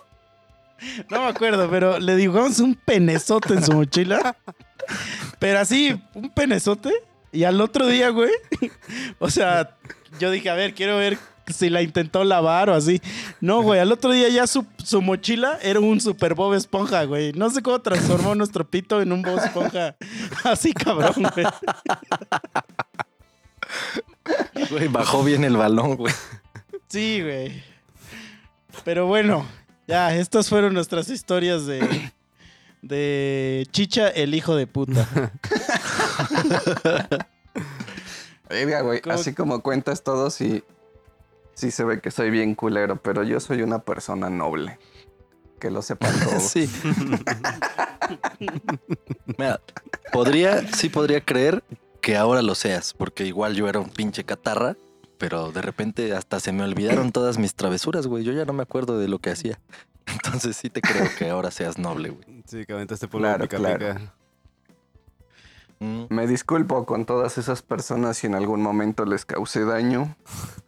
No 1.09 1.23
me 1.23 1.29
acuerdo, 1.29 1.71
pero 1.71 1.99
le 1.99 2.17
dibujamos 2.17 2.59
un 2.59 2.75
penezote 2.75 3.55
en 3.55 3.63
su 3.65 3.73
mochila. 3.73 4.37
Pero 5.39 5.59
así, 5.61 6.01
un 6.15 6.31
penezote. 6.31 6.93
Y 7.33 7.45
al 7.45 7.61
otro 7.61 7.87
día, 7.87 8.11
güey. 8.11 8.31
O 9.19 9.31
sea, 9.31 9.77
yo 10.21 10.31
dije, 10.31 10.51
a 10.51 10.55
ver, 10.55 10.75
quiero 10.75 10.99
ver 10.99 11.19
si 11.47 11.71
la 11.71 11.83
intentó 11.83 12.25
lavar 12.25 12.71
o 12.71 12.75
así. 12.75 13.01
No, 13.41 13.63
güey, 13.63 13.81
al 13.81 13.91
otro 13.91 14.13
día 14.13 14.29
ya 14.29 14.47
su, 14.47 14.67
su 14.85 15.01
mochila 15.03 15.59
era 15.63 15.81
un 15.81 16.01
super 16.01 16.35
Bob 16.35 16.55
Esponja, 16.55 17.05
güey. 17.05 17.33
No 17.33 17.51
sé 17.51 17.63
cómo 17.63 17.81
transformó 17.81 18.35
nuestro 18.35 18.69
pito 18.69 19.01
en 19.01 19.13
un 19.13 19.23
Bob 19.23 19.39
Esponja. 19.39 19.97
Así, 20.45 20.73
cabrón, 20.73 21.15
güey. 21.35 21.47
Güey, 24.71 24.89
bajó 24.89 25.25
bien 25.25 25.45
el 25.45 25.57
balón, 25.57 25.97
güey. 25.97 26.15
Sí, 26.89 27.23
güey. 27.23 27.63
Pero 28.85 29.07
bueno, 29.07 29.47
ya, 29.87 30.15
estas 30.15 30.49
fueron 30.49 30.75
nuestras 30.75 31.09
historias 31.09 31.67
de, 31.67 32.13
de 32.83 33.67
Chicha, 33.71 34.09
el 34.09 34.35
hijo 34.35 34.57
de 34.57 34.67
puta. 34.67 35.09
Así 39.11 39.33
como 39.33 39.63
cuentas 39.63 40.03
todo, 40.03 40.29
sí, 40.29 40.63
sí 41.55 41.71
se 41.71 41.85
ve 41.85 42.01
que 42.01 42.11
soy 42.11 42.31
bien 42.31 42.55
culero, 42.55 42.97
pero 42.97 43.23
yo 43.23 43.41
soy 43.41 43.63
una 43.63 43.79
persona 43.79 44.29
noble. 44.29 44.79
Que 45.59 45.71
lo 45.71 45.81
sepan 45.81 46.13
todos. 46.25 46.43
Sí. 46.43 46.69
Mira, 49.39 49.61
podría, 50.13 50.69
sí 50.75 50.89
podría 50.89 51.25
creer 51.25 51.63
que 52.01 52.17
ahora 52.17 52.43
lo 52.43 52.55
seas, 52.55 52.95
porque 52.95 53.25
igual 53.25 53.55
yo 53.55 53.69
era 53.69 53.79
un 53.79 53.89
pinche 53.89 54.25
catarra, 54.25 54.77
pero 55.19 55.53
de 55.53 55.63
repente 55.63 56.13
hasta 56.15 56.41
se 56.41 56.51
me 56.51 56.65
olvidaron 56.65 57.13
todas 57.13 57.39
mis 57.39 57.55
travesuras, 57.55 58.09
güey. 58.09 58.25
Yo 58.25 58.33
ya 58.33 58.45
no 58.45 58.53
me 58.53 58.65
acuerdo 58.65 58.99
de 58.99 59.09
lo 59.09 59.21
que 59.21 59.31
hacía. 59.31 59.61
Entonces 60.25 60.57
sí 60.57 60.71
te 60.71 60.81
creo 60.81 61.09
que 61.19 61.31
ahora 61.31 61.51
seas 61.51 61.79
noble, 61.79 62.11
güey. 62.11 62.43
Sí, 62.47 62.65
que 62.67 62.73
aventaste 62.73 63.09
por 63.09 63.21
Claro, 63.21 63.39
la 63.39 63.45
pica 63.45 63.57
claro. 63.59 63.79
pica. 63.79 64.15
Mm. 65.81 66.05
Me 66.11 66.27
disculpo 66.27 66.87
con 66.87 67.05
todas 67.05 67.39
esas 67.39 67.63
personas 67.63 68.17
si 68.17 68.27
en 68.29 68.35
algún 68.35 68.63
momento 68.63 69.05
les 69.05 69.25
causé 69.25 69.65
daño. 69.65 70.17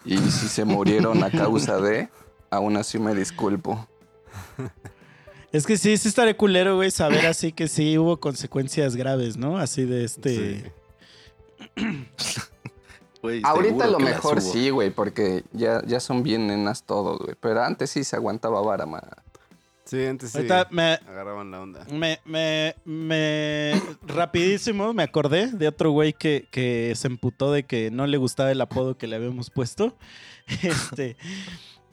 Y 0.04 0.18
si 0.18 0.48
se 0.48 0.64
murieron 0.64 1.22
a 1.22 1.30
causa 1.30 1.80
de, 1.80 2.08
aún 2.50 2.76
así 2.76 2.98
me 2.98 3.14
disculpo. 3.14 3.88
Es 5.52 5.66
que 5.66 5.76
sí, 5.76 5.96
sí 5.96 6.08
estaré 6.08 6.36
culero, 6.36 6.76
güey, 6.76 6.90
saber 6.90 7.26
así 7.26 7.52
que 7.52 7.68
sí 7.68 7.96
hubo 7.96 8.18
consecuencias 8.18 8.96
graves, 8.96 9.36
¿no? 9.36 9.56
Así 9.56 9.84
de 9.84 10.04
este... 10.04 10.72
Sí. 11.76 12.06
Ahorita 13.44 13.84
a 13.84 13.88
lo 13.88 13.98
mejor 13.98 14.40
sí, 14.42 14.70
güey, 14.70 14.90
porque 14.90 15.44
ya, 15.52 15.82
ya 15.86 16.00
son 16.00 16.22
bien 16.22 16.46
nenas 16.46 16.82
todos, 16.82 17.18
güey. 17.20 17.36
Pero 17.40 17.62
antes 17.62 17.90
sí 17.90 18.04
se 18.04 18.16
aguantaba 18.16 18.60
vara, 18.60 18.84
man. 18.84 19.00
Sí, 19.94 20.06
antes 20.06 20.30
sí. 20.30 20.38
Ahorita 20.38 20.68
me, 20.70 20.94
Agarraban 20.94 21.50
la 21.50 21.60
onda. 21.62 21.86
me, 21.92 22.18
me, 22.24 22.74
me... 22.84 23.80
Rapidísimo 24.06 24.92
me 24.92 25.02
acordé 25.02 25.48
de 25.48 25.68
otro 25.68 25.90
güey 25.92 26.12
que, 26.12 26.48
que 26.50 26.92
se 26.96 27.06
emputó 27.06 27.52
de 27.52 27.64
que 27.64 27.90
no 27.90 28.06
le 28.06 28.16
gustaba 28.16 28.50
el 28.52 28.60
apodo 28.60 28.96
que 28.98 29.06
le 29.06 29.16
habíamos 29.16 29.50
puesto. 29.50 29.96
Este... 30.62 31.16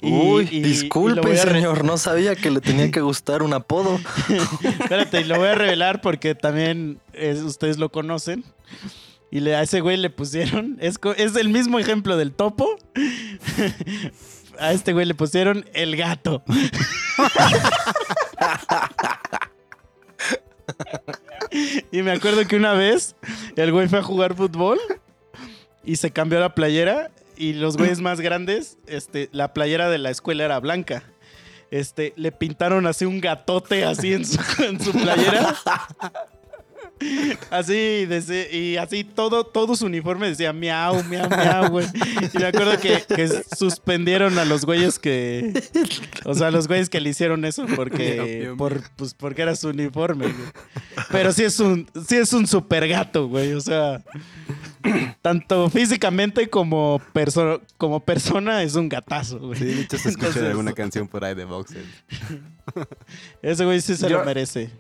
y- 0.02 0.12
Uy, 0.12 0.50
y- 0.52 0.62
disculpe, 0.62 1.38
señor, 1.38 1.84
no 1.86 1.98
sabía 1.98 2.36
que 2.36 2.50
le 2.52 2.60
tenía 2.60 2.90
que 2.92 3.02
gustar 3.02 3.44
un 3.44 3.54
apodo. 3.54 4.00
Espérate, 4.64 5.22
y 5.22 5.24
lo 5.26 5.38
voy 5.38 5.48
a 5.50 5.56
revelar 5.56 6.02
porque 6.02 6.34
también 6.36 7.00
es- 7.14 7.42
ustedes 7.42 7.78
lo 7.78 7.92
conocen. 7.92 8.44
Y 9.34 9.40
le, 9.40 9.56
a 9.56 9.62
ese 9.62 9.80
güey 9.80 9.96
le 9.96 10.10
pusieron, 10.10 10.78
es, 10.82 11.00
es 11.16 11.36
el 11.38 11.48
mismo 11.50 11.80
ejemplo 11.80 12.18
del 12.18 12.34
topo. 12.34 12.68
A 14.60 14.74
este 14.74 14.94
güey 14.94 15.06
le 15.06 15.14
pusieron 15.14 15.66
el 15.74 15.96
gato. 15.96 16.44
y 21.92 22.02
me 22.02 22.12
acuerdo 22.12 22.48
que 22.48 22.56
una 22.56 22.74
vez 22.74 23.16
el 23.56 23.72
güey 23.72 23.88
fue 23.88 24.00
a 24.00 24.04
jugar 24.04 24.36
fútbol 24.36 24.80
y 25.84 25.96
se 25.96 26.12
cambió 26.12 26.40
la 26.40 26.56
playera 26.56 27.12
y 27.36 27.54
los 27.54 27.78
güeyes 27.78 28.02
más 28.02 28.22
grandes, 28.22 28.78
este, 28.86 29.30
la 29.32 29.54
playera 29.54 29.90
de 29.90 29.98
la 29.98 30.12
escuela 30.12 30.46
era 30.46 30.60
blanca. 30.60 31.04
Este, 31.72 32.14
le 32.18 32.32
pintaron 32.32 32.86
así 32.86 33.06
un 33.06 33.22
gatote 33.22 33.86
así 33.86 34.14
en 34.14 34.26
su, 34.26 34.40
en 34.64 34.80
su 34.80 34.92
playera. 34.92 35.56
Así, 37.50 38.06
desde- 38.06 38.56
y 38.56 38.78
así 38.78 39.04
todo, 39.04 39.46
todo 39.46 39.76
su 39.76 39.86
uniforme 39.86 40.28
decía 40.30 40.54
miau, 40.54 41.04
miau, 41.06 41.30
miau, 41.30 41.70
güey. 41.70 41.86
Y 42.34 42.38
me 42.38 42.46
acuerdo 42.46 42.78
que, 42.80 43.04
que 43.16 43.28
suspendieron 43.58 44.38
a 44.40 44.46
los 44.46 44.66
güeyes 44.66 45.00
que. 45.00 45.54
O 46.26 46.34
sea, 46.34 46.52
los 46.52 46.68
güeyes 46.68 46.90
que 46.90 47.00
le 47.02 47.10
hicieron 47.10 47.46
eso 47.46 47.66
porque. 47.76 48.16
Miau, 48.16 48.44
miau, 48.44 48.58
por, 48.58 48.82
pues 48.96 49.14
porque 49.14 49.42
era 49.42 49.56
su 49.56 49.70
uniforme, 49.70 50.26
güey. 50.28 50.50
Pero 51.12 51.32
sí 51.34 51.44
es 51.44 51.60
un, 51.60 51.88
sí 52.08 52.18
es 52.18 52.32
un 52.34 52.48
super 52.48 52.88
gato, 52.88 53.28
güey. 53.28 53.54
O 53.54 53.62
sea. 53.62 54.02
Tanto 55.22 55.70
físicamente 55.70 56.50
como, 56.50 57.00
perso- 57.14 57.62
como 57.78 58.00
persona 58.04 58.64
es 58.64 58.74
un 58.76 58.90
gatazo, 58.90 59.38
güey. 59.40 59.60
Sí, 59.60 59.66
de 59.66 59.82
hecho 59.82 59.98
se 60.00 60.10
escucha 60.10 60.28
Entonces- 60.30 60.50
alguna 60.50 60.74
canción 60.74 61.08
por 61.08 61.24
ahí 61.24 61.36
de 61.36 61.46
Boxer. 61.46 61.84
Ese 63.44 63.64
güey 63.66 63.80
sí 63.82 63.96
se 63.96 64.10
Yo- 64.10 64.18
lo 64.20 64.26
merece. 64.26 64.72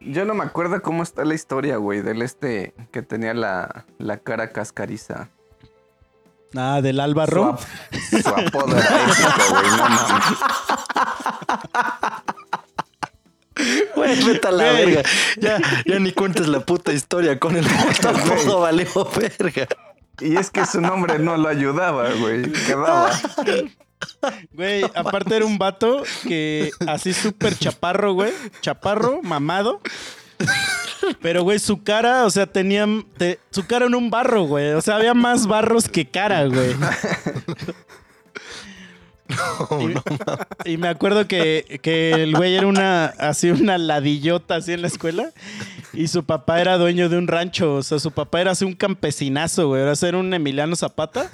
Yo 0.00 0.24
no 0.24 0.34
me 0.34 0.44
acuerdo 0.44 0.80
cómo 0.82 1.02
está 1.02 1.24
la 1.24 1.34
historia, 1.34 1.76
güey, 1.76 2.02
del 2.02 2.22
este 2.22 2.72
que 2.92 3.02
tenía 3.02 3.34
la, 3.34 3.84
la 3.98 4.18
cara 4.18 4.52
cascariza. 4.52 5.28
Ah, 6.56 6.80
del 6.80 6.96
Su, 6.96 7.02
Álvaro. 7.02 7.44
ap- 7.50 7.60
su 8.22 8.28
apodo 8.28 8.76
era 8.76 8.86
épico, 9.04 9.42
güey, 9.50 9.70
no 9.70 9.76
mames. 9.88 10.38
Güey, 13.96 14.24
vete 14.24 14.48
a 14.48 14.52
la 14.52 14.70
Güey. 14.72 14.84
verga. 14.94 15.02
Ya, 15.40 15.58
ya 15.84 15.98
ni 15.98 16.12
cuentes 16.12 16.46
la 16.46 16.60
puta 16.60 16.92
historia 16.92 17.38
con 17.38 17.56
el 17.56 17.64
puto 17.94 18.08
apodo, 18.08 18.60
valió 18.60 18.86
verga. 19.16 19.66
Y 20.20 20.36
es 20.36 20.50
que 20.50 20.64
su 20.64 20.80
nombre 20.80 21.18
no 21.18 21.36
lo 21.36 21.48
ayudaba, 21.48 22.08
güey. 22.14 22.50
Quedaba. 22.52 23.10
Güey, 24.52 24.84
aparte 24.94 25.36
era 25.36 25.44
un 25.44 25.58
vato 25.58 26.02
que 26.26 26.70
así 26.86 27.12
súper 27.12 27.56
chaparro, 27.58 28.12
güey. 28.14 28.32
Chaparro, 28.60 29.20
mamado. 29.22 29.80
Pero, 31.20 31.42
güey, 31.42 31.58
su 31.58 31.82
cara, 31.82 32.24
o 32.26 32.30
sea, 32.30 32.46
tenía. 32.46 32.86
te- 33.16 33.38
su 33.50 33.66
cara 33.66 33.86
en 33.86 33.94
un 33.94 34.10
barro, 34.10 34.42
güey. 34.44 34.72
O 34.72 34.80
sea, 34.80 34.96
había 34.96 35.14
más 35.14 35.46
barros 35.46 35.88
que 35.88 36.06
cara, 36.06 36.44
güey. 36.46 36.74
y, 40.64 40.72
y 40.72 40.76
me 40.78 40.88
acuerdo 40.88 41.26
que, 41.28 41.80
que 41.82 42.12
el 42.12 42.34
güey 42.34 42.56
era 42.56 42.66
una. 42.66 43.06
Así, 43.06 43.50
una 43.50 43.78
ladillota 43.78 44.56
así 44.56 44.72
en 44.72 44.82
la 44.82 44.88
escuela. 44.88 45.32
Y 45.92 46.08
su 46.08 46.24
papá 46.24 46.60
era 46.60 46.78
dueño 46.78 47.08
de 47.08 47.18
un 47.18 47.28
rancho. 47.28 47.74
O 47.74 47.82
sea, 47.82 47.98
su 47.98 48.10
papá 48.12 48.40
era 48.40 48.52
así 48.52 48.64
un 48.64 48.74
campesinazo, 48.74 49.68
güey. 49.68 49.82
Era 49.82 49.94
ser 49.96 50.14
un 50.16 50.32
Emiliano 50.32 50.76
Zapata. 50.76 51.30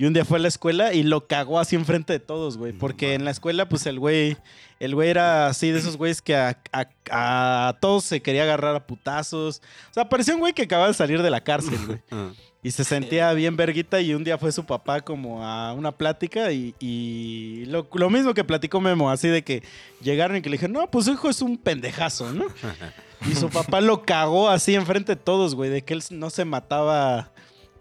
Y 0.00 0.06
un 0.06 0.14
día 0.14 0.24
fue 0.24 0.38
a 0.38 0.40
la 0.40 0.48
escuela 0.48 0.94
y 0.94 1.02
lo 1.02 1.26
cagó 1.26 1.60
así 1.60 1.76
enfrente 1.76 2.14
de 2.14 2.20
todos, 2.20 2.56
güey. 2.56 2.72
Porque 2.72 3.12
en 3.12 3.26
la 3.26 3.30
escuela, 3.32 3.68
pues 3.68 3.84
el 3.84 3.98
güey, 3.98 4.34
el 4.78 4.94
güey 4.94 5.10
era 5.10 5.46
así 5.48 5.70
de 5.70 5.78
esos 5.78 5.98
güeyes 5.98 6.22
que 6.22 6.34
a, 6.34 6.58
a- 6.72 7.68
a 7.68 7.76
todos 7.80 8.04
se 8.04 8.22
quería 8.22 8.44
agarrar 8.44 8.74
a 8.74 8.86
putazos. 8.86 9.60
O 9.90 9.92
sea, 9.94 10.08
parecía 10.08 10.32
un 10.32 10.40
güey 10.40 10.54
que 10.54 10.62
acababa 10.62 10.88
de 10.88 10.94
salir 10.94 11.20
de 11.20 11.28
la 11.30 11.42
cárcel, 11.42 11.78
güey. 11.86 11.98
Ah. 12.10 12.30
Y 12.62 12.70
se 12.70 12.84
sentía 12.84 13.32
bien 13.34 13.56
verguita 13.56 14.00
y 14.02 14.12
un 14.14 14.22
día 14.24 14.36
fue 14.38 14.52
su 14.52 14.64
papá 14.66 15.00
como 15.02 15.42
a 15.44 15.72
una 15.74 15.92
plática 15.92 16.50
y, 16.52 16.74
y 16.78 17.64
lo, 17.66 17.86
lo 17.94 18.08
mismo 18.10 18.32
que 18.34 18.44
platicó 18.44 18.80
Memo, 18.82 19.10
así 19.10 19.28
de 19.28 19.42
que 19.44 19.62
llegaron 20.02 20.36
y 20.36 20.42
que 20.42 20.48
le 20.50 20.54
dijeron, 20.56 20.74
no, 20.74 20.90
pues 20.90 21.06
su 21.06 21.12
hijo 21.12 21.28
es 21.30 21.40
un 21.42 21.56
pendejazo, 21.58 22.32
¿no? 22.32 22.44
Y 23.30 23.34
su 23.34 23.50
papá 23.50 23.82
lo 23.82 24.02
cagó 24.06 24.48
así 24.48 24.74
enfrente 24.74 25.14
de 25.14 25.20
todos, 25.22 25.54
güey, 25.54 25.68
de 25.68 25.82
que 25.82 25.92
él 25.92 26.02
no 26.10 26.30
se 26.30 26.46
mataba 26.46 27.30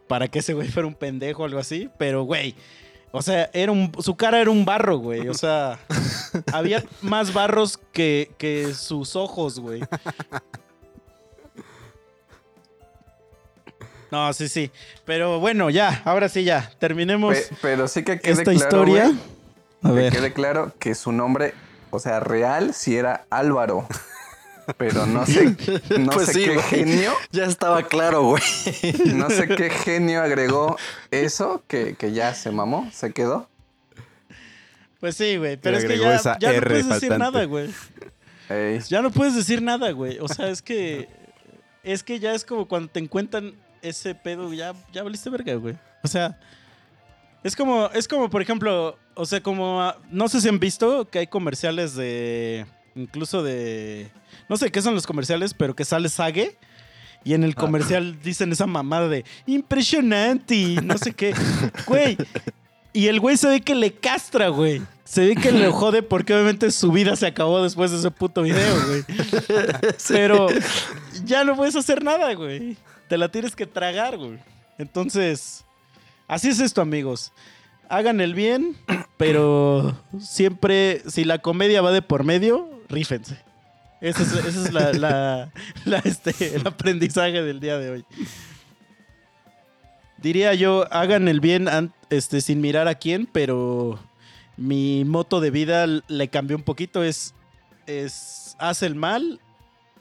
para 0.09 0.27
que 0.27 0.39
ese 0.39 0.53
güey 0.53 0.67
fuera 0.67 0.87
un 0.87 0.95
pendejo 0.95 1.43
o 1.43 1.45
algo 1.45 1.59
así. 1.59 1.89
Pero, 1.97 2.23
güey, 2.23 2.55
O 3.11 3.21
sea, 3.21 3.49
era 3.53 3.71
un, 3.71 3.91
su 3.99 4.15
cara 4.15 4.41
era 4.41 4.51
un 4.51 4.65
barro, 4.65 4.97
güey. 4.97 5.29
O 5.29 5.33
sea, 5.33 5.79
había 6.53 6.83
más 7.01 7.31
barros 7.33 7.79
que, 7.93 8.31
que 8.37 8.73
sus 8.73 9.15
ojos, 9.15 9.59
güey. 9.59 9.81
No, 14.11 14.33
sí, 14.33 14.49
sí. 14.49 14.71
Pero 15.05 15.39
bueno, 15.39 15.69
ya, 15.69 16.01
ahora 16.05 16.29
sí 16.29 16.43
ya. 16.43 16.71
Terminemos 16.79 17.35
Pe- 17.37 17.55
pero 17.61 17.87
sí 17.87 18.03
que 18.03 18.19
quede 18.19 18.31
esta 18.31 18.43
claro, 18.45 18.57
historia. 18.57 19.11
A 19.83 19.89
que 19.89 19.93
ver. 19.95 20.11
quede 20.13 20.33
claro 20.33 20.73
que 20.79 20.95
su 20.95 21.11
nombre, 21.11 21.53
o 21.91 21.99
sea, 21.99 22.19
real 22.19 22.73
sí 22.73 22.97
era 22.97 23.25
Álvaro. 23.29 23.87
Pero 24.77 25.05
no 25.05 25.25
sé, 25.25 25.55
no 25.99 26.11
Pues 26.11 26.27
sé 26.27 26.33
sí, 26.33 26.43
qué 26.45 26.61
genio, 26.61 27.13
Ya 27.31 27.45
estaba 27.45 27.83
claro, 27.83 28.23
güey. 28.23 28.41
no 29.13 29.29
sé 29.29 29.47
qué 29.47 29.69
genio 29.69 30.21
agregó 30.21 30.77
eso 31.11 31.63
que, 31.67 31.95
que 31.95 32.11
ya 32.11 32.33
se 32.33 32.51
mamó, 32.51 32.89
se 32.93 33.11
quedó. 33.11 33.49
Pues 34.99 35.15
sí, 35.15 35.37
güey. 35.37 35.57
Pero 35.57 35.77
es 35.77 35.85
que 35.85 35.97
ya, 35.97 36.37
ya 36.39 36.53
no 36.53 36.61
puedes 36.61 36.89
decir 36.89 37.17
nada, 37.17 37.43
güey. 37.45 37.69
Ey, 38.49 38.79
Ya 38.89 39.01
no 39.01 39.11
puedes 39.11 39.35
decir 39.35 39.61
nada, 39.61 39.91
güey. 39.91 40.19
O 40.19 40.27
sea, 40.27 40.49
es 40.49 40.61
que. 40.61 41.07
Es 41.83 42.03
que 42.03 42.19
ya 42.19 42.33
es 42.33 42.43
como 42.43 42.67
cuando 42.67 42.89
te 42.89 42.99
encuentran 42.99 43.53
ese 43.81 44.13
pedo, 44.13 44.53
ya, 44.53 44.73
ya 44.91 45.03
valiste 45.03 45.29
verga, 45.29 45.53
güey. 45.55 45.75
O 46.03 46.07
sea. 46.07 46.37
Es 47.41 47.55
como, 47.55 47.89
es 47.93 48.05
como, 48.09 48.29
por 48.29 48.41
ejemplo, 48.41 48.97
o 49.15 49.25
sea, 49.25 49.41
como. 49.41 49.81
ah, 49.81 49.97
No 50.11 50.27
sé 50.27 50.41
si 50.41 50.49
han 50.49 50.59
visto 50.59 51.07
que 51.09 51.19
hay 51.19 51.27
comerciales 51.27 51.95
de. 51.95 52.65
Incluso 52.99 53.43
de. 53.43 54.11
No 54.49 54.57
sé 54.57 54.71
qué 54.71 54.81
son 54.81 54.93
los 54.93 55.07
comerciales, 55.07 55.53
pero 55.53 55.75
que 55.75 55.85
sale 55.85 56.09
Sage. 56.09 56.57
Y 57.23 57.33
en 57.33 57.43
el 57.43 57.55
comercial 57.55 58.19
dicen 58.23 58.51
esa 58.51 58.67
mamada 58.67 59.07
de 59.07 59.25
impresionante 59.45 60.55
y 60.55 60.75
no 60.77 60.97
sé 60.97 61.13
qué. 61.13 61.33
Güey. 61.87 62.17
Y 62.91 63.07
el 63.07 63.19
güey 63.19 63.37
se 63.37 63.47
ve 63.47 63.61
que 63.61 63.75
le 63.75 63.93
castra, 63.93 64.49
güey. 64.49 64.81
Se 65.03 65.27
ve 65.27 65.35
que 65.35 65.51
le 65.51 65.69
jode 65.69 66.01
porque 66.01 66.33
obviamente 66.33 66.71
su 66.71 66.91
vida 66.91 67.15
se 67.15 67.27
acabó 67.27 67.61
después 67.61 67.91
de 67.91 67.97
ese 67.97 68.09
puto 68.09 68.41
video, 68.41 68.75
güey. 68.87 69.03
Pero 70.07 70.47
ya 71.23 71.43
no 71.43 71.55
puedes 71.55 71.75
hacer 71.75 72.03
nada, 72.03 72.33
güey. 72.33 72.77
Te 73.07 73.17
la 73.17 73.29
tienes 73.29 73.55
que 73.55 73.67
tragar, 73.67 74.17
güey. 74.17 74.39
Entonces, 74.79 75.63
así 76.27 76.49
es 76.49 76.59
esto, 76.59 76.81
amigos. 76.81 77.31
Hagan 77.89 78.21
el 78.21 78.33
bien, 78.33 78.75
pero 79.17 79.99
siempre, 80.19 81.01
si 81.07 81.25
la 81.25 81.39
comedia 81.39 81.81
va 81.81 81.91
de 81.91 82.03
por 82.03 82.23
medio, 82.23 82.69
rífense. 82.89 83.37
Ese 84.01 84.23
es, 84.23 84.31
ese 84.33 84.47
es 84.63 84.73
la- 84.73 84.93
la- 84.93 85.51
la, 85.85 85.97
este, 85.99 86.55
el 86.55 86.65
aprendizaje 86.67 87.41
del 87.41 87.59
día 87.59 87.77
de 87.77 87.89
hoy. 87.91 88.05
Diría 90.17 90.53
yo, 90.53 90.85
hagan 90.91 91.27
el 91.27 91.39
bien 91.39 91.67
este, 92.09 92.41
sin 92.41 92.59
mirar 92.59 92.87
a 92.87 92.95
quién, 92.95 93.25
pero 93.25 93.97
mi 94.57 95.05
moto 95.05 95.39
de 95.39 95.49
vida 95.51 95.85
le 95.87 96.27
cambió 96.27 96.57
un 96.57 96.63
poquito. 96.63 97.03
Es, 97.03 97.33
es 97.87 98.55
haz 98.59 98.83
el 98.83 98.95
mal 98.95 99.39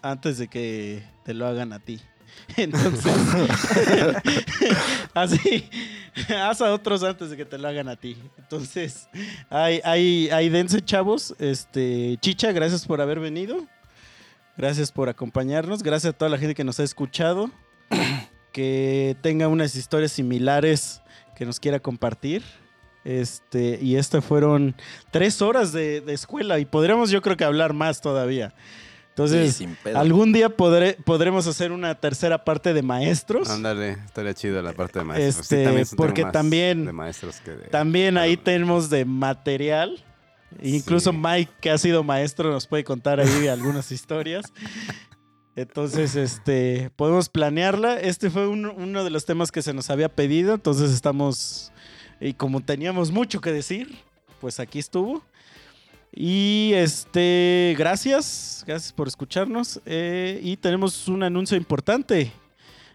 antes 0.02 0.38
de 0.38 0.48
que 0.48 1.04
te 1.24 1.34
lo 1.34 1.46
hagan 1.46 1.72
a 1.72 1.78
ti. 1.78 2.00
Entonces, 2.56 3.14
así, 5.14 5.68
haz 6.34 6.60
a 6.60 6.72
otros 6.72 7.02
antes 7.02 7.30
de 7.30 7.36
que 7.36 7.44
te 7.44 7.58
lo 7.58 7.68
hagan 7.68 7.88
a 7.88 7.96
ti. 7.96 8.16
Entonces, 8.38 9.08
hay, 9.50 9.80
hay, 9.84 10.28
hay 10.30 10.48
dense, 10.48 10.80
chavos. 10.80 11.34
Este, 11.38 12.16
Chicha, 12.20 12.52
gracias 12.52 12.86
por 12.86 13.00
haber 13.00 13.20
venido. 13.20 13.66
Gracias 14.56 14.90
por 14.90 15.08
acompañarnos. 15.08 15.82
Gracias 15.82 16.14
a 16.14 16.16
toda 16.16 16.30
la 16.30 16.38
gente 16.38 16.54
que 16.54 16.64
nos 16.64 16.80
ha 16.80 16.84
escuchado. 16.84 17.50
Que 18.50 19.14
tenga 19.20 19.46
unas 19.46 19.76
historias 19.76 20.10
similares 20.10 21.02
que 21.36 21.44
nos 21.44 21.60
quiera 21.60 21.78
compartir. 21.78 22.42
Este, 23.04 23.78
y 23.80 23.94
estas 23.94 24.24
fueron 24.24 24.74
tres 25.12 25.42
horas 25.42 25.70
de, 25.70 26.00
de 26.00 26.14
escuela 26.14 26.58
y 26.58 26.64
podríamos 26.64 27.10
yo 27.10 27.22
creo 27.22 27.36
que 27.36 27.44
hablar 27.44 27.72
más 27.72 28.00
todavía. 28.00 28.52
Entonces, 29.18 29.56
Sí, 29.56 29.68
algún 29.96 30.32
día 30.32 30.56
podré- 30.56 30.96
podremos 31.04 31.46
hacer 31.48 31.72
una 31.72 31.96
tercera 31.96 32.44
parte 32.44 32.72
de 32.72 32.82
maestros. 32.82 33.50
Ándale, 33.50 33.90
estaría 34.06 34.32
chido 34.32 34.62
la 34.62 34.72
parte 34.74 35.00
de 35.00 35.04
maestros. 35.04 35.40
Este, 35.50 35.64
también 35.64 35.84
tengo 35.86 35.96
porque 35.96 36.24
también- 36.26 36.84
De 36.84 36.92
maestros 36.92 37.40
que 37.40 37.50
de- 37.50 37.66
También 37.68 38.16
ahí 38.16 38.36
tenemos 38.36 38.90
de 38.90 39.04
material. 39.04 40.04
Incluso 40.62 41.10
Sí. 41.10 41.18
Mike, 41.20 41.50
que 41.60 41.70
ha 41.70 41.78
sido 41.78 42.04
maestro, 42.04 42.52
nos 42.52 42.68
puede 42.68 42.84
contar 42.84 43.18
ahí 43.18 43.48
algunas 43.48 43.90
historias. 43.90 44.44
Entonces, 45.56 46.14
este, 46.14 46.90
podemos 46.94 47.28
planearla. 47.28 47.98
Este 47.98 48.30
fue 48.30 48.46
un- 48.46 48.66
uno 48.66 49.02
de 49.02 49.10
los 49.10 49.24
temas 49.24 49.50
que 49.50 49.62
se 49.62 49.74
nos 49.74 49.90
había 49.90 50.08
pedido. 50.08 50.54
Entonces 50.54 50.92
estamos, 50.92 51.72
y 52.20 52.34
como 52.34 52.60
teníamos 52.60 53.10
mucho 53.10 53.40
que 53.40 53.50
decir, 53.52 53.96
pues 54.40 54.60
aquí 54.60 54.78
estuvo. 54.78 55.24
Y 56.20 56.72
este, 56.74 57.76
gracias, 57.78 58.64
gracias 58.66 58.92
por 58.92 59.06
escucharnos. 59.06 59.80
Eh, 59.86 60.40
y 60.42 60.56
tenemos 60.56 61.06
un 61.06 61.22
anuncio 61.22 61.56
importante. 61.56 62.32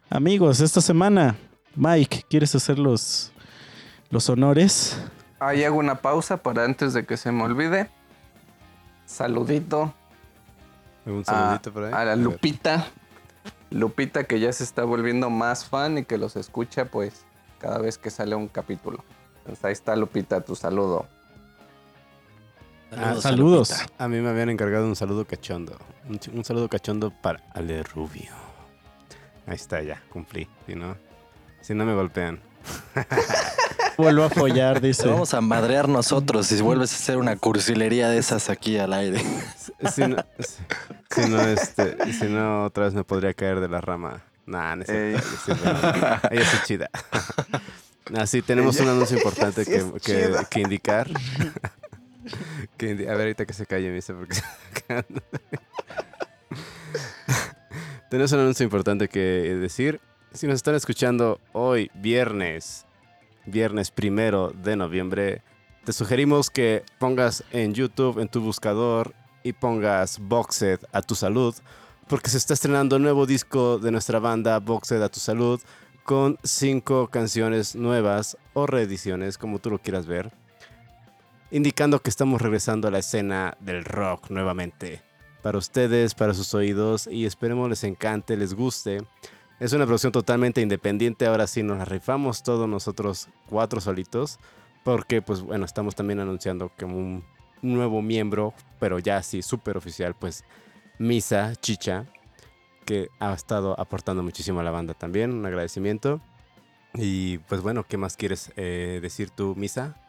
Amigos, 0.09 0.59
esta 0.59 0.81
semana, 0.81 1.37
Mike, 1.73 2.25
¿quieres 2.29 2.53
hacer 2.53 2.77
los, 2.77 3.31
los 4.09 4.27
honores? 4.27 5.01
Ahí 5.39 5.63
hago 5.63 5.77
una 5.77 6.01
pausa 6.01 6.35
para 6.43 6.65
antes 6.65 6.93
de 6.93 7.05
que 7.05 7.15
se 7.15 7.31
me 7.31 7.43
olvide. 7.43 7.89
Saludito 9.05 9.93
Un 11.05 11.21
a, 11.21 11.23
saludito 11.23 11.71
por 11.71 11.85
ahí. 11.85 11.93
a 11.93 12.03
la 12.03 12.11
A. 12.11 12.15
Lupita. 12.17 12.87
Lupita 13.69 14.25
que 14.25 14.41
ya 14.41 14.51
se 14.51 14.65
está 14.65 14.83
volviendo 14.83 15.29
más 15.29 15.63
fan 15.63 15.97
y 15.97 16.03
que 16.03 16.17
los 16.17 16.35
escucha 16.35 16.91
pues 16.91 17.23
cada 17.59 17.77
vez 17.77 17.97
que 17.97 18.09
sale 18.09 18.35
un 18.35 18.49
capítulo. 18.49 19.01
Entonces 19.37 19.63
ahí 19.63 19.71
está 19.71 19.95
Lupita, 19.95 20.41
tu 20.41 20.57
saludo. 20.57 21.07
Ah, 22.97 23.15
Saludos. 23.19 23.73
A 23.97 24.07
mí 24.07 24.19
me 24.19 24.29
habían 24.29 24.49
encargado 24.49 24.85
un 24.85 24.95
saludo 24.95 25.25
cachondo. 25.25 25.77
Un, 26.07 26.43
saludo 26.43 26.67
cachondo 26.69 27.11
para 27.11 27.41
Ale 27.53 27.83
Rubio. 27.83 28.31
Ahí 29.47 29.55
está, 29.55 29.81
ya, 29.81 30.01
cumplí. 30.09 30.47
Si 30.67 30.75
no, 30.75 30.95
si 31.61 31.73
no 31.73 31.85
me 31.85 31.93
golpean. 31.93 32.39
Vuelvo 33.97 34.23
a 34.23 34.29
follar, 34.29 34.79
Te 34.79 34.87
dice. 34.87 35.07
vamos 35.07 35.33
a 35.33 35.41
madrear 35.41 35.87
nosotros 35.87 36.47
si 36.47 36.59
vuelves 36.61 36.91
a 36.93 36.95
hacer 36.95 37.17
una 37.17 37.35
cursilería 37.35 38.09
de 38.09 38.17
esas 38.17 38.49
aquí 38.49 38.77
al 38.77 38.93
aire. 38.93 39.21
Si 39.93 40.01
no, 40.07 40.17
si- 40.39 40.63
si 41.23 41.29
no, 41.29 41.41
este, 41.41 42.11
si 42.13 42.25
no, 42.25 42.65
otra 42.65 42.85
vez 42.85 42.93
me 42.95 43.03
podría 43.03 43.33
caer 43.33 43.59
de 43.59 43.67
la 43.69 43.81
rama. 43.81 44.23
Nah, 44.45 44.75
no 44.75 44.83
es 44.83 44.87
cierto, 44.87 45.67
ella 45.69 46.21
es. 46.31 46.31
Ella 46.31 46.63
chida. 46.65 46.89
Así 48.17 48.41
tenemos 48.41 48.79
un 48.79 48.89
anuncio 48.89 49.17
importante 49.17 49.63
que 49.65 50.59
indicar. 50.59 51.07
Que 52.77 52.91
a 52.91 52.95
ver, 52.95 53.21
ahorita 53.21 53.45
que 53.45 53.53
se 53.53 53.65
calle, 53.65 53.89
me 53.89 53.95
dice, 53.95 54.13
porque 54.13 54.37
Tenemos 58.09 58.31
un 58.31 58.39
anuncio 58.39 58.63
importante 58.63 59.07
que 59.07 59.19
decir. 59.19 59.99
Si 60.33 60.47
nos 60.47 60.55
están 60.55 60.75
escuchando 60.75 61.39
hoy, 61.51 61.91
viernes, 61.93 62.85
viernes 63.45 63.91
primero 63.91 64.51
de 64.51 64.75
noviembre, 64.75 65.43
te 65.83 65.93
sugerimos 65.93 66.49
que 66.49 66.83
pongas 66.97 67.43
en 67.51 67.73
YouTube, 67.73 68.19
en 68.19 68.27
tu 68.27 68.41
buscador, 68.41 69.13
y 69.43 69.53
pongas 69.53 70.19
Boxed 70.19 70.79
a 70.91 71.01
tu 71.01 71.15
salud, 71.15 71.53
porque 72.07 72.29
se 72.29 72.37
está 72.37 72.53
estrenando 72.53 72.95
un 72.95 73.03
nuevo 73.03 73.25
disco 73.25 73.77
de 73.77 73.91
nuestra 73.91 74.19
banda 74.19 74.59
Boxed 74.59 75.01
a 75.01 75.09
tu 75.09 75.19
salud, 75.19 75.61
con 76.03 76.37
cinco 76.43 77.07
canciones 77.07 77.75
nuevas 77.75 78.37
o 78.53 78.65
reediciones, 78.65 79.37
como 79.37 79.59
tú 79.59 79.69
lo 79.69 79.79
quieras 79.79 80.05
ver, 80.05 80.31
indicando 81.53 82.01
que 82.01 82.09
estamos 82.09 82.41
regresando 82.41 82.87
a 82.87 82.91
la 82.91 82.97
escena 82.97 83.55
del 83.59 83.85
rock 83.85 84.31
nuevamente. 84.31 85.03
Para 85.43 85.59
ustedes, 85.59 86.15
para 86.15 86.33
sus 86.33 86.55
oídos, 86.55 87.05
y 87.05 87.27
esperemos 87.27 87.69
les 87.69 87.83
encante, 87.83 88.35
les 88.35 88.55
guste. 88.55 89.03
Es 89.59 89.71
una 89.71 89.85
producción 89.85 90.11
totalmente 90.11 90.61
independiente, 90.61 91.27
ahora 91.27 91.45
sí 91.45 91.61
nos 91.61 91.77
la 91.77 91.85
rifamos 91.85 92.41
todos 92.41 92.67
nosotros 92.67 93.29
cuatro 93.45 93.79
solitos, 93.81 94.39
porque 94.83 95.21
pues 95.21 95.41
bueno, 95.41 95.63
estamos 95.65 95.93
también 95.93 96.19
anunciando 96.19 96.71
como 96.77 96.97
un 96.97 97.23
nuevo 97.61 98.01
miembro, 98.01 98.55
pero 98.79 98.97
ya 98.97 99.17
así 99.17 99.43
súper 99.43 99.77
oficial, 99.77 100.15
pues 100.15 100.43
Misa 100.97 101.55
Chicha, 101.57 102.07
que 102.83 103.09
ha 103.19 103.31
estado 103.31 103.79
aportando 103.79 104.23
muchísimo 104.23 104.59
a 104.59 104.63
la 104.63 104.71
banda 104.71 104.95
también, 104.95 105.31
un 105.31 105.45
agradecimiento. 105.45 106.19
Y 106.95 107.37
pues 107.37 107.61
bueno, 107.61 107.85
¿qué 107.87 107.97
más 107.97 108.17
quieres 108.17 108.51
eh, 108.55 108.99
decir 109.03 109.29
tú, 109.29 109.53
Misa? 109.55 110.02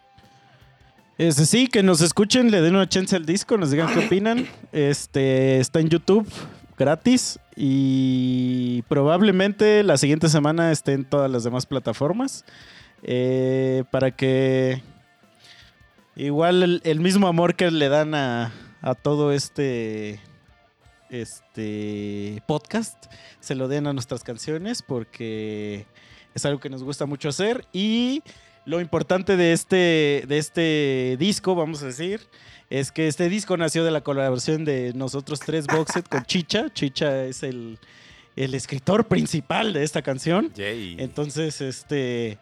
Este, 1.16 1.46
sí, 1.46 1.68
que 1.68 1.82
nos 1.84 2.00
escuchen, 2.00 2.50
le 2.50 2.60
den 2.60 2.74
una 2.74 2.88
chance 2.88 3.14
al 3.14 3.24
disco, 3.24 3.56
nos 3.56 3.70
digan 3.70 3.92
qué 3.94 4.06
opinan. 4.06 4.48
Este, 4.72 5.60
está 5.60 5.78
en 5.78 5.88
YouTube, 5.88 6.28
gratis. 6.76 7.38
Y 7.54 8.82
probablemente 8.88 9.84
la 9.84 9.96
siguiente 9.96 10.28
semana 10.28 10.72
esté 10.72 10.92
en 10.92 11.04
todas 11.04 11.30
las 11.30 11.44
demás 11.44 11.66
plataformas. 11.66 12.44
Eh, 13.04 13.84
para 13.92 14.10
que 14.10 14.82
igual 16.16 16.62
el, 16.62 16.80
el 16.84 17.00
mismo 17.00 17.28
amor 17.28 17.54
que 17.54 17.70
le 17.70 17.88
dan 17.88 18.14
a, 18.14 18.52
a 18.80 18.94
todo 18.94 19.32
este 19.32 20.20
este 21.10 22.42
podcast 22.46 23.12
se 23.40 23.54
lo 23.54 23.68
den 23.68 23.86
a 23.86 23.92
nuestras 23.92 24.24
canciones 24.24 24.82
porque 24.82 25.86
es 26.34 26.44
algo 26.46 26.60
que 26.60 26.70
nos 26.70 26.82
gusta 26.82 27.06
mucho 27.06 27.28
hacer 27.28 27.66
y 27.72 28.22
Lo 28.66 28.80
importante 28.80 29.36
de 29.36 29.52
este, 29.52 30.24
de 30.26 30.38
este 30.38 31.16
disco, 31.18 31.54
vamos 31.54 31.82
a 31.82 31.86
decir, 31.86 32.20
es 32.70 32.90
que 32.92 33.08
este 33.08 33.28
disco 33.28 33.56
nació 33.56 33.84
de 33.84 33.90
la 33.90 34.00
colaboración 34.02 34.64
de 34.64 34.92
nosotros 34.94 35.40
tres 35.40 35.66
Boxet 35.66 36.08
con 36.08 36.24
Chicha. 36.24 36.70
Chicha 36.72 37.24
es 37.24 37.42
el, 37.42 37.78
el 38.36 38.54
escritor 38.54 39.06
principal 39.06 39.72
de 39.74 39.82
esta 39.84 40.00
canción. 40.02 40.50
Yay. 40.54 40.96
Entonces, 40.98 41.60
este. 41.60 42.38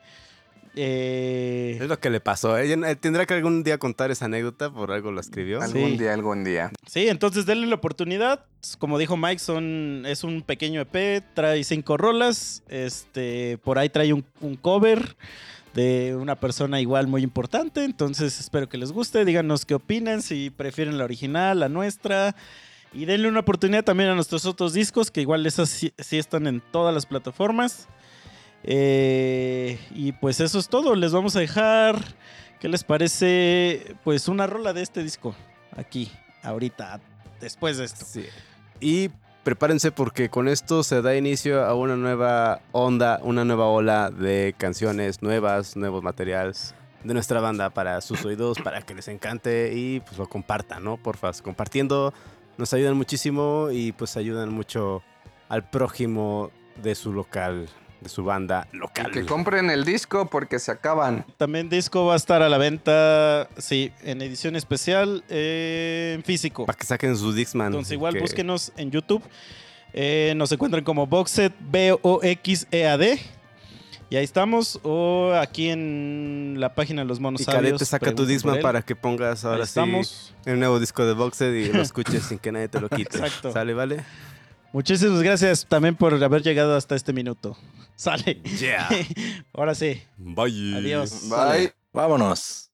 eh, 0.76 1.78
Es 1.80 1.88
lo 1.88 1.98
que 1.98 2.08
le 2.08 2.20
pasó. 2.20 2.56
Ella 2.56 2.76
eh, 2.90 2.96
tendrá 2.96 3.26
que 3.26 3.34
algún 3.34 3.62
día 3.64 3.78
contar 3.78 4.10
esa 4.10 4.26
anécdota, 4.26 4.70
por 4.70 4.92
algo 4.92 5.10
lo 5.10 5.20
escribió. 5.20 5.60
Sí. 5.60 5.64
Algún 5.76 5.98
día, 5.98 6.14
algún 6.14 6.44
día. 6.44 6.70
Sí, 6.86 7.08
entonces 7.08 7.46
denle 7.46 7.66
la 7.66 7.74
oportunidad. 7.74 8.44
Como 8.78 8.96
dijo 8.98 9.16
Mike, 9.16 9.40
son, 9.40 10.04
es 10.06 10.22
un 10.24 10.42
pequeño 10.42 10.80
EP, 10.82 11.24
trae 11.34 11.64
cinco 11.64 11.96
rolas. 11.96 12.62
Este, 12.68 13.58
por 13.58 13.78
ahí 13.78 13.88
trae 13.88 14.12
un, 14.12 14.24
un 14.40 14.54
cover 14.56 15.16
de 15.74 16.16
una 16.16 16.36
persona 16.36 16.80
igual 16.80 17.06
muy 17.06 17.22
importante. 17.22 17.84
Entonces 17.84 18.38
espero 18.40 18.68
que 18.68 18.78
les 18.78 18.92
guste. 18.92 19.24
Díganos 19.24 19.64
qué 19.64 19.74
opinan, 19.74 20.22
si 20.22 20.50
prefieren 20.50 20.98
la 20.98 21.04
original, 21.04 21.60
la 21.60 21.68
nuestra. 21.68 22.34
Y 22.92 23.06
denle 23.06 23.28
una 23.28 23.40
oportunidad 23.40 23.84
también 23.84 24.10
a 24.10 24.14
nuestros 24.14 24.44
otros 24.44 24.74
discos, 24.74 25.10
que 25.10 25.22
igual 25.22 25.46
esas 25.46 25.70
sí, 25.70 25.94
sí 25.98 26.18
están 26.18 26.46
en 26.46 26.60
todas 26.60 26.94
las 26.94 27.06
plataformas. 27.06 27.88
Eh, 28.64 29.78
y 29.94 30.12
pues 30.12 30.40
eso 30.40 30.58
es 30.58 30.68
todo. 30.68 30.94
Les 30.94 31.12
vamos 31.12 31.34
a 31.36 31.40
dejar. 31.40 31.96
¿Qué 32.60 32.68
les 32.68 32.84
parece? 32.84 33.96
Pues 34.04 34.28
una 34.28 34.46
rola 34.46 34.72
de 34.72 34.82
este 34.82 35.02
disco. 35.02 35.34
Aquí, 35.74 36.12
ahorita, 36.42 37.00
después 37.40 37.78
de 37.78 37.84
esto. 37.86 38.04
Sí. 38.04 38.24
Y 38.80 39.10
prepárense 39.42 39.90
porque 39.90 40.28
con 40.28 40.48
esto 40.48 40.82
se 40.82 41.02
da 41.02 41.16
inicio 41.16 41.64
a 41.64 41.74
una 41.74 41.96
nueva 41.96 42.60
onda, 42.72 43.20
una 43.22 43.44
nueva 43.44 43.66
ola 43.66 44.10
de 44.10 44.54
canciones 44.56 45.22
nuevas, 45.22 45.76
nuevos 45.76 46.02
materiales 46.02 46.74
de 47.02 47.14
nuestra 47.14 47.40
banda 47.40 47.70
para 47.70 48.00
sus 48.00 48.24
oídos, 48.24 48.58
para 48.60 48.82
que 48.82 48.94
les 48.94 49.08
encante 49.08 49.72
y 49.74 50.00
pues 50.00 50.18
lo 50.18 50.28
compartan, 50.28 50.84
¿no? 50.84 50.96
Porfa, 50.96 51.32
compartiendo 51.42 52.14
nos 52.58 52.72
ayudan 52.74 52.96
muchísimo 52.96 53.68
y 53.72 53.92
pues 53.92 54.16
ayudan 54.16 54.50
mucho 54.52 55.02
al 55.48 55.68
prójimo 55.68 56.50
de 56.82 56.94
su 56.94 57.12
local, 57.12 57.68
de 58.02 58.08
su 58.08 58.24
banda 58.24 58.66
Y 58.72 58.76
local. 58.76 59.10
que 59.10 59.24
compren 59.24 59.70
el 59.70 59.84
disco 59.84 60.26
porque 60.26 60.58
se 60.58 60.70
acaban. 60.72 61.24
También 61.36 61.68
disco 61.68 62.04
va 62.06 62.14
a 62.14 62.16
estar 62.16 62.42
a 62.42 62.48
la 62.48 62.58
venta, 62.58 63.48
sí, 63.58 63.92
en 64.02 64.20
edición 64.22 64.56
especial, 64.56 65.22
eh, 65.28 66.12
en 66.16 66.22
físico. 66.24 66.66
Para 66.66 66.76
que 66.78 66.84
saquen 66.84 67.16
su 67.16 67.32
Dixman. 67.32 67.68
Entonces 67.68 67.92
igual 67.92 68.14
que- 68.14 68.20
búsquenos 68.20 68.72
en 68.76 68.90
YouTube. 68.90 69.22
Eh, 69.94 70.32
nos 70.36 70.50
encuentran 70.50 70.84
como 70.84 71.06
Boxet 71.06 71.52
B-O-X-E-A-D. 71.60 73.18
Y 74.10 74.16
ahí 74.16 74.24
estamos. 74.24 74.78
O 74.82 75.32
aquí 75.34 75.68
en 75.70 76.56
la 76.58 76.74
página 76.74 77.02
de 77.02 77.08
los 77.08 77.18
monos 77.20 77.40
Y 77.40 77.44
sabios, 77.44 77.62
Cadete 77.62 77.84
saca 77.86 78.14
tu 78.14 78.26
él. 78.56 78.62
para 78.62 78.82
que 78.82 78.94
pongas 78.94 79.44
Ahí 79.44 79.50
ahora 79.52 79.64
sí 79.64 79.70
estamos. 79.70 80.34
el 80.44 80.58
nuevo 80.58 80.78
disco 80.80 81.04
de 81.06 81.14
Boxed 81.14 81.52
y 81.54 81.72
lo 81.72 81.80
escuches 81.82 82.22
sin 82.24 82.38
que 82.38 82.52
nadie 82.52 82.68
te 82.68 82.80
lo 82.80 82.88
quite. 82.90 83.16
Exacto. 83.18 83.52
¿Sale, 83.52 83.72
vale? 83.74 84.04
Muchísimas 84.72 85.22
gracias 85.22 85.66
también 85.68 85.94
por 85.96 86.14
haber 86.22 86.42
llegado 86.42 86.74
hasta 86.76 86.94
este 86.94 87.12
minuto. 87.12 87.56
Sale. 87.96 88.40
Yeah. 88.58 88.88
Ahora 89.52 89.74
sí. 89.74 90.00
Bye. 90.16 90.76
Adiós. 90.76 91.28
Bye. 91.28 91.72
Vámonos. 91.92 92.71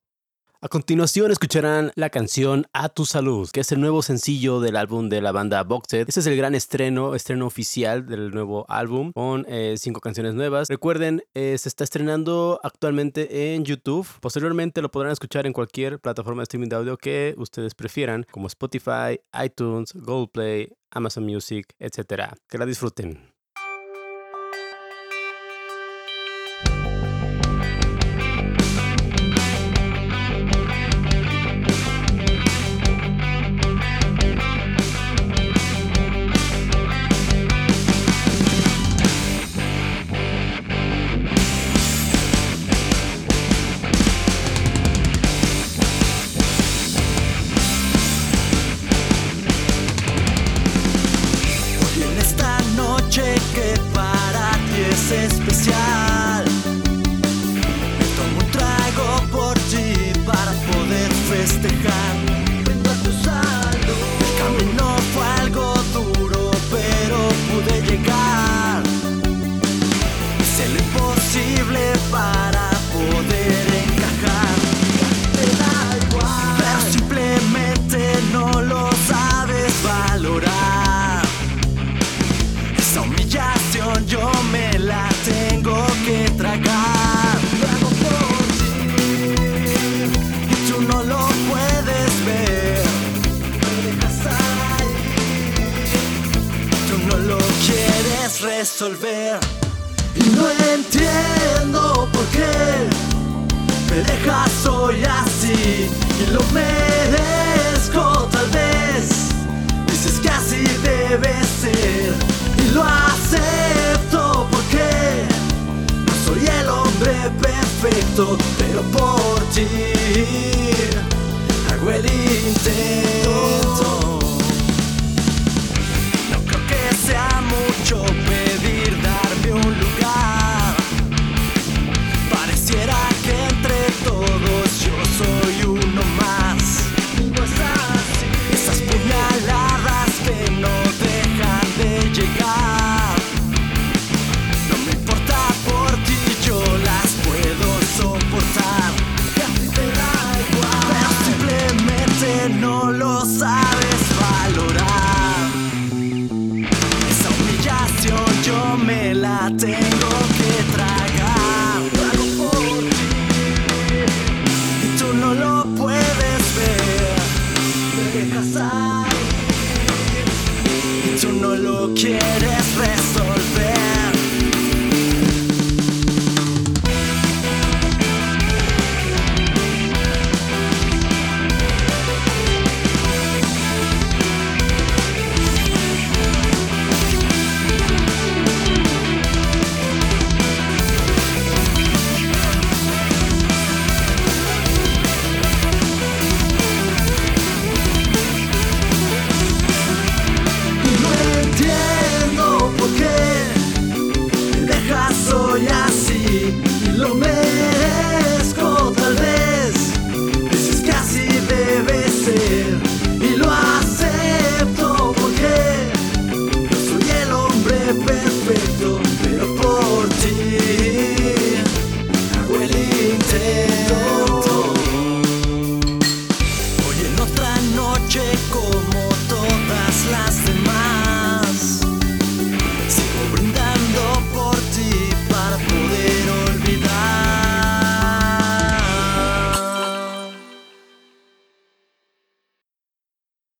A 0.61 0.67
continuación 0.67 1.31
escucharán 1.31 1.93
la 1.95 2.09
canción 2.09 2.67
A 2.73 2.89
Tu 2.89 3.05
Salud, 3.05 3.49
que 3.49 3.61
es 3.61 3.71
el 3.71 3.79
nuevo 3.79 4.01
sencillo 4.01 4.59
del 4.59 4.75
álbum 4.75 5.07
de 5.07 5.21
la 5.21 5.31
banda 5.31 5.63
Boxed. 5.63 6.09
Este 6.09 6.19
es 6.19 6.27
el 6.27 6.35
gran 6.35 6.53
estreno, 6.53 7.15
estreno 7.15 7.47
oficial 7.47 8.05
del 8.05 8.31
nuevo 8.31 8.65
álbum, 8.67 9.13
con 9.13 9.45
eh, 9.47 9.75
cinco 9.77 10.01
canciones 10.01 10.35
nuevas. 10.35 10.67
Recuerden, 10.67 11.23
eh, 11.33 11.57
se 11.57 11.69
está 11.69 11.85
estrenando 11.85 12.59
actualmente 12.61 13.55
en 13.55 13.63
YouTube. 13.63 14.05
Posteriormente 14.19 14.81
lo 14.81 14.91
podrán 14.91 15.13
escuchar 15.13 15.47
en 15.47 15.53
cualquier 15.53 16.01
plataforma 16.01 16.41
de 16.41 16.43
streaming 16.43 16.67
de 16.67 16.75
audio 16.75 16.97
que 16.97 17.35
ustedes 17.37 17.73
prefieran, 17.73 18.25
como 18.29 18.47
Spotify, 18.47 19.21
iTunes, 19.41 19.93
Google 19.93 20.27
Play, 20.27 20.73
Amazon 20.91 21.23
Music, 21.23 21.73
etc. 21.79 22.33
Que 22.49 22.57
la 22.57 22.65
disfruten. 22.65 23.28